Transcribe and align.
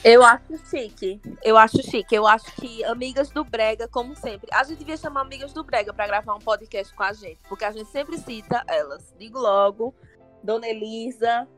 Eu 0.04 0.22
acho 0.22 0.56
chique. 0.68 1.20
Eu 1.42 1.58
acho 1.58 1.82
chique. 1.82 2.14
Eu 2.14 2.26
acho 2.26 2.46
que 2.52 2.84
Amigas 2.84 3.30
do 3.30 3.42
Brega, 3.42 3.88
como 3.88 4.14
sempre. 4.14 4.48
A 4.52 4.62
gente 4.62 4.78
devia 4.78 4.96
chamar 4.96 5.22
Amigas 5.22 5.52
do 5.52 5.64
Brega 5.64 5.92
para 5.92 6.06
gravar 6.06 6.34
um 6.34 6.38
podcast 6.38 6.94
com 6.94 7.02
a 7.02 7.12
gente, 7.12 7.40
porque 7.48 7.64
a 7.64 7.70
gente 7.70 7.90
sempre 7.90 8.16
cita 8.18 8.62
elas. 8.68 9.14
Digo 9.18 9.38
logo, 9.38 9.94
Dona 10.42 10.68
Elisa, 10.68 11.48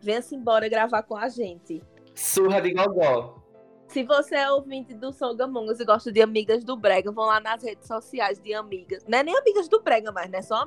venha-se 0.00 0.34
embora 0.34 0.68
gravar 0.68 1.02
com 1.02 1.16
a 1.16 1.28
gente. 1.28 1.82
Surra 2.14 2.60
de 2.60 2.72
gogó. 2.72 3.42
Se 3.88 4.02
você 4.04 4.36
é 4.36 4.50
ouvinte 4.50 4.94
do 4.94 5.12
Songamongas 5.12 5.78
e 5.78 5.84
gosta 5.84 6.10
de 6.10 6.22
Amigas 6.22 6.64
do 6.64 6.76
Brega, 6.76 7.12
vão 7.12 7.26
lá 7.26 7.40
nas 7.40 7.62
redes 7.62 7.86
sociais 7.86 8.40
de 8.40 8.54
Amigas. 8.54 9.04
Não 9.06 9.18
é 9.18 9.22
nem 9.22 9.36
Amigas 9.36 9.68
do 9.68 9.82
Brega 9.82 10.10
mais, 10.10 10.30
né? 10.30 10.40
Só 10.40 10.66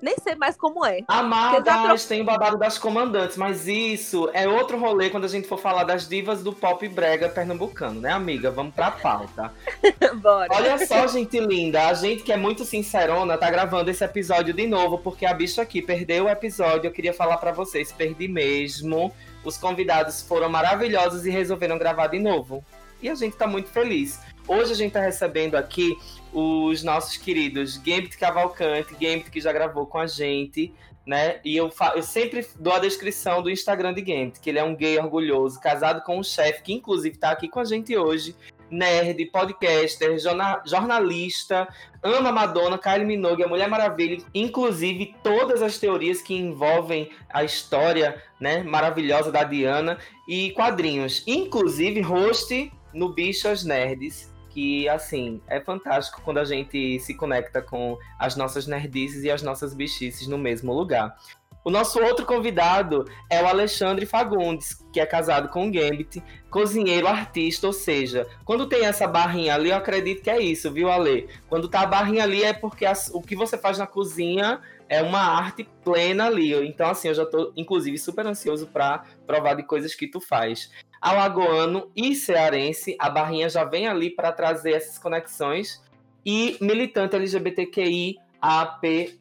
nem 0.00 0.16
sei 0.18 0.34
mais 0.34 0.56
como 0.56 0.84
é. 0.84 1.00
Amadas, 1.08 2.04
tem 2.04 2.20
o 2.20 2.24
babado 2.24 2.58
das 2.58 2.78
comandantes, 2.78 3.36
mas 3.36 3.66
isso 3.66 4.28
é 4.32 4.46
outro 4.48 4.78
rolê 4.78 5.10
quando 5.10 5.24
a 5.24 5.28
gente 5.28 5.48
for 5.48 5.58
falar 5.58 5.84
das 5.84 6.08
divas 6.08 6.42
do 6.42 6.52
pop 6.52 6.86
brega 6.88 7.28
pernambucano, 7.28 8.00
né, 8.00 8.10
amiga? 8.10 8.50
Vamos 8.50 8.74
pra 8.74 8.90
pauta. 8.90 9.52
Bora. 10.20 10.48
Olha 10.52 10.86
só, 10.86 11.06
gente 11.06 11.38
linda, 11.40 11.86
a 11.86 11.94
gente 11.94 12.22
que 12.22 12.32
é 12.32 12.36
muito 12.36 12.64
sincerona 12.64 13.38
tá 13.38 13.50
gravando 13.50 13.90
esse 13.90 14.04
episódio 14.04 14.52
de 14.52 14.66
novo, 14.66 14.98
porque 14.98 15.24
a 15.24 15.32
bicha 15.32 15.62
aqui 15.62 15.80
perdeu 15.80 16.24
o 16.24 16.28
episódio. 16.28 16.88
Eu 16.88 16.92
queria 16.92 17.14
falar 17.14 17.38
para 17.38 17.52
vocês, 17.52 17.90
perdi 17.90 18.28
mesmo. 18.28 19.12
Os 19.44 19.56
convidados 19.56 20.22
foram 20.22 20.48
maravilhosos 20.48 21.24
e 21.24 21.30
resolveram 21.30 21.78
gravar 21.78 22.08
de 22.08 22.18
novo. 22.18 22.64
E 23.00 23.08
a 23.08 23.14
gente 23.14 23.36
tá 23.36 23.46
muito 23.46 23.68
feliz. 23.68 24.20
Hoje 24.48 24.72
a 24.72 24.76
gente 24.76 24.92
tá 24.92 25.00
recebendo 25.00 25.56
aqui 25.56 25.98
os 26.32 26.84
nossos 26.84 27.16
queridos 27.16 27.76
Gambit 27.78 28.16
Cavalcante, 28.16 28.92
Gambit 28.92 29.28
que 29.28 29.40
já 29.40 29.52
gravou 29.52 29.86
com 29.86 29.98
a 29.98 30.06
gente, 30.06 30.72
né? 31.04 31.40
E 31.44 31.56
eu, 31.56 31.68
eu 31.96 32.02
sempre 32.02 32.46
dou 32.60 32.72
a 32.72 32.78
descrição 32.78 33.42
do 33.42 33.50
Instagram 33.50 33.92
de 33.92 34.02
Gambit, 34.02 34.38
que 34.38 34.48
ele 34.48 34.60
é 34.60 34.64
um 34.64 34.76
gay 34.76 34.98
orgulhoso, 34.98 35.60
casado 35.60 36.00
com 36.02 36.20
um 36.20 36.22
chefe, 36.22 36.62
que 36.62 36.72
inclusive 36.72 37.18
tá 37.18 37.32
aqui 37.32 37.48
com 37.48 37.58
a 37.58 37.64
gente 37.64 37.96
hoje, 37.96 38.36
nerd, 38.70 39.24
podcaster, 39.26 40.16
jornalista, 40.64 41.66
ama 42.00 42.30
Madonna, 42.30 42.78
Kylie 42.78 43.04
Minogue, 43.04 43.42
a 43.42 43.48
Mulher 43.48 43.68
Maravilha, 43.68 44.24
inclusive 44.32 45.12
todas 45.24 45.60
as 45.60 45.76
teorias 45.76 46.22
que 46.22 46.34
envolvem 46.34 47.10
a 47.30 47.42
história, 47.42 48.22
né, 48.40 48.62
maravilhosa 48.62 49.32
da 49.32 49.42
Diana 49.42 49.98
e 50.28 50.52
quadrinhos, 50.52 51.24
inclusive 51.26 52.00
host 52.00 52.72
no 52.92 53.12
Bichos 53.12 53.64
Nerds, 53.64 54.35
que, 54.56 54.88
assim, 54.88 55.42
é 55.48 55.60
fantástico 55.60 56.22
quando 56.24 56.38
a 56.38 56.44
gente 56.46 56.98
se 57.00 57.12
conecta 57.12 57.60
com 57.60 57.98
as 58.18 58.36
nossas 58.36 58.66
nerdices 58.66 59.22
e 59.22 59.30
as 59.30 59.42
nossas 59.42 59.74
bichices 59.74 60.26
no 60.26 60.38
mesmo 60.38 60.72
lugar. 60.72 61.14
O 61.62 61.68
nosso 61.70 62.00
outro 62.02 62.24
convidado 62.24 63.04
é 63.28 63.42
o 63.42 63.46
Alexandre 63.46 64.06
Fagundes, 64.06 64.82
que 64.94 64.98
é 64.98 65.04
casado 65.04 65.50
com 65.50 65.68
o 65.68 65.70
Gambit, 65.70 66.22
cozinheiro 66.48 67.06
artista, 67.06 67.66
ou 67.66 67.72
seja, 67.74 68.26
quando 68.46 68.66
tem 68.66 68.86
essa 68.86 69.06
barrinha 69.06 69.54
ali, 69.54 69.68
eu 69.68 69.76
acredito 69.76 70.22
que 70.22 70.30
é 70.30 70.40
isso, 70.40 70.72
viu, 70.72 70.90
Ale? 70.90 71.28
Quando 71.50 71.68
tá 71.68 71.80
a 71.80 71.86
barrinha 71.86 72.22
ali 72.22 72.42
é 72.42 72.54
porque 72.54 72.86
as, 72.86 73.10
o 73.12 73.20
que 73.20 73.36
você 73.36 73.58
faz 73.58 73.76
na 73.76 73.86
cozinha 73.86 74.58
é 74.88 75.02
uma 75.02 75.20
arte 75.20 75.68
plena 75.84 76.26
ali. 76.26 76.52
Então, 76.66 76.88
assim, 76.88 77.08
eu 77.08 77.14
já 77.14 77.26
tô, 77.26 77.52
inclusive, 77.56 77.98
super 77.98 78.26
ansioso 78.26 78.66
para 78.66 79.04
provar 79.26 79.54
de 79.54 79.62
coisas 79.62 79.94
que 79.94 80.06
tu 80.06 80.20
faz 80.20 80.70
alagoano 81.00 81.90
e 81.94 82.14
cearense. 82.14 82.96
A 82.98 83.10
Barrinha 83.10 83.48
já 83.48 83.64
vem 83.64 83.86
ali 83.86 84.10
para 84.10 84.32
trazer 84.32 84.72
essas 84.72 84.98
conexões. 84.98 85.84
E 86.24 86.56
militante 86.60 87.14
LGBTQI 87.14 88.16
AP+, 88.40 89.16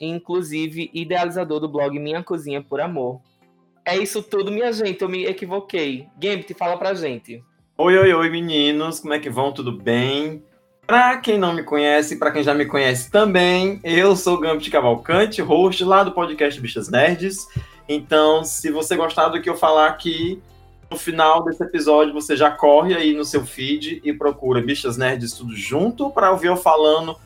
inclusive 0.00 0.90
idealizador 0.92 1.60
do 1.60 1.68
blog 1.68 1.98
Minha 1.98 2.22
Cozinha 2.22 2.62
por 2.62 2.80
Amor. 2.80 3.20
É 3.84 3.96
isso 3.96 4.22
tudo, 4.22 4.50
minha 4.50 4.72
gente, 4.72 5.02
eu 5.02 5.08
me 5.08 5.26
equivoquei. 5.26 6.08
Gambit, 6.18 6.54
fala 6.54 6.76
pra 6.76 6.94
gente. 6.94 7.44
Oi, 7.76 7.98
oi, 7.98 8.14
oi, 8.14 8.30
meninos, 8.30 9.00
como 9.00 9.14
é 9.14 9.18
que 9.18 9.28
vão? 9.28 9.52
Tudo 9.52 9.70
bem? 9.70 10.42
Para 10.86 11.16
quem 11.16 11.38
não 11.38 11.54
me 11.54 11.62
conhece, 11.62 12.16
para 12.16 12.30
quem 12.30 12.42
já 12.42 12.52
me 12.52 12.66
conhece 12.66 13.10
também, 13.10 13.80
eu 13.82 14.14
sou 14.14 14.38
Gambit 14.38 14.70
Cavalcante, 14.70 15.40
host 15.40 15.82
lá 15.82 16.04
do 16.04 16.12
podcast 16.12 16.60
Bichas 16.60 16.90
Nerds. 16.90 17.48
Então, 17.88 18.44
se 18.44 18.70
você 18.70 18.94
gostar 18.94 19.28
do 19.28 19.40
que 19.40 19.48
eu 19.48 19.56
falar 19.56 19.86
aqui, 19.86 20.42
no 20.90 20.98
final 20.98 21.42
desse 21.42 21.62
episódio, 21.62 22.12
você 22.12 22.36
já 22.36 22.50
corre 22.50 22.94
aí 22.94 23.14
no 23.14 23.24
seu 23.24 23.46
feed 23.46 24.02
e 24.04 24.12
procura 24.12 24.60
Bichas 24.60 24.98
Nerds 24.98 25.32
tudo 25.32 25.56
junto 25.56 26.10
para 26.10 26.30
ouvir 26.30 26.48
eu 26.48 26.56
falando. 26.56 27.16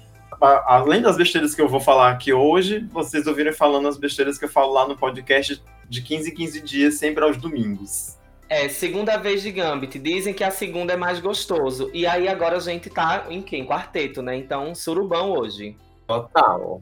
Além 0.41 1.03
das 1.03 1.17
besteiras 1.17 1.53
que 1.53 1.61
eu 1.61 1.69
vou 1.69 1.81
falar 1.81 2.13
aqui 2.13 2.33
hoje, 2.33 2.89
vocês 2.93 3.27
ouvirem 3.27 3.53
falando 3.53 3.89
as 3.89 3.97
besteiras 3.97 4.39
que 4.39 4.45
eu 4.45 4.49
falo 4.49 4.73
lá 4.73 4.87
no 4.87 4.97
podcast 4.97 5.61
de 5.89 6.01
15 6.01 6.31
em 6.31 6.35
15 6.35 6.61
dias, 6.61 6.95
sempre 6.95 7.25
aos 7.25 7.37
domingos. 7.37 8.18
É, 8.49 8.69
segunda 8.69 9.17
vez 9.17 9.43
de 9.43 9.51
Gambit. 9.51 9.99
Dizem 9.99 10.33
que 10.33 10.43
a 10.43 10.51
segunda 10.51 10.95
é 10.95 10.97
mais 10.97 11.21
gostoso. 11.21 11.91
E 11.93 12.07
aí 12.07 12.27
agora 12.29 12.57
a 12.57 12.61
gente 12.61 12.89
tá 12.89 13.27
em 13.29 13.43
quem? 13.43 13.67
Quarteto, 13.67 14.23
né? 14.23 14.37
Então, 14.37 14.75
surubão 14.75 15.33
hoje. 15.33 15.77
Total. 16.07 16.81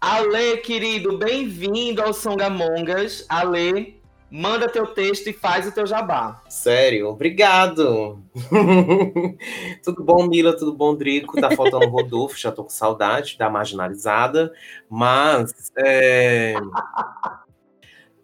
Ale, 0.00 0.56
querido, 0.58 1.18
bem-vindo 1.18 2.02
ao 2.02 2.14
Songamongas. 2.14 3.26
Ale, 3.28 3.98
Manda 4.30 4.68
teu 4.68 4.86
texto 4.86 5.28
e 5.28 5.32
faz 5.32 5.66
o 5.66 5.72
teu 5.72 5.86
jabá. 5.86 6.42
Sério, 6.50 7.08
obrigado. 7.08 8.22
tudo 9.82 10.04
bom, 10.04 10.26
Mila? 10.26 10.54
Tudo 10.54 10.74
bom, 10.74 10.94
Drico? 10.94 11.40
Tá 11.40 11.50
faltando 11.52 11.86
o 11.86 11.88
Rodolfo, 11.88 12.38
já 12.38 12.52
tô 12.52 12.62
com 12.62 12.68
saudade 12.68 13.38
da 13.38 13.48
marginalizada. 13.48 14.52
Mas 14.88 15.72
é... 15.78 16.54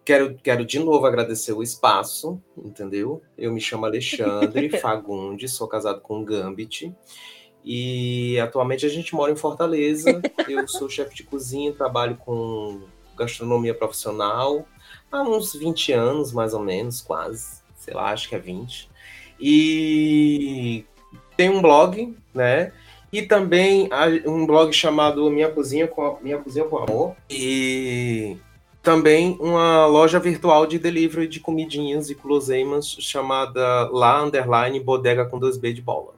quero, 0.05 0.37
quero 0.43 0.65
de 0.65 0.79
novo 0.79 1.07
agradecer 1.07 1.53
o 1.53 1.63
espaço, 1.63 2.41
entendeu? 2.57 3.23
Eu 3.37 3.53
me 3.53 3.61
chamo 3.61 3.87
Alexandre 3.87 4.69
Fagundes, 4.79 5.53
sou 5.53 5.67
casado 5.67 6.01
com 6.01 6.25
Gambit. 6.25 6.95
E 7.65 8.39
atualmente 8.41 8.85
a 8.85 8.91
gente 8.91 9.15
mora 9.15 9.33
em 9.33 9.37
Fortaleza. 9.37 10.21
Eu 10.47 10.69
sou 10.69 10.89
chefe 10.89 11.15
de 11.15 11.23
cozinha, 11.23 11.73
trabalho 11.73 12.17
com 12.17 12.83
gastronomia 13.17 13.73
profissional 13.73 14.67
há 15.11 15.23
uns 15.23 15.55
20 15.55 15.93
anos, 15.93 16.33
mais 16.33 16.53
ou 16.53 16.61
menos, 16.61 17.01
quase. 17.01 17.63
Sei 17.77 17.95
lá, 17.95 18.11
acho 18.11 18.29
que 18.29 18.35
é 18.35 18.39
20. 18.39 18.91
E 19.41 20.85
tem 21.37 21.49
um 21.49 21.63
blog, 21.63 22.17
né? 22.35 22.73
E 23.13 23.23
também 23.23 23.89
um 24.27 24.45
blog 24.45 24.73
chamado 24.73 25.31
Minha 25.31 25.49
Cozinha 25.49 25.87
com, 25.87 26.19
Minha 26.21 26.39
Cozinha 26.39 26.65
com 26.65 26.79
Amor. 26.79 27.17
E 27.31 28.37
também 28.84 29.37
uma 29.41 29.87
loja 29.87 30.21
virtual 30.21 30.67
de 30.67 30.78
delivery 30.78 31.27
de 31.27 31.41
comidinhas 31.41 32.11
e 32.11 32.14
guloseimas 32.14 32.87
chamada 33.00 33.88
La 33.91 34.23
Underline 34.23 34.79
Bodega 34.79 35.25
com 35.25 35.41
2B 35.41 35.73
de 35.73 35.81
bola. 35.81 36.14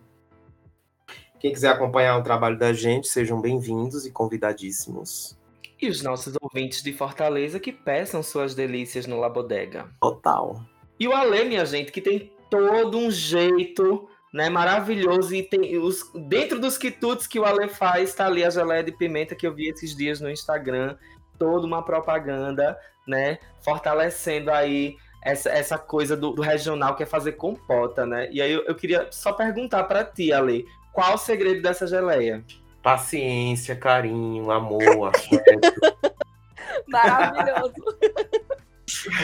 Quem 1.39 1.53
quiser 1.53 1.69
acompanhar 1.69 2.19
o 2.19 2.25
trabalho 2.25 2.59
da 2.59 2.73
gente, 2.73 3.07
sejam 3.07 3.41
bem-vindos 3.41 4.05
e 4.05 4.11
convidadíssimos. 4.11 5.39
E 5.81 5.89
os 5.89 6.03
nossos 6.03 6.35
ouvintes 6.41 6.83
de 6.83 6.93
Fortaleza 6.93 7.61
que 7.61 7.71
peçam 7.71 8.21
suas 8.23 8.55
delícias 8.55 9.07
no 9.07 9.21
La 9.21 9.29
Bodega. 9.29 9.89
Total. 10.01 10.61
E 10.99 11.07
o 11.07 11.13
Ale, 11.13 11.45
minha 11.45 11.65
gente, 11.65 11.93
que 11.93 12.01
tem 12.01 12.33
todo 12.51 12.99
um 12.99 13.11
jeito 13.11 14.09
né, 14.33 14.51
maravilhoso. 14.51 15.35
E 15.35 15.43
tem 15.43 15.79
os, 15.79 16.11
dentro 16.15 16.59
dos 16.59 16.77
quitutes 16.77 17.27
que 17.27 17.39
o 17.39 17.45
Ale 17.45 17.69
faz, 17.69 18.15
tá 18.15 18.27
ali 18.27 18.43
a 18.43 18.51
geleia 18.51 18.83
de 18.83 18.93
pimenta 18.93 19.37
que 19.37 19.47
eu 19.47 19.55
vi 19.55 19.69
esses 19.69 19.95
dias 19.95 20.21
no 20.21 20.31
Instagram. 20.31 20.97
Toda 21.39 21.67
uma 21.67 21.83
propaganda, 21.83 22.79
né? 23.07 23.39
Fortalecendo 23.61 24.51
aí 24.51 24.97
essa, 25.23 25.51
essa 25.51 25.79
coisa 25.79 26.17
do, 26.17 26.33
do 26.33 26.43
regional 26.43 26.95
que 26.95 27.03
é 27.03 27.07
fazer 27.07 27.33
compota, 27.33 28.07
né? 28.07 28.29
E 28.31 28.41
aí 28.41 28.53
eu, 28.53 28.65
eu 28.65 28.75
queria 28.75 29.09
só 29.11 29.33
perguntar 29.33 29.85
para 29.85 30.05
ti, 30.05 30.33
Ale, 30.33 30.65
qual 30.93 31.15
o 31.15 31.19
segredo 31.19 31.63
dessa 31.63 31.87
geleia? 31.87 32.45
paciência, 32.87 33.75
carinho, 33.75 34.49
amor, 34.49 35.09
afeto. 35.09 36.15
Maravilhoso. 36.87 37.75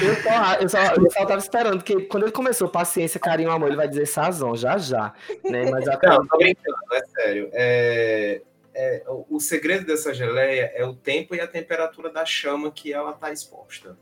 Eu 0.02 0.16
só, 0.16 0.54
eu, 0.54 0.68
só, 0.68 0.78
eu 0.96 1.10
só 1.12 1.24
tava 1.24 1.38
esperando, 1.38 1.84
que 1.84 2.00
quando 2.06 2.24
ele 2.24 2.32
começou 2.32 2.68
paciência, 2.68 3.20
carinho, 3.20 3.52
amor, 3.52 3.68
ele 3.68 3.76
vai 3.76 3.86
dizer 3.86 4.06
sazon, 4.06 4.56
já 4.56 4.78
já. 4.78 5.12
Né? 5.44 5.70
Mas 5.70 5.86
até... 5.86 6.08
Não, 6.08 6.26
tô 6.26 6.38
brincando, 6.38 6.76
é 6.92 7.00
sério. 7.06 7.50
É, 7.52 8.42
é, 8.74 9.04
o 9.06 9.38
segredo 9.38 9.86
dessa 9.86 10.14
geleia 10.14 10.72
é 10.74 10.84
o 10.84 10.94
tempo 10.94 11.34
e 11.34 11.40
a 11.40 11.46
temperatura 11.46 12.10
da 12.10 12.24
chama 12.24 12.70
que 12.70 12.92
ela 12.92 13.10
está 13.10 13.32
exposta. 13.32 13.96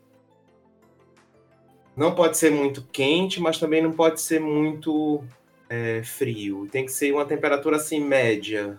Não 1.97 2.15
pode 2.15 2.39
ser 2.39 2.51
muito 2.51 2.83
quente, 2.93 3.41
mas 3.41 3.59
também 3.59 3.83
não 3.83 3.93
pode 3.93 4.21
ser 4.21 4.41
muito 4.41 5.25
é, 5.69 6.03
frio. 6.03 6.69
Tem 6.71 6.85
que 6.85 6.93
ser 6.93 7.13
uma 7.13 7.25
temperatura 7.25 7.77
assim 7.77 8.01
média. 8.01 8.79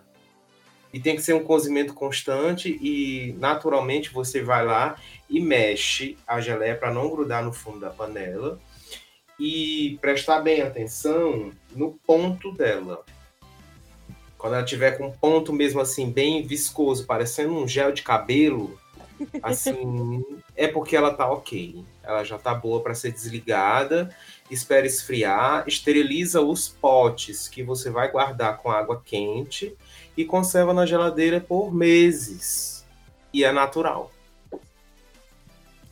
E 0.92 1.00
tem 1.00 1.16
que 1.16 1.22
ser 1.22 1.32
um 1.32 1.42
cozimento 1.42 1.94
constante 1.94 2.78
e 2.82 3.34
naturalmente 3.38 4.12
você 4.12 4.42
vai 4.42 4.64
lá 4.64 4.96
e 5.28 5.40
mexe 5.40 6.18
a 6.26 6.38
geleia 6.40 6.76
para 6.76 6.92
não 6.92 7.08
grudar 7.08 7.42
no 7.42 7.52
fundo 7.52 7.80
da 7.80 7.88
panela 7.88 8.60
e 9.40 9.98
prestar 10.02 10.40
bem 10.40 10.60
atenção 10.60 11.50
no 11.74 11.92
ponto 12.06 12.52
dela. 12.52 13.04
Quando 14.42 14.54
ela 14.54 14.64
tiver 14.64 14.98
com 14.98 15.06
um 15.06 15.12
ponto 15.12 15.52
mesmo 15.52 15.80
assim 15.80 16.10
bem 16.10 16.42
viscoso, 16.42 17.06
parecendo 17.06 17.54
um 17.54 17.68
gel 17.68 17.92
de 17.92 18.02
cabelo, 18.02 18.76
assim, 19.40 20.24
é 20.56 20.66
porque 20.66 20.96
ela 20.96 21.14
tá 21.14 21.30
ok. 21.30 21.84
Ela 22.02 22.24
já 22.24 22.36
tá 22.36 22.52
boa 22.52 22.82
para 22.82 22.92
ser 22.92 23.12
desligada. 23.12 24.12
Espera 24.50 24.84
esfriar, 24.84 25.62
esteriliza 25.68 26.40
os 26.40 26.68
potes 26.68 27.46
que 27.46 27.62
você 27.62 27.88
vai 27.88 28.10
guardar 28.10 28.56
com 28.56 28.68
água 28.68 29.00
quente 29.04 29.76
e 30.16 30.24
conserva 30.24 30.74
na 30.74 30.86
geladeira 30.86 31.40
por 31.40 31.72
meses. 31.72 32.84
E 33.32 33.44
é 33.44 33.52
natural. 33.52 34.10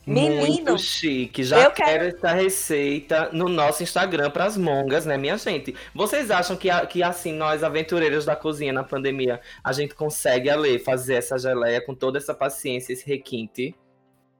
Menino, 0.05 0.41
Muito 0.41 0.77
chique. 0.79 1.43
Já 1.43 1.63
eu 1.63 1.71
quero 1.71 2.05
essa 2.05 2.31
receita 2.31 3.29
no 3.31 3.47
nosso 3.47 3.83
Instagram 3.83 4.31
para 4.31 4.45
as 4.45 4.57
mongas, 4.57 5.05
né, 5.05 5.15
minha 5.15 5.37
gente? 5.37 5.75
Vocês 5.93 6.31
acham 6.31 6.57
que, 6.57 6.69
que 6.87 7.03
assim, 7.03 7.33
nós 7.33 7.63
aventureiros 7.63 8.25
da 8.25 8.35
cozinha 8.35 8.73
na 8.73 8.83
pandemia, 8.83 9.39
a 9.63 9.71
gente 9.71 9.93
consegue, 9.93 10.49
Ale, 10.49 10.79
fazer 10.79 11.15
essa 11.15 11.37
geleia 11.37 11.79
com 11.85 11.93
toda 11.93 12.17
essa 12.17 12.33
paciência, 12.33 12.93
esse 12.93 13.05
requinte? 13.05 13.75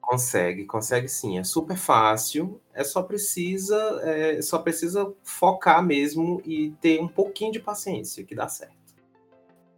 Consegue, 0.01 0.65
consegue 0.65 1.07
sim. 1.07 1.37
É 1.37 1.43
super 1.43 1.77
fácil. 1.77 2.59
É 2.73 2.83
só 2.83 3.03
precisa, 3.03 4.01
é, 4.03 4.41
só 4.41 4.57
precisa 4.57 5.13
focar 5.23 5.83
mesmo 5.85 6.41
e 6.43 6.71
ter 6.81 6.99
um 6.99 7.07
pouquinho 7.07 7.51
de 7.51 7.59
paciência 7.59 8.23
que 8.23 8.33
dá 8.33 8.47
certo. 8.47 8.75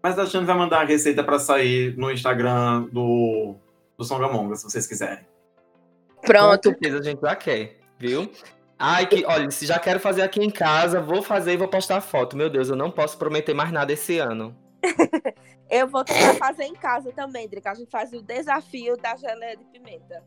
Mas 0.02 0.18
a 0.18 0.26
Xane 0.26 0.46
vai 0.46 0.58
mandar 0.58 0.82
a 0.82 0.86
receita 0.86 1.24
para 1.24 1.40
sair 1.40 1.96
no 1.98 2.10
Instagram 2.10 2.84
do, 2.92 3.56
do 3.98 4.04
Songamonga, 4.04 4.56
se 4.56 4.64
vocês 4.64 4.88
quiserem. 4.88 5.33
Com 6.26 6.28
pronto. 6.28 6.70
certeza 6.70 7.00
a 7.00 7.02
gente 7.04 7.22
já 7.22 7.36
quer, 7.36 7.78
viu? 8.00 8.32
Ai, 8.78 9.06
que, 9.06 9.26
olha, 9.26 9.50
se 9.52 9.66
já 9.66 9.80
quero 9.80 10.00
fazer 10.00 10.22
aqui 10.24 10.44
em 10.44 10.50
casa, 10.50 11.00
vou 11.00 11.22
fazer 11.22 11.54
e 11.54 11.58
vou 11.58 11.68
postar 11.68 12.02
foto. 12.02 12.36
Meu 12.36 12.50
Deus, 12.50 12.70
eu 12.70 12.76
não 12.76 12.92
posso 12.92 13.18
prometer 13.18 13.54
mais 13.54 13.72
nada 13.72 13.94
esse 13.94 14.18
ano. 14.18 14.56
Eu 15.70 15.88
vou 15.88 16.04
tentar 16.04 16.36
fazer 16.36 16.66
em 16.66 16.74
casa 16.74 17.12
também, 17.14 17.48
Drica. 17.48 17.72
A 17.72 17.74
gente 17.74 17.90
faz 17.90 18.14
o 18.14 18.22
desafio 18.22 18.96
da 18.98 19.16
geleia 19.16 19.58
de 19.58 19.64
pimenta. 19.66 20.22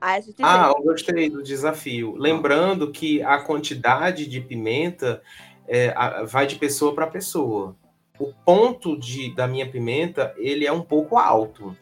Aí 0.00 0.16
a 0.18 0.20
gente 0.20 0.36
Ah, 0.40 0.68
vê. 0.68 0.78
eu 0.78 0.82
gostei 0.82 1.28
do 1.28 1.42
desafio. 1.42 2.14
Lembrando 2.16 2.90
que 2.90 3.22
a 3.22 3.38
quantidade 3.42 4.26
de 4.26 4.40
pimenta 4.40 5.20
é, 5.68 5.92
vai 6.24 6.46
de 6.46 6.56
pessoa 6.56 6.94
para 6.94 7.06
pessoa. 7.06 7.76
O 8.18 8.32
ponto 8.46 8.98
de, 8.98 9.34
da 9.34 9.46
minha 9.46 9.68
pimenta, 9.70 10.32
ele 10.38 10.66
é 10.66 10.72
um 10.72 10.82
pouco 10.82 11.18
alto. 11.18 11.76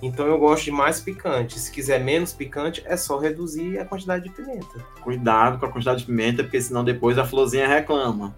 Então 0.00 0.26
eu 0.26 0.38
gosto 0.38 0.64
de 0.64 0.70
mais 0.70 1.00
picante. 1.00 1.58
Se 1.58 1.70
quiser 1.70 2.02
menos 2.02 2.32
picante, 2.32 2.82
é 2.86 2.96
só 2.96 3.18
reduzir 3.18 3.78
a 3.78 3.84
quantidade 3.84 4.24
de 4.24 4.30
pimenta. 4.30 4.78
Cuidado 5.02 5.58
com 5.58 5.66
a 5.66 5.72
quantidade 5.72 6.00
de 6.00 6.06
pimenta, 6.06 6.42
porque 6.42 6.60
senão 6.60 6.84
depois 6.84 7.18
a 7.18 7.24
florzinha 7.24 7.66
reclama. 7.66 8.36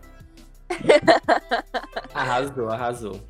Arrasou, 2.15 2.71
arrasou. 2.71 3.21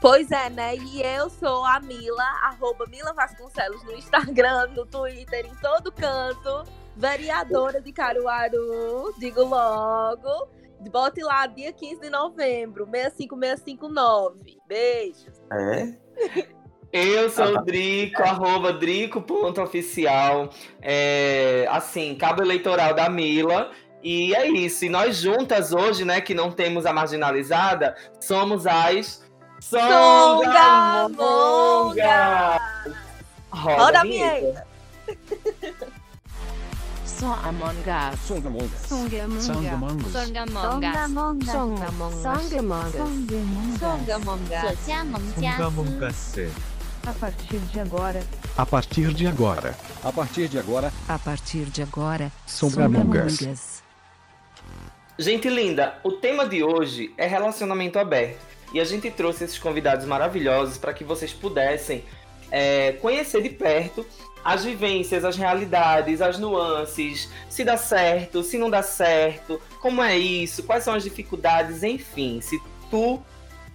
Pois 0.00 0.30
é, 0.30 0.48
né? 0.48 0.76
E 0.76 1.02
eu 1.02 1.28
sou 1.28 1.64
a 1.64 1.80
Mila, 1.80 2.22
arroba 2.44 2.86
Mila 2.86 3.12
Vasconcelos 3.12 3.82
no 3.82 3.92
Instagram, 3.94 4.68
no 4.68 4.86
Twitter, 4.86 5.44
em 5.46 5.54
todo 5.56 5.90
canto. 5.90 6.64
Vereadora 6.96 7.80
de 7.80 7.92
Caruaru, 7.92 9.14
digo 9.18 9.42
logo. 9.44 10.48
Bote 10.90 11.20
lá, 11.22 11.46
dia 11.46 11.72
15 11.72 12.00
de 12.00 12.10
novembro, 12.10 12.86
65659. 12.86 14.58
Beijos. 14.68 15.40
É? 15.52 16.48
Eu 16.92 17.28
sou 17.28 17.44
Ah, 17.44 17.52
tá. 17.54 17.60
o 17.60 17.64
Drico, 17.64 18.22
arroba 18.22 18.72
drico.oficial. 18.72 20.50
É, 20.80 21.66
assim, 21.70 22.14
cabo 22.14 22.42
eleitoral 22.42 22.94
da 22.94 23.08
Mila. 23.08 23.70
E 24.02 24.34
é 24.34 24.48
isso. 24.48 24.84
E 24.84 24.88
nós 24.88 25.16
juntas 25.16 25.72
hoje, 25.72 26.04
né, 26.04 26.20
que 26.20 26.32
não 26.34 26.50
temos 26.50 26.86
a 26.86 26.92
marginalizada, 26.92 27.94
somos 28.20 28.66
as 28.66 29.22
Songamongas! 29.60 31.18
Roda, 33.50 33.82
Roda 33.82 34.00
a 34.00 34.02
vinheta. 34.02 34.66
Só 37.04 37.34
Among 37.42 37.80
Us. 37.80 38.20
Songamongas. 38.20 38.86
Songamongas. 38.88 40.12
Songamongas. 40.12 40.12
Songamongas. 40.12 41.50
Songamongas. 41.50 42.92
Songamongas. 45.56 46.77
A 47.08 47.12
partir 47.14 47.58
de 47.58 47.80
agora, 47.80 48.22
A 48.54 48.66
partir 48.66 49.14
de 49.14 49.26
agora. 49.26 49.74
A 50.04 50.12
partir 50.12 50.46
de 50.46 50.58
agora, 50.58 50.92
a 51.08 51.18
partir 51.18 51.64
de 51.64 51.80
agora. 51.80 52.30
Songamongas. 52.46 53.82
Gente 55.18 55.48
linda, 55.48 55.98
o 56.04 56.12
tema 56.12 56.46
de 56.46 56.62
hoje 56.62 57.14
é 57.16 57.26
relacionamento 57.26 57.98
aberto. 57.98 58.44
E 58.74 58.78
a 58.78 58.84
gente 58.84 59.10
trouxe 59.10 59.44
esses 59.44 59.58
convidados 59.58 60.04
maravilhosos 60.04 60.76
para 60.76 60.92
que 60.92 61.02
vocês 61.02 61.32
pudessem 61.32 62.04
é, 62.50 62.92
conhecer 63.00 63.42
de 63.42 63.48
perto 63.48 64.04
as 64.44 64.64
vivências, 64.64 65.24
as 65.24 65.34
realidades, 65.34 66.20
as 66.20 66.38
nuances, 66.38 67.30
se 67.48 67.64
dá 67.64 67.78
certo, 67.78 68.42
se 68.42 68.58
não 68.58 68.68
dá 68.68 68.82
certo, 68.82 69.58
como 69.80 70.02
é 70.02 70.18
isso, 70.18 70.62
quais 70.62 70.84
são 70.84 70.92
as 70.92 71.04
dificuldades, 71.04 71.82
enfim. 71.82 72.42
Se 72.42 72.60
tu 72.90 73.18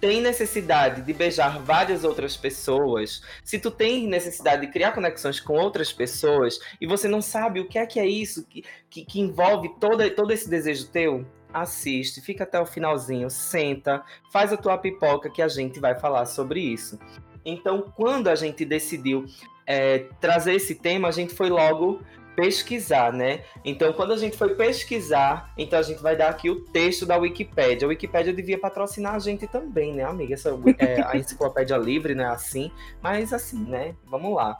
tem 0.04 0.20
necessidade 0.20 1.00
de 1.00 1.14
beijar 1.14 1.58
várias 1.60 2.04
outras 2.04 2.36
pessoas, 2.36 3.22
se 3.42 3.58
tu 3.58 3.70
tem 3.70 4.06
necessidade 4.06 4.66
de 4.66 4.70
criar 4.70 4.92
conexões 4.92 5.40
com 5.40 5.54
outras 5.54 5.94
pessoas 5.94 6.58
e 6.78 6.86
você 6.86 7.08
não 7.08 7.22
sabe 7.22 7.58
o 7.58 7.66
que 7.66 7.78
é 7.78 7.86
que 7.86 7.98
é 7.98 8.06
isso 8.06 8.46
que, 8.46 8.62
que, 8.90 9.02
que 9.02 9.18
envolve 9.18 9.70
todo, 9.80 10.10
todo 10.10 10.30
esse 10.30 10.46
desejo 10.46 10.88
teu, 10.88 11.24
assiste, 11.50 12.20
fica 12.20 12.44
até 12.44 12.60
o 12.60 12.66
finalzinho, 12.66 13.30
senta, 13.30 14.04
faz 14.30 14.52
a 14.52 14.58
tua 14.58 14.76
pipoca 14.76 15.30
que 15.30 15.40
a 15.40 15.48
gente 15.48 15.80
vai 15.80 15.98
falar 15.98 16.26
sobre 16.26 16.60
isso. 16.60 16.98
Então, 17.42 17.90
quando 17.96 18.28
a 18.28 18.34
gente 18.34 18.62
decidiu 18.62 19.24
é, 19.66 20.00
trazer 20.20 20.52
esse 20.52 20.74
tema, 20.74 21.08
a 21.08 21.12
gente 21.12 21.32
foi 21.32 21.48
logo 21.48 22.02
pesquisar, 22.34 23.12
né? 23.12 23.42
Então, 23.64 23.92
quando 23.92 24.12
a 24.12 24.16
gente 24.16 24.36
foi 24.36 24.54
pesquisar, 24.54 25.52
então 25.56 25.78
a 25.78 25.82
gente 25.82 26.02
vai 26.02 26.16
dar 26.16 26.28
aqui 26.28 26.50
o 26.50 26.60
texto 26.60 27.06
da 27.06 27.16
Wikipédia. 27.16 27.86
A 27.86 27.88
Wikipédia 27.88 28.32
devia 28.32 28.58
patrocinar 28.58 29.14
a 29.14 29.18
gente 29.18 29.46
também, 29.46 29.94
né, 29.94 30.04
amiga? 30.04 30.34
Essa, 30.34 30.50
é, 30.78 31.02
a 31.02 31.16
enciclopédia 31.18 31.76
livre, 31.76 32.14
né? 32.14 32.26
Assim, 32.26 32.70
mas 33.02 33.32
assim, 33.32 33.64
né? 33.64 33.94
Vamos 34.06 34.34
lá. 34.34 34.56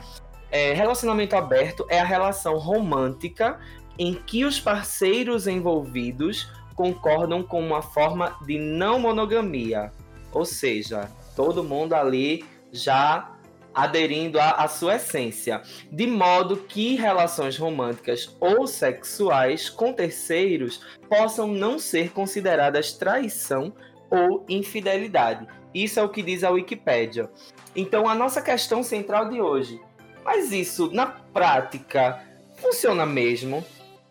É, 0.50 0.72
relacionamento 0.72 1.34
aberto 1.34 1.84
é 1.88 2.00
a 2.00 2.04
relação 2.04 2.58
romântica 2.58 3.58
em 3.98 4.14
que 4.14 4.44
os 4.44 4.60
parceiros 4.60 5.46
envolvidos 5.46 6.50
concordam 6.74 7.42
com 7.42 7.60
uma 7.60 7.82
forma 7.82 8.36
de 8.46 8.58
não 8.58 8.98
monogamia. 8.98 9.92
Ou 10.32 10.44
seja, 10.44 11.10
todo 11.36 11.62
mundo 11.62 11.94
ali 11.94 12.44
já 12.72 13.33
aderindo 13.74 14.38
à, 14.38 14.50
à 14.50 14.68
sua 14.68 14.96
essência. 14.96 15.62
De 15.90 16.06
modo 16.06 16.56
que 16.56 16.94
relações 16.94 17.56
românticas 17.56 18.34
ou 18.40 18.66
sexuais 18.66 19.68
com 19.68 19.92
terceiros 19.92 20.80
possam 21.08 21.48
não 21.48 21.78
ser 21.78 22.12
consideradas 22.12 22.92
traição 22.92 23.72
ou 24.10 24.44
infidelidade. 24.48 25.46
Isso 25.74 25.98
é 25.98 26.02
o 26.02 26.08
que 26.08 26.22
diz 26.22 26.44
a 26.44 26.50
Wikipédia. 26.50 27.28
Então, 27.74 28.08
a 28.08 28.14
nossa 28.14 28.40
questão 28.40 28.82
central 28.82 29.28
de 29.28 29.40
hoje. 29.40 29.80
Mas 30.24 30.52
isso, 30.52 30.90
na 30.92 31.06
prática, 31.06 32.22
funciona 32.56 33.04
mesmo? 33.04 33.64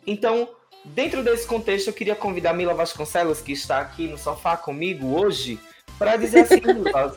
Então, 0.05 0.50
dentro 0.84 1.24
desse 1.24 1.48
contexto, 1.48 1.88
eu 1.88 1.93
queria 1.93 2.15
convidar 2.15 2.53
Mila 2.53 2.74
Vasconcelos, 2.74 3.41
que 3.41 3.53
está 3.53 3.79
aqui 3.79 4.08
no 4.08 4.17
sofá 4.17 4.58
comigo 4.58 5.17
hoje, 5.17 5.58
para 5.97 6.15
dizer 6.17 6.41
assim, 6.41 6.62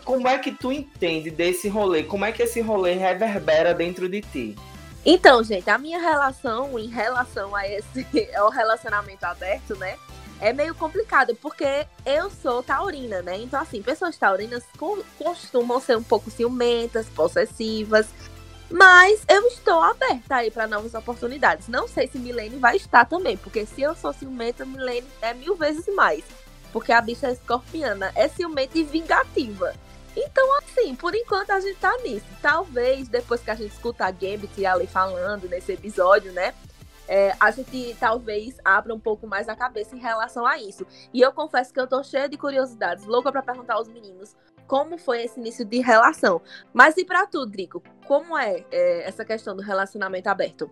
como 0.04 0.28
é 0.28 0.38
que 0.38 0.52
tu 0.52 0.70
entende 0.72 1.30
desse 1.30 1.68
rolê? 1.68 2.02
Como 2.02 2.24
é 2.24 2.32
que 2.32 2.42
esse 2.42 2.60
rolê 2.60 2.94
reverbera 2.94 3.74
dentro 3.74 4.08
de 4.08 4.20
ti? 4.20 4.56
Então, 5.04 5.42
gente, 5.42 5.70
a 5.70 5.78
minha 5.78 6.00
relação 6.00 6.78
em 6.78 6.88
relação 6.88 7.54
a 7.54 7.66
esse 7.68 8.06
ao 8.36 8.50
relacionamento 8.50 9.24
aberto, 9.24 9.76
né? 9.76 9.96
É 10.40 10.52
meio 10.52 10.74
complicado, 10.74 11.34
porque 11.40 11.86
eu 12.04 12.30
sou 12.30 12.62
taurina, 12.62 13.22
né? 13.22 13.38
Então, 13.38 13.58
assim, 13.60 13.80
pessoas 13.82 14.18
taurinas 14.18 14.64
co- 14.76 15.02
costumam 15.18 15.80
ser 15.80 15.96
um 15.96 16.02
pouco 16.02 16.30
ciumentas, 16.30 17.06
possessivas. 17.06 18.06
Mas 18.70 19.22
eu 19.28 19.46
estou 19.46 19.80
aberta 19.80 20.34
aí 20.36 20.50
para 20.50 20.66
novas 20.66 20.92
oportunidades. 20.92 21.68
Não 21.68 21.86
sei 21.86 22.08
se 22.08 22.18
Milene 22.18 22.58
vai 22.58 22.76
estar 22.76 23.04
também, 23.04 23.36
porque 23.36 23.64
se 23.64 23.80
eu 23.80 23.94
sou 23.94 24.12
ciumenta, 24.12 24.66
Milene 24.66 25.06
é 25.22 25.32
mil 25.32 25.54
vezes 25.54 25.86
mais. 25.94 26.24
Porque 26.76 26.92
a 26.92 27.00
bicha 27.00 27.28
é 27.28 27.32
escorpiana, 27.32 28.12
é 28.14 28.28
ciumenta 28.28 28.76
e 28.76 28.84
vingativa. 28.84 29.72
Então, 30.14 30.58
assim, 30.58 30.94
por 30.94 31.14
enquanto 31.14 31.50
a 31.52 31.58
gente 31.58 31.78
tá 31.78 31.96
nisso. 32.04 32.26
Talvez, 32.42 33.08
depois 33.08 33.40
que 33.40 33.50
a 33.50 33.54
gente 33.54 33.72
escutar 33.72 34.08
a 34.08 34.10
Gambit 34.10 34.66
ali 34.66 34.86
falando 34.86 35.48
nesse 35.48 35.72
episódio, 35.72 36.32
né? 36.32 36.52
É, 37.08 37.34
a 37.40 37.50
gente 37.50 37.96
talvez 37.98 38.58
abra 38.62 38.94
um 38.94 39.00
pouco 39.00 39.26
mais 39.26 39.48
a 39.48 39.56
cabeça 39.56 39.96
em 39.96 39.98
relação 39.98 40.44
a 40.44 40.58
isso. 40.58 40.86
E 41.14 41.22
eu 41.22 41.32
confesso 41.32 41.72
que 41.72 41.80
eu 41.80 41.86
tô 41.86 42.04
cheia 42.04 42.28
de 42.28 42.36
curiosidades, 42.36 43.06
louca 43.06 43.32
para 43.32 43.40
perguntar 43.40 43.76
aos 43.76 43.88
meninos 43.88 44.36
como 44.66 44.98
foi 44.98 45.22
esse 45.22 45.40
início 45.40 45.64
de 45.64 45.80
relação. 45.80 46.42
Mas 46.74 46.98
e 46.98 47.06
para 47.06 47.26
tu, 47.26 47.46
Drico? 47.46 47.82
Como 48.06 48.36
é, 48.36 48.66
é 48.70 49.08
essa 49.08 49.24
questão 49.24 49.56
do 49.56 49.62
relacionamento 49.62 50.28
aberto? 50.28 50.70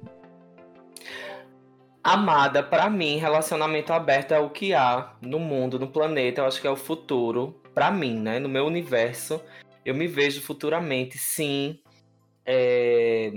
Amada, 2.05 2.63
para 2.63 2.91
mim, 2.91 3.17
relacionamento 3.17 3.91
aberto 3.91 4.33
é 4.33 4.39
o 4.39 4.51
que 4.51 4.75
há 4.75 5.15
no 5.23 5.39
mundo, 5.39 5.79
no 5.79 5.89
planeta. 5.89 6.43
Eu 6.43 6.45
acho 6.45 6.61
que 6.61 6.67
é 6.67 6.71
o 6.71 6.77
futuro. 6.77 7.59
Para 7.73 7.91
mim, 7.91 8.21
né? 8.21 8.39
No 8.39 8.47
meu 8.47 8.67
universo, 8.67 9.41
eu 9.87 9.95
me 9.95 10.07
vejo 10.07 10.43
futuramente, 10.43 11.17
sim, 11.17 11.81
é... 12.45 13.33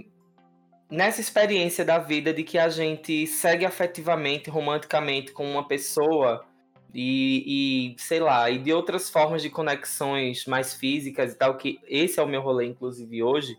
nessa 0.91 1.21
experiência 1.21 1.86
da 1.86 1.97
vida 1.97 2.33
de 2.33 2.43
que 2.43 2.57
a 2.57 2.67
gente 2.67 3.25
segue 3.25 3.65
afetivamente, 3.65 4.50
romanticamente 4.50 5.31
com 5.31 5.50
uma 5.50 5.65
pessoa 5.65 6.45
e, 6.93 7.95
e, 7.95 8.01
sei 8.01 8.19
lá, 8.19 8.50
e 8.51 8.57
de 8.59 8.74
outras 8.74 9.09
formas 9.09 9.41
de 9.41 9.50
conexões 9.50 10.45
mais 10.45 10.74
físicas 10.74 11.31
e 11.31 11.38
tal, 11.38 11.57
que 11.57 11.79
esse 11.88 12.19
é 12.19 12.24
o 12.24 12.27
meu 12.27 12.41
rolê, 12.41 12.65
inclusive, 12.65 13.24
hoje. 13.24 13.57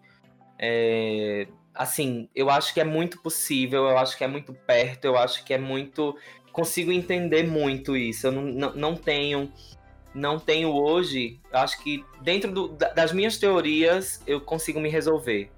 É, 0.58 1.48
assim, 1.78 2.28
eu 2.34 2.50
acho 2.50 2.74
que 2.74 2.80
é 2.80 2.84
muito 2.84 3.22
possível, 3.22 3.84
eu 3.84 3.96
acho 3.96 4.18
que 4.18 4.24
é 4.24 4.26
muito 4.26 4.52
perto, 4.52 5.04
eu 5.04 5.16
acho 5.16 5.44
que 5.44 5.54
é 5.54 5.58
muito. 5.58 6.18
Consigo 6.52 6.90
entender 6.90 7.46
muito 7.46 7.96
isso. 7.96 8.26
Eu 8.26 8.32
não, 8.32 8.42
não, 8.42 8.74
não 8.74 8.96
tenho. 8.96 9.50
Não 10.12 10.40
tenho 10.40 10.70
hoje. 10.70 11.38
Acho 11.52 11.80
que 11.80 12.04
dentro 12.20 12.50
do, 12.50 12.68
das 12.68 13.12
minhas 13.12 13.38
teorias 13.38 14.20
eu 14.26 14.40
consigo 14.40 14.80
me 14.80 14.88
resolver. 14.88 15.52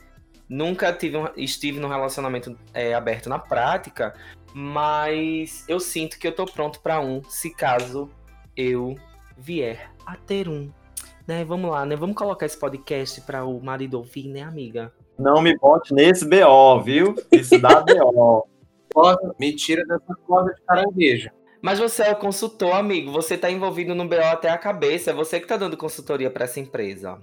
Nunca 0.46 0.92
tive 0.92 1.16
um, 1.16 1.28
estive 1.36 1.80
num 1.80 1.88
relacionamento 1.88 2.58
é, 2.74 2.92
aberto 2.92 3.28
na 3.30 3.38
prática, 3.38 4.12
mas 4.52 5.64
eu 5.68 5.80
sinto 5.80 6.18
que 6.18 6.26
eu 6.26 6.32
tô 6.32 6.44
pronto 6.44 6.80
para 6.80 7.00
um, 7.00 7.22
se 7.22 7.54
caso 7.54 8.10
eu 8.56 8.98
vier 9.38 9.90
a 10.04 10.16
ter 10.16 10.48
um. 10.48 10.70
Né? 11.26 11.44
Vamos 11.44 11.70
lá, 11.70 11.86
né? 11.86 11.96
Vamos 11.96 12.16
colocar 12.16 12.44
esse 12.44 12.58
podcast 12.58 13.20
para 13.22 13.44
o 13.44 13.62
marido 13.62 13.94
ouvir, 13.94 14.28
né, 14.28 14.42
amiga? 14.42 14.92
Não 15.20 15.42
me 15.42 15.56
bote 15.56 15.92
nesse 15.94 16.24
BO, 16.24 16.80
viu? 16.82 17.14
Isso 17.30 17.58
dá 17.58 17.80
BO. 17.80 18.48
me 19.38 19.54
tira 19.54 19.84
dessa 19.84 20.14
corda 20.26 20.52
de 20.54 20.60
caranguejo. 20.62 21.30
Mas 21.62 21.78
você 21.78 22.04
é 22.04 22.12
o 22.12 22.16
consultor, 22.16 22.74
amigo. 22.74 23.12
Você 23.12 23.36
tá 23.36 23.50
envolvido 23.50 23.94
no 23.94 24.08
BO 24.08 24.16
até 24.16 24.48
a 24.48 24.58
cabeça. 24.58 25.10
É 25.10 25.14
você 25.14 25.38
que 25.38 25.46
tá 25.46 25.56
dando 25.56 25.76
consultoria 25.76 26.30
para 26.30 26.44
essa 26.44 26.58
empresa. 26.58 27.18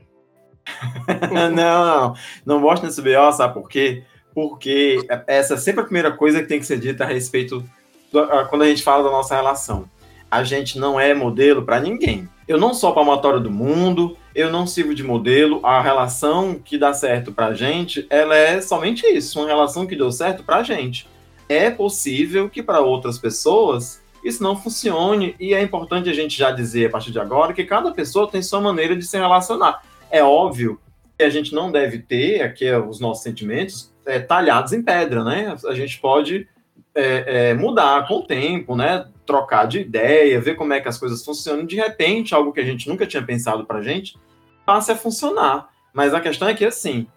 não, 1.34 1.50
não. 1.52 2.14
Não 2.46 2.62
gosto 2.62 2.86
nesse 2.86 3.02
BO, 3.02 3.32
sabe 3.34 3.54
por 3.54 3.68
quê? 3.68 4.04
porque 4.38 5.00
essa 5.26 5.56
é 5.56 5.58
sempre 5.58 5.82
a 5.82 5.84
primeira 5.84 6.12
coisa 6.12 6.44
que 6.44 6.48
tem 6.48 6.60
que 6.60 6.66
ser 6.68 6.80
dita 6.80 7.04
a 7.04 7.08
respeito 7.08 7.68
do, 8.12 8.28
quando 8.50 8.62
a 8.62 8.68
gente 8.68 8.84
fala 8.84 9.04
da 9.04 9.10
nossa 9.10 9.36
relação. 9.36 9.90
A 10.30 10.44
gente 10.44 10.78
não 10.78 11.00
é 11.00 11.12
modelo 11.12 11.66
para 11.66 11.80
ninguém. 11.80 12.30
Eu 12.48 12.58
não 12.58 12.74
sou 12.74 12.94
palmatória 12.94 13.40
do 13.40 13.52
mundo, 13.52 14.18
eu 14.34 14.50
não 14.50 14.66
sirvo 14.66 14.96
de 14.96 15.04
modelo. 15.04 15.60
A 15.64 15.82
relação 15.82 16.56
que 16.56 16.78
dá 16.78 16.94
certo 16.94 17.34
para 17.34 17.48
a 17.48 17.54
gente, 17.54 18.08
ela 18.10 18.36
é 18.36 18.62
somente 18.62 19.06
isso, 19.06 19.40
uma 19.40 19.48
relação 19.48 19.86
que 19.86 19.96
deu 19.96 20.12
certo 20.12 20.44
para 20.44 20.58
a 20.58 20.64
gente. 20.64 21.08
É 21.50 21.70
possível 21.70 22.50
que 22.50 22.64
para 22.64 22.80
outras 22.80 23.18
pessoas 23.20 24.02
isso 24.24 24.42
não 24.42 24.56
funcione 24.56 25.36
e 25.40 25.54
é 25.54 25.62
importante 25.62 26.10
a 26.10 26.14
gente 26.14 26.38
já 26.38 26.52
dizer 26.52 26.88
a 26.88 26.90
partir 26.90 27.12
de 27.12 27.20
agora 27.20 27.54
que 27.54 27.64
cada 27.64 27.92
pessoa 27.92 28.30
tem 28.30 28.42
sua 28.42 28.62
maneira 28.62 28.96
de 28.96 29.06
se 29.06 29.18
relacionar. 29.18 29.82
É 30.10 30.24
óbvio 30.24 30.80
que 31.18 31.24
a 31.24 31.30
gente 31.30 31.54
não 31.54 31.72
deve 31.72 32.00
ter 32.00 32.42
aqui 32.42 32.70
os 32.72 33.00
nossos 33.00 33.24
sentimentos 33.24 33.94
é, 34.06 34.20
talhados 34.20 34.72
em 34.72 34.82
pedra, 34.82 35.24
né? 35.24 35.56
A 35.66 35.74
gente 35.74 36.00
pode 36.00 36.48
é, 36.96 37.50
é, 37.50 37.54
mudar 37.54 38.08
com 38.08 38.20
o 38.20 38.24
tempo, 38.24 38.76
né? 38.76 39.06
Trocar 39.28 39.68
de 39.68 39.82
ideia, 39.82 40.42
ver 40.42 40.56
como 40.56 40.74
é 40.74 40.80
que 40.80 40.88
as 40.88 40.98
coisas 40.98 41.24
funcionam. 41.24 41.66
De 41.66 41.76
repente, 41.76 42.34
algo 42.34 42.52
que 42.52 42.60
a 42.60 42.66
gente 42.66 42.90
nunca 42.90 43.06
tinha 43.06 43.22
pensado 43.22 43.66
para 43.66 43.80
a 43.80 43.84
gente 43.84 44.18
passe 44.66 44.92
a 44.92 44.96
funcionar. 44.96 45.70
Mas 45.94 46.14
a 46.14 46.20
questão 46.20 46.48
é 46.48 46.54
que, 46.54 46.66
assim, 46.66 47.08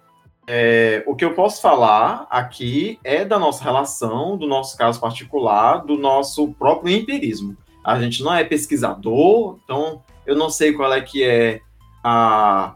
é, 0.47 1.03
o 1.07 1.15
que 1.15 1.25
eu 1.25 1.35
posso 1.35 1.63
falar 1.63 2.27
aqui 2.29 2.99
é 3.05 3.25
da 3.25 3.39
nossa 3.39 3.63
relação, 3.63 4.37
do 4.37 4.47
nosso 4.47 4.77
caso 4.77 5.01
particular, 5.01 5.79
do 5.79 5.97
nosso 5.97 6.53
próprio 6.55 6.95
empirismo. 6.95 7.57
A 7.85 7.99
gente 8.01 8.23
não 8.23 8.35
é 8.35 8.43
pesquisador, 8.43 9.59
então 9.65 10.03
eu 10.27 10.35
não 10.37 10.51
sei 10.51 10.73
qual 10.73 10.93
é 10.93 11.01
que 11.01 11.23
é 11.23 11.61
a, 12.03 12.75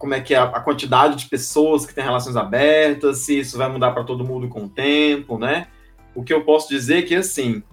como 0.00 0.14
é 0.14 0.20
que 0.20 0.34
é 0.34 0.38
a 0.38 0.60
quantidade 0.60 1.16
de 1.16 1.26
pessoas 1.26 1.84
que 1.84 1.94
têm 1.94 2.02
relações 2.02 2.34
abertas, 2.34 3.18
se 3.18 3.38
isso 3.38 3.58
vai 3.58 3.68
mudar 3.68 3.92
para 3.92 4.02
todo 4.02 4.24
mundo 4.24 4.48
com 4.48 4.64
o 4.64 4.68
tempo, 4.68 5.36
né? 5.36 5.66
O 6.14 6.24
que 6.24 6.32
eu 6.32 6.42
posso 6.42 6.70
dizer 6.70 7.00
é 7.00 7.02
que, 7.02 7.14
assim, 7.14 7.62
a 7.62 7.69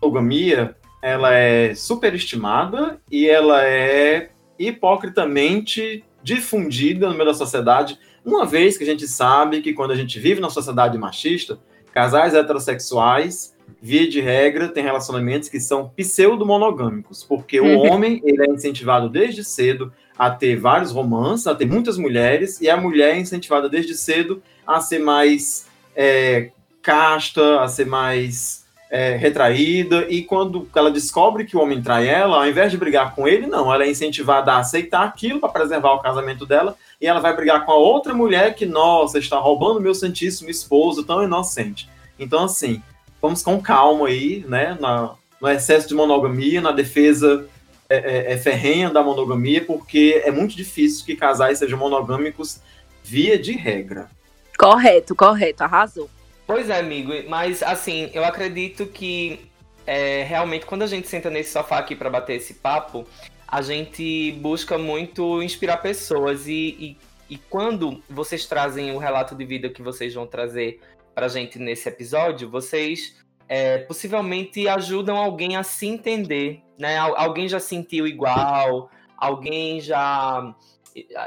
monogamia, 0.00 0.76
ela 1.02 1.34
é 1.34 1.74
superestimada 1.74 3.00
e 3.10 3.28
ela 3.28 3.64
é 3.64 4.30
hipocritamente 4.58 6.04
difundida 6.22 7.08
no 7.08 7.14
meio 7.14 7.26
da 7.26 7.34
sociedade, 7.34 7.98
uma 8.24 8.44
vez 8.44 8.76
que 8.76 8.82
a 8.82 8.86
gente 8.86 9.06
sabe 9.06 9.62
que 9.62 9.72
quando 9.72 9.92
a 9.92 9.94
gente 9.94 10.18
vive 10.18 10.40
numa 10.40 10.50
sociedade 10.50 10.98
machista, 10.98 11.60
casais 11.92 12.34
heterossexuais, 12.34 13.54
via 13.80 14.08
de 14.08 14.20
regra, 14.20 14.68
têm 14.68 14.82
relacionamentos 14.82 15.48
que 15.48 15.60
são 15.60 15.90
pseudo-monogâmicos, 15.90 17.22
porque 17.22 17.60
o 17.60 17.78
homem 17.78 18.20
ele 18.24 18.42
é 18.42 18.50
incentivado 18.50 19.08
desde 19.08 19.44
cedo 19.44 19.92
a 20.18 20.28
ter 20.28 20.56
vários 20.56 20.90
romances, 20.90 21.46
a 21.46 21.54
ter 21.54 21.66
muitas 21.66 21.96
mulheres, 21.96 22.60
e 22.60 22.68
a 22.68 22.76
mulher 22.76 23.14
é 23.14 23.20
incentivada 23.20 23.68
desde 23.68 23.94
cedo 23.94 24.42
a 24.66 24.80
ser 24.80 24.98
mais 24.98 25.68
é, 25.94 26.50
casta, 26.82 27.60
a 27.62 27.68
ser 27.68 27.86
mais 27.86 28.65
é, 28.90 29.16
retraída, 29.16 30.06
e 30.08 30.22
quando 30.22 30.68
ela 30.74 30.90
descobre 30.90 31.44
que 31.44 31.56
o 31.56 31.60
homem 31.60 31.82
trai 31.82 32.08
ela, 32.08 32.36
ao 32.36 32.48
invés 32.48 32.70
de 32.70 32.78
brigar 32.78 33.14
com 33.14 33.26
ele, 33.26 33.46
não, 33.46 33.72
ela 33.72 33.84
é 33.84 33.90
incentivada 33.90 34.52
a 34.52 34.58
aceitar 34.58 35.04
aquilo 35.04 35.40
para 35.40 35.48
preservar 35.48 35.94
o 35.94 36.00
casamento 36.00 36.46
dela, 36.46 36.76
e 37.00 37.06
ela 37.06 37.20
vai 37.20 37.34
brigar 37.34 37.64
com 37.64 37.72
a 37.72 37.76
outra 37.76 38.14
mulher 38.14 38.54
que, 38.54 38.64
nossa, 38.64 39.18
está 39.18 39.38
roubando 39.38 39.80
meu 39.80 39.94
santíssimo 39.94 40.48
esposo 40.48 41.04
tão 41.04 41.22
inocente. 41.22 41.88
Então, 42.18 42.44
assim, 42.44 42.80
vamos 43.20 43.42
com 43.42 43.60
calma 43.60 44.06
aí, 44.06 44.44
né, 44.48 44.76
na, 44.80 45.14
no 45.40 45.48
excesso 45.48 45.88
de 45.88 45.94
monogamia, 45.94 46.60
na 46.60 46.70
defesa 46.72 47.46
é, 47.88 47.96
é, 47.96 48.32
é, 48.32 48.36
ferrenha 48.36 48.90
da 48.90 49.02
monogamia, 49.02 49.64
porque 49.64 50.22
é 50.24 50.30
muito 50.30 50.56
difícil 50.56 51.04
que 51.04 51.16
casais 51.16 51.58
sejam 51.58 51.78
monogâmicos 51.78 52.60
via 53.02 53.38
de 53.38 53.52
regra. 53.52 54.08
Correto, 54.56 55.14
correto, 55.14 55.62
arrasou. 55.62 56.08
Pois 56.46 56.70
é, 56.70 56.78
amigo, 56.78 57.12
mas 57.28 57.62
assim, 57.62 58.08
eu 58.14 58.24
acredito 58.24 58.86
que 58.86 59.50
é, 59.86 60.22
realmente 60.22 60.64
quando 60.64 60.82
a 60.82 60.86
gente 60.86 61.08
senta 61.08 61.28
nesse 61.28 61.50
sofá 61.50 61.78
aqui 61.78 61.96
para 61.96 62.08
bater 62.08 62.36
esse 62.36 62.54
papo, 62.54 63.04
a 63.48 63.60
gente 63.62 64.32
busca 64.40 64.78
muito 64.78 65.42
inspirar 65.42 65.78
pessoas 65.78 66.46
e, 66.46 66.96
e, 67.30 67.34
e, 67.34 67.38
quando 67.38 68.02
vocês 68.08 68.46
trazem 68.46 68.92
o 68.92 68.98
relato 68.98 69.34
de 69.34 69.44
vida 69.44 69.68
que 69.68 69.82
vocês 69.82 70.14
vão 70.14 70.26
trazer 70.26 70.80
pra 71.14 71.28
gente 71.28 71.58
nesse 71.58 71.88
episódio, 71.88 72.50
vocês 72.50 73.16
é, 73.48 73.78
possivelmente 73.78 74.68
ajudam 74.68 75.16
alguém 75.16 75.56
a 75.56 75.62
se 75.62 75.86
entender, 75.86 76.60
né? 76.78 76.98
Alguém 76.98 77.48
já 77.48 77.60
sentiu 77.60 78.06
igual, 78.06 78.90
alguém 79.16 79.80
já, 79.80 80.54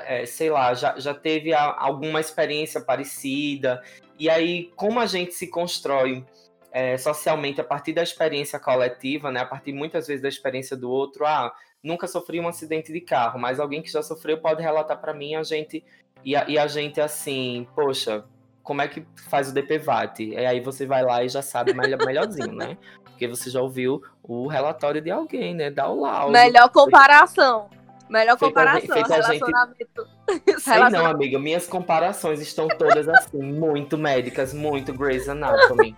é, 0.06 0.26
sei 0.26 0.50
lá, 0.50 0.74
já, 0.74 1.00
já 1.00 1.14
teve 1.14 1.54
a, 1.54 1.76
alguma 1.78 2.20
experiência 2.20 2.82
parecida. 2.82 3.82
E 4.20 4.30
aí, 4.30 4.72
como 4.76 5.00
a 5.00 5.06
gente 5.06 5.34
se 5.34 5.48
constrói 5.48 6.26
é, 6.72 6.98
socialmente 6.98 7.62
a 7.62 7.64
partir 7.64 7.94
da 7.94 8.04
experiência 8.04 8.60
coletiva, 8.60 9.32
né? 9.32 9.40
A 9.40 9.46
partir 9.46 9.72
muitas 9.72 10.08
vezes 10.08 10.22
da 10.22 10.28
experiência 10.30 10.76
do 10.76 10.90
outro, 10.90 11.26
ah, 11.26 11.54
nunca 11.82 12.08
sofri 12.08 12.40
um 12.40 12.48
acidente 12.48 12.92
de 12.92 13.02
carro, 13.02 13.40
mas 13.40 13.60
alguém 13.60 13.82
que 13.82 13.90
já 13.90 14.04
sofreu 14.04 14.38
pode 14.38 14.62
relatar 14.62 15.00
para 15.00 15.14
mim, 15.14 15.36
a 15.36 15.44
gente 15.44 15.84
e 16.24 16.36
a, 16.36 16.48
e 16.50 16.58
a 16.60 16.68
gente 16.68 17.00
assim, 17.00 17.66
poxa, 17.74 18.26
como 18.62 18.82
é 18.82 18.88
que 18.88 19.06
faz 19.30 19.50
o 19.50 19.54
DPVAT. 19.54 20.20
E 20.20 20.46
aí 20.46 20.60
você 20.60 20.86
vai 20.86 21.02
lá 21.02 21.24
e 21.24 21.30
já 21.30 21.42
sabe 21.42 21.74
melhor, 21.74 22.06
melhorzinho, 22.06 22.54
né? 22.54 22.78
Porque 23.04 23.28
você 23.28 23.50
já 23.50 23.62
ouviu 23.62 24.02
o 24.22 24.48
relatório 24.48 25.02
de 25.02 25.10
alguém, 25.10 25.56
né? 25.56 25.72
Dá 25.72 25.90
o 25.90 26.02
laudo. 26.02 26.32
Melhor 26.32 26.70
comparação. 26.70 27.70
Melhor 28.10 28.38
comparação. 28.38 28.80
Feita, 28.82 28.94
feita 28.94 29.14
relacionamento. 29.14 30.08
Gente... 30.30 30.62
Sei 30.62 30.78
não, 30.90 31.06
amiga. 31.06 31.38
Minhas 31.40 31.68
comparações 31.68 32.42
estão 32.42 32.68
todas 32.68 33.08
assim, 33.08 33.38
muito 33.42 33.98
médicas, 33.98 34.54
muito 34.54 34.94
Grey's 34.94 35.30
Anatomy. 35.30 35.96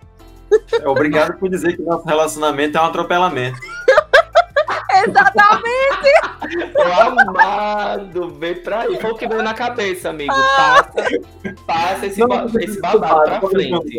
É, 0.80 0.86
obrigado 0.86 1.38
por 1.38 1.48
dizer 1.48 1.76
que 1.76 1.82
nosso 1.82 2.06
relacionamento 2.06 2.76
é 2.76 2.80
um 2.80 2.84
atropelamento. 2.84 3.58
Exatamente! 5.06 6.72
Tô 6.74 6.82
amado, 6.82 8.28
vem 8.34 8.54
pra 8.56 8.80
aí. 8.80 9.00
Foi 9.00 9.12
o 9.12 9.14
que 9.16 9.26
veio 9.26 9.42
na 9.42 9.54
cabeça, 9.54 10.10
amigo. 10.10 10.34
Passa, 10.34 10.92
passa 11.66 12.06
esse, 12.06 12.26
ba- 12.26 12.46
esse 12.60 12.78
babado 12.80 13.40
pra 13.40 13.40
frente. 13.48 13.96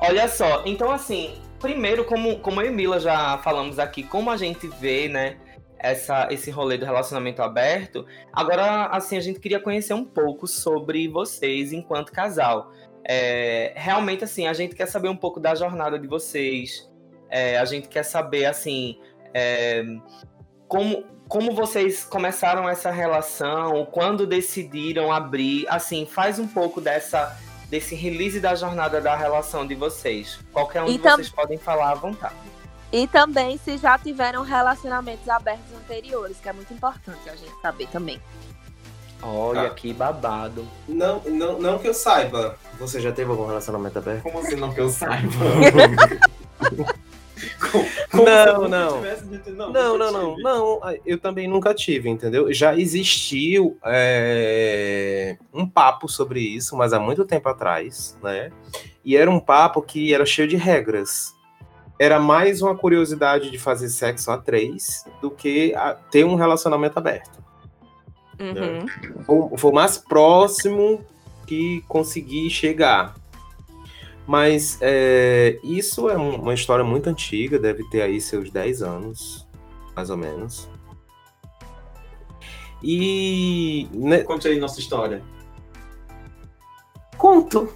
Olha 0.00 0.28
só, 0.28 0.62
então 0.64 0.90
assim, 0.90 1.38
primeiro, 1.60 2.04
como, 2.04 2.38
como 2.40 2.60
eu 2.62 2.68
e 2.68 2.70
Mila 2.70 2.98
já 2.98 3.38
falamos 3.38 3.78
aqui, 3.78 4.02
como 4.02 4.30
a 4.30 4.36
gente 4.36 4.66
vê, 4.66 5.08
né, 5.08 5.36
essa, 5.84 6.28
esse 6.30 6.50
rolê 6.50 6.78
do 6.78 6.86
relacionamento 6.86 7.42
aberto, 7.42 8.06
agora, 8.32 8.86
assim, 8.86 9.18
a 9.18 9.20
gente 9.20 9.38
queria 9.38 9.60
conhecer 9.60 9.92
um 9.92 10.04
pouco 10.04 10.46
sobre 10.46 11.06
vocês 11.08 11.74
enquanto 11.74 12.10
casal. 12.10 12.72
É, 13.06 13.74
realmente, 13.76 14.24
assim, 14.24 14.46
a 14.46 14.54
gente 14.54 14.74
quer 14.74 14.86
saber 14.86 15.10
um 15.10 15.16
pouco 15.16 15.38
da 15.38 15.54
jornada 15.54 15.98
de 15.98 16.06
vocês, 16.06 16.90
é, 17.28 17.58
a 17.58 17.66
gente 17.66 17.86
quer 17.86 18.02
saber, 18.02 18.46
assim, 18.46 18.98
é, 19.34 19.84
como, 20.66 21.04
como 21.28 21.54
vocês 21.54 22.02
começaram 22.02 22.66
essa 22.66 22.90
relação, 22.90 23.84
quando 23.92 24.26
decidiram 24.26 25.12
abrir, 25.12 25.66
assim, 25.68 26.06
faz 26.06 26.38
um 26.38 26.48
pouco 26.48 26.80
dessa 26.80 27.38
desse 27.68 27.94
release 27.94 28.38
da 28.40 28.54
jornada 28.54 29.00
da 29.00 29.16
relação 29.16 29.66
de 29.66 29.74
vocês. 29.74 30.38
Qualquer 30.52 30.82
um 30.82 30.86
de 30.86 30.92
Então- 30.92 31.16
vocês 31.16 31.30
podem 31.30 31.58
falar 31.58 31.90
à 31.90 31.94
vontade. 31.94 32.53
E 32.94 33.08
também 33.08 33.58
se 33.58 33.76
já 33.76 33.98
tiveram 33.98 34.44
relacionamentos 34.44 35.28
abertos 35.28 35.74
anteriores, 35.74 36.36
que 36.40 36.48
é 36.48 36.52
muito 36.52 36.72
importante 36.72 37.28
a 37.28 37.34
gente 37.34 37.50
saber 37.60 37.88
também. 37.88 38.20
Olha 39.20 39.68
Tá. 39.68 39.74
que 39.74 39.92
babado. 39.92 40.64
Não, 40.86 41.20
não, 41.24 41.58
não 41.58 41.78
que 41.80 41.88
eu 41.88 41.94
saiba. 41.94 42.56
Você 42.78 43.00
já 43.00 43.10
teve 43.10 43.32
algum 43.32 43.46
relacionamento 43.46 43.98
aberto? 43.98 44.22
Como 44.22 44.38
assim 44.38 44.54
não 44.54 44.72
que 44.72 44.80
eu 44.80 44.88
saiba? 44.88 45.28
Não, 48.12 48.68
não. 48.68 49.02
Não, 49.56 49.72
Não, 49.72 49.98
não, 49.98 50.12
não, 50.12 50.36
não. 50.38 50.80
Eu 51.04 51.18
também 51.18 51.48
nunca 51.48 51.74
tive, 51.74 52.08
entendeu? 52.08 52.52
Já 52.54 52.76
existiu 52.76 53.76
é, 53.84 55.36
um 55.52 55.68
papo 55.68 56.08
sobre 56.08 56.40
isso, 56.40 56.76
mas 56.76 56.92
há 56.92 57.00
muito 57.00 57.24
tempo 57.24 57.48
atrás, 57.48 58.16
né? 58.22 58.52
E 59.04 59.16
era 59.16 59.28
um 59.28 59.40
papo 59.40 59.82
que 59.82 60.14
era 60.14 60.24
cheio 60.24 60.46
de 60.46 60.56
regras. 60.56 61.33
Era 62.04 62.20
mais 62.20 62.60
uma 62.60 62.76
curiosidade 62.76 63.50
de 63.50 63.58
fazer 63.58 63.88
sexo 63.88 64.30
a 64.30 64.36
três 64.36 65.06
do 65.22 65.30
que 65.30 65.74
a- 65.74 65.94
ter 65.94 66.22
um 66.26 66.34
relacionamento 66.34 66.98
aberto. 66.98 67.42
Uhum. 68.38 69.22
Foi, 69.24 69.56
foi 69.58 69.70
o 69.70 69.74
mais 69.74 69.96
próximo 69.96 71.02
que 71.46 71.80
consegui 71.88 72.50
chegar. 72.50 73.14
Mas 74.26 74.76
é, 74.82 75.58
isso 75.64 76.10
é 76.10 76.18
um- 76.18 76.42
uma 76.42 76.52
história 76.52 76.84
muito 76.84 77.08
antiga, 77.08 77.58
deve 77.58 77.82
ter 77.88 78.02
aí 78.02 78.20
seus 78.20 78.50
10 78.50 78.82
anos, 78.82 79.48
mais 79.96 80.10
ou 80.10 80.18
menos. 80.18 80.68
E. 82.82 83.88
né, 83.94 84.18
Conte 84.24 84.46
aí 84.46 84.58
nossa 84.60 84.78
história. 84.78 85.22
conto! 87.16 87.72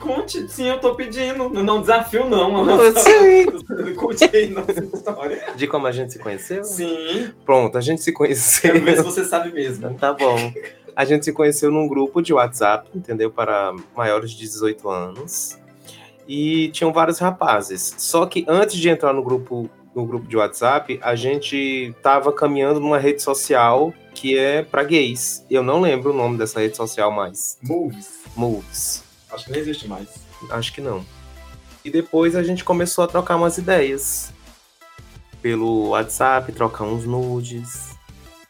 Conte, 0.00 0.48
sim, 0.48 0.68
eu 0.68 0.78
tô 0.80 0.94
pedindo. 0.94 1.48
Não 1.50 1.80
desafio, 1.80 2.28
não. 2.28 2.64
Sei. 2.94 3.46
Conte 3.96 4.24
aí 4.24 4.48
nossa 4.50 4.84
história. 4.84 5.52
De 5.56 5.66
como 5.66 5.86
a 5.86 5.92
gente 5.92 6.12
se 6.12 6.18
conheceu? 6.18 6.64
Sim, 6.64 7.30
Pronto, 7.44 7.78
a 7.78 7.80
gente 7.80 8.02
se 8.02 8.12
conheceu. 8.12 8.72
quero 8.72 8.84
ver 8.84 8.96
se 8.96 9.02
você 9.02 9.24
sabe 9.24 9.52
mesmo. 9.52 9.92
Tá 9.94 10.12
bom. 10.12 10.36
A 10.94 11.04
gente 11.04 11.24
se 11.24 11.32
conheceu 11.32 11.70
num 11.70 11.88
grupo 11.88 12.20
de 12.20 12.34
WhatsApp, 12.34 12.90
entendeu? 12.94 13.30
Para 13.30 13.74
maiores 13.96 14.30
de 14.32 14.38
18 14.40 14.88
anos. 14.90 15.58
E 16.28 16.68
tinham 16.68 16.92
vários 16.92 17.18
rapazes. 17.18 17.94
Só 17.98 18.26
que 18.26 18.44
antes 18.46 18.76
de 18.76 18.88
entrar 18.88 19.12
no 19.12 19.22
grupo, 19.22 19.68
no 19.94 20.04
grupo 20.06 20.26
de 20.28 20.36
WhatsApp, 20.36 21.00
a 21.02 21.14
gente 21.14 21.94
tava 22.02 22.32
caminhando 22.32 22.78
numa 22.78 22.98
rede 22.98 23.22
social 23.22 23.92
que 24.14 24.38
é 24.38 24.62
para 24.62 24.84
gays. 24.84 25.44
Eu 25.50 25.62
não 25.62 25.80
lembro 25.80 26.12
o 26.12 26.16
nome 26.16 26.36
dessa 26.36 26.60
rede 26.60 26.76
social 26.76 27.10
mais. 27.10 27.58
Moves. 27.62 28.20
Moves. 28.36 29.11
Acho 29.32 29.46
que 29.46 29.52
não 29.52 29.58
existe 29.58 29.88
mais. 29.88 30.08
Acho 30.50 30.72
que 30.72 30.80
não. 30.80 31.04
E 31.84 31.90
depois 31.90 32.36
a 32.36 32.42
gente 32.42 32.62
começou 32.62 33.04
a 33.04 33.08
trocar 33.08 33.36
umas 33.36 33.58
ideias. 33.58 34.32
Pelo 35.40 35.88
WhatsApp, 35.88 36.52
trocar 36.52 36.84
uns 36.84 37.04
nudes, 37.04 37.96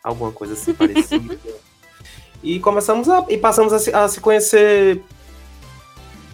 alguma 0.04 0.30
coisa 0.30 0.52
assim 0.52 0.74
parecida. 0.74 1.38
e 2.42 2.60
começamos 2.60 3.08
a. 3.08 3.24
E 3.28 3.38
passamos 3.38 3.72
a 3.72 3.78
se, 3.78 3.94
a 3.94 4.06
se 4.08 4.20
conhecer 4.20 5.02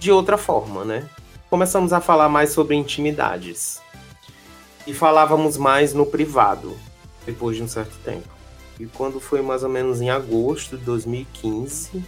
de 0.01 0.11
outra 0.11 0.37
forma, 0.37 0.85
né? 0.85 1.09
Começamos 1.51 1.93
a 1.93 2.01
falar 2.01 2.29
mais 2.29 2.51
sobre 2.51 2.75
intimidades. 2.75 3.81
E 4.87 4.95
falávamos 4.95 5.57
mais 5.59 5.93
no 5.93 6.07
privado, 6.07 6.77
depois 7.27 7.57
de 7.57 7.63
um 7.63 7.69
certo 7.69 7.97
tempo. 8.03 8.29
E 8.81 8.87
quando 8.87 9.21
foi 9.21 9.43
mais 9.43 9.63
ou 9.63 9.69
menos 9.69 10.01
em 10.01 10.09
agosto 10.09 10.79
de 10.79 10.85
2015, 10.85 12.03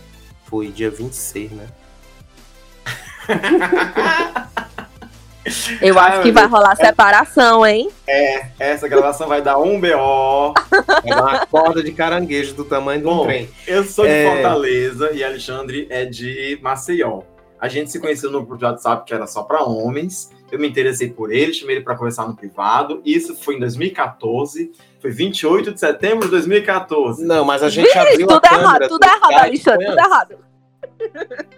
foi 0.47 0.69
dia 0.69 0.91
26, 0.91 1.53
né? 1.53 1.69
Eu 5.81 5.99
Ai, 5.99 6.13
acho 6.13 6.23
que 6.23 6.33
vai 6.33 6.43
Deus. 6.43 6.53
rolar 6.53 6.77
separação, 6.77 7.67
hein? 7.67 7.89
Essa 8.59 8.87
gravação 8.87 9.27
vai 9.27 9.41
dar 9.41 9.59
um 9.59 9.81
BO. 9.81 10.55
É 11.03 11.15
uma 11.15 11.47
corda 11.47 11.83
de 11.83 11.93
caranguejo 11.93 12.55
do 12.55 12.65
tamanho 12.65 13.01
de 13.01 13.07
um 13.07 13.17
Bom, 13.17 13.25
trem. 13.25 13.49
Eu 13.67 13.83
sou 13.85 14.05
de 14.05 14.11
É. 14.13 14.31
Fortaleza 14.31 15.11
e 15.13 15.25
Alexandre 15.25 15.87
é 15.89 16.05
de 16.05 16.59
Maceió. 16.63 17.23
A 17.59 17.69
gente 17.69 17.91
se 17.91 17.99
conheceu 17.99 18.31
no 18.31 18.41
grupo 18.41 18.59
de 18.59 18.65
WhatsApp 18.65 19.05
que 19.07 19.15
era 19.15 19.27
só 19.27 19.43
para 19.43 19.63
homens. 19.63 20.31
Eu 20.53 20.59
me 20.59 20.69
interessei 20.69 21.09
por 21.09 21.33
ele, 21.33 21.55
chamei 21.55 21.77
ele 21.77 21.85
para 21.85 21.97
conversar 21.97 22.27
no 22.29 22.37
privado. 22.37 23.01
Isso 23.05 23.35
foi 23.35 23.55
em 23.57 23.61
2014. 23.61 24.71
Foi 25.01 25.11
28 25.11 25.73
de 25.73 25.81
setembro 25.81 26.25
de 26.27 26.31
2014. 26.33 27.25
Não, 27.25 27.45
mas 27.45 27.63
a 27.63 27.71
gente 27.71 27.87
Vixe, 27.87 27.99
abriu 27.99 28.27
tudo 28.27 28.37
a 28.37 28.41
câmera 28.41 28.63
errado, 28.65 28.81
do 28.83 28.89
tudo 28.89 29.05
errado, 29.05 29.33
Alexandre, 29.45 29.87
tudo 29.87 29.99
errado. 29.99 30.35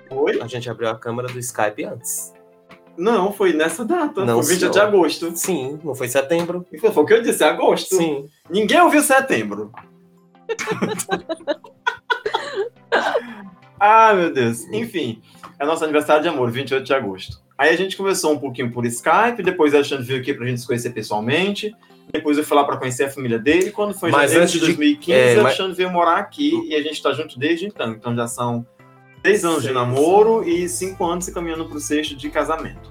Foi? 0.08 0.40
A 0.40 0.46
gente 0.46 0.68
abriu 0.70 0.88
a 0.88 0.98
câmera 0.98 1.28
do 1.28 1.38
Skype 1.38 1.84
antes. 1.84 2.32
Não, 2.96 3.32
foi 3.32 3.52
nessa 3.52 3.84
data. 3.84 4.24
Não, 4.24 4.42
foi 4.42 4.54
20 4.56 4.70
de 4.70 4.80
agosto. 4.80 5.36
Sim, 5.36 5.78
não 5.82 5.94
foi 5.94 6.08
setembro? 6.08 6.66
Foi 6.78 6.90
foi 6.92 7.02
o 7.02 7.06
que 7.06 7.14
eu 7.14 7.22
disse, 7.22 7.42
é 7.42 7.48
agosto. 7.48 7.96
Sim. 7.96 8.28
Ninguém 8.50 8.80
ouviu 8.80 9.00
setembro. 9.02 9.72
ah, 13.80 14.12
meu 14.14 14.32
Deus. 14.32 14.64
Enfim, 14.72 15.22
é 15.58 15.64
nosso 15.64 15.82
aniversário 15.84 16.22
de 16.22 16.28
amor, 16.28 16.50
28 16.50 16.84
de 16.84 16.94
agosto. 16.94 17.40
Aí 17.56 17.70
a 17.70 17.76
gente 17.76 17.96
conversou 17.96 18.32
um 18.32 18.38
pouquinho 18.38 18.70
por 18.72 18.84
Skype, 18.86 19.42
depois 19.42 19.72
a 19.72 19.78
Alexandre 19.78 20.04
veio 20.04 20.20
aqui 20.20 20.34
pra 20.34 20.46
gente 20.46 20.60
se 20.60 20.66
conhecer 20.66 20.90
pessoalmente. 20.90 21.74
Depois 22.12 22.36
eu 22.36 22.44
fui 22.44 22.56
lá 22.56 22.64
pra 22.64 22.76
conhecer 22.76 23.04
a 23.04 23.10
família 23.10 23.38
dele. 23.38 23.70
Quando 23.70 23.94
foi 23.94 24.10
em 24.10 24.12
janeiro 24.12 24.46
de 24.46 24.52
de- 24.52 24.58
2015, 24.60 25.12
é, 25.18 25.32
a 25.32 25.36
mas- 25.36 25.44
Alexandre 25.46 25.74
veio 25.74 25.90
morar 25.90 26.18
aqui 26.18 26.52
e 26.68 26.74
a 26.74 26.82
gente 26.82 27.00
tá 27.02 27.12
junto 27.12 27.38
desde 27.38 27.66
então. 27.66 27.92
Então 27.92 28.14
já 28.14 28.26
são 28.26 28.66
seis 29.24 29.44
anos 29.44 29.62
de 29.62 29.72
namoro 29.72 30.42
e 30.46 30.68
cinco 30.68 31.04
anos 31.04 31.24
se 31.24 31.32
caminhando 31.32 31.66
pro 31.66 31.78
sexto 31.80 32.16
de 32.16 32.28
casamento. 32.30 32.90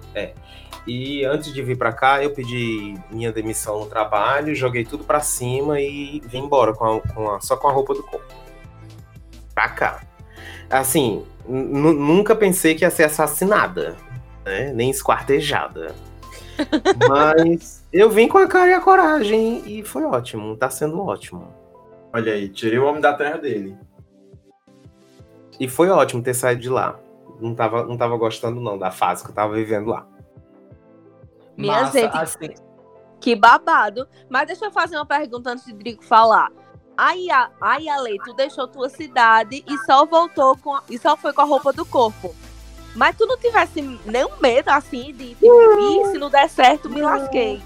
E 0.87 1.23
antes 1.25 1.53
de 1.53 1.61
vir 1.61 1.77
pra 1.77 1.93
cá, 1.93 2.23
eu 2.23 2.31
pedi 2.31 2.95
minha 3.11 3.31
demissão 3.31 3.79
no 3.81 3.85
trabalho, 3.85 4.55
joguei 4.55 4.83
tudo 4.83 5.03
pra 5.03 5.19
cima 5.19 5.79
e 5.79 6.21
vim 6.25 6.39
embora 6.39 6.73
com 6.73 6.83
a- 6.97 7.01
com 7.01 7.29
a- 7.31 7.39
só 7.39 7.55
com 7.55 7.67
a 7.67 7.71
roupa 7.71 7.93
do 7.93 8.01
corpo. 8.01 8.33
Pra 9.53 9.69
cá. 9.69 10.01
Assim, 10.69 11.23
nu- 11.47 11.93
nunca 11.93 12.35
pensei 12.35 12.73
que 12.73 12.83
ia 12.83 12.89
ser 12.89 13.03
assassinada, 13.03 13.95
né? 14.43 14.71
Nem 14.73 14.89
esquartejada. 14.89 15.93
Mas 17.09 17.85
eu 17.93 18.09
vim 18.09 18.27
com 18.27 18.37
a 18.37 18.47
cara 18.47 18.71
e 18.71 18.73
a 18.73 18.81
coragem 18.81 19.61
e 19.67 19.83
foi 19.83 20.03
ótimo, 20.03 20.55
tá 20.57 20.69
sendo 20.69 20.99
ótimo. 21.05 21.53
Olha 22.13 22.33
aí, 22.33 22.49
tirei 22.49 22.79
o 22.79 22.85
homem 22.85 23.01
da 23.01 23.13
terra 23.13 23.37
dele. 23.37 23.75
E 25.61 25.67
foi 25.67 25.89
ótimo 25.89 26.23
ter 26.23 26.33
saído 26.33 26.59
de 26.59 26.69
lá. 26.69 26.99
Não 27.39 27.53
tava, 27.53 27.85
não 27.85 27.95
tava 27.95 28.17
gostando, 28.17 28.59
não, 28.59 28.79
da 28.79 28.89
fase 28.89 29.23
que 29.23 29.29
eu 29.29 29.35
tava 29.35 29.53
vivendo 29.53 29.91
lá. 29.91 30.07
Minha 31.55 31.83
Massa, 31.83 31.99
gente, 31.99 32.17
assim, 32.17 32.49
Que 33.19 33.35
babado. 33.35 34.07
Mas 34.27 34.47
deixa 34.47 34.65
eu 34.65 34.71
fazer 34.71 34.95
uma 34.95 35.05
pergunta 35.05 35.51
antes 35.51 35.63
de 35.63 35.73
Drico 35.73 36.03
falar. 36.03 36.49
Aí, 36.97 37.27
aí 37.61 37.87
Ale, 37.87 38.17
tu 38.25 38.33
deixou 38.33 38.67
tua 38.67 38.89
cidade 38.89 39.63
e 39.67 39.77
só 39.85 40.03
voltou 40.03 40.57
com 40.57 40.79
e 40.89 40.97
só 40.97 41.15
foi 41.15 41.31
com 41.31 41.41
a 41.43 41.45
roupa 41.45 41.71
do 41.71 41.85
corpo. 41.85 42.33
Mas 42.95 43.15
tu 43.15 43.27
não 43.27 43.37
tivesse 43.37 43.83
nenhum 44.03 44.31
medo 44.41 44.69
assim 44.69 45.13
de 45.13 45.35
tipo, 45.35 45.45
"Ih, 45.45 46.11
se 46.11 46.17
não 46.17 46.31
der 46.31 46.49
certo, 46.49 46.89
me 46.89 47.03
lasquei. 47.03 47.61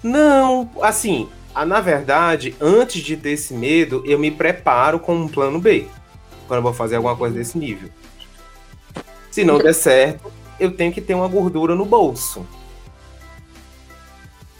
Não, 0.00 0.70
assim, 0.80 1.28
na 1.66 1.80
verdade, 1.80 2.54
antes 2.60 3.02
de 3.02 3.16
ter 3.16 3.30
esse 3.30 3.52
medo, 3.52 4.00
eu 4.06 4.16
me 4.16 4.30
preparo 4.30 5.00
com 5.00 5.16
um 5.16 5.26
plano 5.26 5.58
B. 5.58 5.88
Quando 6.46 6.58
eu 6.58 6.62
vou 6.62 6.72
fazer 6.72 6.96
alguma 6.96 7.16
coisa 7.16 7.36
desse 7.36 7.56
nível. 7.58 7.88
Se 9.30 9.44
não 9.44 9.58
der 9.58 9.72
certo, 9.74 10.30
eu 10.60 10.70
tenho 10.76 10.92
que 10.92 11.00
ter 11.00 11.14
uma 11.14 11.28
gordura 11.28 11.74
no 11.74 11.84
bolso. 11.84 12.46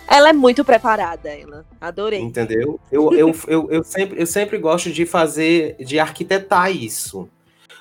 Ela 0.08 0.28
é 0.30 0.32
muito 0.32 0.64
preparada, 0.64 1.28
ela. 1.30 1.64
Adorei. 1.80 2.20
Entendeu? 2.20 2.78
Eu, 2.90 3.12
eu, 3.14 3.34
eu, 3.48 3.70
eu, 3.70 3.84
sempre, 3.84 4.20
eu 4.20 4.26
sempre 4.26 4.58
gosto 4.58 4.90
de 4.90 5.06
fazer, 5.06 5.76
de 5.78 5.98
arquitetar 5.98 6.70
isso. 6.70 7.28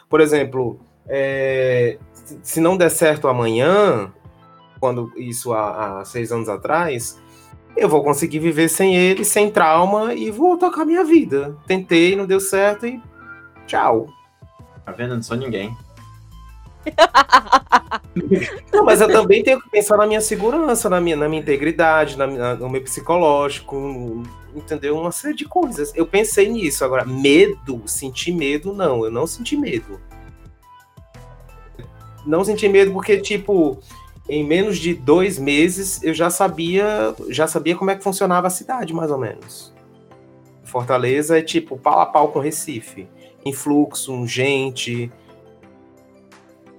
Por 0.09 0.21
exemplo, 0.21 0.79
é, 1.07 1.97
se- 2.43 2.61
não 2.61 2.77
der 2.77 2.89
certo 2.89 3.27
amanhã, 3.27 4.11
quando 4.79 5.11
isso 5.17 5.53
há, 5.53 5.99
há 6.01 6.05
seis 6.05 6.31
anos 6.31 6.47
atrás, 6.47 7.19
eu 7.75 7.87
vou 7.89 8.03
conseguir 8.03 8.39
viver 8.39 8.69
sem 8.69 8.95
ele, 8.95 9.23
sem 9.25 9.49
trauma 9.49 10.13
e 10.13 10.31
vou 10.31 10.57
tocar 10.57 10.85
minha 10.85 11.03
vida. 11.03 11.55
Tentei, 11.67 12.15
não 12.15 12.25
deu 12.25 12.39
certo 12.39 12.85
e 12.85 13.01
tchau. 13.67 14.07
Tá 14.85 14.91
vendo? 14.91 15.15
Não 15.15 15.23
sou 15.23 15.37
ninguém. 15.37 15.75
Não, 18.73 18.83
mas 18.83 18.99
eu 19.01 19.07
também 19.11 19.43
tenho 19.43 19.61
que 19.61 19.69
pensar 19.69 19.97
na 19.97 20.05
minha 20.07 20.21
segurança, 20.21 20.89
na 20.89 20.99
minha, 20.99 21.15
na 21.15 21.29
minha 21.29 21.41
integridade, 21.41 22.17
na 22.17 22.27
minha- 22.27 22.55
no 22.55 22.69
meu 22.69 22.81
psicológico, 22.81 24.23
entendeu? 24.55 24.97
Uma 24.97 25.11
série 25.11 25.35
de 25.35 25.45
coisas. 25.45 25.93
Eu 25.95 26.05
pensei 26.05 26.49
nisso. 26.49 26.83
Agora, 26.83 27.05
medo, 27.05 27.81
sentir 27.85 28.33
medo, 28.33 28.73
não. 28.73 29.05
Eu 29.05 29.11
não 29.11 29.25
senti 29.27 29.55
medo. 29.55 29.99
Não 32.25 32.43
senti 32.43 32.67
medo 32.67 32.91
porque, 32.91 33.17
tipo, 33.17 33.79
em 34.29 34.43
menos 34.45 34.77
de 34.77 34.93
dois 34.93 35.39
meses 35.39 36.01
eu 36.03 36.13
já 36.13 36.29
sabia, 36.29 37.15
já 37.29 37.47
sabia 37.47 37.75
como 37.75 37.91
é 37.91 37.95
que 37.95 38.03
funcionava 38.03 38.47
a 38.47 38.51
cidade, 38.51 38.93
mais 38.93 39.09
ou 39.11 39.17
menos. 39.17 39.73
Fortaleza 40.63 41.37
é 41.37 41.41
tipo 41.41 41.77
pau 41.77 41.99
a 41.99 42.05
pau 42.05 42.29
com 42.29 42.39
Recife. 42.39 43.07
Influxo, 43.45 44.25
gente, 44.27 45.11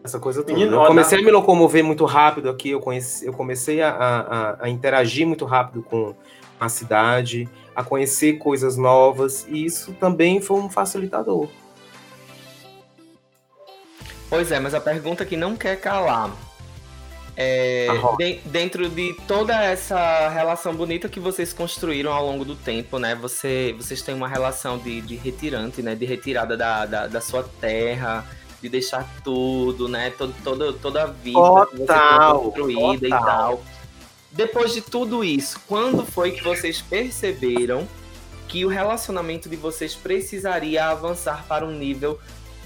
essa 0.04 0.18
coisa 0.18 0.42
toda. 0.42 0.54
Menino, 0.54 0.76
eu 0.76 0.86
comecei 0.86 1.18
a 1.18 1.22
me 1.22 1.30
locomover 1.30 1.84
muito 1.84 2.04
rápido 2.04 2.48
aqui, 2.48 2.70
eu, 2.70 2.80
conheci, 2.80 3.26
eu 3.26 3.32
comecei 3.32 3.80
a, 3.82 3.90
a- 3.90 4.56
a 4.64 4.68
interagir 4.68 5.26
muito 5.26 5.44
rápido 5.44 5.82
com 5.82 6.14
a 6.60 6.68
cidade, 6.68 7.48
a 7.74 7.82
conhecer 7.82 8.34
coisas 8.34 8.76
novas, 8.76 9.46
e 9.48 9.64
isso 9.64 9.92
também 9.94 10.40
foi 10.40 10.60
um 10.60 10.70
facilitador. 10.70 11.48
Pois 14.30 14.50
é, 14.50 14.58
mas 14.58 14.72
a 14.74 14.80
pergunta 14.80 15.24
que 15.26 15.36
não 15.36 15.56
quer 15.56 15.80
calar. 15.80 16.30
É, 17.36 17.88
roda. 18.00 18.16
de- 18.24 18.40
dentro 18.44 18.88
de 18.90 19.14
toda 19.26 19.54
essa 19.64 20.28
relação 20.28 20.74
bonita 20.74 21.08
que 21.08 21.18
vocês 21.18 21.52
construíram 21.52 22.12
ao 22.12 22.26
longo 22.26 22.44
do 22.44 22.54
tempo, 22.54 22.98
né? 22.98 23.14
Você, 23.14 23.74
vocês 23.76 24.02
têm 24.02 24.14
uma 24.14 24.28
relação 24.28 24.76
de, 24.78 25.00
de 25.00 25.16
retirante, 25.16 25.80
né? 25.82 25.94
De 25.94 26.04
retirada 26.04 26.56
da, 26.56 26.84
da, 26.84 27.06
da 27.06 27.20
sua 27.22 27.42
terra, 27.60 28.26
de 28.60 28.68
deixar 28.68 29.08
tudo, 29.24 29.88
né? 29.88 30.10
Todo, 30.16 30.34
todo, 30.44 30.72
toda 30.74 31.04
a 31.04 31.06
vida 31.06 31.38
que 31.40 31.76
você 31.76 31.76
tem 31.78 31.86
Total, 31.86 32.40
construída 32.42 33.06
e 33.06 33.10
total. 33.10 33.24
tal. 33.24 33.62
Depois 34.30 34.72
de 34.74 34.80
tudo 34.82 35.24
isso, 35.24 35.60
quando 35.66 36.04
foi 36.04 36.32
que 36.32 36.42
vocês 36.42 36.80
perceberam 36.82 37.86
que 38.48 38.64
o 38.64 38.68
relacionamento 38.68 39.48
de 39.48 39.56
vocês 39.56 39.94
precisaria 39.94 40.86
avançar 40.86 41.44
para 41.48 41.64
um 41.64 41.70
nível 41.70 42.18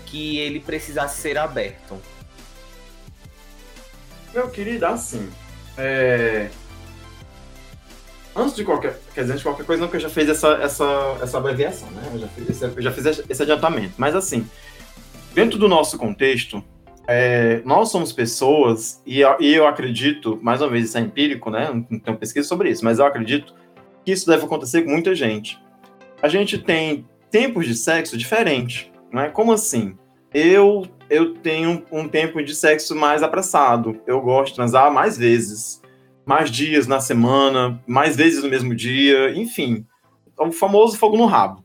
que 0.07 0.39
ele 0.39 0.59
precisasse 0.59 1.21
ser 1.21 1.39
aberto? 1.39 1.97
Meu 4.37 4.51
querido, 4.51 4.85
assim. 4.85 5.31
É... 5.79 6.51
Antes 8.35 8.55
de 8.55 8.65
qualquer. 8.65 9.01
Quer 9.15 9.23
dizer, 9.23 9.33
antes 9.33 9.39
de 9.41 9.49
qualquer 9.49 9.65
coisa, 9.65 9.81
não, 9.81 9.89
que 9.89 9.97
eu 9.97 10.01
já 10.01 10.11
fiz 10.11 10.29
essa, 10.29 10.49
essa, 10.61 11.17
essa 11.23 11.39
abreviação, 11.39 11.91
né? 11.93 12.03
Eu 12.13 12.19
já 12.19 12.29
fiz, 12.29 12.51
esse, 12.51 12.65
eu 12.65 12.83
já 12.83 12.93
fiz 12.93 13.07
esse 13.31 13.43
adiantamento. 13.43 13.95
Mas, 13.97 14.15
assim, 14.15 14.47
dentro 15.33 15.59
do 15.59 15.67
nosso 15.67 15.97
contexto, 15.97 16.63
é, 17.09 17.63
nós 17.65 17.91
somos 17.91 18.13
pessoas, 18.13 19.01
e, 19.07 19.23
e 19.41 19.55
eu 19.55 19.67
acredito, 19.67 20.39
mais 20.43 20.61
uma 20.61 20.69
vez, 20.69 20.85
isso 20.85 20.99
é 20.99 21.01
empírico, 21.01 21.49
né? 21.49 21.71
Não 21.89 21.99
tenho 21.99 22.19
pesquisa 22.19 22.47
sobre 22.47 22.69
isso, 22.69 22.85
mas 22.85 22.99
eu 22.99 23.07
acredito 23.07 23.55
que 24.05 24.13
isso 24.13 24.27
deve 24.27 24.45
acontecer 24.45 24.83
com 24.83 24.91
muita 24.91 25.15
gente. 25.15 25.59
A 26.21 26.29
gente 26.29 26.59
tem 26.59 27.09
tempos 27.31 27.65
de 27.65 27.75
sexo 27.75 28.19
diferentes, 28.19 28.91
né? 29.11 29.31
Como 29.31 29.51
assim? 29.51 29.97
Eu 30.35 30.87
eu 31.09 31.35
tenho 31.35 31.85
um 31.91 32.09
tempo 32.09 32.43
de 32.43 32.55
sexo 32.55 32.95
mais 32.95 33.23
apressado. 33.23 34.01
Eu 34.07 34.21
gosto 34.21 34.51
de 34.51 34.57
transar 34.57 34.93
mais 34.93 35.17
vezes, 35.17 35.81
mais 36.25 36.51
dias 36.51 36.87
na 36.87 37.01
semana, 37.01 37.81
mais 37.87 38.17
vezes 38.17 38.43
no 38.43 38.49
mesmo 38.49 38.75
dia, 38.75 39.31
enfim. 39.37 39.87
O 40.39 40.53
famoso 40.53 40.99
fogo 40.99 41.17
no 41.17 41.27
rabo. 41.27 41.65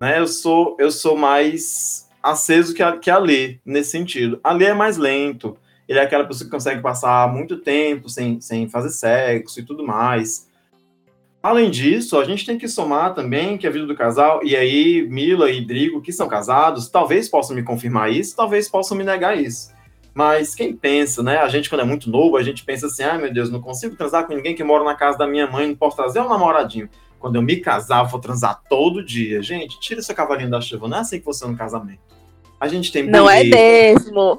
Né? 0.00 0.18
Eu 0.18 0.26
sou 0.26 0.76
eu 0.78 0.90
sou 0.90 1.16
mais 1.16 2.08
aceso 2.22 2.74
que 2.74 2.82
a, 2.82 2.96
que 2.96 3.10
a 3.10 3.18
Lê, 3.18 3.58
nesse 3.64 3.90
sentido. 3.90 4.40
A 4.42 4.52
Lê 4.52 4.66
é 4.66 4.74
mais 4.74 4.96
lento. 4.96 5.56
Ele 5.88 5.98
é 5.98 6.02
aquela 6.02 6.24
pessoa 6.24 6.46
que 6.46 6.54
consegue 6.54 6.80
passar 6.80 7.32
muito 7.32 7.56
tempo 7.56 8.08
sem, 8.08 8.40
sem 8.40 8.68
fazer 8.68 8.90
sexo 8.90 9.58
e 9.58 9.64
tudo 9.64 9.84
mais. 9.84 10.48
Além 11.42 11.70
disso, 11.70 12.18
a 12.18 12.24
gente 12.24 12.44
tem 12.44 12.58
que 12.58 12.68
somar 12.68 13.14
também 13.14 13.56
que 13.56 13.66
a 13.66 13.70
vida 13.70 13.86
do 13.86 13.94
casal, 13.94 14.40
e 14.44 14.54
aí 14.54 15.06
Mila 15.08 15.50
e 15.50 15.64
Drigo, 15.64 16.02
que 16.02 16.12
são 16.12 16.28
casados, 16.28 16.90
talvez 16.90 17.30
possam 17.30 17.56
me 17.56 17.62
confirmar 17.62 18.12
isso, 18.12 18.36
talvez 18.36 18.68
possam 18.68 18.96
me 18.96 19.04
negar 19.04 19.40
isso. 19.40 19.72
Mas 20.12 20.54
quem 20.54 20.76
pensa, 20.76 21.22
né? 21.22 21.38
A 21.38 21.48
gente, 21.48 21.70
quando 21.70 21.80
é 21.80 21.84
muito 21.84 22.10
novo, 22.10 22.36
a 22.36 22.42
gente 22.42 22.64
pensa 22.64 22.88
assim: 22.88 23.04
ah, 23.04 23.16
meu 23.16 23.32
Deus, 23.32 23.50
não 23.50 23.60
consigo 23.60 23.96
transar 23.96 24.26
com 24.26 24.34
ninguém 24.34 24.54
que 24.54 24.62
mora 24.62 24.84
na 24.84 24.94
casa 24.94 25.16
da 25.16 25.26
minha 25.26 25.46
mãe, 25.46 25.68
não 25.68 25.76
posso 25.76 25.96
trazer 25.96 26.20
um 26.20 26.28
namoradinho. 26.28 26.90
Quando 27.18 27.36
eu 27.36 27.42
me 27.42 27.56
casar, 27.56 28.04
eu 28.04 28.08
vou 28.08 28.20
transar 28.20 28.60
todo 28.68 29.04
dia. 29.04 29.42
Gente, 29.42 29.78
tira 29.80 30.02
seu 30.02 30.14
cavalinho 30.14 30.50
da 30.50 30.60
chuva, 30.60 30.88
não 30.88 30.98
é 30.98 31.00
assim 31.00 31.18
que 31.18 31.24
funciona 31.24 31.52
no 31.52 31.58
casamento. 31.58 32.00
A 32.60 32.68
gente 32.68 32.92
tem 32.92 33.04
Não 33.04 33.28
é 33.28 33.42
boleto, 33.42 33.56
mesmo. 33.56 34.38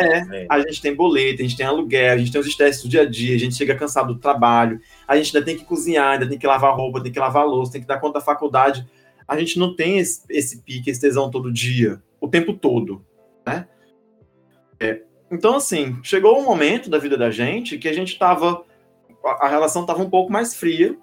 é, 0.00 0.46
a 0.48 0.60
gente 0.60 0.80
tem 0.80 0.94
boleto, 0.94 1.40
a 1.40 1.42
gente 1.42 1.56
tem 1.56 1.66
aluguel, 1.66 2.14
a 2.14 2.16
gente 2.16 2.32
tem 2.32 2.40
os 2.40 2.46
estresses 2.46 2.82
do 2.82 2.88
dia 2.88 3.02
a 3.02 3.04
dia, 3.04 3.36
a 3.36 3.38
gente 3.38 3.54
chega 3.54 3.74
cansado 3.74 4.14
do 4.14 4.18
trabalho, 4.18 4.80
a 5.06 5.14
gente 5.14 5.36
ainda 5.36 5.44
tem 5.44 5.56
que 5.56 5.64
cozinhar, 5.64 6.14
ainda 6.14 6.26
tem 6.26 6.38
que 6.38 6.46
lavar 6.46 6.74
roupa, 6.74 7.02
tem 7.02 7.12
que 7.12 7.18
lavar 7.20 7.46
louça, 7.46 7.72
tem 7.72 7.82
que 7.82 7.86
dar 7.86 8.00
conta 8.00 8.14
da 8.18 8.24
faculdade. 8.24 8.86
A 9.28 9.38
gente 9.38 9.58
não 9.58 9.76
tem 9.76 9.98
esse, 9.98 10.22
esse 10.30 10.62
pique, 10.62 10.90
esse 10.90 11.00
tesão 11.00 11.30
todo 11.30 11.52
dia, 11.52 12.02
o 12.18 12.26
tempo 12.28 12.54
todo, 12.54 13.04
né? 13.46 13.66
É, 14.80 15.02
Então, 15.30 15.56
assim, 15.56 15.98
chegou 16.02 16.38
um 16.38 16.44
momento 16.44 16.88
da 16.88 16.98
vida 16.98 17.16
da 17.16 17.30
gente 17.30 17.76
que 17.78 17.88
a 17.88 17.92
gente 17.92 18.18
tava. 18.18 18.64
A 19.24 19.46
a 19.46 19.48
relação 19.48 19.86
tava 19.86 20.02
um 20.02 20.10
pouco 20.10 20.32
mais 20.32 20.54
fria. 20.54 20.96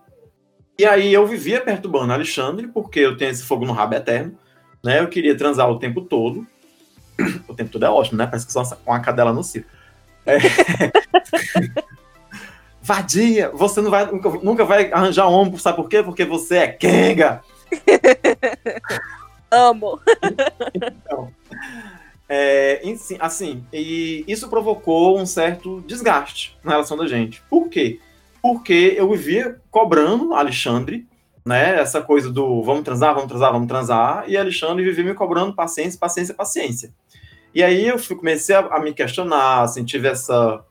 E 0.78 0.86
aí 0.86 1.14
eu 1.14 1.26
vivia 1.28 1.62
perturbando 1.62 2.14
Alexandre, 2.14 2.68
porque 2.68 3.00
eu 3.00 3.16
tenho 3.18 3.32
esse 3.32 3.44
fogo 3.44 3.66
no 3.66 3.74
rabo 3.74 3.96
eterno, 3.96 4.38
né? 4.84 5.00
Eu 5.00 5.08
queria 5.08 5.38
transar 5.38 5.70
o 5.70 5.80
tempo 5.80 6.02
todo. 6.02 6.46
O 7.48 7.54
tempo 7.54 7.70
todo 7.70 7.86
é 7.86 7.90
ótimo, 7.90 8.18
né? 8.18 8.26
Parece 8.26 8.46
que 8.46 8.54
só 8.54 8.64
com 8.64 8.94
a 8.94 9.00
cadela 9.00 9.34
no 9.34 9.44
circo. 9.44 9.70
É. 10.26 10.38
Vadia, 12.82 13.50
você 13.52 13.82
não 13.82 13.92
vai, 13.92 14.06
nunca, 14.10 14.30
nunca 14.42 14.66
vai 14.66 14.92
arranjar 14.92 15.28
homem, 15.28 15.56
sabe 15.58 15.76
por 15.76 15.90
quê? 15.90 16.02
Porque 16.02 16.26
você 16.26 16.58
é 16.58 16.68
Kenga. 16.68 17.44
Amo. 19.52 20.00
É, 22.28 22.80
em 22.84 22.96
si- 22.96 23.18
assim, 23.20 23.64
e 23.74 24.24
isso 24.28 24.48
provocou 24.50 25.20
um 25.20 25.26
certo 25.26 25.82
desgaste 25.88 26.58
na 26.64 26.72
relação 26.72 26.96
da 26.96 27.08
gente. 27.08 27.42
Por 27.50 27.68
quê? 27.70 28.00
Porque 28.42 28.94
eu 28.96 29.10
vivia 29.12 29.60
cobrando 29.70 30.34
Alexandre, 30.34 31.06
né? 31.46 31.80
Essa 31.80 32.02
coisa 32.02 32.32
do 32.32 32.62
vamos 32.64 32.84
transar, 32.84 33.14
vamos 33.14 33.30
transar, 33.30 33.52
vamos 33.52 33.68
transar, 33.68 34.24
e 34.28 34.38
Alexandre 34.38 34.84
vivia 34.84 35.04
me 35.04 35.14
cobrando 35.14 35.54
paciência, 35.56 36.00
paciência, 36.00 36.34
paciência. 36.34 36.94
E 37.54 37.64
aí 37.64 37.88
eu 37.88 37.98
comecei 38.16 38.56
a, 38.56 38.60
a 38.60 38.80
me 38.80 38.94
questionar, 38.94 39.62
assim, 39.62 39.84
tive 39.84 40.08
essa, 40.08 40.64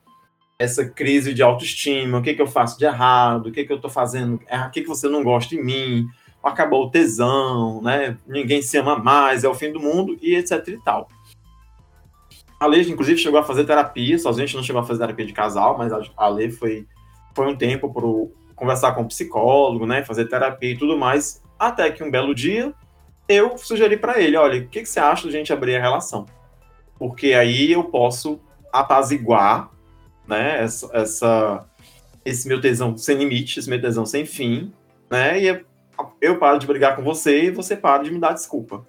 essa 0.57 0.85
crise 0.85 1.33
de 1.33 1.43
autoestima, 1.43 2.19
o 2.19 2.21
que, 2.21 2.33
que 2.33 2.41
eu 2.41 2.47
faço 2.47 2.77
de 2.77 2.85
errado, 2.85 3.47
o 3.47 3.51
que, 3.51 3.65
que 3.65 3.73
eu 3.73 3.79
tô 3.81 3.89
fazendo, 3.89 4.39
é, 4.47 4.57
o 4.59 4.71
que, 4.71 4.81
que 4.81 4.87
você 4.87 5.09
não 5.09 5.23
gosta 5.23 5.55
em 5.55 5.63
mim, 5.63 6.07
acabou 6.43 6.85
o 6.85 6.89
tesão, 6.89 7.81
né? 7.81 8.17
Ninguém 8.25 8.61
se 8.61 8.77
ama 8.77 8.97
mais, 8.97 9.43
é 9.43 9.49
o 9.49 9.53
fim 9.53 9.71
do 9.71 9.79
mundo, 9.79 10.17
e 10.21 10.35
etc 10.35 10.65
e 10.69 10.77
tal. 10.77 11.09
A 12.59 12.65
Lê, 12.65 12.81
inclusive, 12.81 13.17
chegou 13.17 13.39
a 13.39 13.43
fazer 13.43 13.63
terapia, 13.65 14.19
sozinha 14.19 14.43
a 14.43 14.47
gente 14.47 14.55
não 14.57 14.63
chegou 14.63 14.81
a 14.81 14.85
fazer 14.85 14.99
terapia 14.99 15.25
de 15.25 15.33
casal, 15.33 15.77
mas 15.77 15.93
a- 15.93 16.01
a 16.17 16.51
foi, 16.51 16.85
foi 17.33 17.47
um 17.47 17.55
tempo 17.55 17.93
para 17.93 18.05
conversar 18.59 18.93
com 18.93 19.01
um 19.01 19.07
psicólogo, 19.07 19.85
né, 19.85 20.03
fazer 20.03 20.25
terapia 20.25 20.71
e 20.71 20.77
tudo 20.77 20.97
mais, 20.97 21.41
até 21.57 21.89
que 21.89 22.03
um 22.03 22.11
belo 22.11 22.35
dia 22.35 22.73
eu 23.27 23.57
sugeri 23.57 23.95
para 23.97 24.19
ele, 24.19 24.35
olha, 24.37 24.59
o 24.61 24.67
que, 24.67 24.81
que 24.81 24.89
você 24.89 24.99
acha 24.99 25.23
de 25.23 25.29
a 25.29 25.37
gente 25.37 25.53
abrir 25.53 25.75
a 25.75 25.81
relação? 25.81 26.25
Porque 26.97 27.33
aí 27.33 27.71
eu 27.71 27.83
posso 27.85 28.39
apaziguar, 28.71 29.69
né, 30.27 30.63
essa, 30.63 30.89
essa- 30.93 31.65
esse 32.25 32.47
meu 32.47 32.59
tesão 32.59 32.95
sem 32.97 33.17
limite, 33.17 33.59
esse 33.59 33.69
meu 33.69 33.79
tesão 33.81 34.05
sem 34.05 34.25
fim, 34.25 34.73
né, 35.09 35.41
e 35.41 35.65
eu 36.21 36.37
paro 36.37 36.59
de 36.59 36.67
brigar 36.67 36.95
com 36.95 37.03
você 37.03 37.45
e 37.45 37.51
você 37.51 37.75
para 37.75 38.03
de 38.03 38.11
me 38.11 38.19
dar 38.19 38.33
desculpa. 38.33 38.85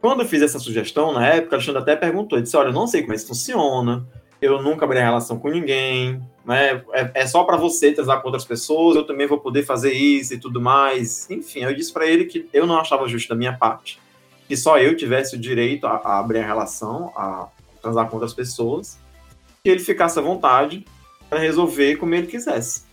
Quando 0.00 0.20
eu 0.22 0.26
fiz 0.26 0.40
essa 0.42 0.58
sugestão, 0.58 1.12
na 1.12 1.26
época, 1.26 1.56
Alexandre 1.56 1.82
até 1.82 1.94
perguntou, 1.94 2.38
ele 2.38 2.44
disse, 2.44 2.56
olha, 2.56 2.68
eu 2.68 2.72
não 2.72 2.86
sei 2.86 3.02
como 3.02 3.12
isso 3.12 3.26
funciona, 3.28 4.06
eu 4.40 4.62
nunca 4.62 4.84
abri 4.84 4.98
relação 4.98 5.38
com 5.38 5.48
ninguém, 5.48 6.22
né? 6.44 6.82
É, 6.92 7.10
é 7.14 7.26
só 7.26 7.44
para 7.44 7.56
você 7.56 7.92
transar 7.92 8.20
com 8.20 8.28
outras 8.28 8.44
pessoas, 8.44 8.96
eu 8.96 9.04
também 9.04 9.26
vou 9.26 9.38
poder 9.38 9.62
fazer 9.64 9.92
isso 9.92 10.34
e 10.34 10.38
tudo 10.38 10.60
mais. 10.60 11.30
Enfim, 11.30 11.60
eu 11.60 11.74
disse 11.74 11.92
para 11.92 12.06
ele 12.06 12.24
que 12.24 12.48
eu 12.52 12.66
não 12.66 12.78
achava 12.78 13.06
justo 13.06 13.28
da 13.28 13.34
minha 13.34 13.52
parte, 13.52 14.00
que 14.48 14.56
só 14.56 14.78
eu 14.78 14.96
tivesse 14.96 15.36
o 15.36 15.38
direito 15.38 15.86
a, 15.86 15.96
a 15.96 16.18
abrir 16.18 16.38
a 16.38 16.46
relação, 16.46 17.12
a 17.16 17.48
transar 17.82 18.08
com 18.08 18.16
outras 18.16 18.34
pessoas, 18.34 18.98
que 19.62 19.70
ele 19.70 19.80
ficasse 19.80 20.18
à 20.18 20.22
vontade 20.22 20.84
para 21.28 21.38
resolver 21.38 21.96
como 21.96 22.14
ele 22.14 22.26
quisesse. 22.26 22.88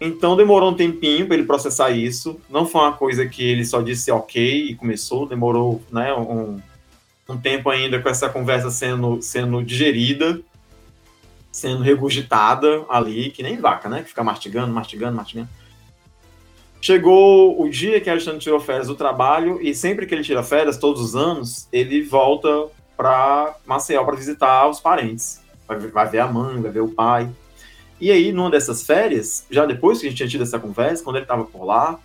Então 0.00 0.34
demorou 0.34 0.70
um 0.70 0.74
tempinho 0.74 1.26
para 1.26 1.36
ele 1.36 1.44
processar 1.44 1.90
isso. 1.90 2.40
Não 2.48 2.64
foi 2.64 2.80
uma 2.80 2.92
coisa 2.92 3.26
que 3.26 3.44
ele 3.44 3.64
só 3.66 3.82
disse 3.82 4.10
ok 4.10 4.70
e 4.70 4.74
começou. 4.74 5.26
Demorou 5.26 5.82
né, 5.92 6.14
um, 6.14 6.58
um 7.28 7.36
tempo 7.36 7.68
ainda 7.68 8.00
com 8.00 8.08
essa 8.08 8.28
conversa 8.28 8.70
sendo, 8.70 9.20
sendo 9.20 9.62
digerida. 9.62 10.40
Sendo 11.50 11.82
regurgitada 11.82 12.84
ali, 12.88 13.30
que 13.30 13.42
nem 13.42 13.58
vaca, 13.58 13.88
né? 13.88 14.02
Que 14.02 14.08
fica 14.08 14.22
mastigando, 14.22 14.72
mastigando, 14.72 15.16
mastigando. 15.16 15.48
Chegou 16.80 17.60
o 17.60 17.68
dia 17.68 18.00
que 18.00 18.08
Alexandre 18.08 18.40
tirou 18.40 18.58
férias 18.58 18.86
do 18.86 18.94
trabalho 18.94 19.60
e 19.60 19.74
sempre 19.74 20.06
que 20.06 20.14
ele 20.14 20.24
tira 20.24 20.42
férias, 20.42 20.78
todos 20.78 21.02
os 21.02 21.14
anos, 21.14 21.68
ele 21.70 22.02
volta 22.02 22.68
para 22.96 23.54
Maceió 23.66 24.02
para 24.04 24.16
visitar 24.16 24.68
os 24.68 24.80
parentes. 24.80 25.42
Vai, 25.68 25.78
vai 25.78 26.08
ver 26.08 26.20
a 26.20 26.26
mãe, 26.26 26.60
vai 26.60 26.70
ver 26.70 26.80
o 26.80 26.88
pai. 26.88 27.30
E 28.00 28.10
aí, 28.10 28.32
numa 28.32 28.50
dessas 28.50 28.86
férias, 28.86 29.46
já 29.50 29.66
depois 29.66 30.00
que 30.00 30.06
a 30.06 30.08
gente 30.08 30.16
tinha 30.16 30.28
tido 30.28 30.42
essa 30.42 30.58
conversa, 30.58 31.04
quando 31.04 31.16
ele 31.16 31.24
estava 31.24 31.44
por 31.44 31.64
lá, 31.64 32.00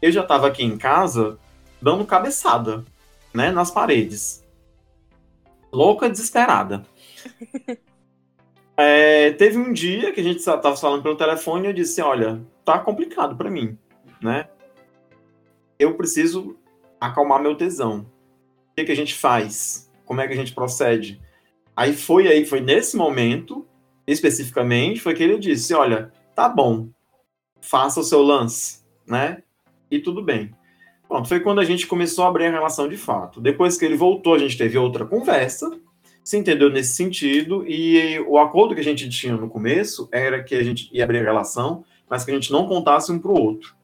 eu 0.00 0.12
já 0.12 0.22
estava 0.22 0.46
aqui 0.46 0.62
em 0.62 0.78
casa 0.78 1.36
dando 1.82 2.04
cabeçada, 2.04 2.84
né, 3.34 3.50
nas 3.50 3.70
paredes. 3.70 4.44
Louca, 5.72 6.08
desesperada. 6.08 6.84
É, 8.82 9.32
teve 9.32 9.58
um 9.58 9.74
dia 9.74 10.10
que 10.10 10.20
a 10.20 10.24
gente 10.24 10.38
estava 10.38 10.74
falando 10.74 11.02
pelo 11.02 11.14
telefone 11.14 11.66
e 11.66 11.70
eu 11.70 11.74
disse: 11.74 12.00
Olha, 12.00 12.40
tá 12.64 12.78
complicado 12.78 13.36
para 13.36 13.50
mim, 13.50 13.76
né? 14.22 14.48
Eu 15.78 15.94
preciso 15.98 16.56
acalmar 16.98 17.42
meu 17.42 17.54
tesão. 17.54 18.06
O 18.70 18.74
que, 18.74 18.84
que 18.84 18.92
a 18.92 18.96
gente 18.96 19.12
faz? 19.12 19.92
Como 20.06 20.22
é 20.22 20.26
que 20.26 20.32
a 20.32 20.36
gente 20.36 20.54
procede? 20.54 21.20
Aí 21.76 21.92
foi 21.92 22.26
aí, 22.26 22.46
foi 22.46 22.60
nesse 22.60 22.96
momento, 22.96 23.66
especificamente, 24.06 24.98
foi 24.98 25.12
que 25.12 25.22
ele 25.22 25.38
disse: 25.38 25.74
Olha, 25.74 26.10
tá 26.34 26.48
bom, 26.48 26.88
faça 27.60 28.00
o 28.00 28.04
seu 28.04 28.22
lance, 28.22 28.82
né? 29.06 29.42
E 29.90 29.98
tudo 29.98 30.22
bem. 30.22 30.54
Pronto, 31.06 31.28
foi 31.28 31.40
quando 31.40 31.60
a 31.60 31.64
gente 31.64 31.86
começou 31.86 32.24
a 32.24 32.28
abrir 32.28 32.46
a 32.46 32.50
relação 32.50 32.88
de 32.88 32.96
fato. 32.96 33.42
Depois 33.42 33.76
que 33.76 33.84
ele 33.84 33.96
voltou, 33.96 34.34
a 34.34 34.38
gente 34.38 34.56
teve 34.56 34.78
outra 34.78 35.04
conversa, 35.04 35.70
se 36.22 36.36
entendeu 36.36 36.70
nesse 36.70 36.94
sentido, 36.94 37.64
e 37.66 38.18
o 38.20 38.38
acordo 38.38 38.74
que 38.74 38.80
a 38.80 38.84
gente 38.84 39.08
tinha 39.08 39.36
no 39.36 39.48
começo 39.48 40.08
era 40.12 40.42
que 40.42 40.54
a 40.54 40.62
gente 40.62 40.88
ia 40.92 41.04
abrir 41.04 41.18
a 41.18 41.22
relação, 41.22 41.84
mas 42.08 42.24
que 42.24 42.30
a 42.30 42.34
gente 42.34 42.52
não 42.52 42.66
contasse 42.66 43.10
um 43.10 43.18
para 43.18 43.30
o 43.30 43.40
outro. 43.40 43.74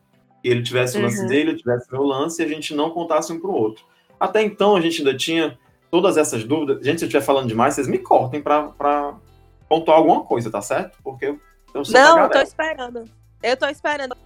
Que 0.42 0.48
ele 0.48 0.62
tivesse 0.62 0.98
o 0.98 1.02
lance 1.02 1.20
Uhum. 1.20 1.26
dele, 1.28 1.50
eu 1.52 1.56
tivesse 1.56 1.88
o 1.88 1.92
meu 1.92 2.02
lance, 2.04 2.42
e 2.42 2.44
a 2.44 2.48
gente 2.48 2.74
não 2.74 2.90
contasse 2.90 3.32
um 3.32 3.40
para 3.40 3.50
o 3.50 3.54
outro. 3.54 3.84
Até 4.18 4.42
então, 4.42 4.76
a 4.76 4.80
gente 4.80 4.98
ainda 4.98 5.16
tinha 5.16 5.58
todas 5.90 6.16
essas 6.16 6.44
dúvidas. 6.44 6.84
Gente, 6.84 6.98
se 6.98 7.04
eu 7.04 7.08
estiver 7.08 7.24
falando 7.24 7.48
demais, 7.48 7.74
vocês 7.74 7.88
me 7.88 7.98
cortem 7.98 8.40
para 8.42 9.14
pontuar 9.68 9.98
alguma 9.98 10.24
coisa, 10.24 10.50
tá 10.50 10.60
certo? 10.60 10.98
Porque 11.02 11.26
eu, 11.26 11.40
Não, 11.90 12.20
eu 12.20 12.30
tô 12.30 12.40
esperando. 12.40 13.04
Eu 13.42 13.56
tô 13.56 13.66
esperando 13.66 14.16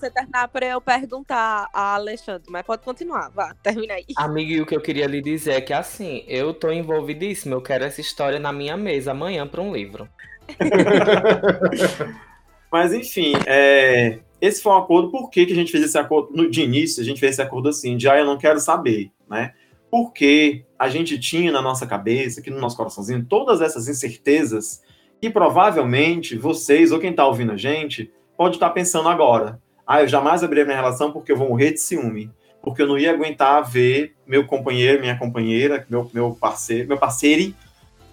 você 0.00 0.10
terminar 0.10 0.48
pra 0.48 0.66
eu 0.66 0.80
perguntar 0.80 1.68
a 1.72 1.94
Alexandre, 1.94 2.50
mas 2.50 2.62
pode 2.62 2.82
continuar, 2.82 3.30
vá, 3.30 3.54
termina 3.62 3.94
aí. 3.94 4.06
Amigo, 4.16 4.50
e 4.50 4.60
o 4.60 4.66
que 4.66 4.76
eu 4.76 4.80
queria 4.80 5.06
lhe 5.06 5.20
dizer 5.20 5.52
é 5.52 5.60
que 5.60 5.72
assim, 5.72 6.24
eu 6.26 6.52
tô 6.52 6.70
envolvidíssimo, 6.70 7.54
eu 7.54 7.62
quero 7.62 7.84
essa 7.84 8.00
história 8.00 8.38
na 8.38 8.52
minha 8.52 8.76
mesa 8.76 9.12
amanhã 9.12 9.46
para 9.46 9.60
um 9.60 9.72
livro. 9.72 10.08
Mas 12.70 12.92
enfim, 12.92 13.34
é, 13.46 14.18
esse 14.40 14.60
foi 14.60 14.72
um 14.72 14.76
acordo. 14.76 15.10
Por 15.10 15.30
que, 15.30 15.46
que 15.46 15.52
a 15.52 15.56
gente 15.56 15.70
fez 15.70 15.84
esse 15.84 15.96
acordo? 15.96 16.30
No, 16.34 16.50
de 16.50 16.60
início, 16.60 17.02
a 17.02 17.06
gente 17.06 17.20
fez 17.20 17.32
esse 17.32 17.42
acordo 17.42 17.68
assim, 17.68 17.96
de 17.96 18.08
ah, 18.08 18.18
eu 18.18 18.26
não 18.26 18.36
quero 18.36 18.58
saber, 18.58 19.10
né? 19.30 19.54
Porque 19.90 20.64
a 20.78 20.88
gente 20.88 21.18
tinha 21.18 21.52
na 21.52 21.62
nossa 21.62 21.86
cabeça, 21.86 22.40
aqui 22.40 22.50
no 22.50 22.60
nosso 22.60 22.76
coraçãozinho, 22.76 23.24
todas 23.24 23.60
essas 23.60 23.88
incertezas 23.88 24.82
que 25.20 25.30
provavelmente 25.30 26.36
vocês, 26.36 26.92
ou 26.92 26.98
quem 26.98 27.12
tá 27.12 27.26
ouvindo 27.26 27.52
a 27.52 27.56
gente, 27.56 28.12
pode 28.36 28.56
estar 28.56 28.70
pensando 28.70 29.08
agora. 29.08 29.62
Ah, 29.86 30.02
eu 30.02 30.08
jamais 30.08 30.42
abri 30.42 30.64
minha 30.64 30.76
relação 30.76 31.12
porque 31.12 31.30
eu 31.32 31.36
vou 31.36 31.48
morrer 31.48 31.72
de 31.72 31.80
ciúme. 31.80 32.30
Porque 32.62 32.80
eu 32.80 32.86
não 32.86 32.98
ia 32.98 33.12
aguentar 33.12 33.62
ver 33.62 34.14
meu 34.26 34.46
companheiro, 34.46 35.00
minha 35.00 35.18
companheira, 35.18 35.86
meu, 35.90 36.10
meu 36.14 36.34
parceiro, 36.34 36.88
meu 36.88 36.96
parceiro 36.96 37.54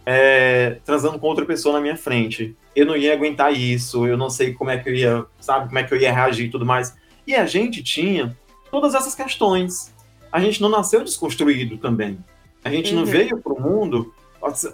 é, 0.05 0.77
transando 0.83 1.19
com 1.19 1.27
outra 1.27 1.45
pessoa 1.45 1.75
na 1.75 1.81
minha 1.81 1.95
frente. 1.95 2.55
Eu 2.75 2.85
não 2.85 2.95
ia 2.95 3.13
aguentar 3.13 3.53
isso, 3.53 4.07
eu 4.07 4.17
não 4.17 4.29
sei 4.29 4.53
como 4.53 4.69
é 4.69 4.77
que 4.77 4.89
eu 4.89 4.95
ia, 4.95 5.25
sabe, 5.39 5.67
como 5.67 5.79
é 5.79 5.83
que 5.83 5.93
eu 5.93 5.97
ia 5.99 6.11
reagir 6.11 6.47
e 6.47 6.49
tudo 6.49 6.65
mais. 6.65 6.95
E 7.25 7.35
a 7.35 7.45
gente 7.45 7.83
tinha 7.83 8.35
todas 8.69 8.95
essas 8.95 9.13
questões. 9.15 9.93
A 10.31 10.39
gente 10.39 10.61
não 10.61 10.69
nasceu 10.69 11.03
desconstruído 11.03 11.77
também. 11.77 12.17
A 12.63 12.69
gente 12.69 12.93
não 12.93 13.03
Uhum. 13.03 13.09
veio 13.09 13.37
pro 13.37 13.59
mundo. 13.59 14.13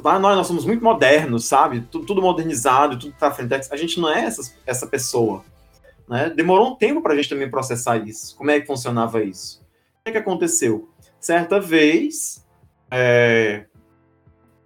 Lá 0.04 0.18
nós, 0.18 0.38
nós 0.38 0.48
somos 0.48 0.66
muito 0.66 0.84
modernos, 0.84 1.46
sabe? 1.46 1.82
Tudo, 1.92 2.06
tudo 2.06 2.22
modernizado, 2.22 2.98
tudo 2.98 3.14
pra 3.18 3.32
frente. 3.32 3.54
A 3.72 3.76
gente 3.76 4.00
não 4.00 4.10
é 4.10 4.24
essa, 4.24 4.54
essa 4.66 4.88
pessoa. 4.88 5.44
Né? 6.08 6.30
Demorou 6.30 6.72
um 6.72 6.76
tempo 6.76 7.02
pra 7.02 7.16
gente 7.16 7.30
também 7.30 7.50
processar 7.50 7.98
isso. 7.98 8.36
Como 8.38 8.50
é 8.50 8.60
que 8.60 8.68
funcionava 8.68 9.24
isso? 9.24 9.62
O 10.02 10.06
que, 10.06 10.12
que 10.12 10.18
aconteceu? 10.18 10.90
Certa 11.20 11.60
vez, 11.60 12.46
é, 12.90 13.66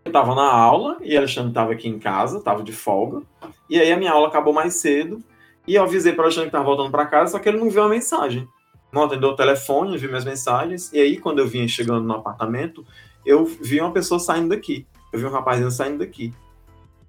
eu 0.05 0.11
tava 0.11 0.35
na 0.35 0.51
aula 0.51 0.97
e 1.01 1.17
Alexandre 1.17 1.53
tava 1.53 1.73
aqui 1.73 1.87
em 1.87 1.99
casa, 1.99 2.41
tava 2.41 2.63
de 2.63 2.71
folga. 2.71 3.21
E 3.69 3.79
aí 3.79 3.91
a 3.91 3.97
minha 3.97 4.11
aula 4.11 4.27
acabou 4.27 4.53
mais 4.53 4.75
cedo. 4.75 5.23
E 5.67 5.75
eu 5.75 5.83
avisei 5.83 6.13
para 6.13 6.25
Alexandre 6.25 6.49
que 6.49 6.51
tava 6.51 6.65
voltando 6.65 6.91
para 6.91 7.05
casa, 7.05 7.31
só 7.31 7.39
que 7.39 7.47
ele 7.47 7.59
não 7.59 7.69
viu 7.69 7.83
a 7.83 7.89
mensagem. 7.89 8.47
Não 8.91 9.03
atendeu 9.03 9.29
o 9.29 9.35
telefone, 9.35 9.97
viu 9.97 10.09
minhas 10.09 10.25
mensagens. 10.25 10.91
E 10.91 10.99
aí, 10.99 11.17
quando 11.17 11.39
eu 11.39 11.47
vinha 11.47 11.67
chegando 11.67 12.05
no 12.05 12.13
apartamento, 12.13 12.85
eu 13.25 13.45
vi 13.45 13.79
uma 13.79 13.93
pessoa 13.93 14.19
saindo 14.19 14.49
daqui. 14.49 14.85
Eu 15.13 15.19
vi 15.19 15.25
um 15.25 15.31
rapazinho 15.31 15.71
saindo 15.71 15.99
daqui. 15.99 16.33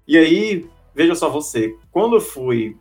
E 0.07 0.17
aí, 0.17 0.69
veja 0.93 1.15
só 1.15 1.29
você, 1.29 1.75
quando 1.91 2.15
eu 2.15 2.21
fui 2.21 2.77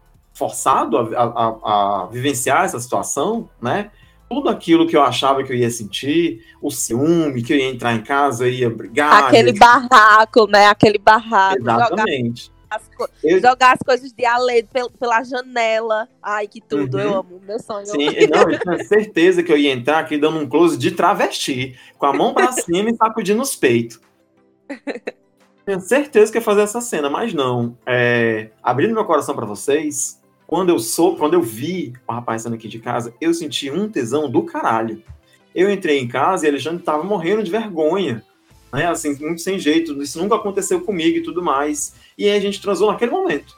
forçado 0.49 0.97
a, 0.99 1.03
a- 1.23 1.59
a- 2.05 2.07
vivenciar 2.11 2.65
essa 2.65 2.81
situação, 2.81 3.49
né? 3.61 3.91
Tudo 4.29 4.49
aquilo 4.49 4.87
que 4.87 4.97
eu 4.97 5.03
achava 5.03 5.45
que 5.45 5.53
eu 5.53 5.57
ia 5.57 5.71
sentir, 5.71 6.43
o 6.61 6.71
ciúme, 6.71 7.43
que 7.43 7.53
eu 7.53 7.57
ia 7.59 7.69
entrar 7.71 7.95
em 7.95 8.03
casa, 8.03 8.47
eu 8.47 8.51
ia 8.53 8.71
brigar. 8.71 9.25
Aquele 9.25 9.51
ia- 9.53 9.59
barraco, 9.59 10.47
né? 10.47 10.67
Aquele 10.69 10.99
barraco. 10.99 11.59
Jogar 11.61 11.77
Exatamente. 11.87 12.51
as, 12.71 12.83
co- 12.97 13.09
Eu- 13.23 13.41
jogar 13.41 13.73
as 13.75 13.79
coisas 13.85 14.11
de 14.11 14.25
pel- 14.73 14.91
pela 14.99 15.23
janela. 15.23 16.09
Ai, 16.23 16.49
que 16.49 16.61
tudo, 16.63 16.97
Uhum. 16.97 17.03
eu 17.03 17.15
amo. 17.19 17.41
Meu 17.47 17.59
sonho. 17.61 17.85
Sim, 17.87 18.09
e 18.09 18.27
não, 18.27 18.51
eu 18.51 18.59
tinha 18.59 18.85
certeza 18.85 19.43
que 19.43 19.53
eu 19.53 19.59
ia 19.59 19.71
entrar 19.73 19.99
aqui 19.99 20.17
dando 20.17 20.39
um 20.39 20.49
close 20.49 20.77
de 20.79 20.91
travesti, 20.93 21.77
com 21.99 22.07
a 22.07 22.13
mão 22.15 22.33
pra 22.33 22.51
cima 22.53 22.89
e 22.91 22.97
sacudindo 22.97 23.43
os 23.43 23.55
peitos. 23.55 24.01
Tinha 25.67 25.79
certeza 25.79 26.33
que 26.33 26.39
ia 26.39 26.43
fazer 26.43 26.63
essa 26.63 26.81
cena, 26.81 27.11
mas 27.11 27.35
não. 27.35 27.77
É, 27.87 28.49
abrindo 28.63 28.95
meu 28.95 29.05
coração 29.05 29.35
pra 29.37 29.45
vocês, 29.47 30.21
quando 30.53 30.69
eu 30.69 30.79
sou, 30.79 31.17
quando 31.17 31.33
eu 31.33 31.41
vi 31.41 31.95
o 32.07 32.13
rapaz 32.13 32.43
saindo 32.43 32.57
aqui 32.57 32.69
de 32.69 32.79
casa, 32.79 33.15
eu 33.19 33.33
senti 33.33 33.71
um 33.71 33.89
tesão 33.89 34.31
do 34.31 34.43
caralho. 34.43 35.03
Eu 35.55 35.73
entrei 35.73 35.99
em 35.99 36.07
casa 36.07 36.45
e 36.45 36.51
Alexandre 36.51 36.83
tava 36.83 37.03
morrendo 37.03 37.43
de 37.43 37.51
vergonha, 37.51 38.23
né? 38.71 38.85
Assim, 38.87 39.19
muito 39.19 39.41
sem 39.41 39.59
jeito. 39.59 40.03
Isso 40.03 40.19
nunca 40.19 40.35
aconteceu 40.35 40.83
comigo 40.83 41.17
e 41.17 41.23
tudo 41.23 41.43
mais. 41.43 41.95
E 42.19 42.29
aí 42.29 42.37
a 42.37 42.41
gente 42.41 42.61
transou 42.61 42.93
naquele 42.93 43.11
momento. 43.11 43.57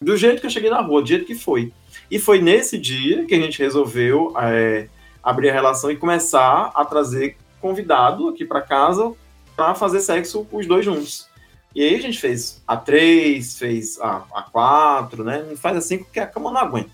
Do 0.00 0.16
jeito 0.16 0.40
que 0.40 0.46
eu 0.48 0.50
cheguei 0.50 0.68
na 0.68 0.80
rua, 0.80 1.00
do 1.00 1.06
jeito 1.06 1.24
que 1.24 1.36
foi. 1.36 1.72
E 2.10 2.18
foi 2.18 2.42
nesse 2.42 2.76
dia 2.76 3.24
que 3.24 3.32
a 3.36 3.40
gente 3.40 3.62
resolveu 3.62 4.34
é, 4.36 4.88
abrir 5.22 5.50
a 5.50 5.52
relação 5.52 5.92
e 5.92 5.96
começar 5.96 6.72
a 6.74 6.84
trazer 6.84 7.36
convidado 7.60 8.28
aqui 8.30 8.44
para 8.44 8.62
casa 8.62 9.12
para 9.54 9.76
fazer 9.76 10.00
sexo 10.00 10.44
os 10.50 10.66
dois 10.66 10.84
juntos. 10.84 11.30
E 11.74 11.82
aí 11.82 11.94
a 11.96 12.00
gente 12.00 12.18
fez 12.18 12.62
a 12.66 12.76
três, 12.76 13.58
fez 13.58 13.98
a, 14.00 14.24
a 14.34 14.42
quatro, 14.42 15.24
né? 15.24 15.44
Não 15.48 15.56
faz 15.56 15.76
assim 15.76 15.98
porque 15.98 16.20
a 16.20 16.26
cama 16.26 16.50
não 16.52 16.60
aguenta. 16.60 16.90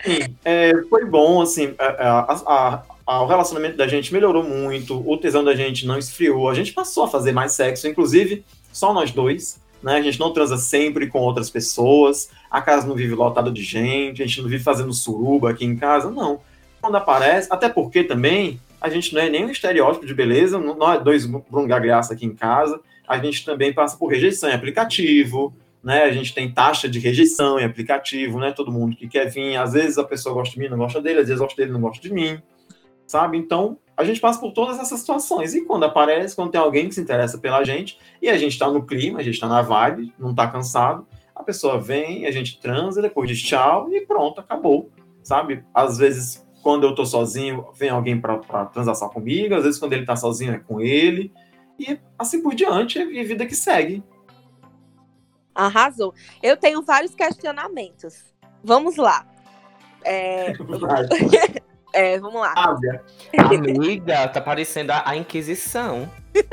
Sim, 0.04 0.36
é, 0.44 0.72
foi 0.90 1.04
bom, 1.04 1.40
assim, 1.42 1.74
a, 1.78 2.82
a- 3.06 3.22
o 3.22 3.26
relacionamento 3.26 3.76
da 3.76 3.86
gente 3.86 4.12
melhorou 4.12 4.42
muito, 4.42 4.98
o 5.08 5.16
tesão 5.16 5.44
da 5.44 5.54
gente 5.54 5.86
não 5.86 5.98
esfriou, 5.98 6.48
a 6.48 6.54
gente 6.54 6.72
passou 6.72 7.04
a 7.04 7.08
fazer 7.08 7.32
mais 7.32 7.52
sexo, 7.52 7.86
inclusive 7.86 8.44
só 8.72 8.92
nós 8.92 9.10
dois, 9.12 9.60
né? 9.82 9.96
A 9.96 10.02
gente 10.02 10.18
não 10.18 10.32
transa 10.32 10.56
sempre 10.56 11.08
com 11.08 11.20
outras 11.20 11.50
pessoas, 11.50 12.30
a 12.50 12.60
casa 12.62 12.86
não 12.86 12.94
vive 12.94 13.14
lotada 13.14 13.50
de 13.50 13.62
gente, 13.62 14.22
a 14.22 14.26
gente 14.26 14.40
não 14.42 14.48
vive 14.48 14.62
fazendo 14.62 14.92
suruba 14.92 15.50
aqui 15.50 15.64
em 15.64 15.76
casa, 15.76 16.10
não. 16.10 16.40
Quando 16.80 16.96
aparece, 16.96 17.48
até 17.50 17.68
porque 17.68 18.02
também 18.02 18.60
a 18.80 18.88
gente 18.88 19.14
não 19.14 19.20
é 19.20 19.28
nem 19.28 19.44
um 19.44 19.50
estereótipo 19.50 20.06
de 20.06 20.14
beleza, 20.14 20.58
não- 20.58 20.74
nós 20.76 21.02
dois 21.02 21.26
Bruno 21.26 21.68
Gagliasso 21.68 22.12
aqui 22.12 22.26
em 22.26 22.34
casa, 22.34 22.80
a 23.12 23.18
gente 23.18 23.44
também 23.44 23.72
passa 23.72 23.96
por 23.96 24.10
rejeição 24.10 24.48
em 24.48 24.54
aplicativo, 24.54 25.54
né? 25.82 26.04
A 26.04 26.12
gente 26.12 26.34
tem 26.34 26.50
taxa 26.50 26.88
de 26.88 26.98
rejeição 26.98 27.58
em 27.58 27.64
aplicativo, 27.64 28.38
né? 28.38 28.52
Todo 28.52 28.72
mundo 28.72 28.96
que 28.96 29.08
quer 29.08 29.26
vir, 29.26 29.56
às 29.56 29.72
vezes 29.72 29.98
a 29.98 30.04
pessoa 30.04 30.34
gosta 30.34 30.54
de 30.54 30.60
mim, 30.60 30.68
não 30.68 30.78
gosta 30.78 31.00
dele, 31.00 31.20
às 31.20 31.26
vezes 31.26 31.40
gosta 31.40 31.60
dele, 31.60 31.72
não 31.72 31.80
gosta 31.80 32.00
de 32.00 32.12
mim, 32.12 32.40
sabe? 33.06 33.36
Então, 33.36 33.78
a 33.96 34.04
gente 34.04 34.20
passa 34.20 34.40
por 34.40 34.52
todas 34.52 34.78
essas 34.78 35.00
situações. 35.00 35.54
E 35.54 35.64
quando 35.64 35.84
aparece, 35.84 36.34
quando 36.34 36.50
tem 36.50 36.60
alguém 36.60 36.88
que 36.88 36.94
se 36.94 37.00
interessa 37.00 37.36
pela 37.38 37.62
gente, 37.64 37.98
e 38.20 38.28
a 38.28 38.38
gente 38.38 38.58
tá 38.58 38.70
no 38.70 38.86
clima, 38.86 39.20
a 39.20 39.22
gente 39.22 39.38
tá 39.38 39.48
na 39.48 39.60
vibe, 39.60 40.12
não 40.18 40.34
tá 40.34 40.46
cansado, 40.46 41.06
a 41.34 41.42
pessoa 41.42 41.80
vem, 41.80 42.26
a 42.26 42.30
gente 42.30 42.58
transa, 42.60 43.02
depois 43.02 43.28
diz 43.28 43.42
tchau 43.42 43.92
e 43.92 44.06
pronto, 44.06 44.40
acabou, 44.40 44.90
sabe? 45.22 45.64
Às 45.74 45.98
vezes, 45.98 46.46
quando 46.62 46.84
eu 46.84 46.94
tô 46.94 47.04
sozinho, 47.04 47.66
vem 47.74 47.90
alguém 47.90 48.20
transar 48.72 48.94
só 48.94 49.08
comigo, 49.08 49.54
às 49.54 49.64
vezes 49.64 49.78
quando 49.78 49.92
ele 49.92 50.06
tá 50.06 50.14
sozinho 50.16 50.54
é 50.54 50.58
com 50.58 50.80
ele, 50.80 51.32
e 51.88 52.00
assim 52.18 52.42
por 52.42 52.54
diante, 52.54 52.98
é 52.98 53.02
a 53.02 53.24
vida 53.24 53.46
que 53.46 53.54
segue. 53.54 54.02
Arrasou. 55.54 56.14
Eu 56.42 56.56
tenho 56.56 56.82
vários 56.82 57.14
questionamentos. 57.14 58.32
Vamos 58.64 58.96
lá. 58.96 59.26
É, 60.04 60.52
é, 61.92 62.18
vamos 62.18 62.40
lá. 62.40 62.54
Amiga, 63.36 64.28
tá 64.28 64.40
parecendo 64.40 64.92
a, 64.92 65.16
Inquisição. 65.16 66.10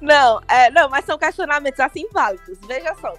Não, 0.00 0.40
é, 0.48 0.70
não, 0.70 0.88
mas 0.88 1.04
são 1.04 1.16
questionamentos 1.16 1.80
assim 1.80 2.06
válidos. 2.12 2.58
Veja 2.66 2.94
só. 3.00 3.14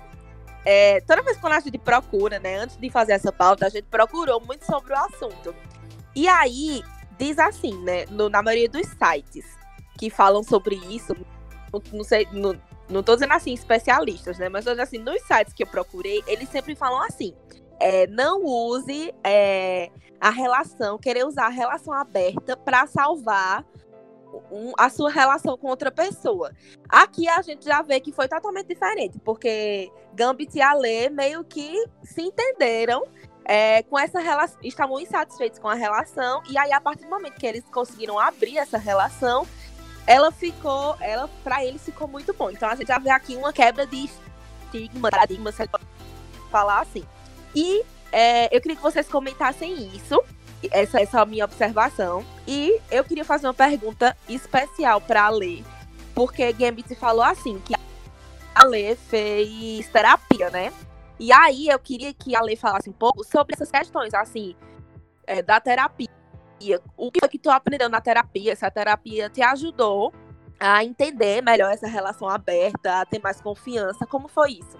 É, 0.64 1.02
toda 1.02 1.22
vez 1.22 1.38
quando 1.38 1.54
a 1.54 1.60
gente 1.60 1.78
procura, 1.78 2.40
né, 2.40 2.58
antes 2.58 2.78
de 2.78 2.90
fazer 2.90 3.14
essa 3.14 3.32
pauta, 3.32 3.66
a 3.66 3.70
gente 3.70 3.86
procurou 3.86 4.40
muito 4.42 4.66
sobre 4.66 4.94
o 4.94 4.98
assunto. 4.98 5.56
E 6.16 6.28
aí, 6.28 6.84
diz 7.18 7.40
assim, 7.40 7.82
né, 7.84 8.06
no- 8.10 8.30
na 8.30 8.44
maioria 8.44 8.70
dos 8.70 8.86
sites 8.88 9.58
que 9.98 10.10
falam 10.10 10.44
sobre 10.44 10.76
isso, 10.76 11.16
não, 11.92 12.04
sei, 12.04 12.28
não, 12.32 12.60
não 12.90 13.04
tô 13.04 13.16
dizendo 13.16 13.34
assim 13.34 13.54
especialistas, 13.54 14.38
né, 14.38 14.50
mas 14.50 14.68
assim, 14.68 14.98
nos 14.98 15.22
sites 15.24 15.54
que 15.54 15.64
eu 15.64 15.68
procurei, 15.68 16.24
eles 16.28 16.50
sempre 16.50 16.76
falam 16.76 17.02
assim, 17.02 17.34
é, 17.80 18.08
não 18.08 18.44
use 18.44 19.14
é, 19.24 19.90
a 20.20 20.30
relação, 20.30 20.98
querer 20.98 21.26
usar 21.26 21.46
a 21.48 21.50
relação 21.50 21.94
aberta 21.94 22.56
para 22.58 22.88
salvar 22.88 23.66
um- 24.52 24.74
a 24.78 24.90
sua 24.90 25.10
relação 25.10 25.58
com 25.58 25.68
outra 25.68 25.92
pessoa. 25.92 26.52
Aqui 26.90 27.28
a 27.28 27.42
gente 27.42 27.66
já 27.66 27.82
vê 27.82 28.00
que 28.00 28.12
foi 28.12 28.28
totalmente 28.28 28.68
diferente, 28.68 29.20
porque 29.20 29.92
Gambit 30.14 30.56
e 30.58 30.62
Ale 30.62 31.10
meio 31.10 31.44
que 31.44 31.86
se 32.04 32.22
entenderam 32.22 33.04
é, 33.50 33.82
com 33.84 33.98
essa 33.98 34.20
relação, 34.20 34.60
estavam 34.62 35.00
insatisfeitos 35.00 35.58
com 35.58 35.70
a 35.70 35.74
relação, 35.74 36.44
e 36.50 36.58
aí 36.58 36.74
a 36.74 36.82
partir 36.82 37.04
do 37.06 37.10
momento 37.10 37.36
que 37.36 37.48
eles 37.48 37.64
conseguiram 37.72 38.20
abrir 38.20 38.58
essa 38.58 38.78
relação, 38.78 39.48
ela 40.08 40.32
ficou, 40.32 40.96
ela 41.02 41.30
para 41.44 41.64
eles 41.64 41.84
ficou 41.84 42.08
muito 42.08 42.34
bom. 42.34 42.50
Então 42.50 42.70
a 42.70 42.76
gente 42.76 42.88
já 42.88 42.98
vê 42.98 43.10
aqui 43.10 43.36
uma 43.36 43.52
quebra 43.52 43.86
de 43.86 44.10
estigma, 44.66 45.12
paradigma, 45.12 45.52
se 45.52 45.70
falar 46.50 46.80
assim. 46.80 47.04
E 47.54 47.84
é, 48.12 48.56
eu 48.56 48.62
queria 48.62 48.78
que 48.78 48.82
vocês 48.82 49.08
comentassem 49.10 49.92
isso, 49.94 50.24
essa, 50.72 51.02
essa 51.02 51.20
é 51.20 51.22
a 51.22 51.26
minha 51.26 51.44
observação. 51.44 52.26
E 52.48 52.80
eu 52.90 53.04
queria 53.04 53.26
fazer 53.26 53.48
uma 53.48 53.54
pergunta 53.54 54.16
especial 54.30 55.02
para 55.02 55.28
a 55.28 55.32
porque 56.16 56.52
Gambit 56.54 56.96
falou 56.96 57.24
assim, 57.24 57.60
que 57.60 57.76
a 58.56 58.96
fez 58.96 59.88
terapia, 59.90 60.50
né? 60.50 60.74
E 61.20 61.32
aí 61.32 61.68
eu 61.68 61.78
queria 61.78 62.14
que 62.14 62.36
a 62.36 62.42
falasse 62.56 62.90
um 62.90 62.94
pouco 62.94 63.24
sobre 63.24 63.54
essas 63.54 63.70
questões, 63.70 64.14
assim, 64.14 64.56
é, 65.26 65.42
da 65.42 65.60
terapia. 65.60 66.17
O 66.96 67.12
que 67.12 67.20
foi 67.20 67.30
que 67.30 67.40
tu 67.40 67.50
aprendeu 67.50 67.90
na 67.90 68.02
terapia? 68.02 68.56
Se 68.56 68.66
a 68.66 68.72
terapia 68.72 69.30
te 69.30 69.42
ajudou 69.42 70.14
a 70.60 70.84
entender 70.84 71.42
melhor 71.42 71.72
essa 71.72 71.88
relação 71.88 72.28
aberta, 72.28 73.02
a 73.02 73.06
ter 73.06 73.22
mais 73.22 73.40
confiança, 73.40 74.06
como 74.08 74.28
foi 74.28 74.54
isso? 74.54 74.78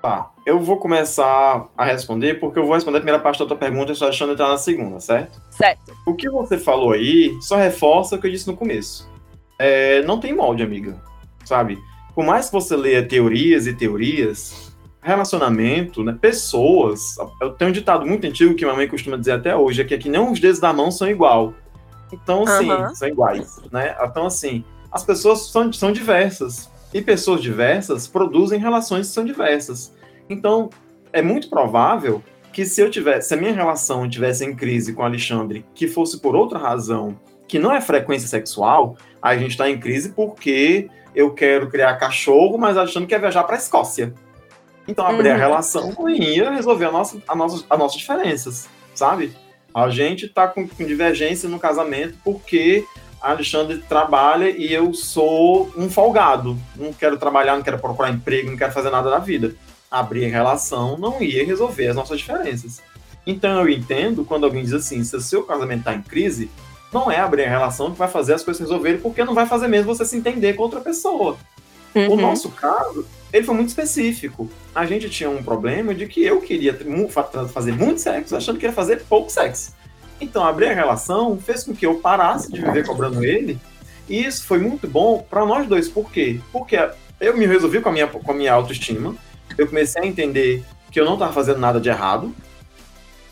Tá, 0.00 0.30
eu 0.46 0.60
vou 0.60 0.76
começar 0.76 1.68
a 1.76 1.84
responder, 1.84 2.34
porque 2.34 2.58
eu 2.58 2.64
vou 2.64 2.74
responder 2.74 2.98
a 2.98 3.00
primeira 3.00 3.20
parte 3.20 3.40
da 3.40 3.46
tua 3.46 3.56
pergunta 3.56 3.90
e 3.90 3.96
só 3.96 4.06
deixando 4.06 4.32
entrar 4.32 4.48
na 4.48 4.56
segunda, 4.56 5.00
certo? 5.00 5.42
Certo. 5.50 5.92
O 6.06 6.14
que 6.14 6.30
você 6.30 6.56
falou 6.56 6.92
aí 6.92 7.36
só 7.42 7.56
reforça 7.56 8.14
o 8.14 8.20
que 8.20 8.26
eu 8.28 8.30
disse 8.30 8.46
no 8.46 8.56
começo. 8.56 9.10
É, 9.58 10.00
não 10.02 10.20
tem 10.20 10.34
molde, 10.34 10.62
amiga. 10.62 11.02
Sabe? 11.44 11.78
Por 12.14 12.24
mais 12.24 12.46
que 12.46 12.52
você 12.52 12.76
leia 12.76 13.06
teorias 13.06 13.66
e 13.66 13.74
teorias, 13.74 14.67
relacionamento, 15.00 16.02
né? 16.02 16.16
Pessoas. 16.20 17.16
Eu 17.40 17.52
tenho 17.52 17.70
um 17.70 17.72
ditado 17.72 18.04
muito 18.04 18.26
antigo 18.26 18.54
que 18.54 18.64
minha 18.64 18.76
mãe 18.76 18.88
costuma 18.88 19.16
dizer 19.16 19.32
até 19.32 19.54
hoje, 19.54 19.82
é 19.82 19.84
que, 19.84 19.94
é 19.94 19.98
que 19.98 20.08
nem 20.08 20.20
os 20.20 20.40
dedos 20.40 20.60
da 20.60 20.72
mão 20.72 20.90
são 20.90 21.08
igual. 21.08 21.54
Então, 22.12 22.44
assim, 22.44 22.70
Aham. 22.70 22.94
são 22.94 23.08
iguais, 23.08 23.60
né? 23.70 23.96
Então, 24.02 24.26
assim, 24.26 24.64
as 24.90 25.04
pessoas 25.04 25.50
são, 25.50 25.72
são 25.72 25.92
diversas. 25.92 26.70
E 26.92 27.02
pessoas 27.02 27.42
diversas 27.42 28.06
produzem 28.06 28.58
relações 28.58 29.08
que 29.08 29.12
são 29.12 29.24
diversas. 29.24 29.92
Então, 30.28 30.70
é 31.12 31.20
muito 31.20 31.48
provável 31.50 32.22
que 32.52 32.64
se 32.64 32.80
eu 32.80 32.90
tivesse, 32.90 33.28
se 33.28 33.34
a 33.34 33.36
minha 33.36 33.52
relação 33.52 34.06
estivesse 34.06 34.44
em 34.44 34.54
crise 34.54 34.94
com 34.94 35.02
o 35.02 35.04
Alexandre, 35.04 35.64
que 35.74 35.86
fosse 35.86 36.18
por 36.18 36.34
outra 36.34 36.58
razão, 36.58 37.18
que 37.46 37.58
não 37.58 37.72
é 37.72 37.80
frequência 37.80 38.28
sexual, 38.28 38.96
a 39.20 39.36
gente 39.36 39.52
está 39.52 39.68
em 39.68 39.78
crise 39.78 40.10
porque 40.10 40.88
eu 41.14 41.32
quero 41.32 41.68
criar 41.68 41.96
cachorro, 41.96 42.58
mas 42.58 42.76
o 42.76 42.80
Alexandre 42.80 43.08
quer 43.08 43.20
viajar 43.20 43.44
para 43.44 43.56
a 43.56 43.58
Escócia. 43.58 44.14
Então, 44.88 45.06
abrir 45.06 45.28
a 45.28 45.34
Uhum. 45.34 45.38
relação 45.38 45.94
não 45.96 46.08
ia 46.08 46.50
resolver 46.50 46.86
a 46.86 46.90
nossa, 46.92 47.18
a 47.28 47.36
nossa, 47.36 47.64
as 47.68 47.78
nossas 47.78 47.98
diferenças, 47.98 48.68
sabe? 48.94 49.32
A 49.74 49.90
gente 49.90 50.26
tá 50.28 50.48
com, 50.48 50.66
com 50.66 50.84
divergência 50.84 51.48
no 51.48 51.58
casamento 51.60 52.14
porque 52.24 52.84
a 53.20 53.30
Alexandre 53.32 53.78
trabalha 53.88 54.48
e 54.48 54.72
eu 54.72 54.94
sou 54.94 55.70
um 55.76 55.90
folgado. 55.90 56.56
Não 56.74 56.92
quero 56.92 57.18
trabalhar, 57.18 57.54
não 57.56 57.62
quero 57.62 57.78
procurar 57.78 58.10
emprego, 58.10 58.50
não 58.50 58.56
quero 58.56 58.72
fazer 58.72 58.90
nada 58.90 59.10
na 59.10 59.18
vida. 59.18 59.54
Abrir 59.90 60.24
a 60.26 60.28
relação 60.30 60.96
não 60.96 61.20
ia 61.22 61.44
resolver 61.44 61.88
as 61.88 61.96
nossas 61.96 62.18
diferenças. 62.18 62.80
Então 63.26 63.60
eu 63.60 63.68
entendo 63.68 64.24
quando 64.24 64.44
alguém 64.44 64.62
diz 64.64 64.72
assim, 64.72 65.04
se 65.04 65.14
o 65.14 65.20
seu 65.20 65.42
casamento 65.42 65.84
tá 65.84 65.94
em 65.94 66.00
crise, 66.02 66.50
não 66.92 67.10
é 67.10 67.18
abrir 67.20 67.44
a 67.44 67.50
relação 67.50 67.90
que 67.92 67.98
vai 67.98 68.08
fazer 68.08 68.32
as 68.34 68.42
coisas 68.42 68.60
resolverem, 68.62 68.98
porque 69.00 69.22
não 69.22 69.34
vai 69.34 69.44
fazer 69.46 69.68
mesmo 69.68 69.94
você 69.94 70.04
se 70.06 70.16
entender 70.16 70.54
com 70.54 70.62
outra 70.62 70.80
pessoa. 70.80 71.36
O 71.94 71.98
Uhum. 72.00 72.16
nosso 72.16 72.48
caso, 72.50 73.04
ele 73.32 73.44
foi 73.44 73.54
muito 73.54 73.68
específico. 73.68 74.50
A 74.74 74.86
gente 74.86 75.08
tinha 75.10 75.28
um 75.28 75.42
problema 75.42 75.94
de 75.94 76.06
que 76.06 76.24
eu 76.24 76.40
queria 76.40 76.76
fazer 77.52 77.72
muito 77.72 78.00
sexo, 78.00 78.36
achando 78.36 78.58
que 78.58 78.66
ia 78.66 78.72
fazer 78.72 79.02
pouco 79.08 79.30
sexo. 79.30 79.74
Então, 80.20 80.44
abrir 80.44 80.66
a 80.66 80.74
relação 80.74 81.38
fez 81.38 81.62
com 81.64 81.74
que 81.74 81.86
eu 81.86 81.96
parasse 81.96 82.50
de 82.50 82.60
viver 82.60 82.86
cobrando 82.86 83.24
ele. 83.24 83.58
E 84.08 84.24
isso 84.24 84.46
foi 84.46 84.58
muito 84.58 84.88
bom 84.88 85.24
para 85.28 85.44
nós 85.44 85.66
dois. 85.66 85.88
Por 85.88 86.10
quê? 86.10 86.40
Porque 86.50 86.76
eu 87.20 87.36
me 87.36 87.46
resolvi 87.46 87.80
com 87.80 87.88
a 87.88 87.92
minha, 87.92 88.06
com 88.06 88.32
a 88.32 88.34
minha 88.34 88.52
autoestima. 88.52 89.14
Eu 89.56 89.66
comecei 89.66 90.02
a 90.02 90.06
entender 90.06 90.64
que 90.90 90.98
eu 90.98 91.04
não 91.04 91.14
estava 91.14 91.32
fazendo 91.32 91.58
nada 91.58 91.78
de 91.80 91.88
errado. 91.88 92.34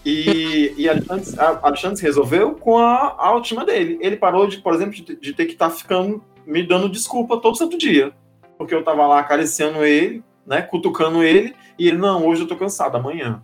E, 0.05 0.73
e 0.77 0.89
a- 0.89 0.95
resolveu 2.01 2.53
com 2.53 2.79
a 2.79 3.17
autoestima 3.19 3.65
dele. 3.65 3.99
Ele 4.01 4.17
parou, 4.17 4.47
de, 4.47 4.59
por 4.59 4.75
exemplo, 4.75 4.95
de, 4.95 5.17
de 5.17 5.33
ter 5.33 5.47
que 5.47 5.53
estar 5.55 5.71
ficando 5.71 6.23
me 6.47 6.63
dando 6.63 6.89
desculpa 6.89 7.41
todo 7.41 7.57
santo 7.57 7.77
dia. 7.77 8.13
Porque 8.59 8.75
eu 8.75 8.85
tava 8.85 9.07
lá 9.07 9.19
acariciando 9.19 9.85
ele, 9.85 10.25
né, 10.47 10.63
cutucando 10.63 11.23
ele, 11.23 11.55
e 11.79 11.89
ele, 11.89 11.99
não, 11.99 12.27
hoje 12.27 12.43
eu 12.43 12.49
tô 12.49 12.57
cansado, 12.57 12.97
amanhã. 12.97 13.43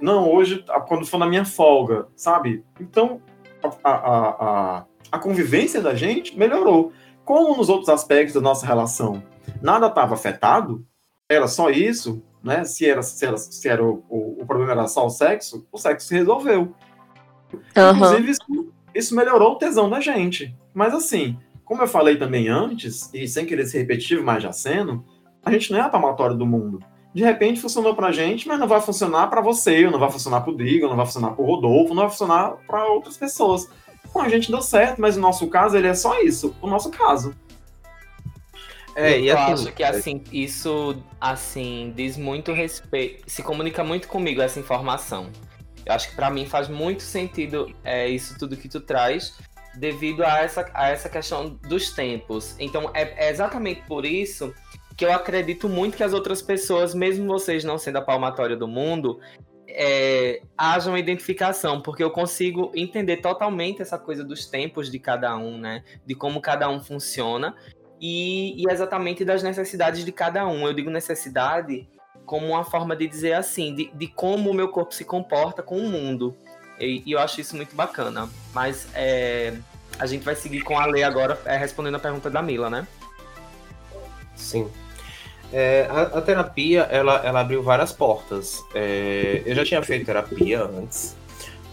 Não, 0.00 0.30
hoje, 0.30 0.64
quando 0.86 1.06
for 1.06 1.18
na 1.18 1.26
minha 1.26 1.44
folga, 1.44 2.08
sabe? 2.14 2.64
Então, 2.78 3.22
a, 3.82 3.90
a, 3.90 4.28
a, 4.28 4.84
a 5.12 5.18
convivência 5.18 5.80
da 5.80 5.94
gente 5.94 6.36
melhorou. 6.36 6.92
Como 7.24 7.56
nos 7.56 7.68
outros 7.68 7.88
aspectos 7.88 8.34
da 8.34 8.40
nossa 8.40 8.66
relação 8.66 9.22
nada 9.62 9.86
estava 9.86 10.14
afetado, 10.14 10.84
era 11.28 11.48
só 11.48 11.70
isso, 11.70 12.22
né? 12.42 12.64
Se 12.64 12.86
era, 12.86 13.02
se 13.02 13.24
era, 13.24 13.36
se 13.38 13.68
era 13.68 13.82
o, 13.82 14.04
o, 14.08 14.42
o 14.42 14.46
problema 14.46 14.72
era 14.72 14.88
só 14.88 15.06
o 15.06 15.10
sexo, 15.10 15.66
o 15.72 15.78
sexo 15.78 16.08
se 16.08 16.14
resolveu. 16.14 16.74
Aham. 17.76 17.96
Inclusive, 17.96 18.30
isso, 18.30 18.72
isso 18.94 19.16
melhorou 19.16 19.52
o 19.52 19.58
tesão 19.58 19.88
da 19.88 20.00
gente. 20.00 20.54
Mas 20.74 20.92
assim, 20.92 21.38
como 21.64 21.82
eu 21.82 21.88
falei 21.88 22.16
também 22.16 22.48
antes, 22.48 23.10
e 23.12 23.26
sem 23.26 23.46
querer 23.46 23.66
ser 23.66 23.78
repetitivo, 23.78 24.22
mas 24.22 24.42
já 24.42 24.52
sendo, 24.52 25.04
a 25.44 25.50
gente 25.50 25.72
não 25.72 25.78
é 25.78 25.82
a 25.82 25.88
palmatória 25.88 26.36
do 26.36 26.46
mundo. 26.46 26.80
De 27.14 27.22
repente 27.22 27.60
funcionou 27.60 27.94
pra 27.94 28.12
gente, 28.12 28.48
mas 28.48 28.58
não 28.58 28.66
vai 28.66 28.80
funcionar 28.80 29.28
pra 29.28 29.40
você, 29.40 29.84
ou 29.84 29.92
não 29.92 29.98
vai 29.98 30.10
funcionar 30.10 30.40
pro 30.40 30.54
Drigo, 30.54 30.88
não 30.88 30.96
vai 30.96 31.06
funcionar 31.06 31.30
pro 31.30 31.44
Rodolfo, 31.44 31.94
não 31.94 32.02
vai 32.02 32.10
funcionar 32.10 32.56
pra 32.66 32.86
outras 32.86 33.16
pessoas. 33.16 33.68
Com 34.12 34.20
a 34.20 34.28
gente 34.28 34.50
deu 34.50 34.60
certo, 34.60 35.00
mas 35.00 35.16
o 35.16 35.20
nosso 35.20 35.46
caso, 35.48 35.76
ele 35.76 35.86
é 35.86 35.94
só 35.94 36.20
isso, 36.20 36.54
o 36.60 36.66
nosso 36.66 36.90
caso. 36.90 37.34
É, 38.96 39.18
e 39.18 39.28
eu 39.28 39.36
assim, 39.36 39.52
acho 39.52 39.72
que 39.72 39.82
assim, 39.82 40.22
isso 40.32 40.96
assim 41.20 41.92
diz 41.96 42.16
muito 42.16 42.52
respeito, 42.52 43.28
se 43.28 43.42
comunica 43.42 43.82
muito 43.82 44.06
comigo 44.06 44.40
essa 44.40 44.60
informação. 44.60 45.30
Eu 45.84 45.92
acho 45.92 46.10
que 46.10 46.16
pra 46.16 46.30
mim 46.30 46.46
faz 46.46 46.68
muito 46.68 47.02
sentido 47.02 47.74
é, 47.82 48.08
isso 48.08 48.38
tudo 48.38 48.56
que 48.56 48.68
tu 48.68 48.80
traz, 48.80 49.34
devido 49.76 50.24
a 50.24 50.38
essa, 50.38 50.70
a 50.74 50.88
essa 50.88 51.08
questão 51.08 51.58
dos 51.68 51.92
tempos. 51.92 52.54
Então 52.58 52.90
é, 52.94 53.26
é 53.26 53.30
exatamente 53.30 53.82
por 53.82 54.04
isso 54.04 54.54
que 54.96 55.04
eu 55.04 55.12
acredito 55.12 55.68
muito 55.68 55.96
que 55.96 56.04
as 56.04 56.12
outras 56.12 56.40
pessoas, 56.40 56.94
mesmo 56.94 57.26
vocês 57.26 57.64
não 57.64 57.78
sendo 57.78 57.98
a 57.98 58.02
palmatória 58.02 58.56
do 58.56 58.68
mundo, 58.68 59.18
é, 59.66 60.40
haja 60.56 60.88
uma 60.88 61.00
identificação, 61.00 61.80
porque 61.80 62.02
eu 62.02 62.10
consigo 62.10 62.70
entender 62.74 63.16
totalmente 63.16 63.82
essa 63.82 63.98
coisa 63.98 64.22
dos 64.22 64.46
tempos 64.46 64.90
de 64.90 65.00
cada 65.00 65.36
um, 65.36 65.58
né? 65.58 65.82
De 66.06 66.14
como 66.14 66.40
cada 66.40 66.68
um 66.68 66.80
funciona 66.80 67.56
e, 68.00 68.62
e 68.62 68.70
exatamente 68.70 69.24
das 69.24 69.42
necessidades 69.42 70.04
de 70.04 70.12
cada 70.12 70.46
um. 70.46 70.66
Eu 70.66 70.72
digo 70.72 70.90
necessidade 70.90 71.88
como 72.24 72.48
uma 72.48 72.64
forma 72.64 72.94
de 72.94 73.06
dizer 73.06 73.32
assim, 73.32 73.74
de, 73.74 73.90
de 73.92 74.06
como 74.06 74.50
o 74.50 74.54
meu 74.54 74.68
corpo 74.68 74.94
se 74.94 75.04
comporta 75.04 75.62
com 75.62 75.78
o 75.78 75.88
mundo. 75.88 76.36
E, 76.84 77.02
e 77.06 77.12
eu 77.12 77.18
acho 77.18 77.40
isso 77.40 77.56
muito 77.56 77.74
bacana. 77.74 78.28
Mas 78.52 78.86
é, 78.94 79.54
a 79.98 80.06
gente 80.06 80.24
vai 80.24 80.34
seguir 80.34 80.62
com 80.62 80.78
a 80.78 80.86
lei 80.86 81.02
agora, 81.02 81.40
é, 81.44 81.56
respondendo 81.56 81.96
a 81.96 81.98
pergunta 81.98 82.30
da 82.30 82.42
Mila, 82.42 82.68
né? 82.68 82.86
Sim. 84.34 84.70
É, 85.52 85.86
a, 85.88 86.18
a 86.18 86.20
terapia, 86.20 86.82
ela, 86.90 87.16
ela 87.24 87.40
abriu 87.40 87.62
várias 87.62 87.92
portas. 87.92 88.62
É, 88.74 89.42
eu 89.46 89.54
já 89.54 89.64
tinha 89.64 89.82
feito 89.82 90.06
terapia 90.06 90.64
antes. 90.64 91.16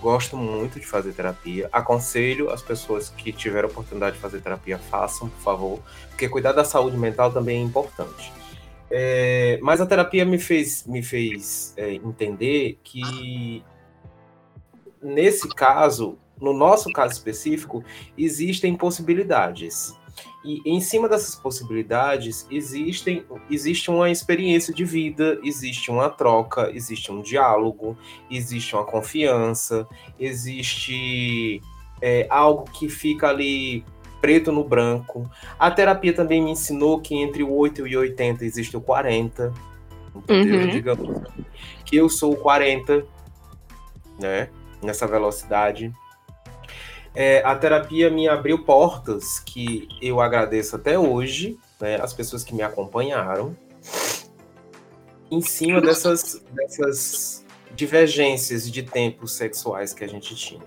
Gosto 0.01 0.36
muito 0.36 0.80
de 0.80 0.86
fazer 0.86 1.14
terapia. 1.14 1.70
Aconselho 1.72 2.49
as 2.49 2.62
pessoas 2.62 3.09
que 3.09 3.32
tiveram 3.32 3.70
oportunidade 3.70 4.16
de 4.16 4.22
fazer 4.22 4.39
terapia, 4.41 4.78
façam, 4.78 5.30
por 5.30 5.41
favor. 5.41 5.80
Porque 6.09 6.28
cuidar 6.28 6.53
da 6.53 6.64
saúde 6.64 6.97
mental 6.97 7.32
também 7.32 7.59
é 7.59 7.62
importante. 7.62 8.34
É, 8.89 9.57
mas 9.62 9.80
a 9.80 9.86
terapia 9.86 10.26
me 10.26 10.38
fez, 10.38 10.86
me 10.86 11.01
fez 11.01 11.74
é, 11.78 11.93
entender 11.93 12.78
que, 12.84 13.64
nesse 15.02 15.47
caso, 15.49 16.18
no 16.39 16.54
nosso 16.54 16.91
caso 16.91 17.14
específico, 17.14 17.84
existem 18.18 18.76
possibilidades. 18.76 19.95
E 20.43 20.60
em 20.66 20.82
cima 20.82 21.08
dessas 21.08 21.36
possibilidades 21.36 22.47
existem, 22.49 23.24
existe 23.49 23.91
uma 23.91 24.10
experiência 24.10 24.74
de 24.74 24.84
vida, 24.84 25.39
existe 25.43 25.91
uma 25.91 26.10
troca, 26.10 26.72
existe 26.74 27.12
um 27.12 27.22
diálogo, 27.22 27.95
existe 28.30 28.76
uma 28.76 28.84
confiança, 28.84 29.88
existe 30.20 31.62
é, 32.02 32.26
algo 32.28 32.64
que 32.72 32.89
fica 32.89 33.30
ali 33.30 33.86
preto 34.20 34.52
no 34.52 34.64
branco. 34.64 35.30
A 35.60 35.70
terapia 35.70 36.14
também 36.14 36.41
me 36.41 36.52
ensinou 36.52 36.99
que 36.99 37.16
entre 37.16 37.43
o 37.43 37.54
8 37.54 37.88
e 37.88 37.95
o 37.95 37.99
80 37.99 38.43
existe 38.43 38.76
o 38.76 38.82
40. 38.82 39.54
Entendeu? 40.16 40.62
Uhum. 40.62 40.70
Digamos 40.70 41.22
que 41.86 41.95
eu 41.95 42.10
sou 42.10 42.34
o 42.34 42.38
40, 42.38 43.06
né? 44.20 44.49
Nessa 44.82 45.08
velocidade. 45.08 45.94
É, 47.14 47.42
a 47.44 47.56
terapia 47.56 48.10
me 48.10 48.28
abriu 48.28 48.64
portas 48.64 49.40
que 49.40 49.88
eu 50.02 50.22
agradeço 50.22 50.76
até 50.76 50.98
hoje, 50.98 51.58
né? 51.80 52.00
As 52.02 52.14
pessoas 52.14 52.44
que 52.44 52.56
me 52.56 52.62
acompanharam. 52.62 53.56
Em 55.30 55.42
cima 55.42 55.82
dessas, 55.82 56.42
dessas 56.52 57.46
divergências 57.74 58.70
de 58.70 58.84
tempos 58.84 59.34
sexuais 59.34 59.94
que 59.94 60.04
a 60.04 60.08
gente 60.08 60.36
tinha. 60.36 60.62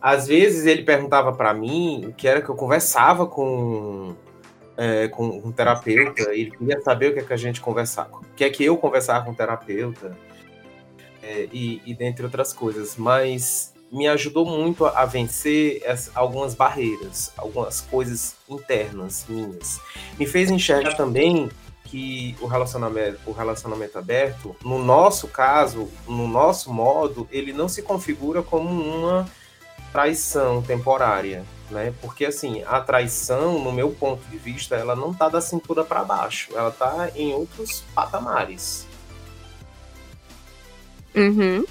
Às 0.00 0.28
vezes 0.28 0.66
ele 0.66 0.84
perguntava 0.84 1.32
para 1.32 1.52
mim 1.52 2.06
o 2.06 2.12
que 2.12 2.28
era 2.28 2.40
que 2.40 2.48
eu 2.48 2.54
conversava 2.54 3.26
com 3.26 4.14
é, 4.76 5.08
com 5.08 5.26
um 5.26 5.50
terapeuta, 5.50 6.32
ele 6.32 6.52
queria 6.52 6.80
saber 6.80 7.10
o 7.10 7.14
que 7.14 7.18
é 7.18 7.24
que 7.24 7.32
a 7.32 7.36
gente 7.36 7.60
conversava, 7.60 8.18
o 8.18 8.34
que 8.36 8.44
é 8.44 8.50
que 8.50 8.64
eu 8.64 8.76
conversava 8.76 9.24
com 9.24 9.32
o 9.32 9.34
terapeuta, 9.34 10.16
é, 11.28 11.46
e, 11.52 11.82
e 11.84 11.94
dentre 11.94 12.24
outras 12.24 12.54
coisas, 12.54 12.96
mas 12.96 13.74
me 13.92 14.08
ajudou 14.08 14.46
muito 14.46 14.86
a, 14.86 15.04
vencer 15.04 15.82
as, 15.86 16.10
algumas 16.14 16.54
barreiras, 16.54 17.32
algumas 17.36 17.82
coisas 17.82 18.34
internas 18.48 19.26
minhas. 19.28 19.78
Me 20.18 20.26
fez 20.26 20.50
enxergar 20.50 20.94
também 20.94 21.50
que 21.84 22.34
o 22.40 22.46
relacionamento, 22.46 23.18
o 23.26 23.32
relacionamento 23.32 23.98
aberto, 23.98 24.56
no 24.62 24.82
nosso 24.82 25.28
caso, 25.28 25.88
no 26.06 26.26
nosso 26.26 26.72
modo, 26.72 27.28
ele 27.30 27.52
não 27.52 27.68
se 27.68 27.82
configura 27.82 28.42
como 28.42 28.68
uma 28.68 29.28
traição 29.92 30.62
temporária, 30.62 31.44
né? 31.70 31.92
Porque 32.00 32.24
assim, 32.24 32.62
a 32.66 32.80
traição, 32.80 33.58
no 33.58 33.72
meu 33.72 33.90
ponto 33.90 34.22
de 34.28 34.38
vista, 34.38 34.76
ela 34.76 34.96
não 34.96 35.12
tá 35.12 35.28
da 35.28 35.40
cintura 35.40 35.84
para 35.84 36.04
baixo, 36.04 36.50
ela 36.54 36.70
tá 36.70 37.10
em 37.14 37.34
outros 37.34 37.82
patamares. 37.94 38.87
Uhum. 41.18 41.64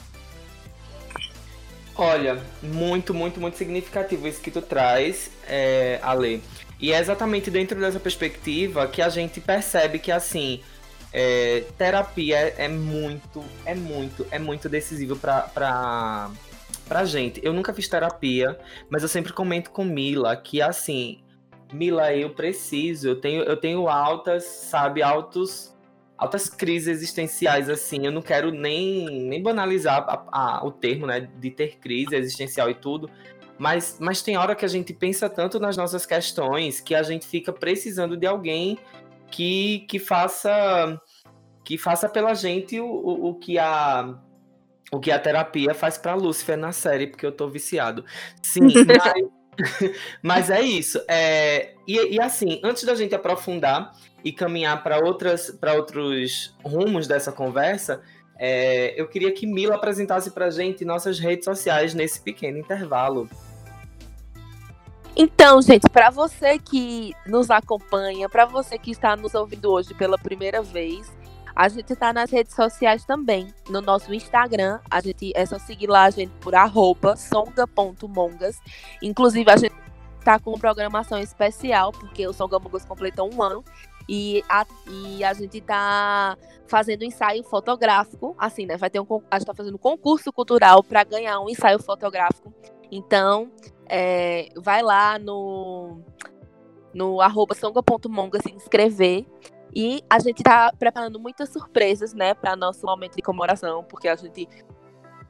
Olha, 1.95 2.39
muito, 2.61 3.13
muito, 3.13 3.39
muito 3.39 3.57
significativo 3.57 4.27
isso 4.27 4.39
que 4.39 4.51
tu 4.51 4.61
traz, 4.61 5.31
é, 5.47 5.99
Ale. 6.03 6.43
E 6.79 6.93
é 6.93 6.99
exatamente 6.99 7.49
dentro 7.49 7.79
dessa 7.79 7.99
perspectiva 7.99 8.87
que 8.87 9.01
a 9.01 9.09
gente 9.09 9.41
percebe 9.41 9.97
que, 9.97 10.11
assim, 10.11 10.61
é, 11.11 11.63
terapia 11.75 12.37
é, 12.37 12.65
é 12.65 12.67
muito, 12.67 13.43
é 13.65 13.73
muito, 13.73 14.27
é 14.29 14.37
muito 14.37 14.69
decisivo 14.69 15.15
pra, 15.15 15.41
pra, 15.41 16.29
pra 16.87 17.03
gente. 17.03 17.39
Eu 17.43 17.51
nunca 17.51 17.73
fiz 17.73 17.87
terapia, 17.87 18.59
mas 18.91 19.01
eu 19.01 19.09
sempre 19.09 19.33
comento 19.33 19.71
com 19.71 19.83
Mila 19.83 20.35
que, 20.35 20.61
assim, 20.61 21.23
Mila, 21.73 22.13
eu 22.13 22.29
preciso, 22.29 23.07
eu 23.09 23.15
tenho, 23.19 23.41
eu 23.41 23.57
tenho 23.57 23.89
altas, 23.89 24.43
sabe, 24.43 25.01
altos 25.01 25.75
altas 26.17 26.49
crises 26.49 26.87
existenciais, 26.87 27.69
assim. 27.69 28.05
Eu 28.05 28.11
não 28.11 28.21
quero 28.21 28.51
nem, 28.51 29.27
nem 29.27 29.41
banalizar 29.41 30.03
a, 30.07 30.57
a, 30.57 30.65
o 30.65 30.71
termo, 30.71 31.05
né, 31.05 31.29
de 31.39 31.51
ter 31.51 31.77
crise 31.77 32.15
existencial 32.15 32.69
e 32.69 32.73
tudo. 32.73 33.09
Mas, 33.57 33.97
mas 33.99 34.21
tem 34.21 34.37
hora 34.37 34.55
que 34.55 34.65
a 34.65 34.67
gente 34.67 34.93
pensa 34.93 35.29
tanto 35.29 35.59
nas 35.59 35.75
nossas 35.75 36.05
questões 36.05 36.79
que 36.79 36.93
a 36.93 37.03
gente 37.03 37.27
fica 37.27 37.51
precisando 37.51 38.15
de 38.15 38.27
alguém 38.27 38.77
que, 39.31 39.85
que 39.89 39.99
faça 39.99 40.99
que 41.63 41.77
faça 41.77 42.07
pela 42.07 42.33
gente 42.33 42.79
o, 42.79 42.85
o, 42.85 43.29
o 43.29 43.35
que 43.35 43.59
a 43.59 44.17
o 44.89 44.99
que 44.99 45.11
a 45.11 45.19
terapia 45.19 45.73
faz 45.73 45.97
para 45.97 46.15
Lúcifer 46.15 46.57
na 46.57 46.71
série, 46.71 47.07
porque 47.07 47.25
eu 47.25 47.31
tô 47.31 47.49
viciado. 47.49 48.05
Sim, 48.41 48.61
mas, 48.61 49.27
mas 50.21 50.49
é 50.49 50.61
isso. 50.61 51.01
É, 51.07 51.73
e, 51.87 52.15
e 52.15 52.21
assim, 52.21 52.59
antes 52.63 52.83
da 52.83 52.95
gente 52.95 53.15
aprofundar, 53.15 53.93
e 54.27 54.31
caminhar 54.31 54.83
para 54.83 54.97
para 55.59 55.73
outros 55.73 56.55
rumos 56.63 57.07
dessa 57.07 57.31
conversa, 57.31 58.01
é, 58.37 58.99
eu 58.99 59.07
queria 59.07 59.31
que 59.31 59.47
Mila 59.47 59.75
apresentasse 59.75 60.31
para 60.31 60.49
gente 60.49 60.83
nossas 60.83 61.17
redes 61.17 61.45
sociais 61.45 61.93
nesse 61.93 62.19
pequeno 62.19 62.57
intervalo. 62.57 63.29
Então, 65.15 65.61
gente, 65.61 65.89
para 65.89 66.09
você 66.09 66.59
que 66.59 67.13
nos 67.25 67.49
acompanha, 67.49 68.27
para 68.27 68.45
você 68.45 68.77
que 68.77 68.91
está 68.91 69.15
nos 69.15 69.33
ouvindo 69.33 69.71
hoje 69.71 69.93
pela 69.93 70.17
primeira 70.17 70.61
vez, 70.61 71.11
a 71.57 71.69
gente 71.69 71.91
está 71.91 72.13
nas 72.13 72.29
redes 72.29 72.53
sociais 72.53 73.03
também. 73.03 73.51
No 73.67 73.81
nosso 73.81 74.13
Instagram, 74.13 74.79
a 74.91 75.01
gente 75.01 75.31
é 75.35 75.43
só 75.43 75.57
seguir 75.57 75.87
lá 75.87 76.03
a 76.03 76.11
gente 76.11 76.29
por 76.39 76.53
arroba 76.53 77.15
songa.mongas. 77.15 78.59
Inclusive, 79.01 79.49
a 79.49 79.57
gente 79.57 79.75
tá 80.23 80.37
com 80.37 80.53
programação 80.59 81.17
especial, 81.17 81.91
porque 81.91 82.27
o 82.27 82.31
Songamongas 82.31 82.85
completou 82.85 83.33
um 83.33 83.41
ano. 83.41 83.63
E 84.07 84.43
a, 84.47 84.67
e 84.87 85.23
a 85.23 85.33
gente 85.33 85.59
tá 85.59 86.37
fazendo 86.67 87.03
ensaio 87.03 87.43
fotográfico, 87.43 88.35
assim, 88.37 88.67
né? 88.67 88.77
Vai 88.77 88.91
ter 88.91 88.99
um, 88.99 89.07
a 89.31 89.39
gente 89.39 89.47
tá 89.47 89.55
fazendo 89.55 89.75
um 89.75 89.79
concurso 89.79 90.31
cultural 90.31 90.83
para 90.83 91.03
ganhar 91.03 91.39
um 91.39 91.49
ensaio 91.49 91.79
fotográfico. 91.79 92.53
Então, 92.91 93.51
é, 93.89 94.49
vai 94.55 94.83
lá 94.83 95.17
no, 95.17 96.01
no 96.93 97.19
arroba 97.19 97.55
se 97.55 97.65
inscrever. 98.53 99.25
E 99.75 100.03
a 100.09 100.19
gente 100.19 100.43
tá 100.43 100.71
preparando 100.77 101.19
muitas 101.19 101.49
surpresas, 101.49 102.13
né, 102.13 102.33
para 102.33 102.55
nosso 102.55 102.85
momento 102.85 103.15
de 103.15 103.21
comemoração, 103.21 103.83
porque 103.83 104.07
a 104.07 104.15
gente 104.15 104.47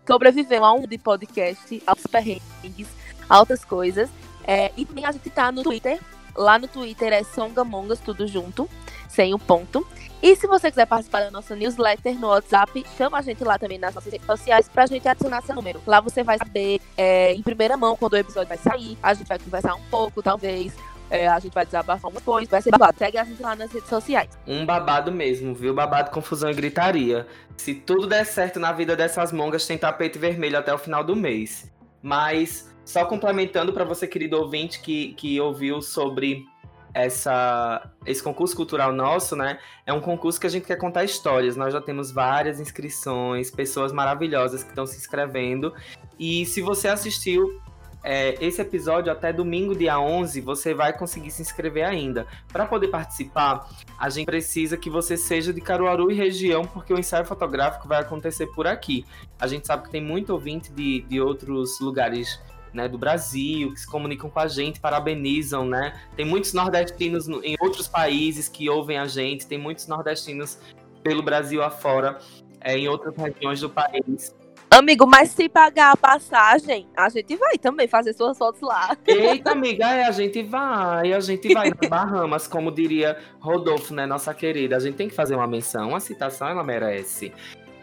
sobreviveu 0.08 0.64
a 0.64 0.74
um 0.74 0.88
de 0.88 0.98
podcast, 0.98 1.84
aos 1.86 2.08
perrengues, 2.08 2.88
altas 3.30 3.66
coisas. 3.66 4.10
É, 4.46 4.72
e 4.78 4.86
também 4.86 5.06
a 5.06 5.12
gente 5.12 5.30
tá 5.30 5.52
no 5.52 5.64
Twitter, 5.64 6.00
Lá 6.38 6.60
no 6.60 6.68
Twitter 6.68 7.12
é 7.12 7.24
Songamongas, 7.24 8.00
tudo 8.00 8.28
junto, 8.28 8.70
sem 9.10 9.34
o 9.34 9.40
ponto. 9.40 9.86
E 10.22 10.36
se 10.36 10.46
você 10.46 10.70
quiser 10.70 10.86
participar 10.86 11.22
da 11.22 11.32
nossa 11.32 11.56
newsletter 11.56 12.20
no 12.20 12.28
WhatsApp, 12.28 12.86
chama 12.96 13.18
a 13.18 13.22
gente 13.22 13.44
lá 13.44 13.58
também 13.58 13.80
nas 13.80 13.96
nossas 13.96 14.12
redes 14.12 14.26
sociais 14.26 14.70
pra 14.70 14.86
gente 14.86 15.08
adicionar 15.08 15.42
seu 15.42 15.56
número. 15.56 15.82
Lá 15.86 16.00
você 16.00 16.24
vai 16.24 16.38
saber 16.38 16.80
é, 16.96 17.34
em 17.34 17.42
primeira 17.42 17.76
mão 17.76 17.96
quando 17.96 18.14
o 18.14 18.18
episódio 18.18 18.48
vai 18.48 18.58
sair. 18.58 18.98
A 19.02 19.16
gente 19.16 19.28
vai 19.28 19.40
conversar 19.40 19.74
um 19.74 19.82
pouco, 19.90 20.22
talvez. 20.22 20.74
É, 21.10 21.28
a 21.28 21.40
gente 21.40 21.54
vai 21.54 21.66
desabafar 21.66 22.12
uma 22.12 22.22
coisa, 22.22 22.50
vai 22.50 22.62
ser 22.62 22.72
babado. 22.72 22.98
Segue 22.98 23.18
a 23.18 23.24
gente 23.24 23.42
lá 23.42 23.56
nas 23.56 23.72
redes 23.72 23.90
sociais. 23.90 24.30
Um 24.46 24.66
babado 24.66 25.12
mesmo, 25.12 25.56
viu? 25.56 25.74
Babado, 25.74 26.12
confusão 26.12 26.50
e 26.50 26.54
gritaria. 26.54 27.26
Se 27.56 27.74
tudo 27.74 28.08
der 28.08 28.26
certo 28.26 28.60
na 28.60 28.72
vida 28.72 28.96
dessas 28.96 29.32
mongas, 29.32 29.66
tem 29.66 29.78
tapete 29.78 30.20
vermelho 30.20 30.58
até 30.58 30.74
o 30.74 30.78
final 30.78 31.04
do 31.04 31.16
mês. 31.16 31.72
Mas 32.02 32.70
só 32.84 33.06
complementando 33.06 33.74
para 33.74 33.84
você, 33.84 34.08
querido 34.08 34.38
ouvinte, 34.38 34.80
que, 34.80 35.14
que 35.14 35.40
ouviu 35.40 35.82
sobre 35.82 36.46
essa, 36.94 37.92
esse 38.06 38.24
concurso 38.24 38.56
cultural 38.56 38.92
nosso, 38.92 39.36
né? 39.36 39.60
É 39.86 39.94
um 39.94 40.02
concurso 40.02 40.40
que 40.40 40.48
a 40.48 40.50
gente 40.50 40.66
quer 40.66 40.78
contar 40.78 41.04
histórias. 41.04 41.56
Nós 41.56 41.74
já 41.74 41.82
temos 41.82 42.12
várias 42.12 42.60
inscrições, 42.60 43.52
pessoas 43.52 43.92
maravilhosas 43.92 44.64
que 44.64 44.70
estão 44.70 44.86
se 44.86 44.98
inscrevendo. 44.98 45.74
E 46.20 46.46
se 46.46 46.62
você 46.62 46.88
assistiu 46.88 47.62
é, 48.04 48.36
esse 48.44 48.62
episódio 48.62 49.12
até 49.12 49.34
domingo, 49.34 49.76
dia 49.76 50.00
11, 50.00 50.40
você 50.42 50.74
vai 50.74 50.98
conseguir 50.98 51.32
se 51.32 51.42
inscrever 51.42 51.86
ainda. 51.86 52.26
Para 52.52 52.66
poder 52.66 52.88
participar, 52.88 53.68
a 53.98 54.10
gente 54.10 54.26
precisa 54.26 54.78
que 54.78 54.90
você 54.90 55.18
seja 55.18 55.52
de 55.52 55.60
Caruaru 55.60 56.12
e 56.12 56.16
região, 56.16 56.64
porque 56.64 56.94
o 56.94 57.00
ensaio 57.00 57.26
fotográfico 57.26 57.88
vai 57.88 58.00
acontecer 58.00 58.48
por 58.48 58.68
aqui. 58.68 59.06
A 59.40 59.48
gente 59.48 59.68
sabe 59.68 59.84
que 59.84 59.90
tem 59.90 60.02
muito 60.02 60.32
ouvinte 60.32 60.72
de, 60.72 61.02
de 61.02 61.20
outros 61.20 61.80
lugares 61.80 62.40
né, 62.74 62.88
do 62.88 62.98
Brasil, 62.98 63.74
que 63.74 63.80
se 63.80 63.88
comunicam 63.88 64.30
com 64.30 64.40
a 64.40 64.48
gente, 64.48 64.80
parabenizam, 64.80 65.66
né? 65.66 66.00
Tem 66.16 66.26
muitos 66.26 66.54
nordestinos 66.54 67.28
no, 67.28 67.44
em 67.44 67.56
outros 67.60 67.88
países 67.88 68.48
que 68.48 68.70
ouvem 68.70 68.98
a 68.98 69.08
gente, 69.08 69.48
tem 69.48 69.58
muitos 69.58 69.88
nordestinos 69.88 70.60
pelo 71.04 71.24
Brasil 71.24 71.64
afora, 71.64 72.20
é, 72.62 72.78
em 72.78 72.88
outras 72.88 73.16
regiões 73.16 73.62
do 73.62 73.70
país. 73.70 74.36
Amigo, 74.70 75.08
mas 75.08 75.32
se 75.32 75.48
pagar 75.48 75.94
a 75.94 75.98
passagem, 75.98 76.88
a 76.96 77.08
gente 77.10 77.36
vai 77.38 77.58
também 77.58 77.88
fazer 77.88 78.14
suas 78.14 78.38
fotos 78.38 78.62
lá. 78.62 78.96
Eita, 79.08 79.52
amiga, 79.52 79.90
é, 79.90 80.06
a 80.06 80.12
gente 80.12 80.44
vai, 80.44 81.14
a 81.14 81.20
gente 81.20 81.54
vai 81.54 81.70
nas 81.70 81.90
Bahamas, 81.90 82.48
como 82.48 82.72
diria 82.72 83.18
Rodolfo, 83.40 83.94
né, 83.94 84.06
nossa 84.06 84.34
querida. 84.34 84.76
A 84.76 84.80
gente 84.80 84.96
tem 84.96 85.08
que 85.08 85.16
fazer 85.16 85.36
uma 85.36 85.48
menção, 85.48 85.90
uma 85.90 86.00
citação 86.00 86.50
ela 86.50 86.64
merece. 86.64 87.32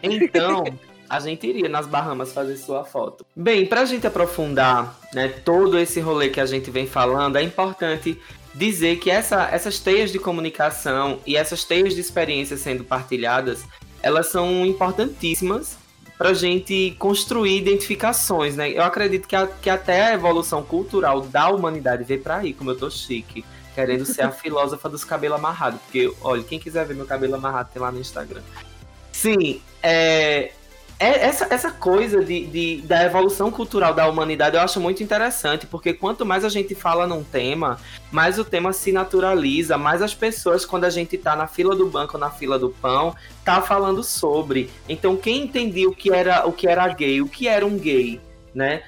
Então, 0.01 0.63
a 1.09 1.19
gente 1.19 1.47
iria 1.47 1.67
nas 1.67 1.87
Bahamas 1.87 2.31
fazer 2.31 2.55
sua 2.55 2.83
foto. 2.83 3.25
Bem, 3.35 3.65
para 3.65 3.81
a 3.81 3.85
gente 3.85 4.05
aprofundar 4.05 4.99
né, 5.13 5.27
todo 5.27 5.79
esse 5.79 5.99
rolê 5.99 6.29
que 6.29 6.39
a 6.39 6.45
gente 6.45 6.69
vem 6.69 6.85
falando, 6.85 7.37
é 7.37 7.41
importante 7.41 8.19
dizer 8.53 8.97
que 8.99 9.09
essa, 9.09 9.49
essas 9.51 9.79
teias 9.79 10.11
de 10.11 10.19
comunicação 10.19 11.19
e 11.25 11.35
essas 11.35 11.63
teias 11.63 11.95
de 11.95 12.01
experiências 12.01 12.59
sendo 12.59 12.83
partilhadas, 12.83 13.65
elas 14.01 14.27
são 14.27 14.65
importantíssimas 14.65 15.83
pra 16.17 16.33
gente 16.33 16.95
construir 16.97 17.57
identificações, 17.57 18.55
né? 18.55 18.69
Eu 18.71 18.83
acredito 18.83 19.27
que, 19.27 19.35
a, 19.35 19.47
que 19.47 19.69
até 19.69 20.07
a 20.07 20.13
evolução 20.13 20.63
cultural 20.63 21.21
da 21.21 21.49
humanidade 21.49 22.03
veio 22.03 22.21
pra 22.21 22.37
aí, 22.37 22.53
como 22.53 22.71
eu 22.71 22.77
tô 22.77 22.89
chique, 22.89 23.43
querendo 23.73 24.05
ser 24.05 24.21
a 24.21 24.31
filósofa 24.31 24.87
dos 24.89 25.03
cabelos 25.03 25.37
amarrados. 25.37 25.79
Porque, 25.81 26.13
olha, 26.21 26.43
quem 26.43 26.59
quiser 26.59 26.85
ver 26.85 26.95
meu 26.95 27.05
cabelo 27.05 27.35
amarrado 27.35 27.69
tem 27.73 27.81
lá 27.81 27.91
no 27.91 27.99
Instagram. 27.99 28.41
Sim, 29.11 29.61
é, 29.81 30.51
é 30.99 31.25
essa, 31.25 31.47
essa 31.49 31.71
coisa 31.71 32.23
de, 32.23 32.45
de, 32.45 32.81
da 32.83 33.03
evolução 33.03 33.51
cultural 33.51 33.93
da 33.93 34.07
humanidade 34.07 34.55
eu 34.55 34.61
acho 34.61 34.79
muito 34.79 35.03
interessante, 35.03 35.67
porque 35.67 35.93
quanto 35.93 36.25
mais 36.25 36.45
a 36.45 36.49
gente 36.49 36.73
fala 36.73 37.05
num 37.05 37.23
tema, 37.23 37.77
mais 38.11 38.39
o 38.39 38.45
tema 38.45 38.71
se 38.71 38.91
naturaliza, 38.91 39.77
mais 39.77 40.01
as 40.01 40.13
pessoas, 40.13 40.65
quando 40.65 40.85
a 40.85 40.89
gente 40.89 41.17
tá 41.17 41.35
na 41.35 41.47
fila 41.47 41.75
do 41.75 41.87
banco, 41.87 42.17
na 42.17 42.29
fila 42.29 42.57
do 42.57 42.69
pão, 42.69 43.13
tá 43.43 43.61
falando 43.61 44.03
sobre. 44.03 44.69
Então, 44.87 45.17
quem 45.17 45.43
entendia 45.43 45.89
o 45.89 45.95
que 45.95 46.11
era 46.11 46.47
o 46.47 46.53
que 46.53 46.67
era 46.67 46.87
gay, 46.87 47.21
o 47.21 47.27
que 47.27 47.47
era 47.47 47.65
um 47.65 47.77
gay, 47.77 48.21
né? 48.53 48.83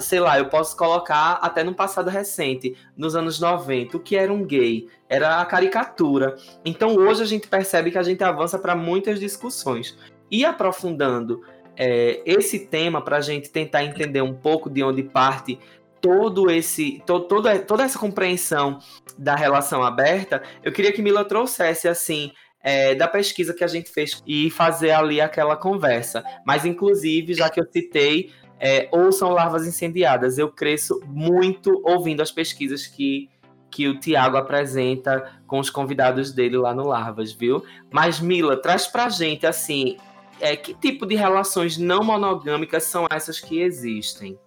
Sei 0.00 0.18
lá, 0.18 0.36
eu 0.38 0.46
posso 0.46 0.76
colocar 0.76 1.34
até 1.34 1.62
no 1.62 1.72
passado 1.72 2.10
recente, 2.10 2.76
nos 2.96 3.14
anos 3.14 3.38
90, 3.38 3.96
o 3.96 4.00
que 4.00 4.16
era 4.16 4.32
um 4.32 4.44
gay? 4.44 4.88
Era 5.08 5.40
a 5.40 5.46
caricatura. 5.46 6.36
Então 6.64 6.96
hoje 6.96 7.22
a 7.22 7.26
gente 7.26 7.46
percebe 7.46 7.92
que 7.92 7.98
a 7.98 8.02
gente 8.02 8.24
avança 8.24 8.58
para 8.58 8.74
muitas 8.74 9.20
discussões. 9.20 9.96
E 10.30 10.44
aprofundando 10.44 11.42
é, 11.76 12.22
esse 12.24 12.66
tema 12.66 13.02
para 13.02 13.18
a 13.18 13.20
gente 13.20 13.50
tentar 13.50 13.84
entender 13.84 14.22
um 14.22 14.34
pouco 14.34 14.70
de 14.70 14.82
onde 14.82 15.02
parte 15.02 15.58
todo 16.00 16.50
esse 16.50 17.02
to, 17.06 17.20
toda, 17.20 17.58
toda 17.60 17.82
essa 17.82 17.98
compreensão 17.98 18.78
da 19.16 19.34
relação 19.34 19.82
aberta, 19.82 20.42
eu 20.62 20.70
queria 20.70 20.92
que 20.92 21.00
Mila 21.00 21.24
trouxesse 21.24 21.88
assim 21.88 22.30
é, 22.64 22.94
da 22.94 23.06
pesquisa 23.06 23.52
que 23.52 23.62
a 23.62 23.68
gente 23.68 23.90
fez 23.90 24.22
e 24.26 24.50
fazer 24.50 24.90
ali 24.90 25.20
aquela 25.20 25.54
conversa. 25.54 26.24
Mas, 26.46 26.64
inclusive, 26.64 27.34
já 27.34 27.50
que 27.50 27.60
eu 27.60 27.66
citei, 27.70 28.32
é, 28.58 28.88
ouçam 28.90 29.30
Larvas 29.30 29.66
Incendiadas. 29.66 30.38
Eu 30.38 30.50
cresço 30.50 30.98
muito 31.06 31.82
ouvindo 31.84 32.22
as 32.22 32.30
pesquisas 32.30 32.86
que, 32.86 33.28
que 33.70 33.86
o 33.86 34.00
Tiago 34.00 34.38
apresenta 34.38 35.40
com 35.46 35.58
os 35.58 35.68
convidados 35.68 36.32
dele 36.32 36.56
lá 36.56 36.74
no 36.74 36.86
Larvas, 36.86 37.32
viu? 37.32 37.62
Mas, 37.90 38.18
Mila, 38.18 38.60
traz 38.60 38.86
pra 38.86 39.10
gente, 39.10 39.46
assim, 39.46 39.98
é, 40.40 40.56
que 40.56 40.74
tipo 40.74 41.06
de 41.06 41.14
relações 41.14 41.76
não 41.78 42.02
monogâmicas 42.02 42.84
são 42.84 43.06
essas 43.10 43.40
que 43.40 43.60
existem? 43.60 44.38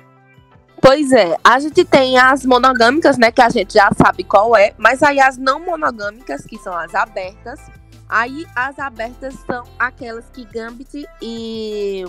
Pois 0.81 1.11
é, 1.11 1.35
a 1.43 1.59
gente 1.59 1.83
tem 1.83 2.17
as 2.17 2.45
monogâmicas, 2.45 3.17
né, 3.17 3.31
que 3.31 3.41
a 3.41 3.49
gente 3.49 3.73
já 3.73 3.89
sabe 3.97 4.23
qual 4.23 4.55
é, 4.55 4.73
mas 4.77 5.01
aí 5.01 5.19
as 5.19 5.37
não 5.37 5.59
monogâmicas, 5.59 6.45
que 6.45 6.57
são 6.57 6.73
as 6.73 6.93
abertas, 6.93 7.59
aí 8.07 8.45
as 8.55 8.77
abertas 8.77 9.33
são 9.45 9.63
aquelas 9.79 10.29
que 10.29 10.45
Gambit 10.45 11.05
e 11.21 12.05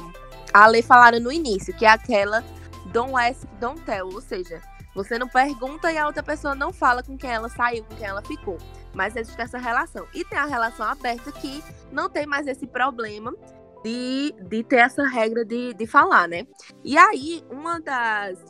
a 0.52 0.66
lei 0.66 0.82
falaram 0.82 1.18
no 1.18 1.32
início, 1.32 1.74
que 1.74 1.86
é 1.86 1.88
aquela 1.88 2.44
don't 2.92 3.14
ask, 3.14 3.42
don't 3.58 3.80
tell, 3.82 4.06
ou 4.06 4.20
seja, 4.20 4.60
você 4.94 5.18
não 5.18 5.28
pergunta 5.28 5.92
e 5.92 5.96
a 5.96 6.06
outra 6.06 6.22
pessoa 6.22 6.54
não 6.54 6.72
fala 6.72 7.02
com 7.02 7.16
quem 7.16 7.30
ela 7.30 7.48
saiu, 7.48 7.84
com 7.84 7.94
quem 7.94 8.06
ela 8.06 8.22
ficou. 8.22 8.58
Mas 8.94 9.14
existe 9.14 9.40
essa 9.40 9.56
relação. 9.56 10.06
E 10.12 10.24
tem 10.24 10.38
a 10.38 10.46
relação 10.46 10.84
aberta 10.84 11.30
que 11.30 11.62
não 11.92 12.08
tem 12.08 12.26
mais 12.26 12.48
esse 12.48 12.66
problema 12.66 13.32
de, 13.82 14.34
de 14.48 14.62
ter 14.64 14.76
essa 14.76 15.06
regra 15.06 15.44
de, 15.44 15.74
de 15.74 15.86
falar, 15.86 16.28
né? 16.28 16.46
E 16.84 16.96
aí, 16.96 17.44
uma 17.50 17.80
das, 17.80 18.44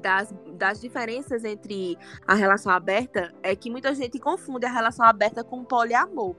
das, 0.00 0.34
das 0.54 0.80
diferenças 0.80 1.44
entre 1.44 1.98
a 2.26 2.34
relação 2.34 2.72
aberta 2.72 3.34
é 3.42 3.54
que 3.54 3.70
muita 3.70 3.94
gente 3.94 4.18
confunde 4.18 4.66
a 4.66 4.72
relação 4.72 5.04
aberta 5.06 5.44
com 5.44 5.64
poliamor. 5.64 6.34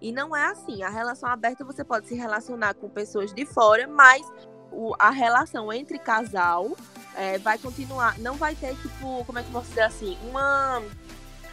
E 0.00 0.12
não 0.12 0.36
é 0.36 0.46
assim. 0.46 0.82
A 0.82 0.90
relação 0.90 1.28
aberta 1.28 1.64
você 1.64 1.82
pode 1.82 2.06
se 2.06 2.14
relacionar 2.14 2.74
com 2.74 2.88
pessoas 2.88 3.32
de 3.32 3.46
fora, 3.46 3.88
mas 3.88 4.30
o, 4.70 4.94
a 4.98 5.10
relação 5.10 5.72
entre 5.72 5.98
casal 5.98 6.76
é, 7.14 7.38
vai 7.38 7.58
continuar. 7.58 8.18
Não 8.18 8.34
vai 8.34 8.54
ter, 8.54 8.76
tipo, 8.76 9.24
como 9.24 9.38
é 9.38 9.42
que 9.42 9.48
eu 9.48 9.52
posso 9.52 9.68
dizer 9.68 9.82
assim? 9.82 10.18
Uma. 10.28 10.82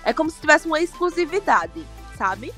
É 0.04 0.14
como 0.14 0.30
se 0.30 0.42
tivesse 0.42 0.68
uma 0.68 0.82
exclusividade, 0.82 1.86
sabe? 2.18 2.54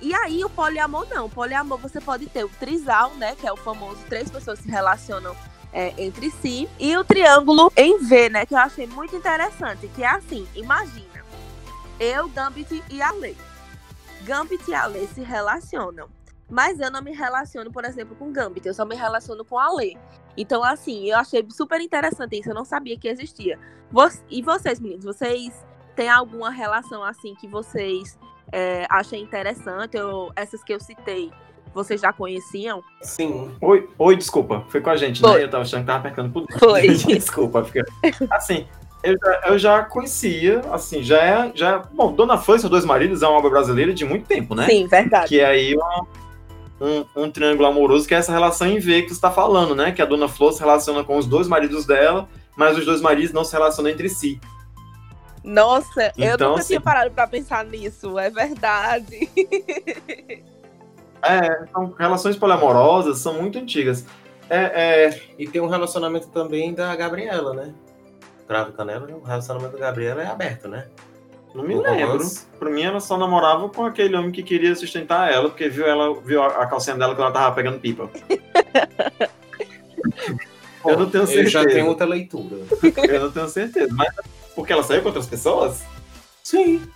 E 0.00 0.14
aí 0.14 0.44
o 0.44 0.50
poliamor 0.50 1.06
não. 1.08 1.26
O 1.26 1.30
poliamor 1.30 1.78
você 1.78 2.00
pode 2.00 2.26
ter 2.26 2.44
o 2.44 2.48
trisal, 2.48 3.14
né? 3.14 3.34
Que 3.34 3.46
é 3.46 3.52
o 3.52 3.56
famoso 3.56 3.98
três 4.08 4.30
pessoas 4.30 4.58
se 4.58 4.68
relacionam 4.68 5.34
é, 5.72 5.94
entre 5.96 6.30
si. 6.30 6.68
E 6.78 6.96
o 6.96 7.04
triângulo 7.04 7.72
em 7.76 7.98
V, 7.98 8.28
né? 8.28 8.46
Que 8.46 8.54
eu 8.54 8.58
achei 8.58 8.86
muito 8.86 9.16
interessante. 9.16 9.88
Que 9.88 10.02
é 10.02 10.08
assim, 10.08 10.46
imagina. 10.54 11.24
Eu, 11.98 12.28
Gambit 12.28 12.82
e 12.90 13.00
a 13.00 13.10
Lei. 13.12 13.36
Gambit 14.22 14.68
e 14.68 14.74
a 14.74 14.86
Lei 14.86 15.06
se 15.06 15.22
relacionam. 15.22 16.08
Mas 16.48 16.78
eu 16.78 16.90
não 16.90 17.02
me 17.02 17.12
relaciono, 17.12 17.72
por 17.72 17.84
exemplo, 17.84 18.14
com 18.14 18.30
Gambit, 18.30 18.66
eu 18.66 18.74
só 18.74 18.84
me 18.84 18.94
relaciono 18.94 19.44
com 19.44 19.58
a 19.58 19.72
Lei. 19.72 19.96
Então, 20.36 20.62
assim, 20.62 21.10
eu 21.10 21.18
achei 21.18 21.44
super 21.50 21.80
interessante 21.80 22.38
isso, 22.38 22.50
eu 22.50 22.54
não 22.54 22.64
sabia 22.64 22.96
que 22.96 23.08
existia. 23.08 23.58
E 24.30 24.42
vocês, 24.42 24.78
meninos, 24.78 25.04
vocês 25.04 25.52
têm 25.96 26.08
alguma 26.08 26.50
relação 26.50 27.02
assim 27.02 27.34
que 27.34 27.48
vocês 27.48 28.16
é, 28.52 28.86
achem 28.90 29.22
interessante? 29.22 29.96
Ou 29.98 30.32
essas 30.36 30.62
que 30.62 30.72
eu 30.72 30.80
citei, 30.80 31.30
vocês 31.74 32.00
já 32.00 32.12
conheciam? 32.12 32.82
Sim. 33.02 33.50
Oi, 33.60 33.88
oi, 33.98 34.16
desculpa, 34.16 34.64
foi 34.68 34.80
com 34.80 34.90
a 34.90 34.96
gente, 34.96 35.20
Foi. 35.20 35.38
né? 35.38 35.44
Eu 35.44 35.50
tava 35.50 35.62
achando 35.62 35.80
que 35.80 35.86
tava 35.86 35.98
apertando 35.98 36.32
por 36.32 36.46
Foi. 36.58 36.88
desculpa, 36.88 37.64
fica... 37.64 37.84
Assim, 38.30 38.66
eu 39.02 39.14
já, 39.18 39.40
eu 39.46 39.58
já 39.58 39.82
conhecia, 39.84 40.60
assim, 40.72 41.02
já 41.02 41.22
é, 41.22 41.52
já... 41.54 41.78
Bom, 41.92 42.12
Dona 42.12 42.38
Fã 42.38 42.56
e 42.56 42.58
seus 42.60 42.70
dois 42.70 42.84
maridos 42.84 43.22
é 43.22 43.28
uma 43.28 43.38
obra 43.38 43.50
brasileira 43.50 43.92
de 43.92 44.04
muito 44.04 44.26
tempo, 44.26 44.54
né? 44.54 44.66
Sim, 44.66 44.86
verdade. 44.86 45.28
Que 45.28 45.40
é 45.40 45.46
aí 45.46 45.74
uma- 45.74 46.06
um, 46.80 47.22
um 47.24 47.30
triângulo 47.30 47.68
amoroso, 47.68 48.06
que 48.06 48.14
é 48.14 48.18
essa 48.18 48.32
relação 48.32 48.66
em 48.66 48.78
V 48.78 49.02
que 49.02 49.08
você 49.08 49.14
está 49.14 49.30
falando, 49.30 49.74
né? 49.74 49.92
Que 49.92 50.02
a 50.02 50.06
Dona 50.06 50.28
Flor 50.28 50.52
se 50.52 50.60
relaciona 50.60 51.02
com 51.04 51.16
os 51.18 51.26
dois 51.26 51.46
maridos 51.48 51.86
dela, 51.86 52.28
mas 52.56 52.76
os 52.76 52.84
dois 52.84 53.00
maridos 53.00 53.32
não 53.32 53.44
se 53.44 53.52
relacionam 53.52 53.90
entre 53.90 54.08
si. 54.08 54.40
Nossa, 55.46 56.12
eu 56.18 56.34
Então, 56.34 56.48
nunca 56.50 56.60
assim- 56.60 56.68
tinha 56.74 56.80
parado 56.80 57.10
pra 57.12 57.26
pensar 57.26 57.64
nisso, 57.64 58.18
é 58.18 58.28
verdade. 58.28 59.30
É, 61.22 61.62
então, 61.62 61.94
relações 61.98 62.36
poliamorosas 62.36 63.18
são 63.20 63.34
muito 63.34 63.58
antigas. 63.58 64.04
É, 64.50 65.06
é, 65.08 65.20
E 65.38 65.46
tem 65.48 65.60
um 65.60 65.66
relacionamento 65.68 66.28
também 66.28 66.74
da 66.74 66.94
Gabriela, 66.94 67.54
né? 67.54 67.72
Cravo 68.46 68.72
Canela, 68.72 69.06
né? 69.06 69.14
o 69.14 69.22
relacionamento 69.24 69.72
da 69.74 69.78
Gabriela 69.86 70.22
é 70.22 70.26
aberto, 70.26 70.68
né? 70.68 70.86
não 71.54 71.64
me 71.64 71.74
lembro. 71.74 72.18
Pra 72.58 72.68
mim, 72.70 72.82
ela 72.82 73.00
só 73.00 73.16
namorava 73.16 73.66
com 73.70 73.82
aquele 73.86 74.14
homem 74.14 74.30
que 74.30 74.42
queria 74.42 74.74
sustentar 74.76 75.32
ela, 75.32 75.48
porque 75.48 75.70
viu 75.70 75.86
ela 75.86 76.14
viu 76.20 76.42
a 76.42 76.66
calcinha 76.66 76.96
dela 76.96 77.14
que 77.14 77.20
ela 77.20 77.32
tava 77.32 77.54
pegando 77.54 77.80
pipa. 77.80 78.10
Eu 80.84 80.98
não 80.98 81.10
tenho 81.10 81.24
Eu 81.24 81.46
já 81.46 81.60
certeza. 81.60 81.68
tenho 81.76 81.86
outra 81.88 82.06
leitura. 82.06 82.56
Eu 83.08 83.20
não 83.20 83.32
tenho 83.32 83.48
certeza. 83.48 83.88
Mas 83.92 84.08
porque 84.56 84.72
ela 84.72 84.82
saiu 84.82 85.02
com 85.02 85.08
outras 85.08 85.26
pessoas? 85.28 85.84
Sim, 86.42 86.92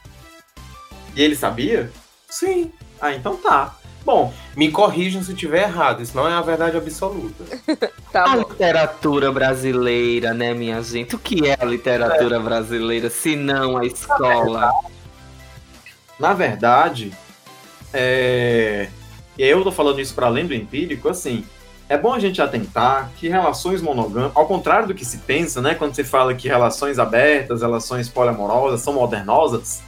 E 1.14 1.22
ele 1.22 1.36
sabia? 1.36 1.92
sim. 2.28 2.72
Ah, 3.00 3.14
então 3.14 3.36
tá. 3.36 3.76
Bom, 4.04 4.34
Me 4.56 4.70
corrijam 4.72 5.22
se 5.22 5.32
estiver 5.32 5.62
errado, 5.64 6.02
isso 6.02 6.16
não 6.16 6.26
é 6.28 6.32
a 6.32 6.40
verdade 6.42 6.76
absoluta. 6.76 7.44
Tá 8.12 8.24
A 8.32 8.36
literatura 8.36 9.30
brasileira, 9.32 10.34
né, 10.34 10.52
minha 10.54 10.82
gente? 10.82 11.14
O 11.14 11.18
que 11.18 11.46
é 11.48 11.56
a 11.60 11.64
literatura 11.64 12.40
brasileira, 12.40 13.08
se 13.10 13.36
não 13.36 13.76
a 13.76 13.86
escola? 13.86 14.72
na 16.18 16.34
verdade, 16.34 17.12
é... 17.92 18.90
e 19.38 19.42
aí 19.44 19.50
eu 19.50 19.62
tô 19.64 19.72
falando 19.72 20.00
isso 20.00 20.14
para 20.14 20.26
além 20.26 20.46
do 20.46 20.54
empírico, 20.54 21.08
assim, 21.08 21.46
é 21.90 21.98
bom 21.98 22.14
a 22.14 22.20
gente 22.20 22.40
atentar 22.40 23.10
que 23.16 23.28
relações 23.28 23.82
monogâmicas, 23.82 24.36
ao 24.36 24.46
contrário 24.46 24.86
do 24.86 24.94
que 24.94 25.04
se 25.04 25.18
pensa, 25.18 25.60
né, 25.60 25.74
quando 25.74 25.92
se 25.92 26.04
fala 26.04 26.32
que 26.32 26.46
relações 26.46 27.00
abertas, 27.00 27.62
relações 27.62 28.08
poliamorosas 28.08 28.80
são 28.80 28.92
modernosas, 28.92 29.82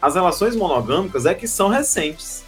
as 0.00 0.14
relações 0.14 0.54
monogâmicas 0.54 1.24
é 1.24 1.32
que 1.32 1.48
são 1.48 1.70
recentes. 1.70 2.44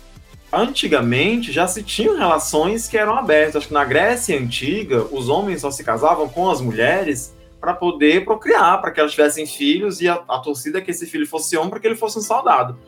Antigamente 0.52 1.50
já 1.50 1.66
se 1.66 1.82
tinham 1.82 2.18
relações 2.18 2.86
que 2.86 2.98
eram 2.98 3.16
abertas. 3.16 3.56
Acho 3.56 3.68
que 3.68 3.74
na 3.74 3.84
Grécia 3.84 4.38
Antiga, 4.38 5.06
os 5.10 5.30
homens 5.30 5.62
só 5.62 5.70
se 5.70 5.82
casavam 5.82 6.28
com 6.28 6.50
as 6.50 6.60
mulheres 6.60 7.34
para 7.58 7.72
poder 7.72 8.26
procriar, 8.26 8.78
para 8.82 8.90
que 8.90 9.00
elas 9.00 9.12
tivessem 9.12 9.46
filhos 9.46 10.02
e 10.02 10.08
a, 10.08 10.22
a 10.28 10.38
torcida 10.38 10.78
é 10.78 10.80
que 10.82 10.90
esse 10.90 11.06
filho 11.06 11.26
fosse 11.26 11.56
homem 11.56 11.70
para 11.70 11.80
que 11.80 11.86
ele 11.86 11.96
fosse 11.96 12.18
um 12.18 12.22
soldado. 12.22 12.78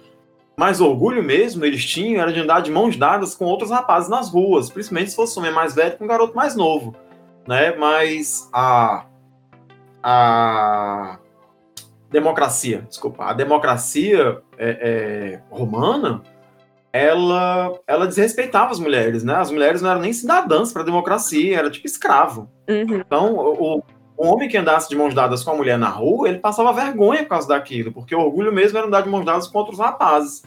Mas 0.60 0.78
orgulho 0.78 1.22
mesmo 1.22 1.64
eles 1.64 1.82
tinham 1.86 2.20
era 2.20 2.30
de 2.30 2.38
andar 2.38 2.60
de 2.60 2.70
mãos 2.70 2.94
dadas 2.94 3.34
com 3.34 3.46
outros 3.46 3.70
rapazes 3.70 4.10
nas 4.10 4.28
ruas, 4.28 4.68
principalmente 4.68 5.08
se 5.08 5.16
fosse 5.16 5.38
um 5.38 5.40
homem 5.40 5.54
mais 5.54 5.74
velho 5.74 5.96
com 5.96 6.04
um 6.04 6.06
garoto 6.06 6.36
mais 6.36 6.54
novo, 6.54 6.94
né? 7.48 7.74
Mas 7.76 8.46
a 8.52 9.06
a 10.02 11.18
democracia, 12.10 12.84
desculpa, 12.86 13.24
a 13.24 13.32
democracia 13.32 14.42
é, 14.58 14.68
é, 14.68 15.40
romana, 15.50 16.20
ela 16.92 17.80
ela 17.86 18.06
desrespeitava 18.06 18.70
as 18.70 18.78
mulheres, 18.78 19.24
né? 19.24 19.36
As 19.36 19.50
mulheres 19.50 19.80
não 19.80 19.88
eram 19.88 20.02
nem 20.02 20.12
cidadãs 20.12 20.74
para 20.74 20.82
a 20.82 20.84
democracia, 20.84 21.58
era 21.58 21.70
tipo 21.70 21.86
escravo. 21.86 22.50
Uhum. 22.68 22.98
Então, 22.98 23.34
o, 23.34 23.78
o 23.78 23.82
homem 24.26 24.48
que 24.48 24.56
andasse 24.56 24.88
de 24.88 24.96
mãos 24.96 25.14
dadas 25.14 25.42
com 25.42 25.50
a 25.50 25.54
mulher 25.54 25.78
na 25.78 25.88
rua, 25.88 26.28
ele 26.28 26.38
passava 26.38 26.72
vergonha 26.72 27.22
por 27.22 27.30
causa 27.30 27.48
daquilo, 27.48 27.92
porque 27.92 28.14
o 28.14 28.20
orgulho 28.20 28.52
mesmo 28.52 28.76
era 28.76 28.86
andar 28.86 29.02
de 29.02 29.08
mãos 29.08 29.24
dadas 29.24 29.46
com 29.46 29.58
outros 29.58 29.78
rapazes. 29.78 30.42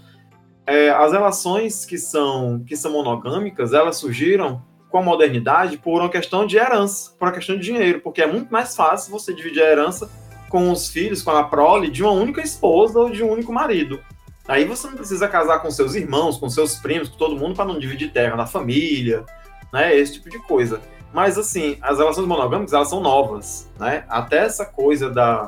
É, 0.65 0.89
as 0.89 1.11
relações 1.11 1.85
que 1.85 1.97
são, 1.97 2.63
que 2.65 2.75
são 2.75 2.91
monogâmicas, 2.91 3.73
elas 3.73 3.97
surgiram 3.97 4.61
com 4.89 4.99
a 4.99 5.01
modernidade 5.01 5.77
por 5.77 6.01
uma 6.01 6.09
questão 6.09 6.45
de 6.45 6.55
herança, 6.55 7.15
por 7.17 7.27
uma 7.27 7.33
questão 7.33 7.57
de 7.57 7.63
dinheiro, 7.63 7.99
porque 8.01 8.21
é 8.21 8.27
muito 8.27 8.51
mais 8.51 8.75
fácil 8.75 9.11
você 9.11 9.33
dividir 9.33 9.63
a 9.63 9.71
herança 9.71 10.09
com 10.49 10.71
os 10.71 10.87
filhos, 10.87 11.23
com 11.23 11.31
a 11.31 11.43
prole 11.43 11.89
de 11.89 12.03
uma 12.03 12.11
única 12.11 12.41
esposa 12.41 12.99
ou 12.99 13.09
de 13.09 13.23
um 13.23 13.31
único 13.31 13.51
marido. 13.51 13.99
Aí 14.47 14.65
você 14.65 14.87
não 14.87 14.95
precisa 14.95 15.27
casar 15.27 15.59
com 15.59 15.71
seus 15.71 15.95
irmãos, 15.95 16.37
com 16.37 16.47
seus 16.47 16.75
primos, 16.75 17.09
com 17.09 17.17
todo 17.17 17.35
mundo 17.35 17.55
para 17.55 17.65
não 17.65 17.79
dividir 17.79 18.11
terra 18.11 18.35
na 18.35 18.45
família, 18.45 19.25
né? 19.71 19.95
Esse 19.95 20.13
tipo 20.13 20.29
de 20.29 20.37
coisa. 20.37 20.79
Mas 21.13 21.37
assim, 21.37 21.77
as 21.81 21.99
relações 21.99 22.27
monogâmicas 22.27 22.73
elas 22.73 22.89
são 22.89 22.99
novas, 22.99 23.69
né? 23.79 24.03
Até 24.09 24.37
essa 24.39 24.65
coisa 24.65 25.09
da 25.09 25.47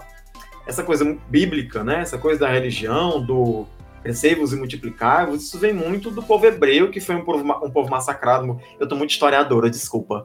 essa 0.68 0.84
coisa 0.84 1.18
bíblica, 1.30 1.84
né? 1.84 2.02
Essa 2.02 2.18
coisa 2.18 2.40
da 2.42 2.48
religião, 2.50 3.24
do 3.24 3.66
crescei-vos 4.04 4.54
e 4.54 4.56
multiplicai-vos, 4.56 5.44
isso 5.44 5.58
vem 5.58 5.74
muito 5.74 6.12
do 6.12 6.22
povo 6.22 6.46
hebreu, 6.46 6.92
que 6.92 7.00
foi 7.00 7.16
um 7.16 7.26
povo, 7.26 7.44
um 7.66 7.72
povo 7.72 7.90
massacrado. 7.90 8.60
Eu 8.80 8.88
tô 8.88 8.96
muito 8.96 9.10
historiadora, 9.12 9.70
desculpa. 9.70 10.22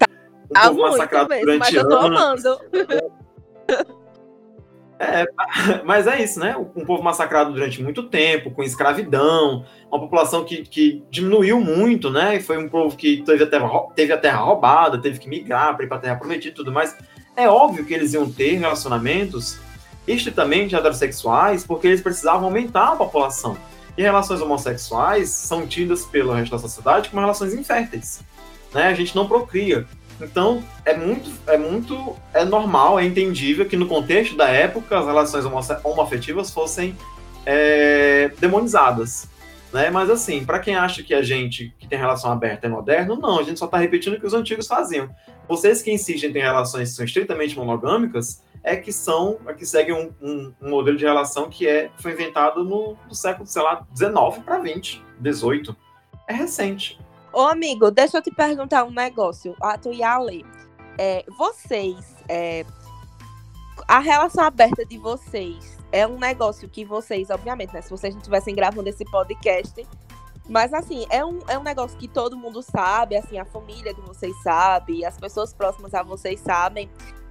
Um 0.51 0.55
Tá 0.55 0.62
povo 0.68 0.80
muito 0.80 0.91
massacrado 0.93 1.28
mesmo, 1.30 1.45
durante 1.47 1.61
mas 1.61 1.74
eu 1.74 1.88
tô 1.88 1.97
anos. 1.97 2.20
amando. 2.45 2.61
É, 5.01 5.26
mas 5.82 6.07
é 6.07 6.22
isso, 6.22 6.38
né? 6.38 6.55
Um 6.76 6.84
povo 6.84 7.03
massacrado 7.03 7.55
durante 7.55 7.82
muito 7.82 8.03
tempo, 8.03 8.51
com 8.51 8.62
escravidão, 8.62 9.64
uma 9.90 9.98
população 9.98 10.44
que, 10.44 10.62
que 10.62 11.03
diminuiu 11.11 11.59
muito, 11.59 12.11
né? 12.11 12.36
E 12.36 12.40
foi 12.40 12.59
um 12.59 12.68
povo 12.68 12.94
que 12.94 13.22
teve 13.22 13.42
a 13.42 13.46
terra, 13.46 13.68
teve 13.96 14.12
a 14.12 14.18
terra 14.18 14.40
roubada, 14.40 15.01
teve 15.01 15.18
que 15.18 15.28
migrar 15.28 15.74
para 15.74 15.86
ir 15.86 15.88
para 15.88 15.96
a 15.96 16.01
terra 16.01 16.16
prometida 16.16 16.53
e 16.53 16.55
tudo 16.55 16.70
mais. 16.70 16.94
É 17.34 17.48
óbvio 17.48 17.86
que 17.86 17.94
eles 17.94 18.12
iam 18.12 18.30
ter 18.30 18.59
relacionamentos 18.59 19.59
estritamente 20.07 20.76
heterossexuais, 20.76 21.64
porque 21.64 21.86
eles 21.86 22.03
precisavam 22.03 22.44
aumentar 22.44 22.92
a 22.92 22.96
população. 22.96 23.57
E 23.96 24.03
relações 24.03 24.42
homossexuais 24.42 25.30
são 25.30 25.66
tidas 25.66 26.05
pelo 26.05 26.32
resto 26.32 26.53
da 26.53 26.59
sociedade 26.59 27.09
como 27.09 27.22
relações 27.22 27.55
inférteis. 27.55 28.20
Né? 28.74 28.88
A 28.88 28.94
gente 28.94 29.16
não 29.16 29.26
procria. 29.26 29.86
Então, 30.21 30.62
é 30.85 30.95
muito, 30.97 31.31
é 31.47 31.57
muito, 31.57 32.16
é 32.35 32.45
normal, 32.45 32.99
é 32.99 33.05
entendível 33.05 33.64
que 33.66 33.77
no 33.77 33.87
contexto 33.87 34.37
da 34.37 34.49
época 34.49 34.99
as 34.99 35.07
relações 35.07 35.45
homoafetivas 35.85 36.51
fossem 36.51 36.97
é, 37.47 38.31
demonizadas. 38.39 39.29
Né? 39.73 39.89
Mas 39.91 40.11
assim, 40.11 40.45
para 40.45 40.59
quem 40.59 40.75
acha 40.77 41.03
que 41.03 41.14
a 41.14 41.23
gente 41.23 41.75
que 41.79 41.87
tem 41.87 41.99
relação 41.99 42.31
aberta 42.33 42.66
é 42.66 42.71
moderno, 42.71 43.16
não, 43.16 43.39
a 43.39 43.43
gente 43.43 43.59
só 43.59 43.66
está 43.66 43.79
repetindo 43.79 44.14
o 44.14 44.21
que 44.21 44.27
os 44.27 44.35
antigos 44.35 44.66
faziam. 44.66 45.09
Vocês 45.49 45.81
que 45.83 45.93
insistem 45.93 46.31
em 46.31 46.33
ter 46.33 46.41
relações 46.41 46.91
que 46.91 46.97
são 46.97 47.05
estritamente 47.05 47.57
monogâmicas, 47.57 48.43
é 48.62 48.77
que 48.77 48.93
são, 48.93 49.39
é 49.47 49.55
que 49.55 49.64
seguem 49.64 49.95
um, 49.95 50.12
um- 50.21 50.53
um 50.61 50.71
modelo 50.71 50.97
de 50.99 51.05
relação 51.05 51.49
que 51.49 51.66
é, 51.66 51.91
foi 51.99 52.12
inventado 52.12 52.62
no, 52.62 52.95
no 53.09 53.14
século, 53.14 53.47
sei 53.47 53.62
lá, 53.62 53.87
19 53.93 54.41
para 54.41 54.59
20, 54.59 55.03
18. 55.18 55.75
É 56.29 56.35
recente. 56.35 56.99
Ô, 57.33 57.43
amigo, 57.43 57.91
deixa 57.91 58.18
eu 58.18 58.22
te 58.22 58.31
perguntar 58.31 58.85
um 58.85 58.91
negócio. 58.91 59.55
A 59.61 59.78
tu 59.78 59.93
e 59.93 60.03
a 60.03 60.14
Ale. 60.14 60.45
É, 60.99 61.24
vocês. 61.39 62.16
é, 62.28 62.64
a 63.89 63.99
relação 63.99 64.45
aberta 64.45 64.85
de 64.85 64.99
vocês 64.99 65.78
é 65.93 66.07
um 66.07 66.18
negócio 66.18 66.68
que 66.68 66.85
vocês, 66.85 67.31
obviamente, 67.31 67.72
né? 67.72 67.81
Se 67.81 67.91
vocês 67.91 68.14
não 68.14 68.20
estivessem 68.20 68.55
gravando 68.55 68.89
esse 68.89 69.05
podcast. 69.05 69.87
Mas 70.49 70.74
assim, 70.74 71.07
é 71.11 71.24
um, 71.24 71.39
é 71.49 71.57
um 71.57 71.62
negócio 71.62 71.97
que 71.97 72.09
todo 72.09 72.37
mundo 72.37 72.61
sabe, 72.61 73.16
assim, 73.16 73.39
a 73.39 73.45
família 73.45 73.95
de 73.95 74.01
vocês 74.01 74.35
sabe, 74.43 75.05
as 75.05 75.16
pessoas 75.16 75.53
próximas 75.53 75.95
a 75.95 76.03
vocês 76.03 76.41
sabem. 76.41 76.91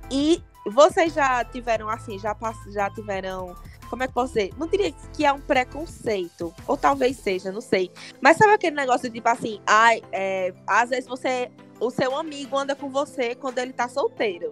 E 0.09 0.41
vocês 0.65 1.13
já 1.13 1.43
tiveram, 1.43 1.89
assim, 1.89 2.17
já, 2.17 2.35
já 2.71 2.89
tiveram. 2.89 3.55
Como 3.89 4.03
é 4.03 4.07
que 4.07 4.13
posso 4.13 4.33
dizer? 4.33 4.51
Não 4.57 4.67
diria 4.67 4.93
que 5.13 5.25
é 5.25 5.33
um 5.33 5.41
preconceito. 5.41 6.53
Ou 6.67 6.77
talvez 6.77 7.17
seja, 7.17 7.51
não 7.51 7.61
sei. 7.61 7.91
Mas 8.21 8.37
sabe 8.37 8.53
aquele 8.53 8.75
negócio 8.75 9.09
de 9.09 9.15
tipo 9.15 9.27
assim, 9.27 9.59
ai, 9.65 10.01
é, 10.11 10.53
às 10.67 10.89
vezes 10.89 11.07
você. 11.07 11.49
O 11.79 11.89
seu 11.89 12.17
amigo 12.17 12.57
anda 12.57 12.75
com 12.75 12.89
você 12.89 13.35
quando 13.35 13.57
ele 13.57 13.71
tá 13.71 13.87
solteiro. 13.87 14.49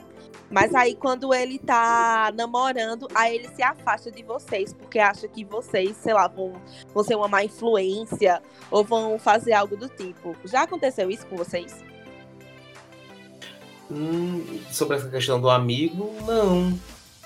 Mas 0.50 0.74
aí 0.74 0.96
quando 0.96 1.34
ele 1.34 1.60
tá 1.60 2.32
namorando, 2.34 3.06
aí 3.14 3.36
ele 3.36 3.50
se 3.54 3.62
afasta 3.62 4.10
de 4.10 4.24
vocês, 4.24 4.74
porque 4.74 4.98
acha 4.98 5.28
que 5.28 5.44
vocês, 5.44 5.98
sei 5.98 6.14
lá, 6.14 6.28
vão, 6.30 6.54
vão 6.94 7.04
ser 7.04 7.16
uma 7.16 7.28
má 7.28 7.44
influência 7.44 8.42
ou 8.72 8.82
vão 8.82 9.20
fazer 9.20 9.52
algo 9.52 9.76
do 9.76 9.90
tipo. 9.90 10.36
Já 10.46 10.64
aconteceu 10.64 11.12
isso 11.12 11.28
com 11.28 11.36
vocês? 11.36 11.84
Hum, 13.92 14.62
sobre 14.72 14.98
essa 14.98 15.10
questão 15.10 15.40
do 15.40 15.50
amigo, 15.50 16.14
não. 16.26 16.78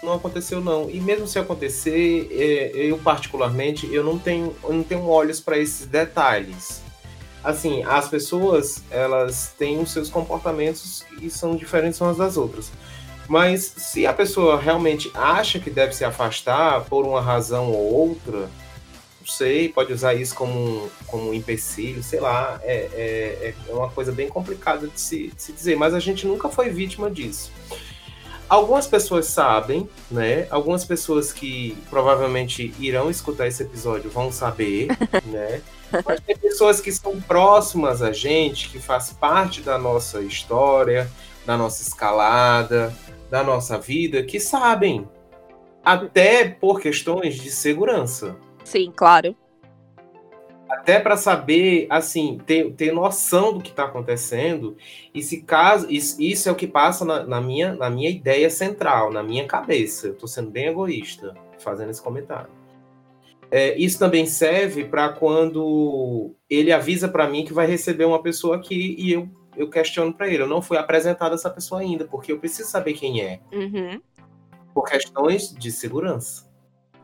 Não 0.04 0.14
aconteceu, 0.14 0.60
não. 0.60 0.90
E 0.90 1.00
mesmo 1.00 1.28
se 1.28 1.38
acontecer, 1.38 2.28
é, 2.32 2.72
eu 2.76 2.98
particularmente, 2.98 3.92
eu 3.94 4.04
não 4.04 4.18
tenho, 4.18 4.56
eu 4.64 4.74
não 4.74 4.84
tenho 4.84 5.08
olhos 5.08 5.40
para 5.40 5.58
esses 5.58 5.86
detalhes. 5.86 6.82
Assim, 7.44 7.84
as 7.84 8.08
pessoas, 8.08 8.84
elas 8.90 9.54
têm 9.58 9.80
os 9.80 9.92
seus 9.92 10.10
comportamentos 10.10 11.04
e 11.22 11.30
são 11.30 11.56
diferentes 11.56 12.00
umas 12.02 12.18
das 12.18 12.38
outras. 12.38 12.72
Mas 13.28 13.64
se 13.64 14.06
a 14.06 14.14
pessoa 14.14 14.60
realmente 14.60 15.12
acha 15.14 15.60
que 15.60 15.70
deve 15.70 15.94
se 15.94 16.04
afastar 16.04 16.84
por 16.86 17.06
uma 17.06 17.22
razão 17.22 17.72
ou 17.72 17.94
outra, 17.94 18.50
não 19.20 19.28
sei, 19.28 19.70
pode 19.70 19.94
usar 19.94 20.16
isso 20.16 20.36
como, 20.36 20.90
como 21.08 21.30
um 21.30 21.34
empecilho, 21.34 22.04
sei 22.04 22.20
lá, 22.20 22.60
é, 22.64 22.90
é, 22.94 23.54
é 23.70 23.74
uma 23.74 23.90
coisa 23.90 24.12
bem 24.12 24.28
complicada 24.28 24.88
de 24.88 25.00
se, 25.00 25.28
de 25.28 25.42
se 25.42 25.52
dizer, 25.54 25.76
mas 25.78 25.94
a 25.94 26.00
gente 26.00 26.28
nunca 26.28 26.50
foi 26.50 26.70
vítima 26.70 27.10
disso. 27.10 27.52
Algumas 28.52 28.86
pessoas 28.86 29.28
sabem, 29.28 29.90
né? 30.12 30.46
Algumas 30.50 30.84
pessoas 30.84 31.32
que 31.32 31.78
provavelmente 31.90 32.74
irão 32.78 33.10
escutar 33.10 33.48
esse 33.48 33.64
episódio 33.64 34.10
vão 34.10 34.30
saber, 34.30 34.88
né? 35.24 35.62
Mas 36.06 36.20
tem 36.20 36.36
pessoas 36.36 36.82
que 36.82 36.92
são 36.92 37.22
próximas 37.22 38.02
a 38.02 38.12
gente, 38.12 38.68
que 38.68 38.78
faz 38.78 39.14
parte 39.14 39.62
da 39.62 39.78
nossa 39.78 40.20
história, 40.20 41.10
da 41.46 41.56
nossa 41.56 41.82
escalada, 41.82 42.94
da 43.30 43.42
nossa 43.42 43.78
vida, 43.78 44.22
que 44.22 44.38
sabem. 44.38 45.08
Até 45.82 46.44
por 46.50 46.82
questões 46.82 47.36
de 47.36 47.50
segurança 47.50 48.36
Sim, 48.64 48.92
claro. 48.96 49.36
Até 50.82 51.00
para 51.00 51.16
saber, 51.16 51.86
assim, 51.92 52.40
ter, 52.44 52.74
ter 52.74 52.92
noção 52.92 53.54
do 53.54 53.62
que 53.62 53.70
está 53.70 53.84
acontecendo. 53.86 54.76
E 55.14 55.22
se 55.22 55.44
caso 55.44 55.86
isso, 55.92 56.20
isso 56.20 56.50
é 56.50 56.52
o 56.52 56.56
que 56.56 56.66
passa 56.66 57.06
na, 57.06 57.24
na 57.24 57.40
minha, 57.40 57.76
na 57.76 57.88
minha 57.88 58.10
ideia 58.10 58.50
central, 58.50 59.12
na 59.12 59.22
minha 59.22 59.46
cabeça. 59.46 60.08
Eu 60.08 60.14
estou 60.14 60.28
sendo 60.28 60.50
bem 60.50 60.66
egoísta 60.66 61.36
fazendo 61.60 61.92
esse 61.92 62.02
comentário. 62.02 62.50
É, 63.52 63.78
isso 63.78 64.00
também 64.00 64.26
serve 64.26 64.86
para 64.86 65.10
quando 65.10 66.34
ele 66.50 66.72
avisa 66.72 67.08
para 67.08 67.30
mim 67.30 67.46
que 67.46 67.54
vai 67.54 67.68
receber 67.68 68.06
uma 68.06 68.24
pessoa 68.24 68.56
aqui 68.56 68.96
e 68.98 69.12
eu, 69.12 69.30
eu 69.56 69.70
questiono 69.70 70.12
para 70.12 70.28
ele. 70.30 70.42
Eu 70.42 70.48
não 70.48 70.64
fui 70.64 70.78
apresentado 70.78 71.36
essa 71.36 71.50
pessoa 71.50 71.82
ainda, 71.82 72.06
porque 72.06 72.32
eu 72.32 72.40
preciso 72.40 72.70
saber 72.70 72.94
quem 72.94 73.22
é, 73.22 73.40
Uhum. 73.52 74.02
por 74.74 74.86
questões 74.90 75.54
de 75.54 75.72
segurança. 75.72 76.50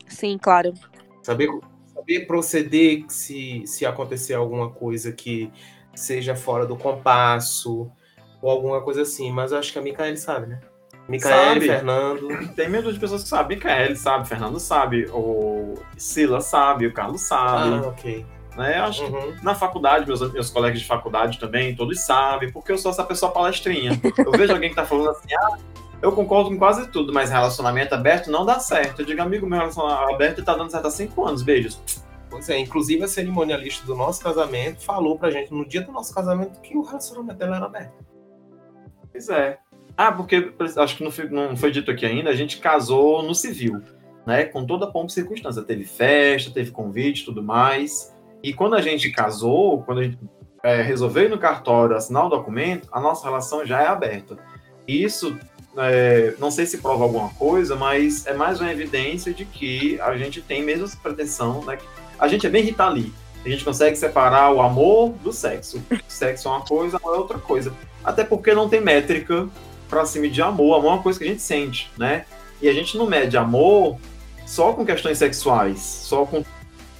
Sim, 0.07 0.39
claro. 0.41 0.73
Saber, 1.21 1.49
saber 2.07 2.25
proceder 2.25 3.03
se, 3.09 3.63
se 3.65 3.85
acontecer 3.85 4.33
alguma 4.33 4.69
coisa 4.69 5.11
que 5.11 5.51
seja 5.93 6.35
fora 6.35 6.65
do 6.65 6.75
compasso 6.77 7.91
ou 8.41 8.49
alguma 8.49 8.81
coisa 8.81 9.01
assim. 9.01 9.31
Mas 9.31 9.51
eu 9.51 9.59
acho 9.59 9.73
que 9.73 9.79
a 9.79 9.81
Micaele 9.81 10.17
sabe, 10.17 10.47
né? 10.47 10.59
Micaele. 11.07 11.65
Fernando. 11.65 12.27
Tem 12.55 12.69
medo 12.69 12.91
de 12.91 12.99
pessoas 12.99 13.23
que 13.23 13.29
sabem. 13.29 13.57
Micael 13.57 13.95
sabe, 13.95 14.27
Fernando 14.27 14.59
sabe, 14.59 15.05
o 15.11 15.75
Sila 15.97 16.39
sabe, 16.41 16.87
o 16.87 16.93
Carlos 16.93 17.21
sabe. 17.21 17.75
Ah, 17.75 17.87
ok. 17.87 18.25
né? 18.57 18.79
Eu 18.79 18.83
acho 18.83 19.05
que 19.05 19.11
Uhum. 19.11 19.35
na 19.43 19.55
faculdade, 19.55 20.05
meus, 20.07 20.31
meus 20.33 20.49
colegas 20.49 20.79
de 20.79 20.85
faculdade 20.87 21.39
também, 21.39 21.75
todos 21.75 21.99
sabem, 22.01 22.51
porque 22.51 22.71
eu 22.71 22.77
sou 22.77 22.91
essa 22.91 23.03
pessoa 23.03 23.31
palestrinha. 23.31 23.99
Eu 24.17 24.31
vejo 24.31 24.51
alguém 24.53 24.69
que 24.69 24.75
tá 24.75 24.85
falando 24.85 25.09
assim, 25.11 25.33
ah, 25.33 25.57
eu 26.01 26.11
concordo 26.11 26.49
com 26.49 26.57
quase 26.57 26.87
tudo, 26.87 27.11
mas 27.11 27.29
relacionamento 27.29 27.93
aberto 27.95 28.29
não 28.29 28.45
dá 28.45 28.59
certo. 28.59 29.01
Eu 29.01 29.05
digo, 29.05 29.21
amigo, 29.21 29.47
meu 29.47 29.59
relacionamento 29.59 30.13
aberto 30.13 30.43
tá 30.43 30.55
dando 30.55 30.71
certo 30.71 30.87
há 30.87 30.91
cinco 30.91 31.25
anos, 31.25 31.41
beijos. 31.41 31.79
Pois 32.29 32.49
é, 32.49 32.59
inclusive 32.59 33.03
a 33.03 33.07
cerimonialista 33.07 33.85
do 33.85 33.95
nosso 33.95 34.21
casamento 34.21 34.83
falou 34.83 35.17
pra 35.17 35.31
gente 35.31 35.53
no 35.53 35.65
dia 35.65 35.81
do 35.81 35.91
nosso 35.91 36.13
casamento 36.13 36.59
que 36.61 36.75
o 36.77 36.81
relacionamento 36.81 37.39
dela 37.39 37.55
era 37.55 37.65
aberto. 37.65 37.93
Pois 39.11 39.29
é. 39.29 39.57
Ah, 39.95 40.11
porque 40.11 40.53
acho 40.77 40.97
que 40.97 41.03
não 41.03 41.09
foi, 41.09 41.29
não 41.29 41.57
foi 41.57 41.71
dito 41.71 41.89
aqui 41.89 42.05
ainda, 42.05 42.29
a 42.29 42.35
gente 42.35 42.59
casou 42.59 43.23
no 43.23 43.33
civil, 43.33 43.81
né? 44.25 44.45
Com 44.45 44.65
toda 44.65 44.85
a 44.85 44.91
pompa 44.91 45.07
e 45.07 45.13
circunstância. 45.13 45.63
Teve 45.63 45.85
festa, 45.85 46.51
teve 46.51 46.69
convite 46.69 47.21
e 47.21 47.25
tudo 47.25 47.41
mais. 47.41 48.15
E 48.43 48.53
quando 48.53 48.75
a 48.75 48.81
gente 48.81 49.09
casou, 49.09 49.81
quando 49.81 49.99
a 49.99 50.03
gente 50.03 50.19
é, 50.63 50.81
resolveu 50.81 51.23
ir 51.23 51.29
no 51.29 51.39
cartório 51.39 51.95
assinar 51.95 52.25
o 52.25 52.29
documento, 52.29 52.87
a 52.91 52.99
nossa 52.99 53.25
relação 53.25 53.65
já 53.65 53.81
é 53.81 53.87
aberta. 53.87 54.37
E 54.87 55.03
isso, 55.03 55.37
é, 55.77 56.33
não 56.39 56.49
sei 56.49 56.65
se 56.65 56.79
prova 56.79 57.03
alguma 57.03 57.29
coisa, 57.29 57.75
mas 57.75 58.25
é 58.25 58.33
mais 58.33 58.59
uma 58.59 58.71
evidência 58.71 59.33
de 59.33 59.45
que 59.45 59.99
a 60.01 60.17
gente 60.17 60.41
tem 60.41 60.63
mesmo 60.63 60.85
essa 60.85 60.97
pretensão, 60.97 61.63
né? 61.65 61.77
A 62.19 62.27
gente 62.27 62.47
é 62.47 62.49
bem 62.49 62.63
Rita. 62.63 62.87
A 62.87 63.49
gente 63.49 63.63
consegue 63.63 63.95
separar 63.95 64.51
o 64.51 64.61
amor 64.61 65.13
do 65.23 65.31
sexo. 65.31 65.81
Sexo 66.07 66.47
é 66.47 66.51
uma 66.51 66.61
coisa, 66.61 66.97
amor 66.97 67.15
é 67.15 67.17
outra 67.19 67.37
coisa. 67.37 67.73
Até 68.03 68.23
porque 68.23 68.53
não 68.53 68.67
tem 68.67 68.81
métrica 68.81 69.47
para 69.87 70.05
se 70.05 70.19
medir 70.19 70.41
amor. 70.41 70.77
Amor 70.77 70.91
é 70.91 70.93
uma 70.95 71.03
coisa 71.03 71.19
que 71.19 71.25
a 71.25 71.27
gente 71.27 71.41
sente, 71.41 71.89
né? 71.97 72.25
E 72.61 72.67
a 72.67 72.73
gente 72.73 72.97
não 72.97 73.05
mede 73.05 73.37
amor 73.37 73.97
só 74.45 74.73
com 74.73 74.85
questões 74.85 75.17
sexuais, 75.17 75.79
só 75.79 76.25
com 76.25 76.43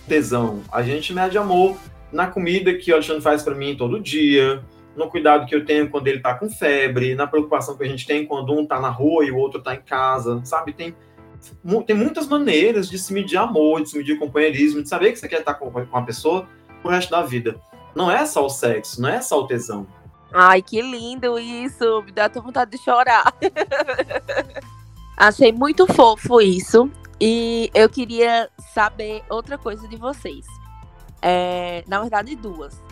tesão. 0.08 0.62
A 0.72 0.84
gente 0.84 1.14
mede 1.14 1.38
amor 1.38 1.76
na 2.12 2.28
comida 2.28 2.74
que 2.74 2.92
o 2.92 2.96
Alexandre 2.96 3.22
faz 3.22 3.42
para 3.42 3.56
mim 3.56 3.76
todo 3.76 4.00
dia, 4.00 4.62
no 4.98 5.10
cuidado 5.10 5.46
que 5.46 5.56
eu 5.56 5.64
tenho 5.64 5.90
quando 5.90 6.08
ele 6.08 6.20
tá 6.20 6.34
com 6.34 6.50
febre, 6.50 7.14
na 7.14 7.28
preocupação 7.28 7.78
que 7.78 7.84
a 7.84 7.88
gente 7.88 8.06
tem 8.06 8.26
quando 8.26 8.52
um 8.52 8.66
tá 8.66 8.80
na 8.80 8.90
rua 8.90 9.24
e 9.24 9.32
o 9.32 9.38
outro 9.38 9.62
tá 9.62 9.76
em 9.76 9.82
casa, 9.82 10.42
sabe? 10.44 10.74
Tem, 10.74 10.96
tem 11.86 11.96
muitas 11.96 12.28
maneiras 12.28 12.90
de 12.90 12.98
se 12.98 13.14
medir 13.14 13.38
amor, 13.38 13.84
de 13.84 13.90
se 13.92 13.98
medir 13.98 14.18
companheirismo, 14.18 14.82
de 14.82 14.90
saber 14.90 15.12
que 15.12 15.20
você 15.20 15.28
quer 15.28 15.40
estar 15.40 15.54
com, 15.54 15.72
com 15.72 15.98
a 15.98 16.02
pessoa 16.02 16.48
pro 16.82 16.92
resto 16.92 17.12
da 17.12 17.22
vida. 17.22 17.62
Não 17.96 18.12
é 18.12 18.26
só 18.26 18.46
o 18.46 18.50
sexo, 18.50 19.00
não 19.00 19.10
é 19.10 19.22
só 19.22 19.40
o 19.40 19.48
tesão. 19.48 19.86
Ai, 20.34 20.62
que 20.62 20.82
lindo 20.82 21.40
isso. 21.40 22.02
Me 22.04 22.12
dá 22.12 22.26
até 22.26 22.42
vontade 22.42 22.72
de 22.72 22.78
chorar. 22.78 23.34
Achei 25.16 25.52
muito 25.52 25.88
fofo 25.94 26.42
isso. 26.42 26.90
E 27.20 27.72
eu 27.74 27.90
queria 27.90 28.50
saber 28.74 29.24
outra 29.30 29.58
coisa 29.58 29.88
de 29.88 29.96
vocês. 29.96 30.46
É, 31.22 31.84
na 31.88 32.00
verdade, 32.02 32.36
duas. 32.36 32.87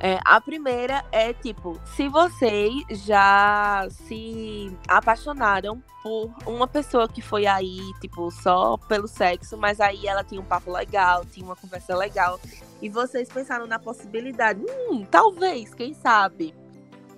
É, 0.00 0.20
a 0.24 0.40
primeira 0.40 1.04
é 1.10 1.32
tipo, 1.32 1.80
se 1.96 2.08
vocês 2.08 2.72
já 3.04 3.88
se 3.90 4.72
apaixonaram 4.86 5.82
por 6.02 6.32
uma 6.46 6.68
pessoa 6.68 7.08
que 7.08 7.20
foi 7.20 7.46
aí, 7.46 7.80
tipo, 8.00 8.30
só 8.30 8.76
pelo 8.76 9.08
sexo, 9.08 9.56
mas 9.56 9.80
aí 9.80 10.06
ela 10.06 10.22
tinha 10.22 10.40
um 10.40 10.44
papo 10.44 10.70
legal, 10.70 11.24
tinha 11.24 11.44
uma 11.44 11.56
conversa 11.56 11.96
legal, 11.96 12.38
e 12.80 12.88
vocês 12.88 13.28
pensaram 13.28 13.66
na 13.66 13.80
possibilidade, 13.80 14.60
hum, 14.88 15.04
talvez, 15.10 15.74
quem 15.74 15.92
sabe, 15.94 16.54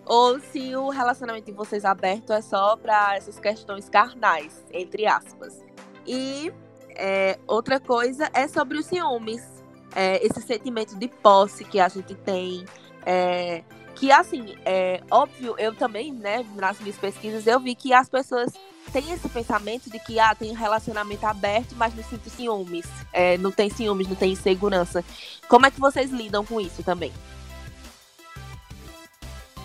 ou 0.07 0.41
se 0.41 0.75
o 0.75 0.89
relacionamento 0.89 1.47
de 1.47 1.53
vocês 1.53 1.85
aberto 1.85 2.33
é 2.33 2.41
só 2.41 2.77
para 2.77 3.15
essas 3.17 3.39
questões 3.39 3.89
carnais, 3.89 4.65
entre 4.73 5.07
aspas. 5.07 5.63
E 6.07 6.53
é, 6.97 7.39
outra 7.47 7.79
coisa 7.79 8.29
é 8.35 8.49
sobre 8.49 8.79
os 8.79 8.87
ciúmes. 8.87 9.60
É, 9.95 10.25
esse 10.25 10.41
sentimento 10.43 10.97
de 10.97 11.09
posse 11.09 11.65
que 11.65 11.81
a 11.81 11.89
gente 11.89 12.15
tem. 12.15 12.65
é, 13.05 13.63
que 13.95 14.11
assim, 14.11 14.57
é 14.65 15.03
óbvio, 15.11 15.55
eu 15.59 15.75
também, 15.75 16.11
né, 16.11 16.47
nas 16.57 16.81
minhas 16.81 16.97
pesquisas, 16.97 17.47
eu 17.47 17.61
vi 17.61 17.75
que 17.75 17.93
as 17.93 18.09
pessoas 18.09 18.51
têm 18.91 19.13
esse 19.13 19.29
pensamento 19.29 19.91
de 19.91 19.99
que 19.99 20.19
ah, 20.19 20.35
tem 20.35 20.51
um 20.51 20.55
relacionamento 20.55 21.27
aberto, 21.27 21.75
mas 21.77 21.95
não 21.95 22.03
sinto 22.03 22.31
ciúmes. 22.31 22.87
É, 23.13 23.37
não 23.39 23.51
tem 23.51 23.69
ciúmes, 23.69 24.09
não 24.09 24.17
tem 24.17 24.33
insegurança. 24.33 25.05
Como 25.49 25.67
é 25.67 25.71
que 25.71 25.79
vocês 25.79 26.11
lidam 26.11 26.45
com 26.45 26.61
isso 26.61 26.83
também? 26.83 27.13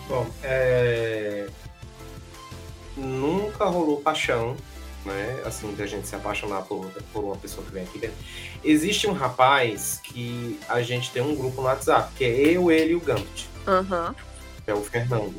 Bom, 0.08 0.26
é... 0.42 1.48
nunca 2.96 3.64
rolou 3.64 4.00
paixão, 4.00 4.56
né? 5.06 5.42
Assim, 5.44 5.72
da 5.74 5.86
gente 5.86 6.06
se 6.06 6.14
apaixonar 6.14 6.62
por, 6.62 6.86
por 7.12 7.24
uma 7.24 7.36
pessoa 7.36 7.64
que 7.64 7.72
vem 7.72 7.84
aqui 7.84 7.98
dentro. 7.98 8.16
Existe 8.62 9.06
um 9.06 9.12
rapaz 9.12 10.00
que 10.02 10.58
a 10.68 10.82
gente 10.82 11.10
tem 11.10 11.22
um 11.22 11.34
grupo 11.34 11.60
no 11.60 11.68
WhatsApp, 11.68 12.12
que 12.16 12.24
é 12.24 12.28
eu, 12.28 12.70
ele 12.70 12.92
e 12.92 12.96
o 12.96 13.00
Gambit, 13.00 13.48
Aham. 13.66 14.14
que 14.64 14.70
é 14.70 14.74
o 14.74 14.82
Fernando. 14.82 15.34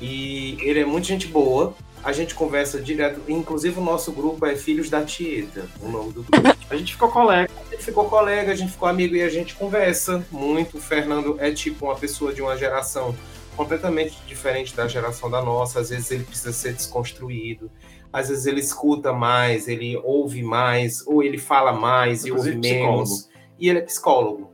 E 0.00 0.56
ele 0.60 0.80
é 0.80 0.84
muito 0.84 1.06
gente 1.06 1.26
boa. 1.26 1.74
A 2.02 2.12
gente 2.12 2.34
conversa 2.34 2.80
direto. 2.80 3.20
Inclusive, 3.28 3.78
o 3.80 3.82
nosso 3.82 4.12
grupo 4.12 4.46
é 4.46 4.54
Filhos 4.54 4.88
da 4.88 5.02
Tieta, 5.04 5.66
o 5.80 5.88
nome 5.88 6.12
do 6.12 6.22
grupo. 6.22 6.56
A 6.70 6.76
gente 6.76 6.92
ficou 6.92 7.10
colega. 7.10 7.50
A 7.60 7.70
gente 7.70 7.84
ficou 7.84 8.04
colega, 8.04 8.52
a 8.52 8.54
gente 8.54 8.70
ficou 8.72 8.88
amigo 8.88 9.16
e 9.16 9.22
a 9.22 9.28
gente 9.28 9.54
conversa 9.54 10.24
muito. 10.30 10.78
O 10.78 10.80
Fernando 10.80 11.36
é 11.40 11.50
tipo 11.50 11.86
uma 11.86 11.96
pessoa 11.96 12.32
de 12.32 12.40
uma 12.40 12.56
geração 12.56 13.14
completamente 13.56 14.16
diferente 14.26 14.74
da 14.76 14.86
geração 14.86 15.28
da 15.28 15.42
nossa. 15.42 15.80
Às 15.80 15.90
vezes 15.90 16.10
ele 16.12 16.22
precisa 16.22 16.52
ser 16.52 16.72
desconstruído. 16.72 17.68
Às 18.12 18.28
vezes 18.28 18.46
ele 18.46 18.60
escuta 18.60 19.12
mais, 19.12 19.68
ele 19.68 19.96
ouve 20.04 20.42
mais, 20.42 21.06
ou 21.06 21.22
ele 21.22 21.38
fala 21.38 21.72
mais 21.72 22.24
e 22.24 22.32
ouve 22.32 22.56
menos. 22.56 23.28
E 23.58 23.68
ele 23.68 23.78
é 23.78 23.82
psicólogo. 23.82 24.50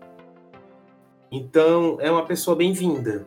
Então, 1.30 1.98
é 2.00 2.10
uma 2.10 2.24
pessoa 2.24 2.56
bem-vinda. 2.56 3.26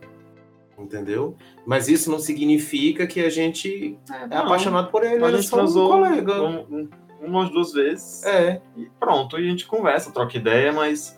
Entendeu? 0.77 1.35
Mas 1.65 1.87
isso 1.87 2.11
não 2.11 2.19
significa 2.19 3.07
que 3.07 3.19
a 3.21 3.29
gente 3.29 3.97
é, 4.11 4.27
não. 4.27 4.37
apaixonado 4.45 4.91
por 4.91 5.03
ele. 5.03 5.23
A 5.23 5.29
é 5.29 5.31
gente 5.33 5.47
só 5.47 5.55
um 5.55 5.59
transou 5.59 5.89
colega. 5.89 6.41
um- 6.43 6.59
um- 6.69 6.89
umas 7.19 7.49
duas 7.49 7.73
vezes. 7.73 8.23
É. 8.23 8.61
E 8.77 8.87
pronto, 8.99 9.39
e 9.39 9.47
a 9.47 9.49
gente 9.49 9.65
conversa, 9.65 10.11
troca 10.11 10.37
ideia, 10.37 10.71
mas 10.71 11.17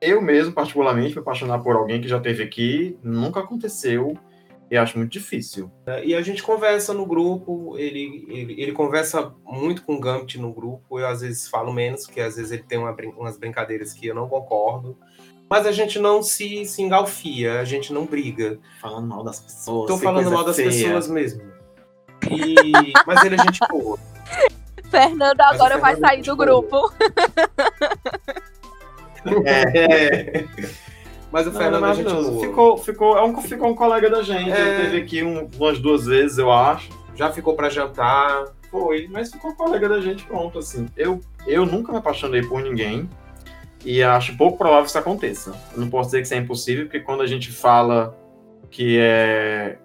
eu 0.00 0.22
mesmo, 0.22 0.54
particularmente, 0.54 1.14
me 1.14 1.20
apaixonar 1.20 1.58
por 1.58 1.76
alguém 1.76 2.00
que 2.00 2.08
já 2.08 2.18
teve 2.18 2.42
aqui, 2.42 2.96
nunca 3.02 3.40
aconteceu. 3.40 4.16
E 4.70 4.76
acho 4.76 4.98
muito 4.98 5.12
difícil. 5.12 5.70
E 6.04 6.14
a 6.14 6.20
gente 6.20 6.42
conversa 6.42 6.92
no 6.92 7.06
grupo, 7.06 7.76
ele, 7.78 8.26
ele, 8.28 8.60
ele 8.60 8.72
conversa 8.72 9.32
muito 9.44 9.82
com 9.82 9.94
o 9.94 10.00
Gambit 10.00 10.38
no 10.38 10.52
grupo, 10.52 10.98
eu 11.00 11.06
às 11.06 11.22
vezes 11.22 11.48
falo 11.48 11.72
menos, 11.72 12.04
porque 12.04 12.20
às 12.20 12.36
vezes 12.36 12.52
ele 12.52 12.62
tem 12.64 12.78
uma 12.78 12.92
brin- 12.92 13.14
umas 13.16 13.38
brincadeiras 13.38 13.92
que 13.94 14.06
eu 14.06 14.14
não 14.14 14.28
concordo. 14.28 14.96
Mas 15.48 15.66
a 15.66 15.72
gente 15.72 15.98
não 15.98 16.22
se, 16.22 16.66
se 16.66 16.82
engalfia, 16.82 17.60
a 17.60 17.64
gente 17.64 17.90
não 17.94 18.04
briga. 18.04 18.58
Falando 18.82 19.06
mal 19.08 19.24
das 19.24 19.40
pessoas. 19.40 19.88
Tô 19.88 19.96
que 19.96 20.04
falando 20.04 20.30
mal 20.30 20.44
das 20.44 20.56
feia. 20.56 20.68
pessoas 20.68 21.08
mesmo. 21.08 21.42
E... 22.30 22.92
Mas 23.06 23.24
ele 23.24 23.36
é 23.36 23.38
gente 23.38 23.60
boa. 23.70 23.98
Fernando 24.90 25.40
agora 25.40 25.78
vai 25.78 25.94
Fernando 25.94 26.04
é 26.04 26.08
sair 26.16 26.22
do 26.22 26.36
boa. 26.36 26.46
grupo. 26.46 26.92
É. 29.44 30.44
Mas 31.30 31.46
o 31.46 31.50
Não, 31.52 31.60
Fernando 31.60 31.86
é 31.86 31.94
gente 31.94 32.12
boa. 32.12 32.40
Ficou, 32.40 32.76
ficou, 32.78 33.18
é 33.18 33.22
um, 33.24 33.36
ficou 33.42 33.68
um 33.70 33.74
colega 33.74 34.08
da 34.08 34.22
gente. 34.22 34.50
É. 34.50 34.60
Ele 34.60 34.84
teve 34.84 34.96
aqui 35.02 35.22
um- 35.22 35.48
umas 35.58 35.78
duas 35.78 36.06
vezes, 36.06 36.38
eu 36.38 36.50
acho. 36.50 36.88
Já 37.14 37.30
ficou 37.30 37.54
pra 37.54 37.68
jantar. 37.68 38.44
Foi, 38.70 39.08
mas 39.10 39.30
ficou 39.32 39.54
colega 39.54 39.88
da 39.88 40.00
gente, 40.00 40.24
pronto, 40.24 40.58
assim. 40.58 40.86
Eu, 40.96 41.20
eu 41.46 41.64
nunca 41.66 41.90
me 41.92 41.98
apaixonei 41.98 42.42
por 42.42 42.62
ninguém 42.62 43.08
e 43.84 44.02
acho 44.02 44.36
pouco 44.36 44.58
provável 44.58 44.82
que 44.84 44.88
isso 44.90 44.98
aconteça. 44.98 45.54
Eu 45.74 45.80
não 45.80 45.88
posso 45.90 46.08
dizer 46.08 46.18
que 46.20 46.24
isso 46.26 46.34
é 46.34 46.38
impossível, 46.38 46.84
porque 46.84 47.00
quando 47.00 47.22
a 47.22 47.26
gente 47.26 47.50
fala 47.50 48.14
que 48.70 48.98
é, 49.00 49.78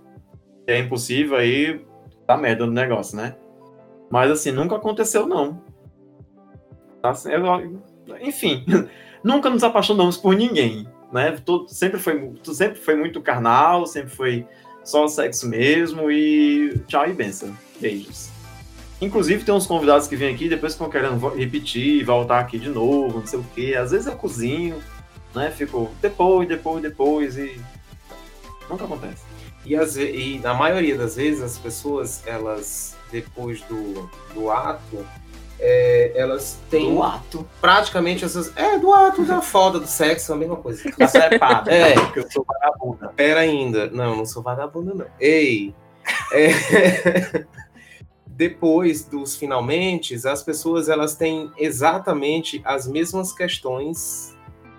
é 0.68 0.80
impossível, 0.80 1.38
aí 1.38 1.82
dá 2.28 2.36
merda 2.38 2.66
no 2.66 2.72
negócio, 2.74 3.16
né? 3.16 3.36
Mas, 4.10 4.30
assim, 4.32 4.52
nunca 4.52 4.76
aconteceu, 4.76 5.26
não. 5.28 5.62
Tá, 7.02 7.12
assim, 7.12 7.32
eu- 7.32 7.82
enfim, 8.22 8.66
nunca 9.24 9.50
nos 9.50 9.64
apaixonamos 9.64 10.18
por 10.18 10.36
ninguém, 10.36 10.86
né? 11.14 11.38
Todo, 11.46 11.70
sempre, 11.70 12.00
foi, 12.00 12.34
sempre 12.54 12.80
foi 12.80 12.96
muito 12.96 13.22
carnal, 13.22 13.86
sempre 13.86 14.10
foi 14.14 14.46
só 14.84 15.08
sexo 15.08 15.48
mesmo 15.48 16.12
e 16.12 16.78
tchau 16.88 17.08
e 17.08 17.14
benção. 17.14 17.56
Beijos. 17.80 18.30
Inclusive, 19.00 19.44
tem 19.44 19.54
uns 19.54 19.68
convidados 19.68 20.08
que 20.08 20.16
vêm 20.16 20.34
aqui 20.34 20.48
depois 20.50 20.74
ficam 20.74 20.90
querendo 20.90 21.28
repetir, 21.30 22.04
voltar 22.06 22.40
aqui 22.40 22.58
de 22.58 22.70
novo, 22.70 23.20
não 23.20 23.28
sei 23.28 23.40
o 23.40 23.46
quê. 23.54 23.76
Às 23.78 23.92
vezes 23.92 24.08
eu 24.08 24.16
cozinho, 24.16 24.82
né? 25.36 25.52
Fico 25.52 25.92
depois, 26.02 26.48
depois, 26.48 26.82
depois 26.82 27.38
e. 27.38 27.60
Nunca 28.70 28.86
acontece. 28.86 29.24
E, 29.66 29.76
ve- 29.78 30.12
e 30.16 30.40
na 30.40 30.54
maioria 30.54 30.98
das 30.98 31.16
vezes 31.16 31.42
as 31.42 31.58
pessoas, 31.58 32.26
elas, 32.26 32.96
depois 33.12 33.62
do, 33.64 34.10
do 34.34 34.50
ato, 34.50 35.06
é, 35.60 36.12
elas 36.16 36.58
têm 36.70 36.94
Do 36.94 37.02
ato. 37.04 37.48
praticamente 37.62 38.26
essas. 38.26 38.52
É, 38.58 38.78
do 38.78 38.94
ato 38.94 39.24
da 39.26 39.42
foda, 39.42 39.80
do 39.80 39.88
sexo, 39.88 40.34
a 40.34 40.36
mesma 40.36 40.56
coisa. 40.58 40.84
Tá 40.98 41.08
separado, 41.08 41.70
É. 41.70 41.94
porque 41.94 42.20
eu 42.20 42.32
sou 42.32 42.46
vagabunda. 42.48 43.10
Pera 43.16 43.40
ainda. 43.42 43.90
Não, 43.90 44.16
não 44.18 44.26
sou 44.26 44.42
vagabundo, 44.44 44.94
não. 44.96 45.06
Ei! 45.20 45.74
É, 46.34 47.46
Depois 48.26 49.06
dos 49.06 49.36
finalmente, 49.36 50.16
as 50.28 50.42
pessoas 50.42 50.90
elas 50.90 51.16
têm 51.16 51.52
exatamente 51.58 52.62
as 52.66 52.88
mesmas 52.88 53.32
questões, 53.32 54.36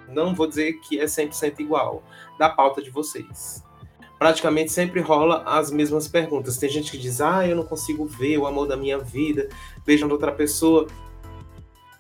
não 0.09 0.35
vou 0.35 0.47
dizer 0.49 0.73
que 0.81 0.99
é 0.99 1.05
100% 1.05 1.61
igual, 1.61 2.03
da 2.39 2.49
pauta 2.49 2.83
de 2.83 2.91
vocês. 2.91 3.63
Praticamente 4.19 4.73
sempre 4.73 5.01
rola 5.01 5.43
as 5.47 5.71
mesmas 5.71 6.09
perguntas. 6.09 6.57
Tem 6.57 6.69
gente 6.69 6.91
que 6.91 6.99
diz, 6.99 7.21
ah, 7.21 7.47
eu 7.47 7.55
não 7.55 7.65
consigo 7.65 8.05
ver 8.07 8.39
o 8.39 8.47
amor 8.47 8.67
da 8.67 8.77
minha 8.77 8.99
vida, 8.99 9.49
beijando 9.87 10.13
outra 10.15 10.33
pessoa. 10.33 10.87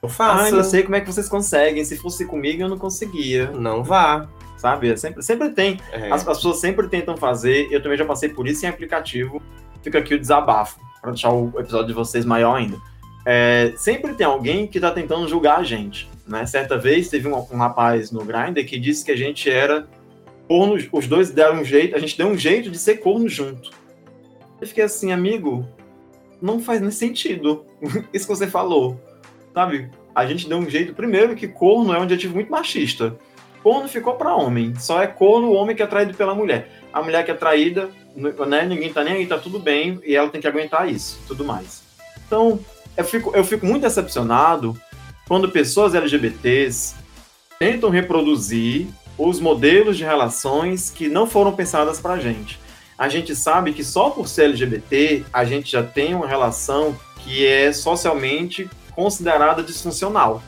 Não 0.03 0.09
Ah, 0.11 0.13
faça. 0.13 0.55
eu 0.55 0.65
sei 0.65 0.83
como 0.83 0.97
é 0.97 1.01
que 1.01 1.07
vocês 1.07 1.29
conseguem. 1.29 1.85
Se 1.85 1.97
fosse 1.97 2.27
comigo, 2.27 2.63
eu 2.63 2.69
não 2.69 2.79
conseguia. 2.79 3.51
Não 3.51 3.83
vá. 3.83 4.29
Sabe? 4.57 4.91
É 4.91 4.97
Sempre, 4.97 5.23
sempre 5.23 5.51
tem. 5.51 5.79
É. 5.93 6.11
As, 6.11 6.27
as 6.27 6.37
pessoas 6.37 6.59
sempre 6.59 6.89
tentam 6.89 7.17
fazer. 7.17 7.69
Eu 7.71 7.83
também 7.83 7.99
já 7.99 8.05
passei 8.05 8.29
por 8.29 8.47
isso 8.47 8.65
em 8.65 8.69
aplicativo. 8.69 9.41
Fica 9.83 9.99
aqui 9.99 10.15
o 10.15 10.19
desabafo, 10.19 10.79
para 11.03 11.11
deixar 11.11 11.31
o 11.33 11.53
episódio 11.59 11.89
de 11.89 11.93
vocês 11.93 12.25
maior 12.25 12.55
ainda. 12.55 12.79
É, 13.27 13.73
sempre 13.77 14.15
tem 14.15 14.27
alguém 14.27 14.67
que 14.67 14.79
tá 14.81 14.91
tentando 14.91 15.27
julgar 15.29 15.59
a 15.59 15.63
gente. 15.63 16.09
Né? 16.27 16.47
Certa 16.47 16.79
vez 16.79 17.09
teve 17.09 17.29
um, 17.29 17.35
um 17.35 17.57
rapaz 17.59 18.11
no 18.11 18.25
Grindr 18.25 18.65
que 18.65 18.79
disse 18.79 19.05
que 19.05 19.13
a 19.13 19.17
gente 19.17 19.51
era 19.51 19.87
corno. 20.49 20.77
Os 20.93 21.07
dois 21.07 21.31
deram 21.31 21.61
um 21.61 21.65
jeito, 21.65 21.95
a 21.95 21.99
gente 21.99 22.17
deu 22.17 22.27
um 22.29 22.37
jeito 22.37 22.71
de 22.71 22.79
ser 22.79 22.97
corno 22.97 23.29
junto. 23.29 23.71
Eu 24.61 24.67
fiquei 24.67 24.85
assim, 24.85 25.13
amigo, 25.13 25.67
não 26.41 26.61
faz 26.61 26.81
nem 26.81 26.91
sentido 26.91 27.65
isso 28.13 28.27
que 28.27 28.35
você 28.35 28.47
falou. 28.47 29.01
Sabe? 29.53 29.91
A 30.15 30.27
gente 30.27 30.49
deu 30.49 30.59
um 30.59 30.69
jeito. 30.69 30.95
Primeiro, 30.95 31.35
que 31.35 31.49
corno 31.49 31.93
é 31.93 31.99
um 31.99 32.03
adjetivo 32.03 32.35
muito 32.35 32.51
machista. 32.51 33.17
Corno 33.63 33.89
ficou 33.89 34.15
para 34.15 34.35
homem. 34.35 34.75
Só 34.79 35.03
é 35.03 35.07
corno 35.07 35.49
o 35.49 35.55
homem 35.55 35.75
que 35.75 35.83
é 35.83 35.87
traído 35.87 36.15
pela 36.15 36.35
mulher. 36.35 36.83
A 36.93 37.03
mulher 37.03 37.25
que 37.25 37.31
é 37.31 37.35
traída, 37.35 37.91
né, 38.15 38.65
ninguém 38.67 38.93
tá 38.93 39.03
nem 39.03 39.15
aí, 39.15 39.27
tá 39.27 39.39
tudo 39.39 39.59
bem, 39.59 40.01
e 40.05 40.15
ela 40.15 40.29
tem 40.29 40.41
que 40.41 40.47
aguentar 40.47 40.89
isso, 40.89 41.19
tudo 41.27 41.45
mais. 41.45 41.83
Então, 42.27 42.61
eu 42.97 43.05
fico, 43.05 43.33
eu 43.35 43.45
fico 43.45 43.67
muito 43.67 43.83
decepcionado 43.83 44.79
quando 45.27 45.51
pessoas 45.51 45.95
LGBTs 45.95 46.95
tentam 47.59 47.91
reproduzir 47.91 48.87
os 49.17 49.41
modelos 49.41 49.97
de 49.97 50.05
relações 50.05 50.91
que 50.91 51.09
não 51.09 51.27
foram 51.27 51.53
pensadas 51.53 52.01
pra 52.01 52.19
gente. 52.19 52.59
A 52.99 53.09
gente 53.09 53.35
sabe 53.35 53.73
que 53.73 53.83
só 53.83 54.11
por 54.11 54.29
ser 54.29 54.45
LGBT, 54.45 55.25
a 55.33 55.45
gente 55.45 55.71
já 55.71 55.83
tem 55.83 56.15
uma 56.15 56.27
relação 56.27 56.97
que 57.19 57.47
é 57.47 57.73
socialmente 57.73 58.69
considerada 58.95 59.63
disfuncional. 59.63 60.43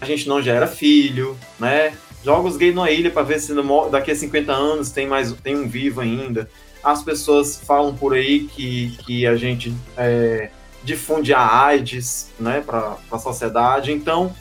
A 0.00 0.04
gente 0.04 0.28
não 0.28 0.42
gera 0.42 0.66
filho, 0.66 1.38
né? 1.60 1.94
Joga 2.24 2.48
os 2.48 2.56
gays 2.56 2.74
na 2.74 2.90
ilha 2.90 3.10
para 3.10 3.22
ver 3.22 3.38
se 3.40 3.52
daqui 3.90 4.10
a 4.10 4.16
50 4.16 4.52
anos 4.52 4.90
tem 4.90 5.06
mais 5.06 5.32
tem 5.32 5.56
um 5.56 5.68
vivo 5.68 6.00
ainda. 6.00 6.48
As 6.82 7.02
pessoas 7.02 7.60
falam 7.64 7.94
por 7.94 8.14
aí 8.14 8.40
que, 8.44 8.96
que 9.04 9.26
a 9.26 9.36
gente 9.36 9.72
é, 9.96 10.50
difunde 10.82 11.32
a 11.32 11.64
AIDS, 11.64 12.30
né, 12.38 12.60
para 12.60 12.96
a 13.10 13.18
sociedade. 13.18 13.92
Então, 13.92 14.34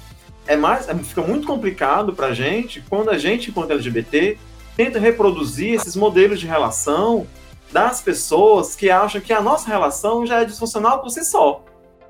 é 0.48 0.56
mais, 0.56 0.90
é- 0.90 0.96
fica 0.96 1.22
muito 1.22 1.46
complicado 1.46 2.14
para 2.14 2.28
a 2.28 2.34
gente 2.34 2.84
quando 2.90 3.10
a 3.10 3.18
gente, 3.18 3.50
enquanto 3.50 3.72
LGBT, 3.72 4.38
tenta 4.76 5.00
reproduzir 5.00 5.74
esses 5.76 5.96
modelos 5.96 6.40
de 6.40 6.48
relação 6.48 7.28
das 7.72 8.02
pessoas 8.02 8.76
que 8.76 8.90
acham 8.90 9.22
que 9.22 9.32
a 9.32 9.42
nossa 9.42 9.68
relação 9.68 10.26
já 10.26 10.42
é 10.42 10.46
disfuncional 10.46 11.02
por 11.02 11.10
si 11.10 11.24
só, 11.24 11.64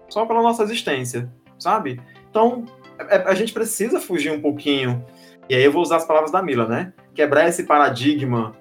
só 0.09 0.25
pela 0.25 0.41
nossa 0.41 0.63
existência, 0.63 1.31
sabe? 1.59 2.01
Então, 2.29 2.65
é- 2.97 3.17
é- 3.17 3.23
a 3.27 3.33
gente 3.33 3.53
precisa 3.53 3.99
fugir 3.99 4.31
um 4.31 4.41
pouquinho, 4.41 5.05
e 5.49 5.55
aí 5.55 5.63
eu 5.63 5.71
vou 5.71 5.81
usar 5.81 5.97
as 5.97 6.05
palavras 6.05 6.31
da 6.31 6.41
Mila, 6.41 6.65
né? 6.67 6.93
Quebrar 7.13 7.47
esse 7.47 7.63
paradigma 7.63 8.53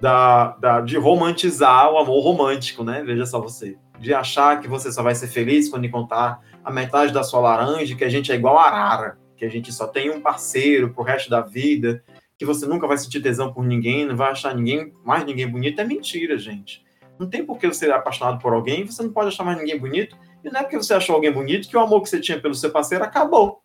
da, 0.00 0.56
da- 0.58 0.80
de 0.80 0.96
romantizar 0.96 1.90
o 1.90 1.98
amor 1.98 2.20
romântico, 2.22 2.84
né? 2.84 3.02
Veja 3.04 3.26
só 3.26 3.40
você. 3.40 3.76
De 3.98 4.12
achar 4.12 4.60
que 4.60 4.68
você 4.68 4.92
só 4.92 5.02
vai 5.02 5.14
ser 5.14 5.28
feliz 5.28 5.68
quando 5.68 5.86
encontrar 5.86 6.40
a 6.64 6.70
metade 6.70 7.12
da 7.12 7.22
sua 7.22 7.40
laranja, 7.40 7.94
que 7.94 8.04
a 8.04 8.08
gente 8.08 8.30
é 8.30 8.34
igual 8.34 8.58
a 8.58 8.66
arara, 8.66 9.18
que 9.36 9.44
a 9.44 9.48
gente 9.48 9.72
só 9.72 9.86
tem 9.86 10.10
um 10.10 10.20
parceiro 10.20 10.92
pro 10.92 11.02
resto 11.02 11.30
da 11.30 11.40
vida, 11.40 12.02
que 12.38 12.44
você 12.44 12.66
nunca 12.66 12.86
vai 12.86 12.98
sentir 12.98 13.20
tesão 13.20 13.52
por 13.52 13.64
ninguém, 13.64 14.06
não 14.06 14.16
vai 14.16 14.30
achar 14.32 14.54
ninguém, 14.54 14.92
mais 15.04 15.24
ninguém 15.24 15.48
bonito, 15.48 15.80
é 15.80 15.84
mentira, 15.84 16.36
gente. 16.36 16.84
Não 17.18 17.28
tem 17.28 17.44
por 17.44 17.58
que 17.58 17.66
você 17.66 17.86
ser 17.86 17.92
apaixonado 17.92 18.40
por 18.40 18.52
alguém, 18.52 18.84
você 18.84 19.02
não 19.02 19.12
pode 19.12 19.28
achar 19.28 19.44
mais 19.44 19.58
ninguém 19.58 19.78
bonito, 19.78 20.16
e 20.42 20.50
não 20.50 20.60
é 20.60 20.62
porque 20.62 20.76
você 20.76 20.94
achou 20.94 21.14
alguém 21.14 21.32
bonito 21.32 21.68
que 21.68 21.76
o 21.76 21.80
amor 21.80 22.02
que 22.02 22.08
você 22.08 22.20
tinha 22.20 22.40
pelo 22.40 22.54
seu 22.54 22.70
parceiro 22.70 23.04
acabou. 23.04 23.62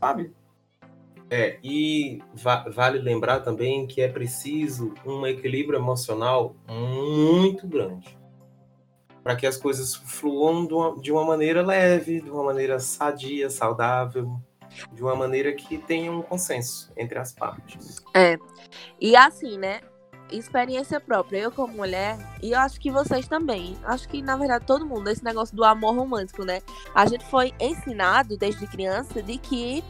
Sabe? 0.00 0.32
É, 1.30 1.58
e 1.62 2.22
va- 2.32 2.66
vale 2.70 2.98
lembrar 2.98 3.40
também 3.40 3.86
que 3.86 4.00
é 4.00 4.08
preciso 4.08 4.94
um 5.04 5.26
equilíbrio 5.26 5.78
emocional 5.78 6.56
muito 6.66 7.66
grande 7.68 8.16
para 9.22 9.36
que 9.36 9.46
as 9.46 9.58
coisas 9.58 9.94
fluam 9.94 10.66
de 10.66 10.72
uma, 10.72 11.00
de 11.02 11.12
uma 11.12 11.22
maneira 11.22 11.60
leve, 11.60 12.22
de 12.22 12.30
uma 12.30 12.42
maneira 12.42 12.78
sadia, 12.78 13.50
saudável, 13.50 14.40
de 14.92 15.02
uma 15.02 15.14
maneira 15.14 15.52
que 15.52 15.78
tenha 15.78 16.10
um 16.10 16.22
consenso 16.22 16.92
entre 16.96 17.18
as 17.18 17.32
partes. 17.32 18.02
É. 18.14 18.38
E 19.00 19.16
assim, 19.16 19.58
né? 19.58 19.80
Experiência 20.30 21.00
própria, 21.00 21.38
eu 21.38 21.50
como 21.50 21.72
mulher, 21.72 22.18
e 22.42 22.52
eu 22.52 22.58
acho 22.58 22.78
que 22.78 22.90
vocês 22.90 23.26
também. 23.26 23.78
Acho 23.82 24.06
que, 24.08 24.20
na 24.20 24.36
verdade, 24.36 24.66
todo 24.66 24.84
mundo, 24.84 25.08
esse 25.08 25.24
negócio 25.24 25.56
do 25.56 25.64
amor 25.64 25.94
romântico, 25.94 26.44
né? 26.44 26.60
A 26.94 27.06
gente 27.06 27.24
foi 27.24 27.54
ensinado 27.58 28.36
desde 28.36 28.66
criança 28.66 29.22
de 29.22 29.38
que 29.38 29.82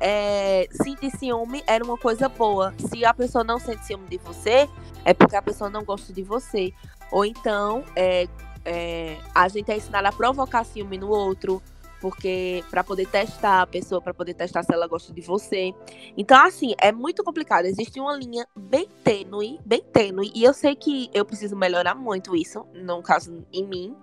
é, 0.00 0.66
sentir 0.72 1.10
ciúme 1.16 1.62
era 1.66 1.84
uma 1.84 1.96
coisa 1.96 2.28
boa. 2.28 2.74
Se 2.78 3.04
a 3.04 3.14
pessoa 3.14 3.44
não 3.44 3.58
sente 3.58 3.84
ciúme 3.84 4.08
de 4.08 4.18
você, 4.18 4.68
é 5.04 5.14
porque 5.14 5.36
a 5.36 5.42
pessoa 5.42 5.70
não 5.70 5.84
gosta 5.84 6.12
de 6.12 6.22
você. 6.22 6.72
Ou 7.10 7.24
então, 7.24 7.84
é, 7.94 8.26
é, 8.64 9.16
a 9.34 9.46
gente 9.48 9.70
é 9.70 9.76
ensinado 9.76 10.08
a 10.08 10.12
provocar 10.12 10.64
ciúme 10.64 10.98
no 10.98 11.08
outro, 11.08 11.62
porque 12.02 12.64
para 12.68 12.82
poder 12.82 13.06
testar 13.06 13.62
a 13.62 13.66
pessoa, 13.66 14.02
para 14.02 14.12
poder 14.12 14.34
testar 14.34 14.64
se 14.64 14.74
ela 14.74 14.88
gosta 14.88 15.12
de 15.14 15.20
você. 15.20 15.72
Então, 16.16 16.44
assim, 16.44 16.74
é 16.78 16.90
muito 16.90 17.22
complicado. 17.22 17.64
Existe 17.64 18.00
uma 18.00 18.16
linha 18.16 18.44
bem 18.58 18.88
tênue, 19.04 19.60
bem 19.64 19.80
tênue, 19.92 20.32
e 20.34 20.42
eu 20.42 20.52
sei 20.52 20.74
que 20.74 21.08
eu 21.14 21.24
preciso 21.24 21.54
melhorar 21.54 21.94
muito 21.94 22.34
isso, 22.34 22.66
no 22.74 23.00
caso, 23.00 23.46
em 23.52 23.64
mim, 23.64 23.96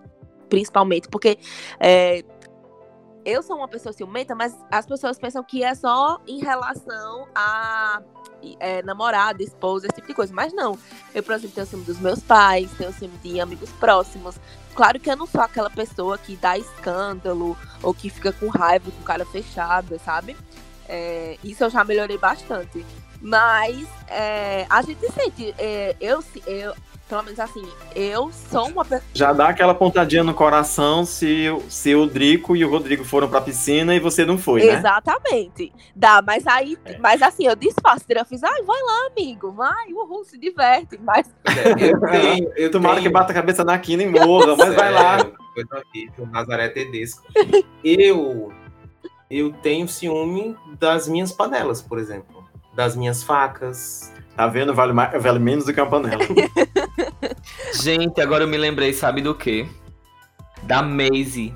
principalmente, 0.47 1.09
porque 1.09 1.37
é, 1.77 2.23
eu 3.25 3.43
sou 3.43 3.57
uma 3.57 3.67
pessoa 3.67 3.91
ciumenta, 3.91 4.33
mas 4.33 4.57
as 4.71 4.85
pessoas 4.85 5.19
pensam 5.19 5.43
que 5.43 5.61
é 5.61 5.75
só 5.75 6.21
em 6.25 6.39
relação 6.39 7.27
a 7.35 8.01
é, 8.59 8.81
namorada, 8.83 9.43
esposa, 9.43 9.87
esse 9.87 9.95
tipo 9.95 10.07
de 10.07 10.13
coisa. 10.13 10.33
Mas 10.33 10.53
não. 10.53 10.77
Eu, 11.13 11.21
por 11.21 11.35
exemplo, 11.35 11.53
tenho 11.53 11.67
ciúme 11.67 11.83
dos 11.83 11.99
meus 11.99 12.21
pais, 12.21 12.71
tenho 12.77 12.93
ciúme 12.93 13.17
de 13.17 13.39
amigos 13.41 13.69
próximos. 13.73 14.39
Claro 14.73 14.99
que 14.99 15.09
eu 15.09 15.15
não 15.15 15.25
sou 15.25 15.41
aquela 15.41 15.69
pessoa 15.69 16.17
que 16.17 16.35
dá 16.35 16.57
escândalo 16.57 17.57
ou 17.81 17.93
que 17.93 18.09
fica 18.09 18.31
com 18.31 18.47
raiva 18.47 18.89
com 18.91 19.03
cara 19.03 19.25
fechada, 19.25 19.99
sabe? 19.99 20.37
É, 20.87 21.37
isso 21.43 21.63
eu 21.63 21.69
já 21.69 21.83
melhorei 21.83 22.17
bastante. 22.17 22.85
Mas 23.21 23.87
é, 24.07 24.65
a 24.69 24.81
gente 24.81 25.05
sente, 25.11 25.53
é, 25.57 25.95
eu, 25.99 26.23
eu, 26.47 26.73
pelo 27.09 27.23
menos 27.23 27.39
assim, 27.39 27.67
eu 27.95 28.31
sou 28.51 28.67
uma 28.67 28.85
pessoa. 28.85 29.01
Já 29.13 29.33
dá 29.33 29.49
aquela 29.49 29.73
pontadinha 29.73 30.23
no 30.23 30.33
coração 30.33 31.03
se, 31.03 31.49
o- 31.49 31.63
se 31.69 31.95
o 31.95 32.05
Drico 32.05 32.55
e 32.55 32.63
o 32.63 32.69
Rodrigo 32.69 33.03
foram 33.03 33.27
pra 33.27 33.41
piscina 33.41 33.95
e 33.95 33.99
você 33.99 34.23
não 34.25 34.37
foi, 34.37 34.63
né? 34.63 34.73
Exatamente. 34.77 35.73
Dá, 35.95 36.21
mas 36.21 36.45
aí, 36.45 36.77
mas 36.99 37.21
assim, 37.21 37.47
eu 37.47 37.55
disfarço. 37.55 38.05
Eu 38.07 38.23
fiz, 38.25 38.43
ai, 38.43 38.61
vai 38.63 38.81
lá, 38.81 39.07
amigo, 39.11 39.51
vai, 39.51 39.91
uhul, 39.91 40.23
se 40.23 40.37
diverte. 40.37 40.99
Mas 41.03 41.27
Eu 41.79 41.99
tenho, 42.11 42.51
eu 42.55 42.71
Tomara 42.71 42.95
tenho- 42.95 43.07
que 43.07 43.13
bata 43.13 43.31
a 43.31 43.35
cabeça 43.35 43.63
na 43.63 43.77
quina 43.79 44.03
e 44.03 44.07
morra, 44.09 44.55
mas 44.55 44.75
vai 44.75 44.91
lá. 44.91 45.17
É, 45.19 45.23
coisa 45.53 45.83
horrível, 45.85 46.27
Nazaré 46.27 46.69
Tedesco. 46.69 47.23
Eu, 47.83 48.53
eu 49.31 49.51
tenho 49.63 49.87
ciúme 49.87 50.55
das 50.79 51.07
minhas 51.07 51.31
panelas, 51.31 51.81
por 51.81 51.97
exemplo. 51.97 52.43
Das 52.75 52.95
minhas 52.95 53.23
facas. 53.23 54.13
Tá 54.35 54.47
vendo? 54.47 54.73
Vale, 54.73 54.93
mais, 54.93 55.21
vale 55.21 55.37
menos 55.39 55.65
do 55.65 55.73
que 55.73 55.81
uma 55.81 55.89
panela. 55.89 56.21
Gente, 57.81 58.19
agora 58.21 58.43
eu 58.43 58.47
me 58.47 58.57
lembrei, 58.57 58.93
sabe 58.93 59.21
do 59.21 59.33
quê? 59.35 59.67
Da 60.63 60.81
Maisie. 60.81 61.53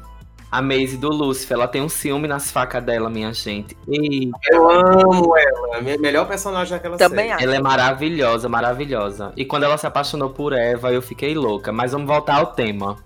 A 0.52 0.62
Maisie 0.62 0.98
do 0.98 1.10
Lúcifer. 1.10 1.56
Ela 1.58 1.68
tem 1.68 1.82
um 1.82 1.90
ciúme 1.90 2.28
nas 2.28 2.52
facas 2.52 2.84
dela, 2.84 3.10
minha 3.10 3.34
gente. 3.34 3.76
E 3.88 4.30
Eu 4.52 4.70
amo 4.70 5.36
ela. 5.36 5.78
A 5.78 5.82
minha 5.82 5.98
melhor 5.98 6.28
personagem 6.28 6.74
daquela 6.74 6.96
Também 6.98 7.26
série. 7.30 7.32
acho. 7.34 7.44
ela 7.44 7.56
é 7.56 7.60
maravilhosa, 7.62 8.48
maravilhosa. 8.48 9.34
E 9.36 9.44
quando 9.46 9.64
ela 9.64 9.78
se 9.78 9.88
apaixonou 9.88 10.30
por 10.30 10.54
Eva, 10.54 10.94
eu 10.94 11.02
fiquei 11.02 11.34
louca. 11.34 11.72
Mas 11.72 11.92
vamos 11.92 12.08
voltar 12.08 12.36
ao 12.36 12.48
tema. 12.54 12.98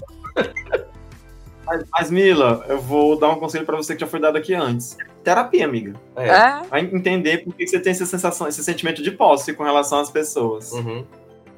mas, 1.65 1.83
mas, 1.91 2.11
Mila, 2.11 2.65
eu 2.67 2.79
vou 2.81 3.17
dar 3.17 3.29
um 3.29 3.39
conselho 3.39 3.65
pra 3.65 3.77
você 3.77 3.95
que 3.95 4.01
já 4.01 4.07
foi 4.07 4.19
dado 4.19 4.37
aqui 4.37 4.53
antes. 4.53 4.97
Terapia, 5.23 5.65
amiga. 5.65 5.93
É. 6.17 6.27
é, 6.29 6.61
Vai 6.69 6.81
entender 6.81 7.45
por 7.45 7.53
que 7.55 7.65
você 7.65 7.79
tem 7.79 7.91
essa 7.91 8.05
sensação, 8.05 8.47
esse 8.47 8.63
sentimento 8.63 9.01
de 9.01 9.11
posse 9.11 9.53
com 9.53 9.63
relação 9.63 9.99
às 9.99 10.09
pessoas. 10.09 10.71
Uhum, 10.73 11.05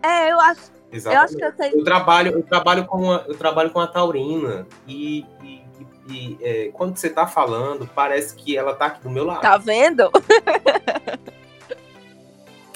é, 0.02 0.32
eu 0.32 0.40
acho, 0.40 0.62
exatamente. 0.92 1.26
acho 1.26 1.38
que 1.38 1.44
eu 1.46 1.52
tenho. 1.54 1.78
Eu 1.80 1.84
trabalho, 1.84 2.32
eu 2.34 2.44
trabalho 2.44 2.86
com 2.86 3.12
a, 3.12 3.24
eu 3.28 3.36
trabalho 3.36 3.70
com 3.70 3.80
a 3.80 3.88
Taurina 3.88 4.66
e, 4.88 5.26
e- 5.44 5.62
e- 6.08 6.12
e, 6.12 6.38
é, 6.42 6.70
quando 6.74 6.98
você 6.98 7.10
tá 7.10 7.28
falando, 7.28 7.88
parece 7.94 8.36
que 8.36 8.58
ela 8.58 8.74
tá 8.74 8.88
aqui 8.88 9.02
do 9.04 9.10
meu 9.10 9.26
lado. 9.26 9.42
Tá 9.42 9.58
vendo? 9.58 10.10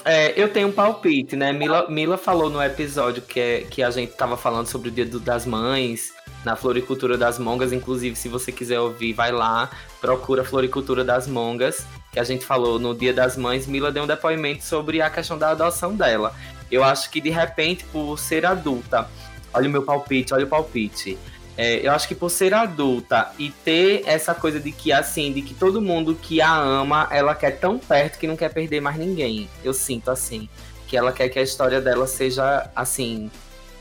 É, 0.06 0.38
eu 0.38 0.50
tenho 0.52 0.68
um 0.68 0.72
palpite, 0.72 1.34
né? 1.34 1.50
Mila, 1.50 1.88
Mila 1.88 2.18
falou 2.18 2.50
no 2.50 2.62
episódio 2.62 3.22
que, 3.22 3.40
é, 3.40 3.60
que 3.62 3.82
a 3.82 3.90
gente 3.90 4.12
tava 4.12 4.36
falando 4.36 4.66
sobre 4.66 4.90
o 4.90 4.92
Dia 4.92 5.06
do- 5.06 5.18
das 5.18 5.46
Mães, 5.46 6.12
na 6.44 6.54
Floricultura 6.54 7.16
das 7.16 7.38
Mongas. 7.38 7.72
Inclusive, 7.72 8.14
se 8.14 8.28
você 8.28 8.52
quiser 8.52 8.78
ouvir, 8.80 9.14
vai 9.14 9.32
lá, 9.32 9.70
procura 10.02 10.44
Floricultura 10.44 11.02
das 11.02 11.26
Mongas, 11.26 11.86
que 12.12 12.20
a 12.20 12.24
gente 12.24 12.44
falou 12.44 12.78
no 12.78 12.94
Dia 12.94 13.14
das 13.14 13.34
Mães. 13.38 13.66
Mila 13.66 13.90
deu 13.90 14.02
um 14.02 14.06
depoimento 14.06 14.62
sobre 14.62 15.00
a 15.00 15.08
questão 15.08 15.38
da 15.38 15.52
adoção 15.52 15.94
dela. 15.96 16.34
Eu 16.70 16.82
acho 16.82 17.10
que, 17.10 17.20
de 17.20 17.30
repente, 17.30 17.84
por 17.84 18.18
ser 18.18 18.44
adulta, 18.46 19.08
olha 19.52 19.68
o 19.68 19.70
meu 19.70 19.82
palpite, 19.82 20.34
olha 20.34 20.44
o 20.44 20.48
palpite. 20.48 21.18
É, 21.56 21.86
eu 21.86 21.92
acho 21.92 22.08
que 22.08 22.16
por 22.16 22.30
ser 22.30 22.52
adulta 22.52 23.30
e 23.38 23.50
ter 23.50 24.02
essa 24.06 24.34
coisa 24.34 24.58
de 24.58 24.72
que, 24.72 24.92
assim, 24.92 25.32
de 25.32 25.40
que 25.40 25.54
todo 25.54 25.80
mundo 25.80 26.18
que 26.20 26.40
a 26.40 26.52
ama, 26.52 27.06
ela 27.12 27.34
quer 27.34 27.52
tão 27.52 27.78
perto 27.78 28.18
que 28.18 28.26
não 28.26 28.36
quer 28.36 28.52
perder 28.52 28.80
mais 28.80 28.96
ninguém. 28.96 29.48
Eu 29.62 29.72
sinto 29.72 30.10
assim. 30.10 30.48
Que 30.88 30.96
ela 30.96 31.12
quer 31.12 31.28
que 31.28 31.38
a 31.38 31.42
história 31.42 31.80
dela 31.80 32.06
seja, 32.06 32.68
assim, 32.74 33.30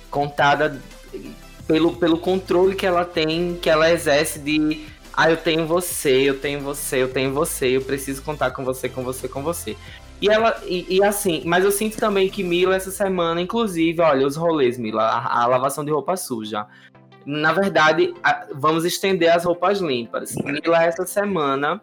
contada 0.09 0.79
pelo, 1.67 1.95
pelo 1.95 2.17
controle 2.17 2.75
que 2.75 2.86
ela 2.86 3.05
tem, 3.05 3.57
que 3.59 3.69
ela 3.69 3.91
exerce 3.91 4.39
de. 4.39 4.86
Ah, 5.15 5.29
eu 5.29 5.38
tenho 5.38 5.67
você, 5.67 6.29
eu 6.29 6.39
tenho 6.39 6.59
você, 6.59 6.97
eu 6.97 7.07
tenho 7.07 7.34
você, 7.34 7.77
eu 7.77 7.81
preciso 7.81 8.21
contar 8.23 8.51
com 8.51 8.63
você, 8.63 8.89
com 8.89 9.03
você, 9.03 9.27
com 9.27 9.43
você. 9.43 9.75
E 10.24 10.30
ela, 10.30 10.55
e, 10.65 10.86
e 10.89 11.03
assim, 11.03 11.41
mas 11.45 11.65
eu 11.65 11.71
sinto 11.71 11.97
também 11.97 12.30
que 12.30 12.45
Mila 12.45 12.78
essa 12.78 12.91
semana, 12.91 13.41
inclusive, 13.41 13.99
olha, 13.99 14.26
os 14.26 14.38
rolês, 14.38 14.78
Mila, 14.78 15.03
a, 15.03 15.43
a 15.43 15.45
lavação 15.47 15.84
de 15.84 15.91
roupa 15.91 16.15
suja. 16.15 16.65
Na 17.26 17.51
verdade, 17.51 18.13
a- 18.24 18.47
vamos 18.53 18.86
estender 18.86 19.36
as 19.36 19.43
roupas 19.43 19.82
limpas. 19.82 20.34
Mila, 20.36 20.82
essa 20.82 21.05
semana, 21.05 21.82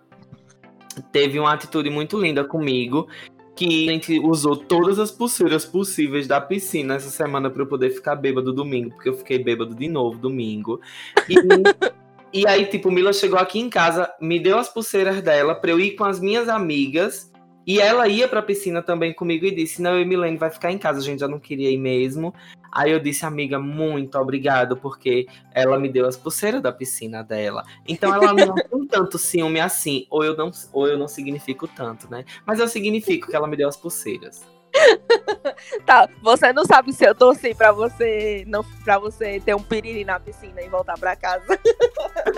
teve 1.13 1.39
uma 1.39 1.53
atitude 1.53 1.91
muito 1.91 2.19
linda 2.19 2.43
comigo. 2.43 3.09
Que 3.55 3.91
a 3.91 3.93
gente 3.93 4.19
usou 4.21 4.57
todas 4.57 4.99
as 4.99 5.11
pulseiras 5.11 5.67
possíveis 5.67 6.27
da 6.27 6.41
piscina 6.41 6.95
essa 6.95 7.11
semana 7.11 7.51
para 7.51 7.61
eu 7.61 7.67
poder 7.67 7.91
ficar 7.91 8.17
bêbado 8.17 8.55
domingo, 8.55 8.95
porque 8.95 9.11
eu 9.11 9.15
fiquei 9.19 9.39
bêbado 9.39 9.75
de 9.75 9.87
novo 9.87 10.17
domingo. 10.17 10.81
E, 11.29 11.35
e 12.41 12.47
aí, 12.47 12.65
tipo, 12.65 12.91
Mila 12.91 13.13
chegou 13.13 13.39
aqui 13.39 13.61
em 13.61 13.69
casa, 13.69 14.11
me 14.19 14.41
deu 14.41 14.59
as 14.59 14.71
pulseiras 14.71 15.21
dela 15.21 15.55
para 15.55 15.73
eu 15.73 15.79
ir 15.79 15.91
com 15.91 16.05
as 16.05 16.19
minhas 16.19 16.49
amigas 16.49 17.30
E 17.71 17.79
ela 17.79 18.09
ia 18.09 18.27
pra 18.27 18.43
piscina 18.43 18.83
também 18.83 19.15
comigo 19.15 19.47
e 19.47 19.51
disse: 19.53 19.81
Não, 19.81 19.93
eu 19.93 20.01
e 20.01 20.05
Milene 20.05 20.37
vai 20.37 20.51
ficar 20.51 20.73
em 20.73 20.79
casa, 20.79 20.99
a 20.99 21.03
gente 21.03 21.21
já 21.21 21.29
não 21.29 21.39
queria 21.39 21.71
ir 21.71 21.79
mesmo. 21.79 22.35
Aí 22.73 22.91
eu 22.91 22.99
disse, 22.99 23.25
amiga, 23.25 23.61
muito 23.61 24.19
obrigado, 24.19 24.77
porque 24.77 25.29
ela 25.53 25.79
me 25.79 25.89
deu 25.89 26.07
as 26.07 26.17
pulseiras 26.17 26.61
da 26.61 26.73
piscina 26.73 27.23
dela. 27.23 27.65
Então 27.87 28.13
ela 28.13 28.33
não 28.33 28.55
tem 28.55 28.87
tanto 28.89 29.19
ciúme 29.19 29.61
assim, 29.61 30.05
ou 30.11 30.25
eu 30.25 30.37
não, 30.37 30.51
ou 30.73 30.89
eu 30.89 30.99
não 30.99 31.07
significo 31.07 31.69
tanto, 31.69 32.11
né? 32.11 32.25
Mas 32.45 32.59
eu 32.59 32.67
significo 32.67 33.29
que 33.29 33.37
ela 33.37 33.47
me 33.47 33.57
deu 33.57 33.69
as 33.69 33.77
pulseiras. 33.77 34.45
Tá, 35.85 36.09
você 36.23 36.53
não 36.53 36.65
sabe 36.65 36.93
se 36.93 37.05
eu 37.05 37.15
torci 37.15 37.55
pra 37.55 37.73
você, 37.73 38.45
não, 38.47 38.65
pra 38.85 38.99
você 38.99 39.41
ter 39.41 39.55
um 39.55 39.63
piriri 39.63 40.05
na 40.05 40.19
piscina 40.19 40.61
e 40.63 40.69
voltar 40.69 40.99
pra 40.99 41.17
casa. 41.17 41.59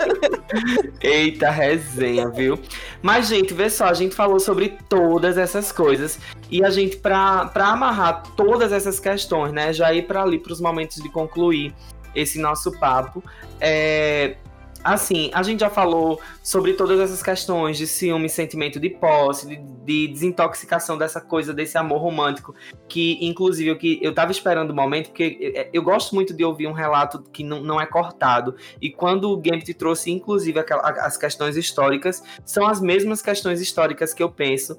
Eita, 1.01 1.49
resenha, 1.49 2.29
viu? 2.29 2.59
Mas, 3.01 3.27
gente, 3.27 3.53
vê 3.53 3.69
só, 3.69 3.85
a 3.85 3.93
gente 3.93 4.15
falou 4.15 4.39
sobre 4.39 4.77
todas 4.89 5.37
essas 5.37 5.71
coisas. 5.71 6.19
E 6.49 6.63
a 6.63 6.69
gente, 6.69 6.97
pra, 6.97 7.45
pra 7.45 7.67
amarrar 7.67 8.23
todas 8.35 8.71
essas 8.71 8.99
questões, 8.99 9.51
né? 9.51 9.73
Já 9.73 9.93
ir 9.93 10.03
para 10.03 10.23
ali 10.23 10.39
pros 10.39 10.59
momentos 10.59 10.97
de 11.01 11.09
concluir 11.09 11.73
esse 12.15 12.39
nosso 12.39 12.71
papo. 12.79 13.23
É, 13.59 14.35
assim, 14.83 15.31
a 15.33 15.41
gente 15.41 15.61
já 15.61 15.69
falou 15.69 16.19
sobre 16.41 16.73
todas 16.73 16.99
essas 16.99 17.23
questões 17.23 17.77
de 17.77 17.87
ciúme, 17.87 18.29
sentimento 18.29 18.79
de 18.79 18.89
posse, 18.89 19.47
de, 19.47 19.55
de 19.57 20.07
desintoxicação 20.07 20.97
dessa 20.97 21.21
coisa, 21.21 21.53
desse 21.53 21.77
amor 21.77 22.01
romântico, 22.01 22.53
que 22.87 23.17
inclusive 23.25 23.69
eu, 23.69 23.77
que 23.77 23.99
eu 24.01 24.13
tava 24.13 24.31
esperando 24.31 24.71
o 24.71 24.75
momento, 24.75 25.09
porque 25.09 25.37
eu, 25.39 25.69
eu 25.73 25.83
gosto 25.83 26.13
muito 26.13 26.33
de 26.33 26.43
ouvir 26.43 26.67
um 26.67 26.73
relato 26.73 27.23
que 27.31 27.43
não, 27.43 27.61
não 27.61 27.79
é 27.79 27.85
cortado, 27.85 28.55
e 28.81 28.89
quando 28.89 29.31
o 29.31 29.37
Gambit 29.37 29.73
trouxe 29.73 30.11
inclusive 30.11 30.59
aquela, 30.59 30.81
as 30.81 31.17
questões 31.17 31.55
históricas, 31.55 32.23
são 32.45 32.67
as 32.67 32.81
mesmas 32.81 33.21
questões 33.21 33.61
históricas 33.61 34.13
que 34.13 34.21
eu 34.21 34.29
penso, 34.29 34.77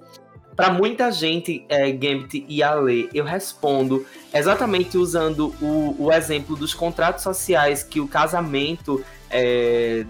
para 0.56 0.72
muita 0.72 1.10
gente, 1.10 1.64
é, 1.68 1.90
Gambit 1.90 2.44
e 2.48 2.62
Ale, 2.62 3.08
eu 3.12 3.24
respondo 3.24 4.06
exatamente 4.32 4.96
usando 4.96 5.52
o, 5.60 5.96
o 5.98 6.12
exemplo 6.12 6.56
dos 6.56 6.72
contratos 6.72 7.24
sociais 7.24 7.82
que 7.82 8.00
o 8.00 8.06
casamento 8.06 9.04
é, 9.34 10.06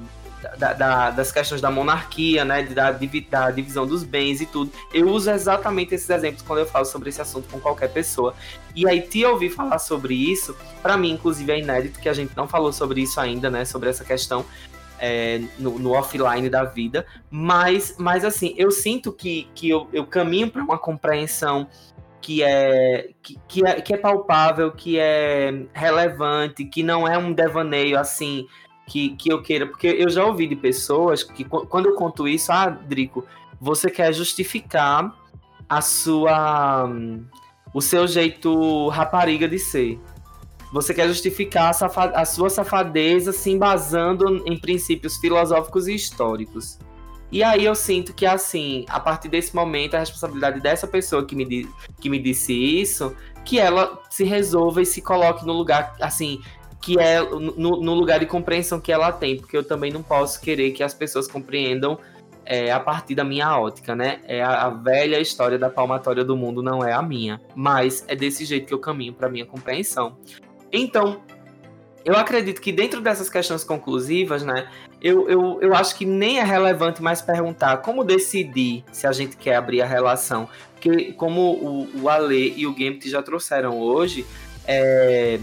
da, 0.59 0.75
da, 0.75 1.11
das 1.11 1.33
questões 1.33 1.61
da 1.61 1.70
monarquia, 1.70 2.45
né, 2.45 2.62
da, 2.64 2.93
da, 2.93 3.51
divisão 3.51 3.87
dos 3.87 4.05
bens 4.05 4.43
e 4.43 4.47
tudo. 4.47 4.70
Eu 4.93 5.09
uso 5.09 5.31
exatamente 5.31 5.95
esses 5.95 6.09
exemplos 6.11 6.43
quando 6.43 6.59
eu 6.59 6.66
falo 6.66 6.85
sobre 6.85 7.09
esse 7.09 7.22
assunto 7.22 7.49
com 7.49 7.59
qualquer 7.59 7.89
pessoa. 7.89 8.35
E 8.77 8.87
aí, 8.87 9.01
te 9.01 9.25
ouvir 9.25 9.49
falar 9.49 9.79
sobre 9.79 10.14
isso, 10.14 10.55
para 10.83 10.97
mim, 10.99 11.12
inclusive, 11.12 11.51
é 11.51 11.59
inédito 11.59 11.99
que 11.99 12.09
a 12.09 12.12
gente 12.12 12.37
não 12.37 12.47
falou 12.47 12.72
sobre 12.72 13.01
isso 13.01 13.18
ainda, 13.18 13.49
né, 13.49 13.64
sobre 13.64 13.89
essa 13.89 14.05
questão 14.05 14.45
é, 14.99 15.41
no, 15.59 15.79
no, 15.79 15.93
offline 15.93 16.51
da 16.51 16.64
vida. 16.64 17.07
Mas, 17.31 17.97
mas 17.99 18.25
assim, 18.25 18.55
eu 18.59 18.70
sinto 18.70 19.11
que, 19.11 19.49
que 19.55 19.70
eu, 19.70 19.89
eu 19.93 20.07
caminho 20.07 20.51
para 20.51 20.62
uma 20.62 20.79
compreensão 20.79 21.66
que 22.20 22.43
é, 22.43 23.11
que, 23.22 23.39
que, 23.47 23.66
é, 23.66 23.81
que 23.83 23.93
é 23.93 23.99
palpável, 23.99 24.72
que 24.72 24.99
é 24.99 25.66
relevante, 25.75 26.64
que 26.64 26.83
não 26.83 27.07
é 27.07 27.18
um 27.18 27.33
devaneio 27.33 27.99
assim 27.99 28.47
que, 28.87 29.11
que 29.11 29.32
eu 29.32 29.43
queira. 29.43 29.66
Porque 29.66 29.87
eu 29.87 30.09
já 30.09 30.24
ouvi 30.24 30.47
de 30.47 30.57
pessoas 30.57 31.22
que 31.22 31.45
quando 31.45 31.87
eu 31.87 31.95
conto 31.95 32.28
isso, 32.28 32.53
ah, 32.53 32.68
Drico, 32.68 33.24
você 33.61 33.91
quer 33.91 34.12
justificar 34.12 35.14
a 35.68 35.80
sua. 35.80 36.89
o 37.72 37.80
seu 37.80 38.07
jeito 38.07 38.89
rapariga 38.89 39.49
de 39.49 39.59
ser. 39.59 40.01
Você 40.72 40.93
quer 40.93 41.07
justificar 41.07 41.72
a, 41.72 42.20
a 42.20 42.24
sua 42.24 42.51
safadeza 42.51 43.32
se 43.32 43.51
embasando 43.51 44.43
em 44.45 44.59
princípios 44.59 45.16
filosóficos 45.18 45.87
e 45.87 45.95
históricos. 45.95 46.78
E 47.30 47.43
aí 47.43 47.64
eu 47.64 47.74
sinto 47.74 48.12
que, 48.12 48.26
assim, 48.26 48.85
a 48.89 49.01
partir 49.01 49.28
desse 49.28 49.55
momento, 49.55 49.95
a 49.95 49.99
responsabilidade 49.99 50.61
dessa 50.61 50.87
pessoa 50.87 51.24
que 51.24 51.35
me, 51.35 51.68
que 52.01 52.09
me 52.09 52.18
disse 52.18 52.53
isso, 52.53 53.16
que 53.45 53.59
ela 53.59 54.01
se 54.09 54.24
resolva 54.24 54.82
e 54.82 54.87
se 54.87 55.03
coloque 55.03 55.45
no 55.47 55.53
lugar, 55.53 55.97
assim, 56.01 56.41
que 56.85 56.99
é 56.99 57.18
no, 57.22 57.80
no 57.80 57.95
lugar 57.95 58.20
de 58.20 58.26
compreensão 58.26 58.78
que 58.78 58.93
ela 58.93 59.11
tem, 59.11 59.39
porque 59.39 59.57
eu 59.57 59.64
também 59.64 59.91
não 59.91 60.03
posso 60.03 60.39
querer 60.39 60.72
que 60.72 60.82
as 60.82 60.93
pessoas 60.93 61.26
compreendam 61.26 61.99
é, 62.45 62.70
a 62.70 62.78
partir 62.78 63.14
da 63.14 63.24
minha 63.24 63.59
ótica, 63.59 63.97
né? 63.97 64.20
É 64.28 64.43
a, 64.43 64.66
a, 64.66 64.68
velha 64.68 65.18
história 65.18 65.59
da 65.59 65.70
palmatória 65.70 66.22
do 66.22 66.37
mundo, 66.37 66.62
não 66.62 66.85
é 66.85 66.93
a 66.93 67.01
minha. 67.01 67.41
Mas 67.55 68.05
é 68.07 68.14
desse 68.14 68.45
jeito 68.45 68.66
que 68.66 68.74
eu 68.74 68.78
caminho 68.78 69.14
para 69.14 69.30
minha 69.30 69.47
compreensão. 69.47 70.18
Então, 70.70 71.22
eu 72.05 72.14
acredito 72.16 72.61
que 72.61 72.70
dentro 72.70 73.01
dessas 73.01 73.30
questões 73.30 73.64
conclusivas, 73.64 74.43
né, 74.43 74.68
eu, 75.01 75.26
eu, 75.30 75.59
eu 75.62 75.74
acho 75.74 75.97
que 75.97 76.05
nem 76.05 76.39
é 76.39 76.45
relevante 76.45 77.03
mais 77.03 77.22
perguntar 77.22 77.78
como 77.78 78.05
decidir 78.05 78.85
se 78.93 79.07
a 79.07 79.12
gente 79.12 79.39
quer 79.39 79.55
abrir 79.55 79.80
a 79.80 79.87
relação. 79.87 80.51
Porque, 80.74 81.12
como 81.12 81.41
o, 81.41 82.03
o 82.03 82.11
Ale 82.11 82.53
e 82.55 82.66
o 82.66 82.74
Gambit 82.74 83.09
já 83.09 83.22
trouxeram 83.22 83.78
hoje, 83.78 84.26
é, 84.66 85.41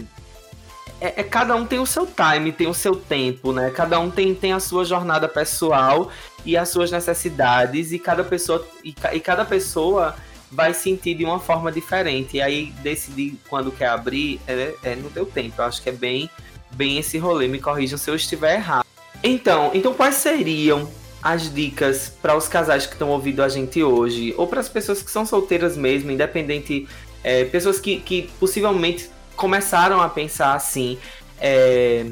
é, 1.02 1.14
é, 1.16 1.22
cada 1.24 1.56
um 1.56 1.66
tem 1.66 1.80
o 1.80 1.86
seu 1.86 2.06
time, 2.06 2.52
tem 2.52 2.68
o 2.68 2.74
seu 2.74 2.94
tempo, 2.94 3.52
né? 3.52 3.70
Cada 3.70 3.98
um 3.98 4.08
tem, 4.08 4.32
tem 4.32 4.52
a 4.52 4.60
sua 4.60 4.84
jornada 4.84 5.26
pessoal 5.26 6.10
e 6.46 6.56
as 6.56 6.68
suas 6.68 6.92
necessidades, 6.92 7.90
e 7.90 7.98
cada 7.98 8.22
pessoa, 8.22 8.64
e, 8.84 8.94
e 9.12 9.18
cada 9.18 9.44
pessoa 9.44 10.14
vai 10.48 10.72
sentir 10.72 11.14
de 11.14 11.24
uma 11.24 11.40
forma 11.40 11.72
diferente. 11.72 12.36
E 12.36 12.40
aí 12.40 12.72
decidir 12.82 13.36
quando 13.48 13.72
quer 13.72 13.88
abrir 13.88 14.40
é, 14.46 14.74
é 14.84 14.94
no 14.94 15.10
teu 15.10 15.26
tempo. 15.26 15.60
Eu 15.60 15.64
acho 15.64 15.82
que 15.82 15.88
é 15.88 15.92
bem, 15.92 16.30
bem 16.70 16.98
esse 16.98 17.18
rolê. 17.18 17.48
Me 17.48 17.58
corrijam 17.58 17.98
se 17.98 18.08
eu 18.08 18.14
estiver 18.14 18.54
errado. 18.54 18.86
Então, 19.24 19.72
então 19.74 19.92
quais 19.94 20.14
seriam 20.16 20.88
as 21.20 21.52
dicas 21.52 22.12
para 22.22 22.36
os 22.36 22.46
casais 22.46 22.86
que 22.86 22.92
estão 22.92 23.10
ouvindo 23.10 23.42
a 23.42 23.48
gente 23.48 23.82
hoje? 23.82 24.34
Ou 24.36 24.46
para 24.46 24.60
as 24.60 24.68
pessoas 24.68 25.02
que 25.02 25.10
são 25.10 25.26
solteiras 25.26 25.76
mesmo, 25.76 26.12
independente. 26.12 26.86
É, 27.24 27.44
pessoas 27.44 27.78
que, 27.78 28.00
que 28.00 28.28
possivelmente 28.40 29.08
começaram 29.42 30.00
a 30.00 30.08
pensar 30.08 30.54
assim. 30.54 30.96
É, 31.40 32.06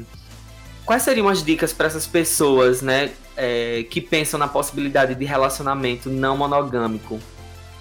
quais 0.85 1.01
seriam 1.01 1.29
as 1.29 1.41
dicas 1.43 1.71
para 1.71 1.87
essas 1.87 2.05
pessoas, 2.05 2.81
né? 2.81 3.11
É, 3.37 3.85
que 3.89 4.01
pensam 4.01 4.37
na 4.37 4.47
possibilidade 4.47 5.15
de 5.15 5.23
relacionamento 5.23 6.09
não 6.09 6.35
monogâmico? 6.37 7.17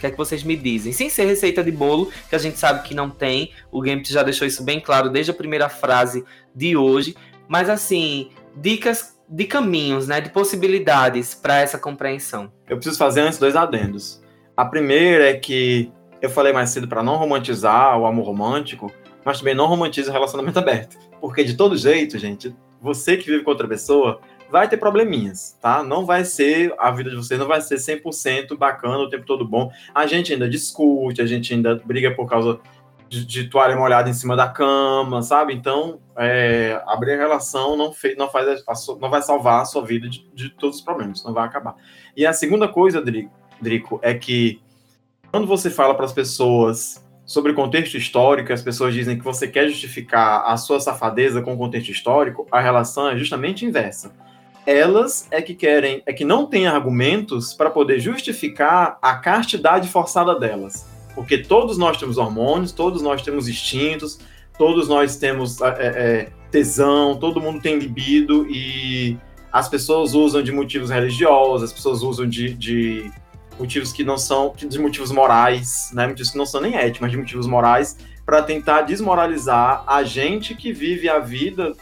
que 0.01 0.07
é 0.07 0.11
que 0.11 0.17
vocês 0.17 0.43
me 0.43 0.57
dizem? 0.57 0.93
Sem 0.93 1.11
ser 1.11 1.27
receita 1.27 1.63
de 1.63 1.71
bolo, 1.71 2.11
que 2.29 2.35
a 2.35 2.39
gente 2.39 2.59
sabe 2.59 2.83
que 2.83 2.95
não 2.95 3.11
tem. 3.11 3.53
O 3.71 3.81
Gambit 3.81 4.13
já 4.13 4.23
deixou 4.23 4.47
isso 4.47 4.65
bem 4.65 4.81
claro 4.81 5.11
desde 5.11 5.31
a 5.31 5.35
primeira 5.35 5.69
frase 5.69 6.25
de 6.55 6.77
hoje. 6.77 7.15
Mas 7.47 7.69
assim, 7.69 8.31
dicas 8.57 9.17
de 9.29 9.45
caminhos, 9.45 10.09
né, 10.09 10.21
de 10.21 10.31
possibilidades 10.31 11.35
para 11.35 11.61
essa 11.61 11.79
compreensão. 11.79 12.51
Eu 12.69 12.77
preciso 12.77 12.99
fazer 12.99 13.21
antes 13.21 13.39
dois 13.39 13.55
adendos. 13.55 14.21
A 14.57 14.65
primeira 14.65 15.29
é 15.29 15.35
que 15.35 15.93
eu 16.21 16.29
falei 16.29 16.53
mais 16.53 16.71
cedo 16.71 16.89
para 16.89 17.03
não 17.03 17.17
romantizar 17.17 17.97
o 17.99 18.07
amor 18.07 18.27
romântico, 18.27 18.93
mas 19.25 19.39
também 19.39 19.55
não 19.55 19.67
romantize 19.67 20.09
o 20.09 20.13
relacionamento 20.13 20.59
aberto. 20.61 20.97
Porque 21.21 21.45
de 21.45 21.55
todo 21.55 21.77
jeito, 21.77 22.19
gente, 22.19 22.55
você 22.81 23.17
que 23.17 23.31
vive 23.31 23.45
com 23.45 23.51
outra 23.51 23.69
pessoa, 23.69 24.21
vai 24.51 24.69
ter 24.69 24.77
probleminhas, 24.77 25.57
tá? 25.61 25.83
Não 25.83 26.05
vai 26.05 26.25
ser, 26.25 26.75
a 26.79 26.91
vida 26.91 27.11
de 27.11 27.17
vocês 27.17 27.39
não 27.39 27.47
vai 27.47 27.61
ser 27.61 27.77
100% 27.77 28.57
bacana 28.57 28.99
o 28.99 29.09
tempo 29.09 29.25
todo 29.25 29.47
bom. 29.47 29.71
A 29.95 30.07
gente 30.07 30.33
ainda 30.33 30.49
discute, 30.49 31.23
a 31.23 31.27
gente 31.27 31.55
ainda 31.55 31.77
briga 31.77 32.11
por 32.11 32.29
causa 32.29 32.59
de, 33.09 33.25
de 33.25 33.49
toalha 33.49 33.77
molhada 33.77 34.09
em 34.09 34.13
cima 34.13 34.37
da 34.37 34.49
cama, 34.49 35.21
sabe? 35.23 35.53
Então, 35.53 36.01
é, 36.17 36.81
abrir 36.87 37.15
a 37.15 37.17
relação 37.17 37.77
não, 37.77 37.93
fez, 37.93 38.17
não, 38.17 38.29
faz 38.31 38.49
a, 38.49 38.73
a, 38.73 38.75
não 39.01 39.11
vai 39.11 39.21
salvar 39.21 39.63
a 39.63 39.65
sua 39.65 39.85
vida 39.85 40.09
de, 40.09 40.27
de, 40.33 40.49
todos 40.51 40.77
os 40.77 40.83
problemas, 40.83 41.25
não 41.25 41.33
vai 41.33 41.45
acabar. 41.45 41.75
E 42.17 42.25
a 42.25 42.33
segunda 42.33 42.69
coisa, 42.69 43.03
Drico, 43.61 43.99
é 44.03 44.15
que 44.15 44.61
quando 45.31 45.47
você 45.47 45.71
fala 45.71 45.95
para 45.95 46.07
as 46.07 46.13
pessoas 46.13 47.05
sobre 47.31 47.53
contexto 47.53 47.97
histórico, 47.97 48.53
as 48.53 48.61
pessoas 48.61 48.93
dizem 48.93 49.17
que 49.17 49.23
você 49.23 49.47
quer 49.47 49.69
justificar 49.69 50.43
a 50.45 50.57
sua 50.57 50.81
safadeza 50.81 51.41
com 51.41 51.55
o 51.55 51.57
contexto 51.57 51.91
histórico, 51.91 52.45
a 52.51 52.61
relação 52.61 53.09
é 53.09 53.17
justamente 53.17 53.65
inversa 53.65 54.13
elas 54.67 55.27
é 55.31 55.41
que 55.41 55.55
querem, 55.55 56.03
é 56.07 56.13
que 56.13 56.25
não 56.25 56.47
têm 56.47 56.67
argumentos 56.67 57.55
para 57.55 57.71
poder 57.71 57.99
justificar 57.99 58.99
a 59.01 59.15
castidade 59.17 59.89
forçada 59.89 60.39
delas. 60.39 60.87
Porque 61.15 61.39
todos 61.39 61.79
nós 61.79 61.97
temos 61.97 62.19
hormônios, 62.19 62.73
todos 62.73 63.03
nós 63.03 63.23
temos 63.23 63.49
instintos, 63.49 64.21
todos 64.59 64.89
nós 64.89 65.17
temos 65.17 65.61
é, 65.61 65.67
é, 65.67 65.87
é, 65.87 66.29
tesão, 66.51 67.17
todo 67.17 67.41
mundo 67.41 67.61
tem 67.61 67.79
libido 67.79 68.47
e 68.49 69.19
as 69.53 69.69
pessoas 69.69 70.15
usam 70.15 70.43
de 70.43 70.53
motivos 70.53 70.91
religiosos, 70.91 71.65
as 71.65 71.73
pessoas 71.73 72.03
usam 72.03 72.29
de, 72.29 72.55
de 72.55 73.11
motivos 73.61 73.93
que 73.93 74.03
não 74.03 74.17
são, 74.17 74.55
de 74.57 74.79
motivos 74.79 75.13
morais, 75.13 75.91
né? 75.93 76.07
Motivos 76.07 76.33
que 76.33 76.39
não 76.39 76.47
são 76.47 76.61
nem 76.61 76.75
éticos, 76.77 77.01
mas 77.01 77.11
de 77.11 77.19
motivos 77.19 77.47
morais, 77.47 77.97
para 78.25 78.43
tentar 78.43 78.83
desmoralizar 78.83 79.85
a 79.87 80.03
gente 80.03 80.55
que 80.55 80.73
vive 80.73 81.09
a 81.09 81.19
vida 81.19 81.75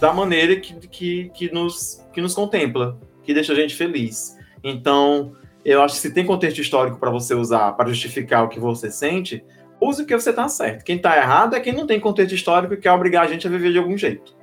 da 0.00 0.12
maneira 0.12 0.56
que, 0.56 0.74
que, 0.88 1.30
que, 1.34 1.52
nos, 1.52 2.02
que 2.12 2.20
nos 2.20 2.34
contempla, 2.34 2.98
que 3.22 3.34
deixa 3.34 3.52
a 3.52 3.56
gente 3.56 3.74
feliz. 3.74 4.36
Então, 4.62 5.32
eu 5.64 5.82
acho 5.82 5.94
que 5.94 6.00
se 6.00 6.12
tem 6.12 6.24
contexto 6.24 6.60
histórico 6.60 6.98
para 6.98 7.10
você 7.10 7.34
usar 7.34 7.72
para 7.72 7.88
justificar 7.88 8.44
o 8.44 8.48
que 8.48 8.58
você 8.58 8.90
sente, 8.90 9.44
use 9.80 10.02
o 10.02 10.06
que 10.06 10.14
você 10.14 10.30
está 10.30 10.48
certo. 10.48 10.84
Quem 10.84 10.96
está 10.96 11.16
errado 11.16 11.54
é 11.54 11.60
quem 11.60 11.72
não 11.72 11.86
tem 11.86 12.00
contexto 12.00 12.34
histórico 12.34 12.74
e 12.74 12.76
quer 12.78 12.92
obrigar 12.92 13.24
a 13.24 13.28
gente 13.28 13.46
a 13.46 13.50
viver 13.50 13.72
de 13.72 13.78
algum 13.78 13.96
jeito. 13.96 14.34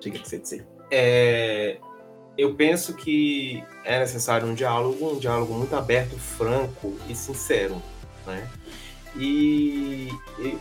Diga 0.00 0.18
que 0.18 0.28
você 0.28 0.38
dizer. 0.38 0.66
É, 0.90 1.78
eu 2.38 2.54
penso 2.54 2.94
que 2.94 3.64
é 3.84 3.98
necessário 3.98 4.46
um 4.46 4.54
diálogo, 4.54 5.14
um 5.14 5.18
diálogo 5.18 5.52
muito 5.52 5.74
aberto, 5.74 6.16
franco 6.16 6.96
e 7.08 7.14
sincero, 7.14 7.82
né? 8.24 8.48
E, 9.16 10.08
e 10.38 10.56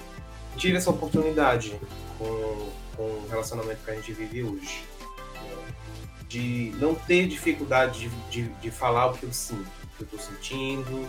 tive 0.58 0.76
essa 0.76 0.90
oportunidade 0.90 1.80
com, 2.18 2.72
com 2.96 3.04
o 3.04 3.28
relacionamento 3.30 3.86
que 3.86 3.92
a 3.92 3.94
gente 3.94 4.12
vive 4.12 4.44
hoje, 4.44 4.84
né? 5.36 5.74
de 6.28 6.74
não 6.80 6.96
ter 6.96 7.28
dificuldade 7.28 8.10
de, 8.10 8.10
de, 8.32 8.50
de, 8.56 8.72
falar 8.72 9.12
o 9.12 9.14
que 9.14 9.26
eu 9.26 9.32
sinto, 9.32 9.62
o 9.62 9.98
que 9.98 10.02
eu 10.02 10.06
estou 10.06 10.20
sentindo, 10.20 11.08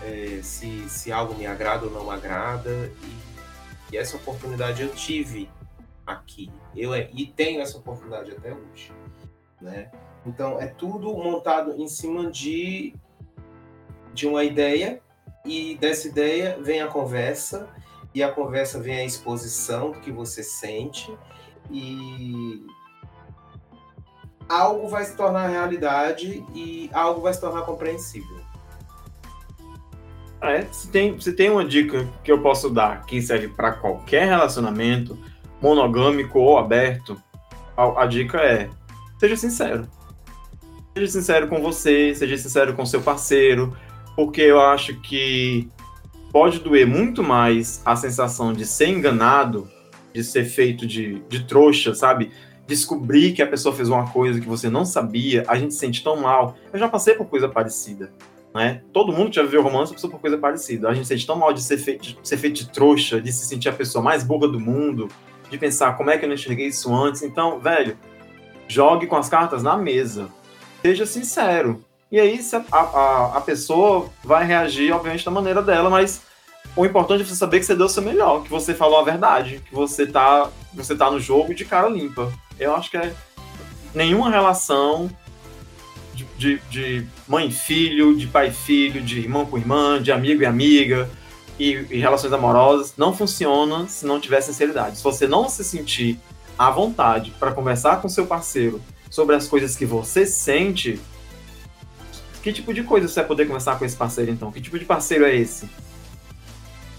é, 0.00 0.40
se, 0.44 0.88
se 0.88 1.10
algo 1.10 1.34
me 1.34 1.44
agrada 1.44 1.86
ou 1.86 1.90
não 1.90 2.08
agrada, 2.08 2.92
e, 3.02 3.94
e 3.94 3.96
essa 3.96 4.16
oportunidade 4.16 4.80
eu 4.80 4.94
tive 4.94 5.50
aqui, 6.06 6.52
eu 6.76 6.94
e 6.94 7.26
tenho 7.26 7.60
essa 7.60 7.78
oportunidade 7.78 8.30
até 8.30 8.52
hoje, 8.52 8.92
né? 9.60 9.90
Então 10.26 10.60
é 10.60 10.66
tudo 10.66 11.14
montado 11.14 11.72
em 11.80 11.88
cima 11.88 12.30
de 12.30 12.94
de 14.12 14.28
uma 14.28 14.44
ideia 14.44 15.00
e 15.44 15.76
dessa 15.76 16.06
ideia 16.06 16.56
vem 16.60 16.80
a 16.80 16.86
conversa 16.86 17.68
e 18.14 18.22
a 18.22 18.30
conversa 18.30 18.80
vem 18.80 19.00
a 19.00 19.04
exposição 19.04 19.90
do 19.90 20.00
que 20.00 20.12
você 20.12 20.42
sente 20.42 21.12
e 21.70 22.64
algo 24.48 24.88
vai 24.88 25.04
se 25.04 25.16
tornar 25.16 25.48
realidade 25.48 26.44
e 26.54 26.88
algo 26.92 27.20
vai 27.20 27.34
se 27.34 27.40
tornar 27.40 27.62
compreensível. 27.62 28.40
É, 30.40 30.62
se 30.70 30.88
tem, 30.90 31.18
se 31.18 31.32
tem 31.32 31.50
uma 31.50 31.64
dica 31.64 32.06
que 32.22 32.30
eu 32.30 32.40
posso 32.40 32.68
dar 32.68 33.04
que 33.06 33.20
serve 33.20 33.48
para 33.48 33.72
qualquer 33.72 34.26
relacionamento, 34.26 35.18
monogâmico 35.60 36.38
ou 36.38 36.58
aberto, 36.58 37.20
a, 37.76 38.02
a 38.02 38.06
dica 38.06 38.38
é: 38.38 38.68
seja 39.18 39.36
sincero. 39.36 39.88
Seja 40.94 41.10
sincero 41.10 41.48
com 41.48 41.60
você, 41.60 42.14
seja 42.14 42.38
sincero 42.38 42.72
com 42.74 42.86
seu 42.86 43.02
parceiro, 43.02 43.76
porque 44.14 44.42
eu 44.42 44.60
acho 44.60 44.94
que 45.00 45.68
pode 46.30 46.60
doer 46.60 46.86
muito 46.86 47.20
mais 47.20 47.82
a 47.84 47.96
sensação 47.96 48.52
de 48.52 48.64
ser 48.64 48.88
enganado, 48.88 49.68
de 50.12 50.22
ser 50.22 50.44
feito 50.44 50.86
de, 50.86 51.20
de 51.28 51.44
trouxa, 51.46 51.96
sabe? 51.96 52.30
Descobrir 52.64 53.32
que 53.32 53.42
a 53.42 53.46
pessoa 53.46 53.74
fez 53.74 53.88
uma 53.88 54.08
coisa 54.10 54.40
que 54.40 54.46
você 54.46 54.70
não 54.70 54.84
sabia, 54.84 55.44
a 55.48 55.56
gente 55.56 55.74
se 55.74 55.80
sente 55.80 56.02
tão 56.02 56.16
mal. 56.16 56.56
Eu 56.72 56.78
já 56.78 56.88
passei 56.88 57.14
por 57.14 57.26
coisa 57.26 57.48
parecida. 57.48 58.12
Né? 58.54 58.80
Todo 58.92 59.12
mundo 59.12 59.34
já 59.34 59.42
viveu 59.42 59.62
romance 59.62 59.92
passou 59.92 60.08
por 60.08 60.20
coisa 60.20 60.38
parecida. 60.38 60.88
A 60.88 60.94
gente 60.94 61.06
se 61.06 61.08
sente 61.08 61.26
tão 61.26 61.34
mal 61.34 61.52
de 61.52 61.60
ser, 61.60 61.76
feito, 61.76 62.02
de 62.02 62.18
ser 62.22 62.36
feito 62.36 62.54
de 62.54 62.70
trouxa, 62.70 63.20
de 63.20 63.32
se 63.32 63.46
sentir 63.46 63.68
a 63.68 63.72
pessoa 63.72 64.02
mais 64.02 64.22
boba 64.22 64.46
do 64.46 64.60
mundo, 64.60 65.08
de 65.50 65.58
pensar 65.58 65.96
como 65.96 66.10
é 66.10 66.16
que 66.16 66.24
eu 66.24 66.28
não 66.28 66.36
enxerguei 66.36 66.68
isso 66.68 66.94
antes. 66.94 67.24
Então, 67.24 67.58
velho, 67.58 67.98
jogue 68.68 69.08
com 69.08 69.16
as 69.16 69.28
cartas 69.28 69.60
na 69.60 69.76
mesa. 69.76 70.28
Seja 70.84 71.06
sincero. 71.06 71.82
E 72.12 72.20
aí 72.20 72.38
a, 72.70 72.76
a, 72.78 73.38
a 73.38 73.40
pessoa 73.40 74.10
vai 74.22 74.46
reagir, 74.46 74.92
obviamente, 74.92 75.24
da 75.24 75.30
maneira 75.30 75.62
dela, 75.62 75.88
mas 75.88 76.20
o 76.76 76.84
importante 76.84 77.22
é 77.22 77.24
você 77.24 77.34
saber 77.34 77.58
que 77.58 77.64
você 77.64 77.74
deu 77.74 77.86
o 77.86 77.88
seu 77.88 78.02
melhor, 78.02 78.42
que 78.42 78.50
você 78.50 78.74
falou 78.74 78.98
a 78.98 79.02
verdade, 79.02 79.62
que 79.66 79.74
você 79.74 80.06
tá, 80.06 80.50
você 80.74 80.94
tá 80.94 81.10
no 81.10 81.18
jogo 81.18 81.54
de 81.54 81.64
cara 81.64 81.88
limpa. 81.88 82.30
Eu 82.60 82.76
acho 82.76 82.90
que 82.90 82.98
é 82.98 83.14
nenhuma 83.94 84.28
relação 84.28 85.10
de, 86.12 86.26
de, 86.36 86.58
de 86.68 87.06
mãe 87.26 87.48
e 87.48 87.52
filho, 87.52 88.14
de 88.14 88.26
pai 88.26 88.48
e 88.48 88.52
filho, 88.52 89.00
de 89.00 89.20
irmão 89.20 89.46
com 89.46 89.56
irmã, 89.56 90.02
de 90.02 90.12
amigo 90.12 90.42
e 90.42 90.46
amiga, 90.46 91.08
e, 91.58 91.86
e 91.90 91.98
relações 91.98 92.32
amorosas 92.34 92.92
não 92.98 93.16
funciona 93.16 93.88
se 93.88 94.04
não 94.04 94.20
tiver 94.20 94.42
sinceridade. 94.42 94.98
Se 94.98 95.02
você 95.02 95.26
não 95.26 95.48
se 95.48 95.64
sentir 95.64 96.20
à 96.58 96.70
vontade 96.70 97.32
para 97.40 97.52
conversar 97.52 98.02
com 98.02 98.08
seu 98.10 98.26
parceiro 98.26 98.82
sobre 99.14 99.36
as 99.36 99.46
coisas 99.46 99.76
que 99.76 99.86
você 99.86 100.26
sente, 100.26 101.00
que 102.42 102.52
tipo 102.52 102.74
de 102.74 102.82
coisa 102.82 103.06
você 103.06 103.20
vai 103.20 103.28
poder 103.28 103.46
conversar 103.46 103.78
com 103.78 103.84
esse 103.84 103.96
parceiro 103.96 104.32
então? 104.32 104.50
Que 104.50 104.60
tipo 104.60 104.76
de 104.76 104.84
parceiro 104.84 105.24
é 105.24 105.32
esse? 105.32 105.70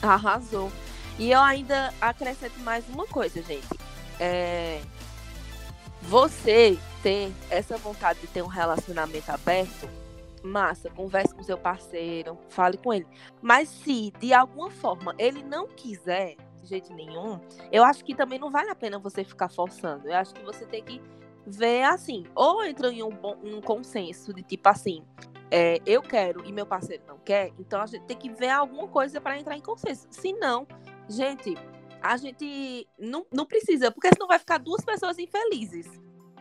Arrasou. 0.01 0.71
E 1.19 1.29
eu 1.31 1.41
ainda 1.41 1.93
acrescento 1.99 2.57
mais 2.61 2.85
uma 2.87 3.05
coisa, 3.05 3.41
gente. 3.41 3.67
É... 4.17 4.79
Você 6.03 6.79
ter 7.03 7.33
essa 7.49 7.75
vontade 7.75 8.21
de 8.21 8.27
ter 8.27 8.41
um 8.41 8.47
relacionamento 8.47 9.29
aberto 9.29 9.89
massa, 10.41 10.89
converse 10.89 11.35
com 11.35 11.43
seu 11.43 11.57
parceiro, 11.57 12.37
fale 12.47 12.77
com 12.77 12.93
ele. 12.93 13.07
Mas 13.41 13.67
se 13.67 14.13
de 14.21 14.33
alguma 14.33 14.71
forma 14.71 15.13
ele 15.17 15.43
não 15.43 15.67
quiser, 15.67 16.37
de 16.61 16.69
jeito 16.69 16.93
nenhum, 16.93 17.41
eu 17.73 17.83
acho 17.83 18.05
que 18.05 18.15
também 18.15 18.39
não 18.39 18.49
vale 18.49 18.69
a 18.69 18.75
pena 18.75 18.97
você 18.99 19.21
ficar 19.25 19.49
forçando. 19.49 20.07
Eu 20.07 20.15
acho 20.15 20.33
que 20.33 20.45
você 20.45 20.65
tem 20.65 20.81
que 20.81 21.01
ver 21.45 21.83
assim, 21.83 22.25
ou 22.33 22.63
entra 22.63 22.91
em 22.91 23.03
um, 23.03 23.09
bom, 23.09 23.37
um 23.43 23.61
consenso 23.61 24.33
de 24.33 24.41
tipo 24.41 24.67
assim, 24.67 25.03
é, 25.51 25.79
eu 25.85 26.01
quero 26.01 26.45
e 26.45 26.51
meu 26.51 26.65
parceiro 26.65 27.03
não 27.07 27.17
quer, 27.19 27.51
então 27.59 27.81
a 27.81 27.85
gente 27.85 28.05
tem 28.05 28.17
que 28.17 28.29
ver 28.29 28.49
alguma 28.49 28.87
coisa 28.87 29.21
para 29.21 29.39
entrar 29.39 29.55
em 29.55 29.61
consenso. 29.61 30.07
Se 30.09 30.33
não, 30.33 30.67
gente, 31.07 31.55
a 32.01 32.17
gente 32.17 32.87
não, 32.97 33.25
não 33.31 33.45
precisa, 33.45 33.91
porque 33.91 34.09
senão 34.09 34.27
vai 34.27 34.39
ficar 34.39 34.57
duas 34.57 34.83
pessoas 34.83 35.17
infelizes. 35.17 35.89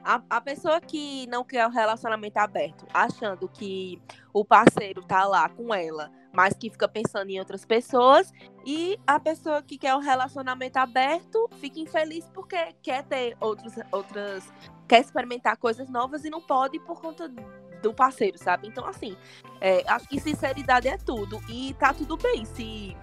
A, 0.03 0.23
a 0.29 0.41
pessoa 0.41 0.81
que 0.81 1.27
não 1.29 1.43
quer 1.43 1.67
o 1.67 1.71
um 1.71 1.73
relacionamento 1.73 2.37
aberto, 2.37 2.87
achando 2.93 3.49
que 3.49 4.01
o 4.35 4.45
parceiro 4.45 5.03
tá 5.03 5.25
lá 5.25 5.49
com 5.49 5.75
ela, 5.75 6.11
mas 6.35 6.55
que 6.55 6.69
fica 6.69 6.89
pensando 6.89 7.31
em 7.31 7.39
outras 7.39 7.65
pessoas, 7.65 8.33
e 8.67 8.99
a 9.07 9.21
pessoa 9.21 9.63
que 9.63 9.79
quer 9.79 9.95
um 9.95 10.01
relacionamento 10.01 10.79
aberto 10.79 11.49
fica 11.61 11.79
infeliz 11.81 12.29
porque 12.35 12.75
quer 12.83 13.05
ter 13.05 13.37
outros, 13.41 13.75
outras. 13.93 14.53
quer 14.89 15.01
experimentar 15.01 15.57
coisas 15.57 15.89
novas 15.89 16.25
e 16.25 16.31
não 16.31 16.41
pode 16.41 16.79
por 16.81 17.01
conta 17.01 17.33
do 17.81 17.95
parceiro, 17.95 18.39
sabe? 18.39 18.67
Então, 18.67 18.87
assim, 18.87 19.17
é, 19.61 19.85
acho 19.89 20.09
que 20.09 20.19
sinceridade 20.19 20.89
é 20.89 20.97
tudo. 20.97 21.41
E 21.49 21.75
tá 21.75 21.93
tudo 21.93 22.17
bem 22.17 22.45
se, 22.45 22.97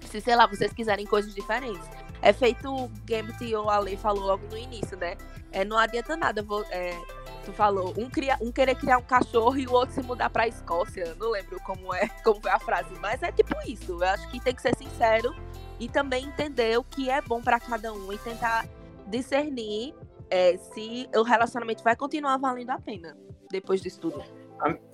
se 0.00 0.20
sei 0.20 0.36
lá, 0.36 0.46
vocês 0.46 0.72
quiserem 0.72 1.06
coisas 1.06 1.34
diferentes. 1.34 1.88
É 2.20 2.32
feito 2.32 2.72
o 2.72 2.88
Gambit 3.04 3.54
ou 3.54 3.70
a 3.70 3.78
Lei 3.78 3.96
falou 3.96 4.24
logo 4.24 4.46
no 4.50 4.56
início, 4.56 4.96
né? 4.96 5.16
É, 5.52 5.64
não 5.64 5.78
adianta 5.78 6.16
nada. 6.16 6.42
Vou, 6.42 6.64
é, 6.70 6.98
tu 7.44 7.52
falou, 7.52 7.94
um, 7.96 8.10
cria, 8.10 8.36
um 8.40 8.50
querer 8.50 8.74
criar 8.74 8.98
um 8.98 9.02
cachorro 9.02 9.56
e 9.56 9.66
o 9.66 9.72
outro 9.72 9.94
se 9.94 10.02
mudar 10.02 10.30
pra 10.30 10.48
Escócia. 10.48 11.14
Não 11.18 11.30
lembro 11.30 11.60
como 11.60 11.94
é, 11.94 12.08
como 12.24 12.40
foi 12.40 12.50
a 12.50 12.58
frase, 12.58 12.90
mas 13.00 13.22
é 13.22 13.30
tipo 13.32 13.54
isso. 13.66 13.92
Eu 13.92 14.04
acho 14.04 14.28
que 14.30 14.40
tem 14.40 14.54
que 14.54 14.62
ser 14.62 14.76
sincero 14.76 15.34
e 15.78 15.88
também 15.88 16.24
entender 16.24 16.78
o 16.78 16.84
que 16.84 17.08
é 17.08 17.20
bom 17.20 17.40
para 17.40 17.60
cada 17.60 17.92
um 17.92 18.12
e 18.12 18.18
tentar 18.18 18.66
discernir 19.06 19.94
é, 20.30 20.56
se 20.58 21.08
o 21.14 21.22
relacionamento 21.22 21.82
vai 21.82 21.96
continuar 21.96 22.36
valendo 22.36 22.70
a 22.70 22.78
pena 22.78 23.16
depois 23.50 23.80
disso 23.80 24.00
tudo. 24.00 24.22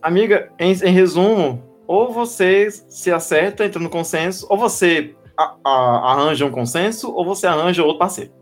Amiga, 0.02 0.52
em, 0.58 0.72
em 0.72 0.92
resumo, 0.92 1.62
ou 1.86 2.12
você 2.12 2.70
se 2.70 3.10
acerta, 3.10 3.64
entra 3.64 3.80
no 3.80 3.90
consenso, 3.90 4.46
ou 4.48 4.58
você 4.58 5.14
a, 5.36 5.54
a, 5.64 6.12
arranja 6.12 6.46
um 6.46 6.50
consenso 6.50 7.10
ou 7.12 7.24
você 7.24 7.46
arranja 7.46 7.82
outro 7.82 7.98
parceiro. 7.98 8.32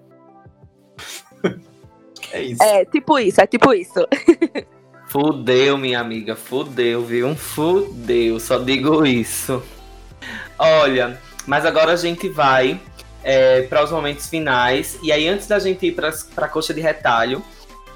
é 2.33 2.43
isso. 2.43 2.63
É, 2.63 2.85
tipo 2.85 3.19
isso, 3.19 3.41
é 3.41 3.47
tipo 3.47 3.73
isso. 3.73 4.07
Fudeu, 5.09 5.77
minha 5.77 6.01
amiga, 6.01 6.35
fudeu, 6.35 7.05
viu? 7.05 7.37
Fudeu, 7.37 8.41
só 8.41 8.57
digo 8.57 9.05
isso. 9.05 9.63
Olha, 10.59 11.21
mas 11.47 11.67
agora 11.67 11.93
a 11.93 11.97
gente 11.97 12.31
vai 12.31 12.81
é, 13.23 13.61
para 13.63 13.85
os 13.85 13.91
momentos 13.91 14.29
finais. 14.31 14.99
E 15.03 15.13
aí, 15.13 15.29
antes 15.29 15.47
da 15.47 15.59
gente 15.59 15.87
ir 15.87 15.93
para 15.93 16.15
a 16.37 16.49
coxa 16.49 16.73
de 16.73 16.81
retalho, 16.81 17.43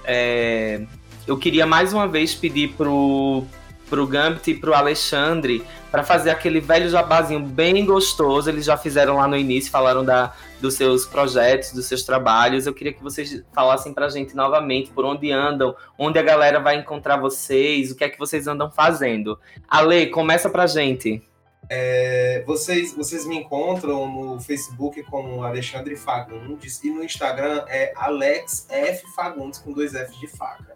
é, 0.04 0.82
eu 1.26 1.38
queria 1.38 1.64
mais 1.64 1.94
uma 1.94 2.06
vez 2.06 2.34
pedir 2.34 2.74
pro, 2.74 3.44
pro 3.88 4.06
Gambit 4.06 4.50
e 4.50 4.54
pro 4.54 4.74
Alexandre 4.74 5.64
para 5.90 6.02
fazer 6.02 6.30
aquele 6.30 6.60
velho 6.60 6.88
jabazinho 6.88 7.40
bem 7.40 7.84
gostoso. 7.84 8.50
Eles 8.50 8.64
já 8.64 8.76
fizeram 8.76 9.16
lá 9.16 9.26
no 9.26 9.36
início, 9.36 9.70
falaram 9.70 10.04
da, 10.04 10.34
dos 10.60 10.74
seus 10.74 11.06
projetos, 11.06 11.72
dos 11.72 11.86
seus 11.86 12.02
trabalhos. 12.02 12.66
Eu 12.66 12.74
queria 12.74 12.92
que 12.92 13.02
vocês 13.02 13.42
falassem 13.54 13.94
pra 13.94 14.08
gente 14.08 14.34
novamente 14.34 14.90
por 14.90 15.04
onde 15.04 15.30
andam, 15.32 15.74
onde 15.98 16.18
a 16.18 16.22
galera 16.22 16.60
vai 16.60 16.76
encontrar 16.76 17.16
vocês, 17.16 17.90
o 17.90 17.96
que 17.96 18.04
é 18.04 18.08
que 18.08 18.18
vocês 18.18 18.46
andam 18.46 18.70
fazendo. 18.70 19.38
Ale, 19.68 20.06
começa 20.08 20.50
pra 20.50 20.66
gente. 20.66 21.22
É, 21.68 22.44
vocês, 22.46 22.94
vocês 22.94 23.26
me 23.26 23.38
encontram 23.38 24.06
no 24.06 24.40
Facebook 24.40 25.02
como 25.04 25.42
Alexandre 25.42 25.96
Fagundes 25.96 26.82
e 26.84 26.90
no 26.90 27.02
Instagram 27.02 27.64
é 27.68 27.92
Alex 27.96 28.66
F 28.70 29.04
Fagundes 29.16 29.58
com 29.58 29.72
dois 29.72 29.94
F 29.94 30.16
de 30.20 30.28
faca. 30.28 30.75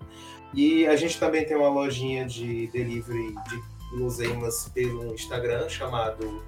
E 0.55 0.87
a 0.87 0.97
gente 0.97 1.19
também 1.19 1.45
tem 1.45 1.57
uma 1.57 1.69
lojinha 1.69 2.25
de 2.25 2.67
delivery 2.69 3.35
de 3.49 3.63
guloseimas 3.91 4.71
pelo 4.75 5.15
Instagram 5.15 5.69
chamado 5.69 6.43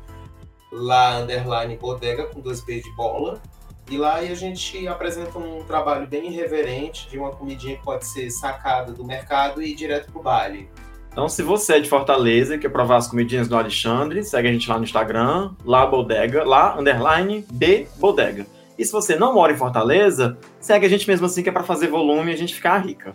lá 0.73 1.19
underline 1.19 1.77
bodega 1.77 2.27
com 2.27 2.41
dois 2.41 2.61
P 2.61 2.81
de 2.81 2.91
bola. 2.97 3.41
E 3.91 3.97
lá 3.99 4.16
a 4.16 4.35
gente 4.35 4.87
apresenta 4.87 5.39
um 5.39 5.65
trabalho 5.65 6.07
bem 6.07 6.33
irreverente 6.33 7.09
de 7.11 7.19
uma 7.19 7.31
comidinha 7.31 7.77
que 7.77 7.83
pode 7.83 8.07
ser 8.07 8.31
sacada 8.31 8.93
do 8.93 9.05
mercado 9.05 9.61
e 9.61 9.73
ir 9.73 9.74
direto 9.74 10.11
pro 10.11 10.23
baile. 10.23 10.69
Então, 11.11 11.29
se 11.29 11.43
você 11.43 11.74
é 11.74 11.81
de 11.81 11.91
Fortaleza 11.91 12.55
e 12.55 12.59
quer 12.59 12.70
provar 12.70 12.97
as 12.97 13.07
comidinhas 13.07 13.47
do 13.47 13.55
Alexandre, 13.55 14.24
segue 14.24 14.49
a 14.49 14.53
gente 14.53 14.66
lá 14.66 14.79
no 14.79 14.85
Instagram, 14.85 15.55
lá 15.62 15.85
bodega, 15.85 16.43
lá 16.43 16.79
underline 16.79 17.45
B 17.53 17.87
bodega. 17.99 18.47
E 18.79 18.85
se 18.85 18.91
você 18.91 19.15
não 19.15 19.35
mora 19.35 19.53
em 19.53 19.57
Fortaleza, 19.57 20.39
segue 20.59 20.87
a 20.87 20.89
gente 20.89 21.07
mesmo 21.07 21.27
assim 21.27 21.43
que 21.43 21.51
é 21.51 21.53
para 21.53 21.62
fazer 21.62 21.89
volume 21.89 22.31
e 22.31 22.35
a 22.35 22.39
gente 22.39 22.55
ficar 22.55 22.79
rica. 22.79 23.15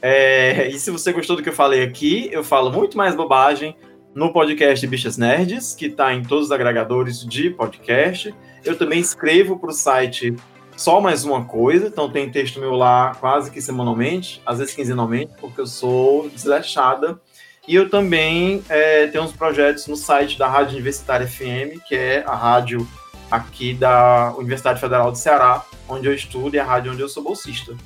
É, 0.00 0.68
e 0.68 0.78
se 0.78 0.90
você 0.90 1.12
gostou 1.12 1.36
do 1.36 1.42
que 1.42 1.48
eu 1.48 1.54
falei 1.54 1.82
aqui, 1.82 2.28
eu 2.32 2.44
falo 2.44 2.70
muito 2.70 2.96
mais 2.96 3.14
bobagem 3.14 3.76
no 4.14 4.32
podcast 4.32 4.86
Bichas 4.86 5.16
Nerds, 5.16 5.74
que 5.74 5.86
está 5.86 6.12
em 6.12 6.22
todos 6.22 6.46
os 6.46 6.52
agregadores 6.52 7.24
de 7.24 7.50
podcast. 7.50 8.34
Eu 8.64 8.76
também 8.76 9.00
escrevo 9.00 9.58
para 9.58 9.70
o 9.70 9.72
site 9.72 10.34
Só 10.76 11.00
Mais 11.00 11.24
Uma 11.24 11.44
Coisa, 11.44 11.88
então 11.88 12.10
tem 12.10 12.30
texto 12.30 12.60
meu 12.60 12.72
lá 12.72 13.14
quase 13.20 13.50
que 13.50 13.60
semanalmente, 13.60 14.40
às 14.46 14.58
vezes 14.58 14.74
quinzenalmente, 14.74 15.32
porque 15.40 15.60
eu 15.60 15.66
sou 15.66 16.28
desleixada. 16.28 17.20
E 17.66 17.74
eu 17.74 17.90
também 17.90 18.62
é, 18.68 19.06
tenho 19.08 19.24
uns 19.24 19.32
projetos 19.32 19.86
no 19.86 19.96
site 19.96 20.38
da 20.38 20.48
Rádio 20.48 20.72
Universitária 20.72 21.26
FM, 21.26 21.82
que 21.86 21.94
é 21.94 22.24
a 22.26 22.34
rádio 22.34 22.88
aqui 23.30 23.74
da 23.74 24.32
Universidade 24.38 24.80
Federal 24.80 25.12
do 25.12 25.18
Ceará, 25.18 25.64
onde 25.88 26.06
eu 26.06 26.14
estudo 26.14 26.54
e 26.54 26.58
a 26.58 26.64
rádio 26.64 26.92
onde 26.92 27.02
eu 27.02 27.08
sou 27.08 27.22
bolsista. 27.22 27.76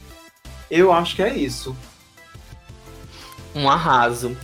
Eu 0.70 0.92
acho 0.92 1.16
que 1.16 1.22
é 1.22 1.34
isso. 1.34 1.76
Um 3.54 3.68
arraso. 3.68 4.36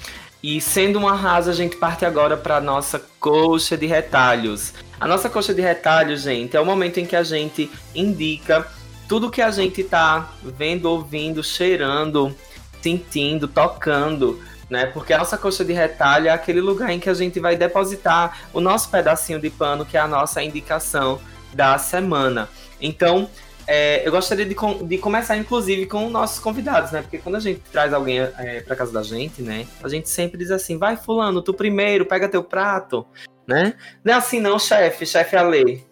E 0.43 0.60
sendo 0.60 0.98
um 1.01 1.09
arraso, 1.09 1.51
a 1.51 1.52
gente 1.52 1.76
parte 1.76 2.05
agora 2.05 2.36
para 2.36 2.60
nossa 2.60 3.02
coxa 3.18 3.76
de 3.76 3.86
retalhos. 3.86 4.72
A 5.01 5.06
nossa 5.06 5.28
coxa 5.28 5.52
de 5.52 5.60
retalhos, 5.60 6.22
gente, 6.22 6.56
é 6.56 6.60
o 6.60 6.64
momento 6.64 6.98
em 6.98 7.06
que 7.06 7.16
a 7.16 7.22
gente 7.22 7.70
indica 7.94 8.66
tudo 9.09 9.30
que 9.30 9.43
a 9.43 9.51
gente 9.51 9.82
tá 9.82 10.30
vendo, 10.43 10.86
ouvindo, 10.86 11.43
cheirando, 11.43 12.35
sentindo, 12.82 13.48
tocando, 13.48 14.40
né? 14.68 14.86
Porque 14.86 15.12
a 15.12 15.18
nossa 15.18 15.39
coxa 15.39 15.64
de 15.64 15.72
retalho 15.72 16.28
é 16.28 16.30
aquele 16.30 16.60
lugar 16.60 16.90
em 16.90 17.01
que 17.01 17.09
a 17.09 17.14
gente 17.14 17.40
vai 17.40 17.56
depositar 17.56 18.39
o 18.52 18.60
nosso 18.60 18.90
pedacinho 18.90 19.40
de 19.40 19.51
pano, 19.51 19.85
que 19.86 19.97
é 19.97 20.01
a 20.01 20.06
nossa 20.06 20.43
indicação 20.43 21.18
da 21.52 21.78
semana. 21.78 22.48
Então, 22.80 23.28
é, 23.70 24.00
eu 24.08 24.10
gostaria 24.10 24.46
de, 24.46 24.54
com, 24.54 24.86
de, 24.86 24.96
começar, 24.96 25.36
inclusive, 25.36 25.84
com 25.84 26.08
nossos 26.08 26.38
convidados, 26.38 26.90
né? 26.90 27.02
Porque 27.02 27.18
quando 27.18 27.34
a 27.34 27.40
gente 27.40 27.60
traz 27.70 27.92
alguém 27.92 28.18
é, 28.18 28.62
para 28.62 28.74
casa 28.74 28.90
da 28.90 29.02
gente, 29.02 29.42
né? 29.42 29.66
A 29.84 29.88
gente 29.90 30.08
sempre 30.08 30.38
diz 30.38 30.50
assim: 30.50 30.78
vai, 30.78 30.96
Fulano, 30.96 31.42
tu 31.42 31.52
primeiro, 31.52 32.06
pega 32.06 32.30
teu 32.30 32.42
prato, 32.42 33.06
né? 33.46 33.74
Não 34.02 34.14
é 34.14 34.16
assim, 34.16 34.40
não, 34.40 34.58
chefe, 34.58 35.04
chefe 35.04 35.36
é 35.36 35.38
a 35.38 35.42
lei. 35.42 35.84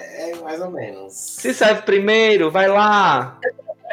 É, 0.00 0.34
mais 0.42 0.60
ou 0.60 0.72
menos. 0.72 1.12
Se 1.12 1.54
serve 1.54 1.82
primeiro, 1.82 2.50
vai 2.50 2.66
lá. 2.66 3.38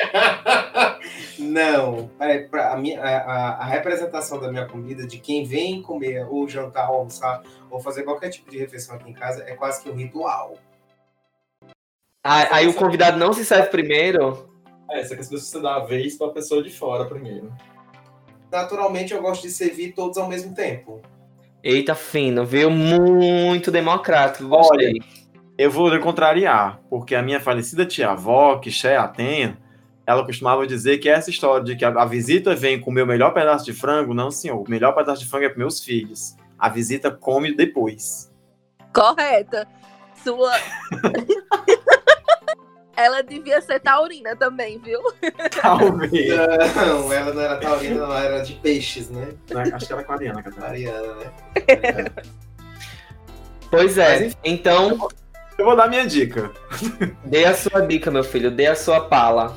Não, 1.38 2.10
é, 2.20 2.48
a, 2.52 2.78
minha, 2.78 3.02
a, 3.02 3.50
a, 3.58 3.66
representação 3.66 4.40
da 4.40 4.52
minha 4.52 4.66
comida, 4.66 5.06
de 5.06 5.18
quem 5.20 5.44
vem 5.44 5.82
comer, 5.82 6.26
ou 6.30 6.48
jantar, 6.48 6.90
ou 6.90 6.98
almoçar, 7.00 7.44
ou 7.70 7.80
fazer 7.80 8.04
qualquer 8.04 8.30
tipo 8.30 8.50
de 8.50 8.58
refeição 8.58 8.96
aqui 8.96 9.10
em 9.10 9.14
casa, 9.14 9.44
é 9.44 9.54
quase 9.54 9.82
que 9.82 9.90
um 9.90 9.96
ritual. 9.96 10.58
Ah, 12.24 12.56
aí 12.56 12.68
o 12.68 12.74
convidado 12.74 13.18
não 13.18 13.34
se 13.34 13.44
serve 13.44 13.70
primeiro? 13.70 14.48
É, 14.90 15.00
quer 15.00 15.06
saber 15.06 15.24
se 15.24 15.32
você 15.32 15.60
dá 15.60 15.76
a 15.76 15.80
vez 15.80 16.16
pra 16.16 16.30
pessoa 16.30 16.62
de 16.62 16.70
fora 16.70 17.06
primeiro. 17.06 17.52
Naturalmente, 18.52 19.14
eu 19.14 19.22
gosto 19.22 19.42
de 19.42 19.50
servir 19.50 19.94
todos 19.94 20.18
ao 20.18 20.28
mesmo 20.28 20.54
tempo. 20.54 21.02
Eita, 21.64 21.96
fino, 21.96 22.46
viu? 22.46 22.70
Muito 22.70 23.72
democrático, 23.72 24.48
gostei. 24.48 24.90
Olha, 24.90 25.04
eu 25.58 25.72
vou 25.72 25.98
contrariar, 26.00 26.80
porque 26.90 27.16
a 27.16 27.22
minha 27.22 27.40
falecida 27.40 27.86
tia-avó, 27.86 28.58
que 28.60 28.70
Xé 28.70 28.98
a 28.98 29.08
tenha, 29.08 29.58
ela 30.06 30.26
costumava 30.26 30.68
dizer 30.68 30.98
que 30.98 31.10
essa 31.10 31.30
história 31.30 31.64
de 31.64 31.76
que 31.76 31.86
a, 31.86 32.06
visita 32.06 32.54
vem 32.54 32.80
com 32.80 32.90
o 32.90 32.94
meu 32.94 33.06
melhor 33.06 33.34
pedaço 33.34 33.66
de 33.66 33.74
frango, 33.74 34.14
não, 34.14 34.30
senhor. 34.30 34.60
O 34.60 34.70
melhor 34.70 34.94
pedaço 34.94 35.24
de 35.24 35.30
frango 35.30 35.46
é 35.46 35.50
para 35.50 35.58
meus 35.58 35.84
filhos. 35.84 36.36
A 36.58 36.70
visita 36.70 37.10
come 37.10 37.56
depois. 37.56 38.32
Correta. 38.94 39.68
Sua. 40.24 40.54
ela 42.96 43.22
devia 43.22 43.62
ser 43.62 43.80
taurina 43.80 44.36
também, 44.36 44.80
viu? 44.80 45.00
Talvez. 45.62 46.12
Não, 46.76 47.12
ela 47.12 47.34
não 47.34 47.42
era 47.42 47.58
taurina, 47.58 48.04
ela 48.04 48.20
era 48.20 48.40
de 48.40 48.54
peixes, 48.54 49.10
né? 49.10 49.30
Acho 49.74 49.88
que 49.88 49.94
era 49.94 50.02
aquariana, 50.02 50.40
Aquariana, 50.40 51.16
né? 51.16 52.06
Pois 53.70 53.98
é, 53.98 54.32
então. 54.44 55.08
Eu 55.58 55.66
vou 55.66 55.76
dar 55.76 55.88
minha 55.88 56.06
dica. 56.06 56.52
Dê 57.24 57.46
a 57.46 57.54
sua 57.54 57.82
dica, 57.82 58.10
meu 58.10 58.24
filho, 58.24 58.50
dê 58.50 58.68
a 58.68 58.76
sua 58.76 59.02
pala. 59.02 59.56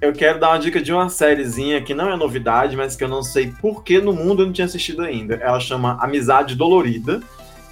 Eu 0.00 0.12
quero 0.12 0.38
dar 0.38 0.50
uma 0.50 0.58
dica 0.58 0.82
de 0.82 0.92
uma 0.92 1.08
sériezinha 1.08 1.82
que 1.82 1.94
não 1.94 2.12
é 2.12 2.16
novidade, 2.16 2.76
mas 2.76 2.94
que 2.94 3.02
eu 3.02 3.08
não 3.08 3.22
sei 3.22 3.50
por 3.60 3.82
que 3.82 4.00
no 4.00 4.12
mundo 4.12 4.42
eu 4.42 4.46
não 4.46 4.52
tinha 4.52 4.66
assistido 4.66 5.02
ainda. 5.02 5.36
Ela 5.36 5.58
chama 5.58 5.96
Amizade 6.00 6.54
Dolorida. 6.54 7.22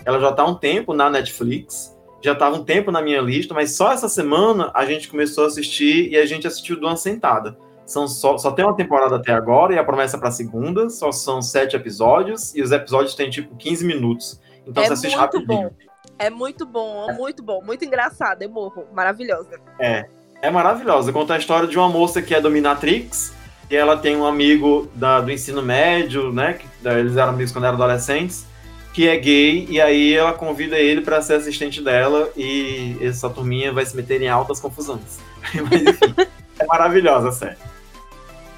Ela 0.05 0.19
já 0.19 0.33
tá 0.33 0.43
há 0.43 0.47
um 0.47 0.55
tempo 0.55 0.95
na 0.95 1.11
Netflix 1.11 1.92
já 2.23 2.33
estava 2.33 2.57
um 2.57 2.65
tempo 2.65 2.91
na 2.93 3.03
minha 3.03 3.21
lista, 3.21 3.53
mas 3.53 3.77
só 3.77 3.93
essa 3.93 4.09
semana 4.09 4.71
a 4.75 4.85
gente 4.87 5.09
começou 5.09 5.45
a 5.45 5.49
assistir 5.49 6.11
e 6.11 6.17
a 6.17 6.25
gente 6.25 6.47
assistiu 6.47 6.77
de 6.77 6.85
uma 6.85 6.97
sentada. 6.97 7.59
São 7.85 8.07
só, 8.07 8.39
só 8.39 8.53
tem 8.53 8.65
uma 8.65 8.77
temporada 8.77 9.17
até 9.17 9.33
agora 9.33 9.75
e 9.75 9.79
a 9.79 9.85
promessa 9.85 10.17
para 10.17 10.29
a 10.29 10.33
segunda, 10.33 10.89
só 10.89 11.11
são 11.11 11.43
sete 11.43 11.75
episódios 11.75 12.55
e 12.55 12.63
os 12.63 12.71
episódios 12.71 13.15
têm 13.15 13.29
tipo 13.29 13.57
15 13.57 13.85
minutos. 13.85 14.41
Então 14.67 14.83
é 14.83 14.87
você 14.87 14.93
assiste 14.93 15.17
muito 15.17 15.21
rapidinho. 15.21 15.69
Bom. 15.69 15.93
É 16.19 16.31
muito 16.31 16.65
bom, 16.65 17.11
é. 17.11 17.15
muito 17.15 17.43
bom, 17.43 17.61
muito 17.65 17.85
engraçado, 17.85 18.43
eu 18.43 18.49
morro, 18.49 18.85
maravilhosa. 18.95 19.59
É, 19.81 20.07
é 20.41 20.51
maravilhosa. 20.51 21.13
Conta 21.13 21.35
a 21.35 21.39
história 21.39 21.67
de 21.67 21.77
uma 21.77 21.89
moça 21.89 22.23
que 22.23 22.33
é 22.33 22.41
dominatrix 22.41 23.35
e 23.69 23.75
ela 23.75 23.97
tem 23.97 24.17
um 24.17 24.25
amigo 24.25 24.89
da, 24.95 25.21
do 25.21 25.33
ensino 25.33 25.61
médio, 25.61 26.33
né? 26.33 26.55
Que, 26.55 26.89
eles 26.89 27.17
eram 27.17 27.31
amigos 27.31 27.51
quando 27.51 27.65
eram 27.65 27.75
adolescentes 27.75 28.47
que 28.93 29.09
é 29.09 29.17
gay, 29.17 29.67
e 29.71 29.81
aí 29.81 30.15
ela 30.15 30.33
convida 30.33 30.79
ele 30.79 31.01
para 31.01 31.23
ser 31.23 31.35
assistente 31.35 31.81
dela, 31.81 32.31
e 32.37 32.99
essa 33.01 33.31
turminha 33.31 33.73
vai 33.73 33.87
se 33.87 33.97
meter 33.97 34.21
em 34.21 34.29
altas 34.29 34.61
confusões. 34.61 35.19
Mas 35.71 35.83
enfim, 35.83 36.15
é 36.59 36.67
maravilhosa 36.67 37.31
a 37.31 37.33
série. 37.33 37.57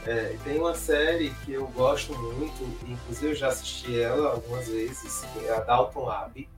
É, 0.07 0.37
tem 0.45 0.59
uma 0.59 0.75
série 0.75 1.31
que 1.45 1.53
eu 1.53 1.67
gosto 1.69 2.13
muito, 2.19 2.63
inclusive 2.87 3.33
eu 3.33 3.35
já 3.35 3.49
assisti 3.49 3.99
ela 3.99 4.33
algumas 4.33 4.69
vezes, 4.69 5.25
que 5.33 5.47
é 5.47 5.57
a 5.57 5.61
Dalton 5.61 6.11
Abbey. 6.11 6.49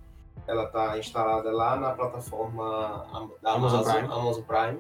Ela 0.48 0.64
está 0.64 0.98
instalada 0.98 1.50
lá 1.52 1.76
na 1.76 1.90
plataforma 1.90 3.06
da 3.42 3.52
Amazon, 3.52 3.80
Amazon, 3.80 3.92
Prime. 3.92 4.12
Amazon 4.12 4.42
Prime. 4.42 4.78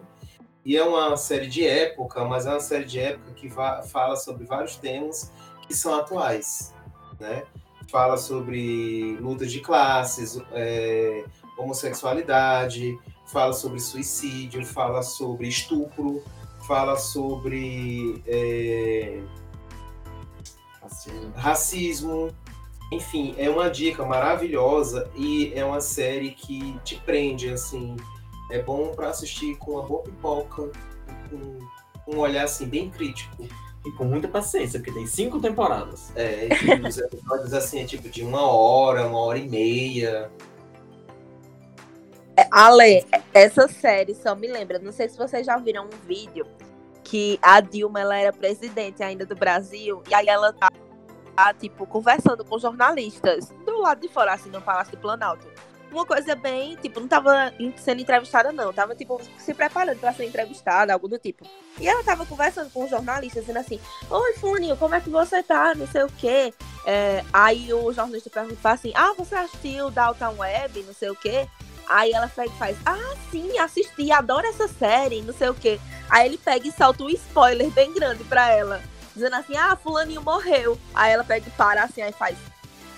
E 0.64 0.76
é 0.76 0.82
uma 0.82 1.16
série 1.16 1.46
de 1.46 1.64
época, 1.64 2.24
mas 2.24 2.46
é 2.46 2.50
uma 2.50 2.60
série 2.60 2.84
de 2.84 2.98
época 2.98 3.32
que 3.36 3.48
fala 3.48 4.16
sobre 4.16 4.44
vários 4.44 4.76
temas 4.76 5.30
que 5.66 5.74
são 5.74 5.94
atuais, 5.94 6.74
né? 7.20 7.44
Fala 7.96 8.18
sobre 8.18 9.16
lutas 9.22 9.50
de 9.50 9.58
classes, 9.58 10.38
é, 10.52 11.24
homossexualidade, 11.56 12.94
fala 13.32 13.54
sobre 13.54 13.80
suicídio, 13.80 14.66
fala 14.66 15.02
sobre 15.02 15.48
estupro, 15.48 16.22
fala 16.66 16.98
sobre 16.98 18.22
é, 18.26 19.22
racismo. 20.82 21.32
racismo. 21.36 22.28
Enfim, 22.92 23.34
é 23.38 23.48
uma 23.48 23.70
dica 23.70 24.04
maravilhosa 24.04 25.10
e 25.16 25.50
é 25.54 25.64
uma 25.64 25.80
série 25.80 26.32
que 26.32 26.78
te 26.84 26.96
prende, 26.96 27.48
assim. 27.48 27.96
É 28.50 28.60
bom 28.60 28.92
para 28.94 29.08
assistir 29.08 29.56
com 29.56 29.70
uma 29.70 29.82
boa 29.84 30.02
pipoca, 30.02 30.70
com 31.30 32.14
um 32.14 32.18
olhar 32.18 32.44
assim 32.44 32.66
bem 32.66 32.90
crítico. 32.90 33.48
E 33.86 33.92
com 33.92 34.04
muita 34.04 34.26
paciência, 34.26 34.80
porque 34.80 34.92
tem 34.92 35.06
cinco 35.06 35.40
temporadas. 35.40 36.12
É, 36.16 36.48
os 36.86 36.98
episódios 36.98 37.54
assim, 37.54 37.80
é 37.80 37.84
tipo 37.84 38.08
de 38.08 38.24
uma 38.24 38.42
hora, 38.42 39.06
uma 39.06 39.20
hora 39.20 39.38
e 39.38 39.48
meia. 39.48 40.28
É, 42.36 42.46
Ale, 42.50 43.06
essa 43.32 43.68
série 43.68 44.12
só 44.14 44.34
me 44.34 44.48
lembra, 44.48 44.80
não 44.80 44.92
sei 44.92 45.08
se 45.08 45.16
vocês 45.16 45.46
já 45.46 45.56
viram 45.56 45.86
um 45.86 46.06
vídeo 46.06 46.44
que 47.04 47.38
a 47.40 47.60
Dilma 47.60 48.00
ela 48.00 48.16
era 48.16 48.32
presidente 48.32 49.02
ainda 49.02 49.24
do 49.24 49.36
Brasil, 49.36 50.02
e 50.10 50.14
aí 50.14 50.26
ela 50.26 50.52
tá, 50.52 50.70
tá 51.36 51.54
tipo, 51.54 51.86
conversando 51.86 52.44
com 52.44 52.58
jornalistas 52.58 53.54
do 53.64 53.80
lado 53.80 54.00
de 54.00 54.08
fora, 54.08 54.34
assim, 54.34 54.50
no 54.50 54.60
Palácio 54.60 54.96
do 54.96 54.98
Planalto 54.98 55.46
uma 55.96 56.06
coisa 56.06 56.34
bem, 56.34 56.76
tipo, 56.76 57.00
não 57.00 57.08
tava 57.08 57.52
sendo 57.76 58.02
entrevistada, 58.02 58.52
não. 58.52 58.72
Tava, 58.72 58.94
tipo, 58.94 59.20
se 59.38 59.54
preparando 59.54 59.98
para 59.98 60.12
ser 60.12 60.26
entrevistada, 60.26 60.92
algo 60.92 61.08
do 61.08 61.18
tipo. 61.18 61.46
E 61.80 61.88
ela 61.88 62.04
tava 62.04 62.26
conversando 62.26 62.70
com 62.70 62.84
os 62.84 62.90
jornalistas, 62.90 63.42
dizendo 63.42 63.58
assim: 63.58 63.80
Oi, 64.10 64.34
Funinho, 64.34 64.76
como 64.76 64.94
é 64.94 65.00
que 65.00 65.10
você 65.10 65.42
tá? 65.42 65.74
Não 65.74 65.86
sei 65.86 66.02
o 66.02 66.08
quê. 66.08 66.52
É, 66.84 67.24
aí 67.32 67.72
o 67.72 67.92
jornalista 67.92 68.30
pergunta 68.30 68.70
assim: 68.70 68.92
Ah, 68.94 69.14
você 69.16 69.34
assistiu 69.34 69.90
Downtown 69.90 70.36
Web? 70.38 70.82
Não 70.82 70.94
sei 70.94 71.10
o 71.10 71.16
quê. 71.16 71.48
Aí 71.88 72.12
ela 72.12 72.28
pega 72.28 72.52
e 72.52 72.58
faz: 72.58 72.76
Ah, 72.84 73.14
sim, 73.30 73.58
assisti, 73.58 74.12
adoro 74.12 74.46
essa 74.46 74.68
série, 74.68 75.22
não 75.22 75.34
sei 75.34 75.48
o 75.48 75.54
quê. 75.54 75.80
Aí 76.10 76.26
ele 76.26 76.38
pega 76.38 76.68
e 76.68 76.72
solta 76.72 77.02
um 77.02 77.08
spoiler 77.10 77.70
bem 77.70 77.92
grande 77.92 78.22
pra 78.24 78.50
ela, 78.52 78.82
dizendo 79.14 79.36
assim: 79.36 79.56
Ah, 79.56 79.76
Fulaninho 79.76 80.22
morreu. 80.22 80.78
Aí 80.94 81.12
ela 81.12 81.24
pega 81.24 81.48
e 81.48 81.52
para 81.52 81.84
assim, 81.84 82.02
aí 82.02 82.12
faz: 82.12 82.36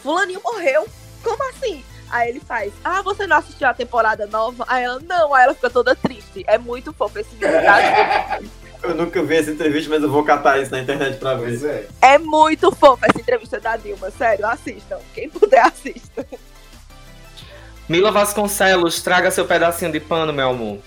Fulaninho 0.03 0.41
morreu? 0.43 0.87
Como 1.23 1.43
assim? 1.51 1.85
Aí 2.11 2.31
ele 2.31 2.41
faz, 2.41 2.73
ah, 2.85 3.03
você 3.03 3.27
não 3.27 3.37
assistiu 3.37 3.69
a 3.69 3.75
temporada 3.75 4.27
nova? 4.27 4.65
Aí 4.67 4.85
ela, 4.85 5.01
não. 5.01 5.35
Aí 5.35 5.45
ela 5.45 5.55
fica 5.55 5.71
toda 5.71 5.95
triste. 5.95 6.45
É 6.47 6.59
muito 6.59 6.93
fofo 6.93 7.19
esse 7.19 7.35
vídeo, 7.37 7.63
tá? 7.63 8.41
Eu 8.81 8.95
nunca 8.95 9.23
vi 9.25 9.37
essa 9.37 9.51
entrevista, 9.51 9.91
mas 9.91 10.03
eu 10.03 10.09
vou 10.09 10.23
catar 10.23 10.63
isso 10.63 10.71
na 10.71 10.79
internet 10.79 11.19
pra 11.19 11.35
ver. 11.35 11.89
É. 12.01 12.15
é 12.15 12.19
muito 12.19 12.71
fofo 12.71 13.05
essa 13.05 13.21
entrevista 13.21 13.59
da 13.59 13.77
Dilma, 13.77 14.09
sério, 14.13 14.47
assistam. 14.47 14.99
Quem 15.13 15.29
puder, 15.29 15.67
assista. 15.67 16.25
Mila 17.89 18.13
Vasconcelos, 18.13 19.03
traga 19.03 19.33
seu 19.33 19.47
pedacinho 19.47 19.91
de 19.91 19.99
pano, 19.99 20.33
meu 20.33 20.51
amor. 20.51 20.79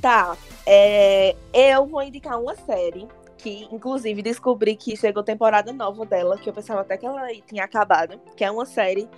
Tá. 0.00 0.34
É, 0.66 1.36
eu 1.52 1.86
vou 1.86 2.02
indicar 2.02 2.40
uma 2.40 2.56
série 2.56 3.06
que, 3.36 3.68
inclusive, 3.70 4.22
descobri 4.22 4.74
que 4.74 4.96
chegou 4.96 5.22
temporada 5.22 5.72
nova 5.72 6.06
dela, 6.06 6.38
que 6.38 6.48
eu 6.48 6.54
pensava 6.54 6.80
até 6.80 6.96
que 6.96 7.04
ela 7.04 7.26
tinha 7.46 7.64
acabado, 7.64 8.18
que 8.34 8.42
é 8.42 8.50
uma 8.50 8.64
série 8.64 9.08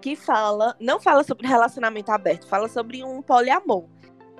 que 0.00 0.16
fala, 0.16 0.76
não 0.80 1.00
fala 1.00 1.24
sobre 1.24 1.46
relacionamento 1.46 2.10
aberto, 2.10 2.46
fala 2.46 2.68
sobre 2.68 3.02
um 3.02 3.22
poliamor, 3.22 3.84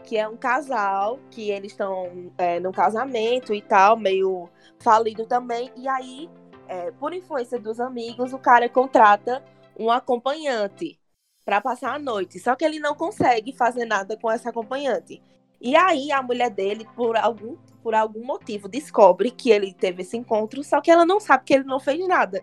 que 0.04 0.16
é 0.16 0.28
um 0.28 0.36
casal 0.36 1.18
que 1.30 1.50
eles 1.50 1.72
estão 1.72 2.32
é, 2.38 2.60
casamento 2.72 3.52
e 3.52 3.60
tal, 3.60 3.96
meio 3.96 4.48
falido 4.78 5.26
também, 5.26 5.70
e 5.76 5.88
aí, 5.88 6.30
é, 6.68 6.90
por 6.92 7.12
influência 7.12 7.58
dos 7.58 7.80
amigos, 7.80 8.32
o 8.32 8.38
cara 8.38 8.68
contrata 8.68 9.42
um 9.78 9.90
acompanhante 9.90 10.98
para 11.44 11.60
passar 11.60 11.94
a 11.94 11.98
noite, 11.98 12.38
só 12.38 12.54
que 12.56 12.64
ele 12.64 12.80
não 12.80 12.94
consegue 12.94 13.52
fazer 13.52 13.84
nada 13.84 14.16
com 14.16 14.30
essa 14.30 14.50
acompanhante. 14.50 15.22
E 15.60 15.74
aí 15.74 16.12
a 16.12 16.22
mulher 16.22 16.50
dele, 16.50 16.86
por 16.94 17.16
algum, 17.16 17.56
por 17.82 17.94
algum 17.94 18.24
motivo, 18.24 18.68
descobre 18.68 19.30
que 19.30 19.50
ele 19.50 19.72
teve 19.72 20.02
esse 20.02 20.16
encontro, 20.16 20.62
só 20.62 20.80
que 20.80 20.90
ela 20.90 21.06
não 21.06 21.18
sabe 21.18 21.44
que 21.44 21.54
ele 21.54 21.64
não 21.64 21.80
fez 21.80 22.06
nada. 22.06 22.42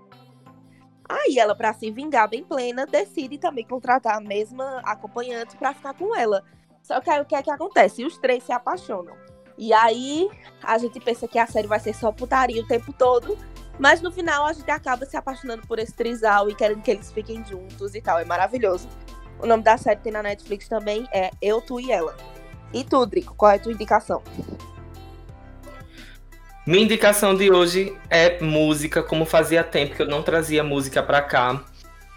Aí 1.14 1.38
ela, 1.38 1.54
para 1.54 1.72
se 1.74 1.92
vingar 1.92 2.28
bem 2.28 2.44
plena, 2.44 2.88
decide 2.88 3.38
também 3.38 3.64
contratar 3.64 4.18
a 4.18 4.20
mesma 4.20 4.82
acompanhante 4.84 5.56
para 5.56 5.72
ficar 5.72 5.94
com 5.94 6.16
ela. 6.16 6.44
Só 6.82 7.00
que 7.00 7.10
aí 7.10 7.22
o 7.22 7.26
que 7.26 7.36
é 7.36 7.44
que 7.44 7.52
acontece? 7.52 8.04
Os 8.04 8.18
três 8.18 8.44
se 8.44 8.52
apaixonam. 8.52 9.16
E 9.56 9.72
aí 9.72 10.28
a 10.64 10.76
gente 10.80 11.00
pensa 11.00 11.28
que 11.28 11.38
a 11.38 11.46
série 11.46 11.68
vai 11.68 11.80
ser 11.80 11.94
só 11.94 12.12
putaria 12.12 12.60
o 12.64 12.68
tempo 12.68 12.92
todo, 12.92 13.38
mas 13.78 14.02
no 14.02 14.12
final 14.12 14.46
a 14.46 14.54
gente 14.54 14.70
acaba 14.72 15.06
se 15.06 15.16
apaixonando 15.16 15.68
por 15.68 15.78
esse 15.78 15.94
trisal 15.94 16.50
e 16.50 16.56
querendo 16.56 16.82
que 16.82 16.90
eles 16.90 17.12
fiquem 17.12 17.46
juntos 17.46 17.94
e 17.94 18.02
tal. 18.02 18.18
É 18.18 18.26
maravilhoso. 18.26 18.90
O 19.40 19.46
nome 19.46 19.62
da 19.62 19.78
série 19.78 20.00
tem 20.00 20.12
na 20.12 20.24
Netflix 20.24 20.68
também, 20.68 21.08
é 21.12 21.30
Eu, 21.40 21.62
Tu 21.62 21.80
e 21.80 21.92
Ela. 21.92 22.18
E 22.74 22.84
tu, 22.84 23.06
Drico, 23.06 23.36
qual 23.36 23.52
é 23.52 23.56
a 23.56 23.60
tua 23.60 23.72
indicação? 23.72 24.24
Minha 26.66 26.84
indicação 26.86 27.36
de 27.36 27.52
hoje 27.52 27.94
é 28.10 28.40
música, 28.40 29.04
como 29.04 29.26
fazia 29.26 29.66
tempo 29.66 29.96
que 29.96 30.02
eu 30.02 30.08
não 30.08 30.24
trazia 30.24 30.64
música 30.64 31.04
para 31.04 31.22
cá. 31.22 31.62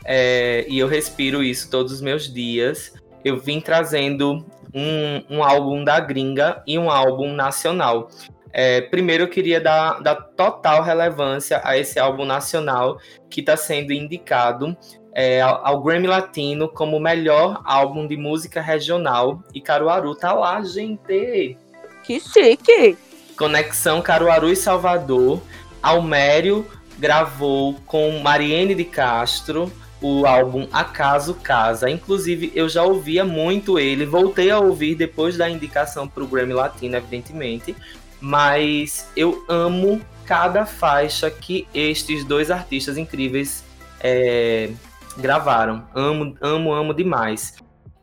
É, 0.04 0.64
e 0.68 0.78
eu 0.78 0.86
respiro 0.86 1.42
isso 1.42 1.68
todos 1.68 1.90
os 1.90 2.00
meus 2.00 2.32
dias. 2.32 2.94
Eu 3.24 3.40
vim 3.40 3.60
trazendo 3.60 4.46
um, 4.72 5.38
um 5.38 5.42
álbum 5.42 5.82
da 5.82 5.98
gringa 5.98 6.62
e 6.64 6.78
um 6.78 6.88
álbum 6.88 7.32
nacional. 7.32 8.08
É, 8.52 8.82
primeiro 8.82 9.24
eu 9.24 9.28
queria 9.28 9.60
dar, 9.60 10.00
dar 10.00 10.14
total 10.14 10.80
relevância 10.80 11.60
a 11.64 11.76
esse 11.76 11.98
álbum 11.98 12.24
nacional 12.24 13.00
que 13.28 13.40
está 13.40 13.56
sendo 13.56 13.92
indicado 13.92 14.76
é, 15.12 15.40
ao, 15.40 15.66
ao, 15.66 15.82
Grammy 15.82 16.06
Latino 16.06 16.68
como 16.68 17.00
melhor 17.00 17.60
álbum 17.64 18.06
de 18.06 18.16
música 18.16 18.60
regional. 18.60 19.42
E 19.52 19.60
Caruaru 19.60 20.14
tá 20.14 20.32
lá, 20.32 20.62
gente! 20.62 21.58
Que 22.04 22.20
chique! 22.20 22.96
Conexão 23.36 24.00
Caruaru 24.00 24.50
e 24.50 24.56
Salvador. 24.56 25.42
Almério 25.82 26.66
gravou 26.98 27.74
com 27.86 28.18
Mariene 28.20 28.74
de 28.74 28.84
Castro 28.84 29.70
o 30.00 30.26
álbum 30.26 30.66
Acaso 30.72 31.34
Casa. 31.34 31.90
Inclusive, 31.90 32.52
eu 32.54 32.68
já 32.68 32.82
ouvia 32.82 33.24
muito 33.24 33.78
ele, 33.78 34.04
voltei 34.04 34.50
a 34.50 34.58
ouvir 34.58 34.94
depois 34.94 35.36
da 35.36 35.48
indicação 35.48 36.06
para 36.06 36.22
o 36.22 36.26
Grammy 36.26 36.52
Latino, 36.52 36.96
evidentemente. 36.96 37.74
Mas 38.20 39.10
eu 39.16 39.44
amo 39.48 40.00
cada 40.24 40.66
faixa 40.66 41.30
que 41.30 41.66
estes 41.74 42.24
dois 42.24 42.50
artistas 42.50 42.96
incríveis 42.96 43.64
é, 44.00 44.70
gravaram. 45.16 45.86
Amo, 45.94 46.36
amo, 46.40 46.72
amo 46.72 46.94
demais. 46.94 47.54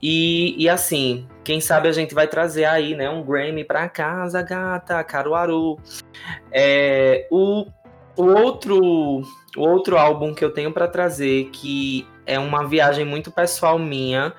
E, 0.06 0.54
e 0.62 0.68
assim, 0.68 1.26
quem 1.46 1.62
sabe 1.62 1.88
a 1.88 1.92
gente 1.94 2.14
vai 2.14 2.28
trazer 2.28 2.66
aí, 2.66 2.94
né, 2.94 3.10
um 3.10 3.24
Grammy 3.24 3.64
pra 3.64 3.88
casa, 3.88 4.42
gata, 4.42 5.02
Caruaru. 5.02 5.80
É, 6.52 7.26
o, 7.32 7.66
o, 8.18 8.26
outro, 8.26 9.22
o 9.56 9.62
outro 9.62 9.98
álbum 9.98 10.34
que 10.34 10.44
eu 10.44 10.52
tenho 10.52 10.74
para 10.74 10.90
trazer, 10.90 11.46
que 11.54 12.06
é 12.26 12.38
uma 12.38 12.68
viagem 12.68 13.06
muito 13.06 13.32
pessoal 13.32 13.80
minha, 13.80 14.34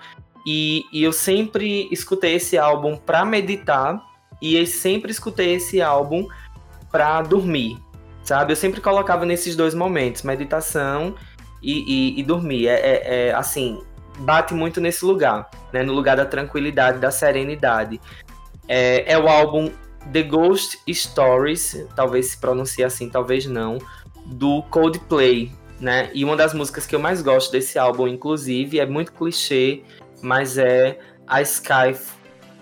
e, 0.47 0.85
e 0.93 1.03
eu 1.03 1.15
sempre 1.15 1.89
escutei 1.91 2.35
esse 2.35 2.59
álbum 2.59 2.95
para 2.95 3.25
meditar, 3.25 3.99
e 4.43 4.57
eu 4.59 4.67
sempre 4.67 5.11
escutei 5.11 5.55
esse 5.55 5.81
álbum 5.81 6.29
para 6.93 7.23
dormir, 7.23 7.79
sabe? 8.23 8.53
Eu 8.53 8.57
sempre 8.57 8.83
colocava 8.83 9.25
nesses 9.25 9.57
dois 9.57 9.75
momentos, 9.75 10.25
meditação 10.25 11.15
e, 11.63 12.19
e, 12.19 12.21
e 12.21 12.23
dormir. 12.23 12.69
É, 12.69 12.75
é, 12.75 13.29
é, 13.29 13.35
assim, 13.35 13.83
bate 14.19 14.55
muito 14.55 14.81
nesse 14.81 15.05
lugar, 15.05 15.51
né? 15.73 15.83
No 15.83 15.93
lugar 15.93 16.17
da 16.17 16.25
tranquilidade, 16.25 16.99
da 16.99 17.11
serenidade. 17.11 18.01
É, 18.69 19.13
é 19.13 19.19
o 19.19 19.29
álbum 19.29 19.71
The 20.13 20.23
Ghost 20.23 20.79
Stories, 20.89 21.87
talvez 21.97 22.27
se 22.27 22.39
pronuncie 22.39 22.85
assim, 22.85 23.09
talvez 23.09 23.47
não, 23.47 23.79
do 24.27 24.63
Coldplay, 24.65 25.51
né? 25.81 26.11
E 26.15 26.25
uma 26.25 26.37
das 26.37 26.55
músicas 26.55 26.87
que 26.87 26.95
eu 26.95 27.01
mais 27.01 27.23
gosto 27.23 27.53
desse 27.53 27.79
álbum, 27.79 28.07
inclusive, 28.07 28.81
é 28.81 28.87
muito 28.87 29.13
clichê, 29.13 29.83
mas 30.23 30.59
é 30.59 30.99
a 31.27 31.43
Sky, 31.43 31.97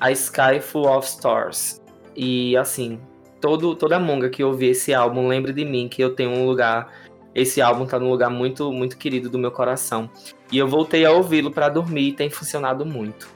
a 0.00 0.10
Sky 0.12 0.60
Full 0.60 0.88
of 0.88 1.06
Stars. 1.06 1.80
E 2.14 2.56
assim, 2.56 3.00
todo, 3.40 3.74
toda 3.74 3.98
monga 3.98 4.28
que 4.28 4.42
ouvir 4.42 4.68
esse 4.68 4.94
álbum 4.94 5.28
lembre 5.28 5.52
de 5.52 5.64
mim, 5.64 5.88
que 5.88 6.02
eu 6.02 6.14
tenho 6.14 6.30
um 6.30 6.46
lugar 6.46 6.92
esse 7.34 7.60
álbum 7.62 7.86
tá 7.86 7.98
num 7.98 8.10
lugar 8.10 8.30
muito, 8.30 8.70
muito 8.72 8.96
querido 8.96 9.30
do 9.30 9.38
meu 9.38 9.50
coração. 9.50 10.10
E 10.50 10.58
eu 10.58 10.68
voltei 10.68 11.04
a 11.04 11.12
ouvi-lo 11.12 11.50
para 11.50 11.68
dormir 11.68 12.08
e 12.08 12.12
tem 12.12 12.28
funcionado 12.28 12.84
muito. 12.84 13.28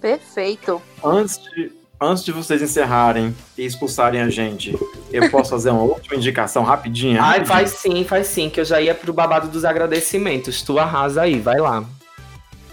Perfeito. 0.00 0.82
Antes 1.02 1.38
de, 1.38 1.72
antes 2.00 2.24
de 2.24 2.32
vocês 2.32 2.60
encerrarem 2.60 3.34
e 3.56 3.64
expulsarem 3.64 4.20
a 4.20 4.28
gente, 4.28 4.76
eu 5.12 5.30
posso 5.30 5.50
fazer 5.50 5.70
uma 5.70 5.82
última 5.82 6.16
indicação 6.16 6.62
rapidinha? 6.64 7.22
Ai, 7.22 7.44
faz 7.44 7.70
sim, 7.70 8.04
faz 8.04 8.26
sim, 8.26 8.50
que 8.50 8.60
eu 8.60 8.64
já 8.64 8.80
ia 8.80 8.94
pro 8.94 9.12
babado 9.12 9.48
dos 9.48 9.64
agradecimentos. 9.64 10.62
Tu 10.62 10.78
arrasa 10.78 11.22
aí, 11.22 11.38
vai 11.38 11.58
lá. 11.58 11.84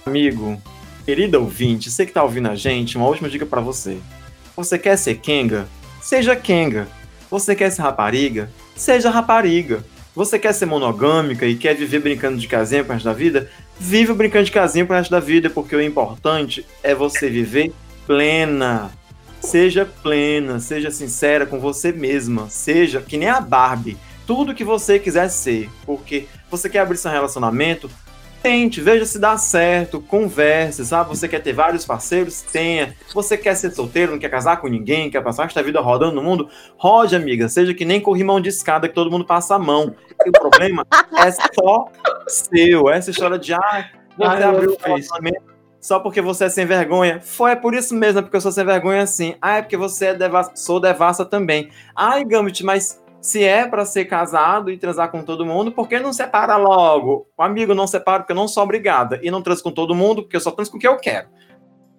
Amigo, 0.06 0.60
querida 1.06 1.40
ouvinte, 1.40 1.92
você 1.92 2.06
que 2.06 2.12
tá 2.12 2.24
ouvindo 2.24 2.50
a 2.50 2.56
gente, 2.56 2.98
uma 2.98 3.08
última 3.08 3.30
dica 3.30 3.46
para 3.46 3.62
você. 3.62 4.00
Você 4.56 4.78
quer 4.80 4.98
ser 4.98 5.16
Kenga? 5.16 5.68
Seja 6.02 6.36
Kenga. 6.36 6.88
Você 7.30 7.56
quer 7.56 7.70
ser 7.70 7.84
rapariga? 7.84 8.52
Seja 8.82 9.12
rapariga. 9.12 9.86
Você 10.16 10.40
quer 10.40 10.54
ser 10.54 10.66
monogâmica 10.66 11.46
e 11.46 11.56
quer 11.56 11.76
viver 11.76 12.00
brincando 12.00 12.40
de 12.40 12.48
casinha 12.48 12.84
pro 12.84 12.94
resto 12.94 13.06
da 13.06 13.14
vida? 13.14 13.48
Viva 13.80 14.12
brincando 14.16 14.46
de 14.46 14.52
casinha 14.52 14.84
pro 14.84 14.96
resto 14.96 15.12
da 15.12 15.20
vida, 15.20 15.52
porque 15.52 15.76
o 15.76 15.82
importante 15.84 16.66
é 16.82 16.96
você 16.96 17.30
viver 17.30 17.72
plena. 18.08 18.90
Seja 19.40 19.86
plena, 19.86 20.60
seja 20.60 20.90
sincera 20.90 21.46
com 21.46 21.60
você 21.60 21.92
mesma. 21.92 22.50
Seja 22.50 23.04
que 23.04 23.18
nem 23.18 23.30
a 23.30 23.40
Barbie. 23.40 24.00
Tudo 24.26 24.56
que 24.56 24.64
você 24.64 24.98
quiser 24.98 25.30
ser. 25.30 25.70
Porque 25.86 26.26
você 26.50 26.68
quer 26.68 26.80
abrir 26.80 26.98
seu 26.98 27.12
relacionamento, 27.12 27.88
Tente, 28.42 28.82
veja 28.82 29.06
se 29.06 29.20
dá 29.20 29.38
certo, 29.38 30.02
converse, 30.02 30.84
sabe? 30.84 31.10
Você 31.10 31.28
quer 31.28 31.42
ter 31.42 31.54
vários 31.54 31.86
parceiros? 31.86 32.42
Tenha. 32.42 32.96
Você 33.14 33.38
quer 33.38 33.56
ser 33.56 33.72
solteiro, 33.72 34.14
não 34.14 34.20
quer 34.20 34.30
casar 34.30 34.58
com 34.58 34.68
ninguém, 34.68 35.12
quer 35.12 35.22
passar 35.22 35.46
esta 35.46 35.62
vida 35.62 35.80
rodando 35.80 36.16
no 36.16 36.24
mundo? 36.24 36.50
Rode, 36.76 37.16
amiga. 37.16 37.48
Seja 37.48 37.74
que 37.74 37.86
nem 37.86 38.02
corrimão 38.02 38.42
de 38.42 38.50
escada 38.50 38.88
que 38.90 38.96
todo 38.96 39.12
mundo 39.12 39.26
passa 39.26 39.56
a 39.56 39.60
mão. 39.60 39.96
E 40.26 40.30
o 40.30 40.32
problema 40.32 40.86
é 41.18 41.32
só 41.32 41.86
seu. 42.28 42.90
Essa 42.90 43.12
história 43.12 43.38
de, 43.38 43.54
ah, 43.54 43.90
você 44.18 44.44
abriu 44.44 44.72
o 44.72 44.78
relacionamento 44.84 45.52
só 45.82 46.00
porque 46.00 46.22
você 46.22 46.46
é 46.46 46.50
sem 46.50 46.66
vergonha. 46.66 47.20
Foi 47.20 47.52
é 47.52 47.56
por 47.56 47.74
isso 47.74 47.96
mesmo, 47.96 48.20
é 48.20 48.22
porque 48.22 48.38
eu 48.38 48.42
sou 48.42 48.52
sem 48.52 48.64
vergonha 48.64 49.02
assim. 49.02 49.36
Ah, 49.42 49.58
é 49.58 49.62
porque 49.64 49.76
você 49.76 50.08
é 50.08 50.14
devassa, 50.14 50.52
sou 50.56 50.80
devassa 50.80 51.26
também. 51.26 51.70
Ai, 51.96 52.24
Gambit, 52.24 52.64
mas 52.64 53.01
se 53.22 53.44
é 53.44 53.68
para 53.68 53.86
ser 53.86 54.06
casado 54.06 54.72
e 54.72 54.78
transar 54.78 55.12
com 55.12 55.22
todo 55.22 55.46
mundo, 55.46 55.72
por 55.72 55.88
que 55.88 56.00
não 56.00 56.12
separa 56.12 56.58
logo? 56.58 57.28
O 57.38 57.44
amigo 57.44 57.76
não 57.76 57.86
separa 57.86 58.20
porque 58.24 58.32
eu 58.32 58.36
não 58.36 58.48
sou 58.48 58.64
obrigada. 58.64 59.20
E 59.22 59.30
não 59.30 59.44
transo 59.44 59.62
com 59.62 59.72
todo 59.72 59.94
mundo 59.94 60.24
porque 60.24 60.36
eu 60.36 60.42
só 60.42 60.50
transo 60.50 60.72
com 60.72 60.78
o 60.78 60.80
que 60.80 60.88
eu 60.88 60.98
quero. 60.98 61.28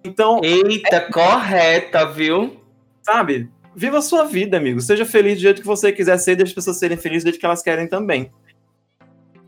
Então. 0.02 0.40
Eita, 0.42 0.96
é... 0.96 1.00
correta, 1.00 2.04
viu? 2.06 2.60
Sabe? 3.00 3.48
Viva 3.74 3.98
a 3.98 4.02
sua 4.02 4.24
vida, 4.24 4.56
amigo. 4.56 4.80
Seja 4.80 5.06
feliz 5.06 5.36
do 5.36 5.42
jeito 5.42 5.60
que 5.60 5.66
você 5.66 5.92
quiser 5.92 6.18
ser, 6.18 6.34
deixe 6.34 6.50
as 6.50 6.54
pessoas 6.54 6.78
serem 6.78 6.96
felizes 6.96 7.22
do 7.22 7.28
jeito 7.28 7.38
que 7.38 7.46
elas 7.46 7.62
querem 7.62 7.86
também. 7.86 8.32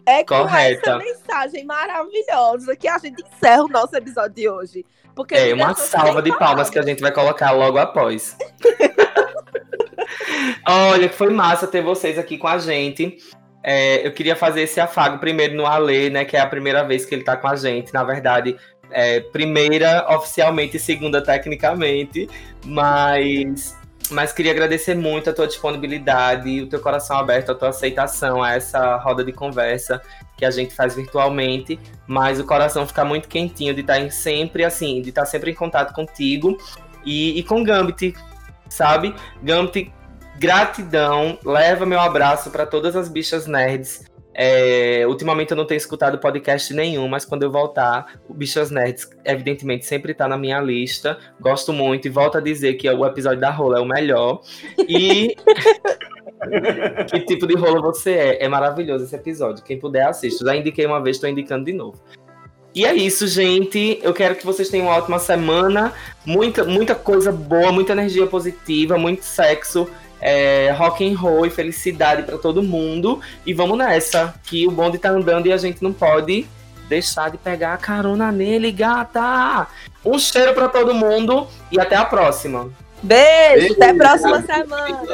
É 0.06 0.22
com 0.22 0.36
Correta. 0.36 0.90
essa 0.90 0.98
mensagem 0.98 1.64
maravilhosa 1.64 2.76
que 2.76 2.86
a 2.86 2.98
gente 2.98 3.22
encerra 3.22 3.64
o 3.64 3.68
nosso 3.68 3.96
episódio 3.96 4.34
de 4.34 4.48
hoje. 4.48 4.86
Porque 5.14 5.34
é 5.34 5.54
uma 5.54 5.74
salva 5.74 6.22
de 6.22 6.36
palmas 6.38 6.70
que 6.70 6.78
a 6.78 6.82
gente 6.82 7.00
vai 7.00 7.10
colocar 7.10 7.50
logo 7.50 7.78
após. 7.78 8.36
Olha, 10.66 11.08
foi 11.08 11.30
massa 11.30 11.66
ter 11.66 11.82
vocês 11.82 12.18
aqui 12.18 12.38
com 12.38 12.48
a 12.48 12.58
gente. 12.58 13.18
É, 13.66 14.06
eu 14.06 14.12
queria 14.12 14.36
fazer 14.36 14.62
esse 14.62 14.78
afago 14.78 15.18
primeiro 15.18 15.56
no 15.56 15.66
Ale, 15.66 16.10
né? 16.10 16.24
Que 16.24 16.36
é 16.36 16.40
a 16.40 16.46
primeira 16.46 16.84
vez 16.84 17.06
que 17.06 17.14
ele 17.14 17.24
tá 17.24 17.34
com 17.34 17.48
a 17.48 17.56
gente. 17.56 17.94
Na 17.94 18.04
verdade, 18.04 18.56
é, 18.90 19.20
primeira 19.20 20.06
oficialmente 20.14 20.76
e 20.76 20.80
segunda 20.80 21.22
tecnicamente. 21.22 22.28
Mas, 22.66 23.74
mas 24.10 24.32
queria 24.32 24.52
agradecer 24.52 24.94
muito 24.94 25.30
a 25.30 25.32
tua 25.32 25.46
disponibilidade, 25.46 26.60
o 26.62 26.68
teu 26.68 26.78
coração 26.80 27.16
aberto, 27.16 27.52
a 27.52 27.54
tua 27.54 27.70
aceitação 27.70 28.42
a 28.42 28.52
essa 28.52 28.96
roda 28.96 29.24
de 29.24 29.32
conversa 29.32 30.00
que 30.36 30.44
a 30.44 30.50
gente 30.50 30.74
faz 30.74 30.94
virtualmente. 30.94 31.80
Mas 32.06 32.38
o 32.38 32.44
coração 32.44 32.86
fica 32.86 33.02
muito 33.02 33.28
quentinho 33.28 33.72
de 33.72 33.80
estar 33.80 33.98
tá 33.98 34.10
sempre 34.10 34.62
assim, 34.62 35.00
de 35.00 35.08
estar 35.08 35.22
tá 35.22 35.26
sempre 35.26 35.50
em 35.50 35.54
contato 35.54 35.94
contigo 35.94 36.58
E, 37.04 37.38
e 37.38 37.42
com 37.42 37.64
Gambit, 37.64 38.14
sabe? 38.68 39.14
Gambit, 39.42 39.90
gratidão. 40.38 41.38
Leva 41.44 41.86
meu 41.86 42.00
abraço 42.00 42.50
para 42.50 42.66
todas 42.66 42.96
as 42.96 43.08
bichas 43.08 43.46
nerds. 43.46 44.04
É, 44.36 45.04
ultimamente 45.06 45.52
eu 45.52 45.56
não 45.56 45.64
tenho 45.64 45.78
escutado 45.78 46.18
podcast 46.18 46.74
nenhum, 46.74 47.06
mas 47.06 47.24
quando 47.24 47.44
eu 47.44 47.52
voltar, 47.52 48.18
o 48.28 48.34
Bichas 48.34 48.68
Nerds, 48.70 49.08
evidentemente, 49.24 49.86
sempre 49.86 50.12
tá 50.12 50.26
na 50.26 50.36
minha 50.36 50.60
lista. 50.60 51.16
Gosto 51.40 51.72
muito 51.72 52.06
e 52.06 52.10
volto 52.10 52.38
a 52.38 52.40
dizer 52.40 52.74
que 52.74 52.90
o 52.90 53.06
episódio 53.06 53.40
da 53.40 53.50
rola 53.50 53.78
é 53.78 53.80
o 53.80 53.86
melhor. 53.86 54.40
E. 54.76 55.36
que 57.08 57.20
tipo 57.20 57.46
de 57.46 57.54
rola 57.54 57.80
você 57.80 58.10
é? 58.10 58.44
É 58.44 58.48
maravilhoso 58.48 59.04
esse 59.04 59.14
episódio. 59.14 59.64
Quem 59.64 59.78
puder, 59.78 60.08
assista. 60.08 60.44
Já 60.44 60.56
indiquei 60.56 60.84
uma 60.84 61.00
vez, 61.00 61.16
estou 61.16 61.30
indicando 61.30 61.64
de 61.64 61.72
novo. 61.72 62.02
E 62.74 62.84
é 62.84 62.92
isso, 62.92 63.28
gente. 63.28 64.00
Eu 64.02 64.12
quero 64.12 64.34
que 64.34 64.44
vocês 64.44 64.68
tenham 64.68 64.88
uma 64.88 64.96
ótima 64.96 65.20
semana. 65.20 65.92
Muita, 66.26 66.64
muita 66.64 66.92
coisa 66.96 67.30
boa, 67.30 67.70
muita 67.70 67.92
energia 67.92 68.26
positiva, 68.26 68.98
muito 68.98 69.24
sexo 69.24 69.88
é, 70.24 70.70
rock 70.70 71.06
and 71.06 71.18
roll 71.18 71.44
e 71.44 71.50
felicidade 71.50 72.22
para 72.22 72.38
todo 72.38 72.62
mundo. 72.62 73.20
E 73.44 73.52
vamos 73.52 73.76
nessa, 73.76 74.34
que 74.42 74.66
o 74.66 74.70
bonde 74.70 74.96
tá 74.96 75.10
andando 75.10 75.46
e 75.46 75.52
a 75.52 75.58
gente 75.58 75.82
não 75.82 75.92
pode 75.92 76.46
deixar 76.88 77.30
de 77.30 77.36
pegar 77.36 77.74
a 77.74 77.76
carona 77.76 78.32
nele, 78.32 78.72
gata. 78.72 79.66
Um 80.02 80.18
cheiro 80.18 80.54
para 80.54 80.68
todo 80.68 80.94
mundo 80.94 81.46
e 81.70 81.78
até 81.78 81.94
a 81.94 82.06
próxima. 82.06 82.70
Beijo, 83.02 83.58
Beijo 83.58 83.74
até 83.74 83.90
a 83.90 83.94
próxima 83.94 84.40
semana. 84.42 85.04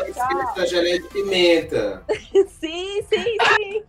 De 0.64 1.00
pimenta. 1.12 2.02
sim, 2.60 3.02
sim, 3.08 3.36
sim. 3.56 3.82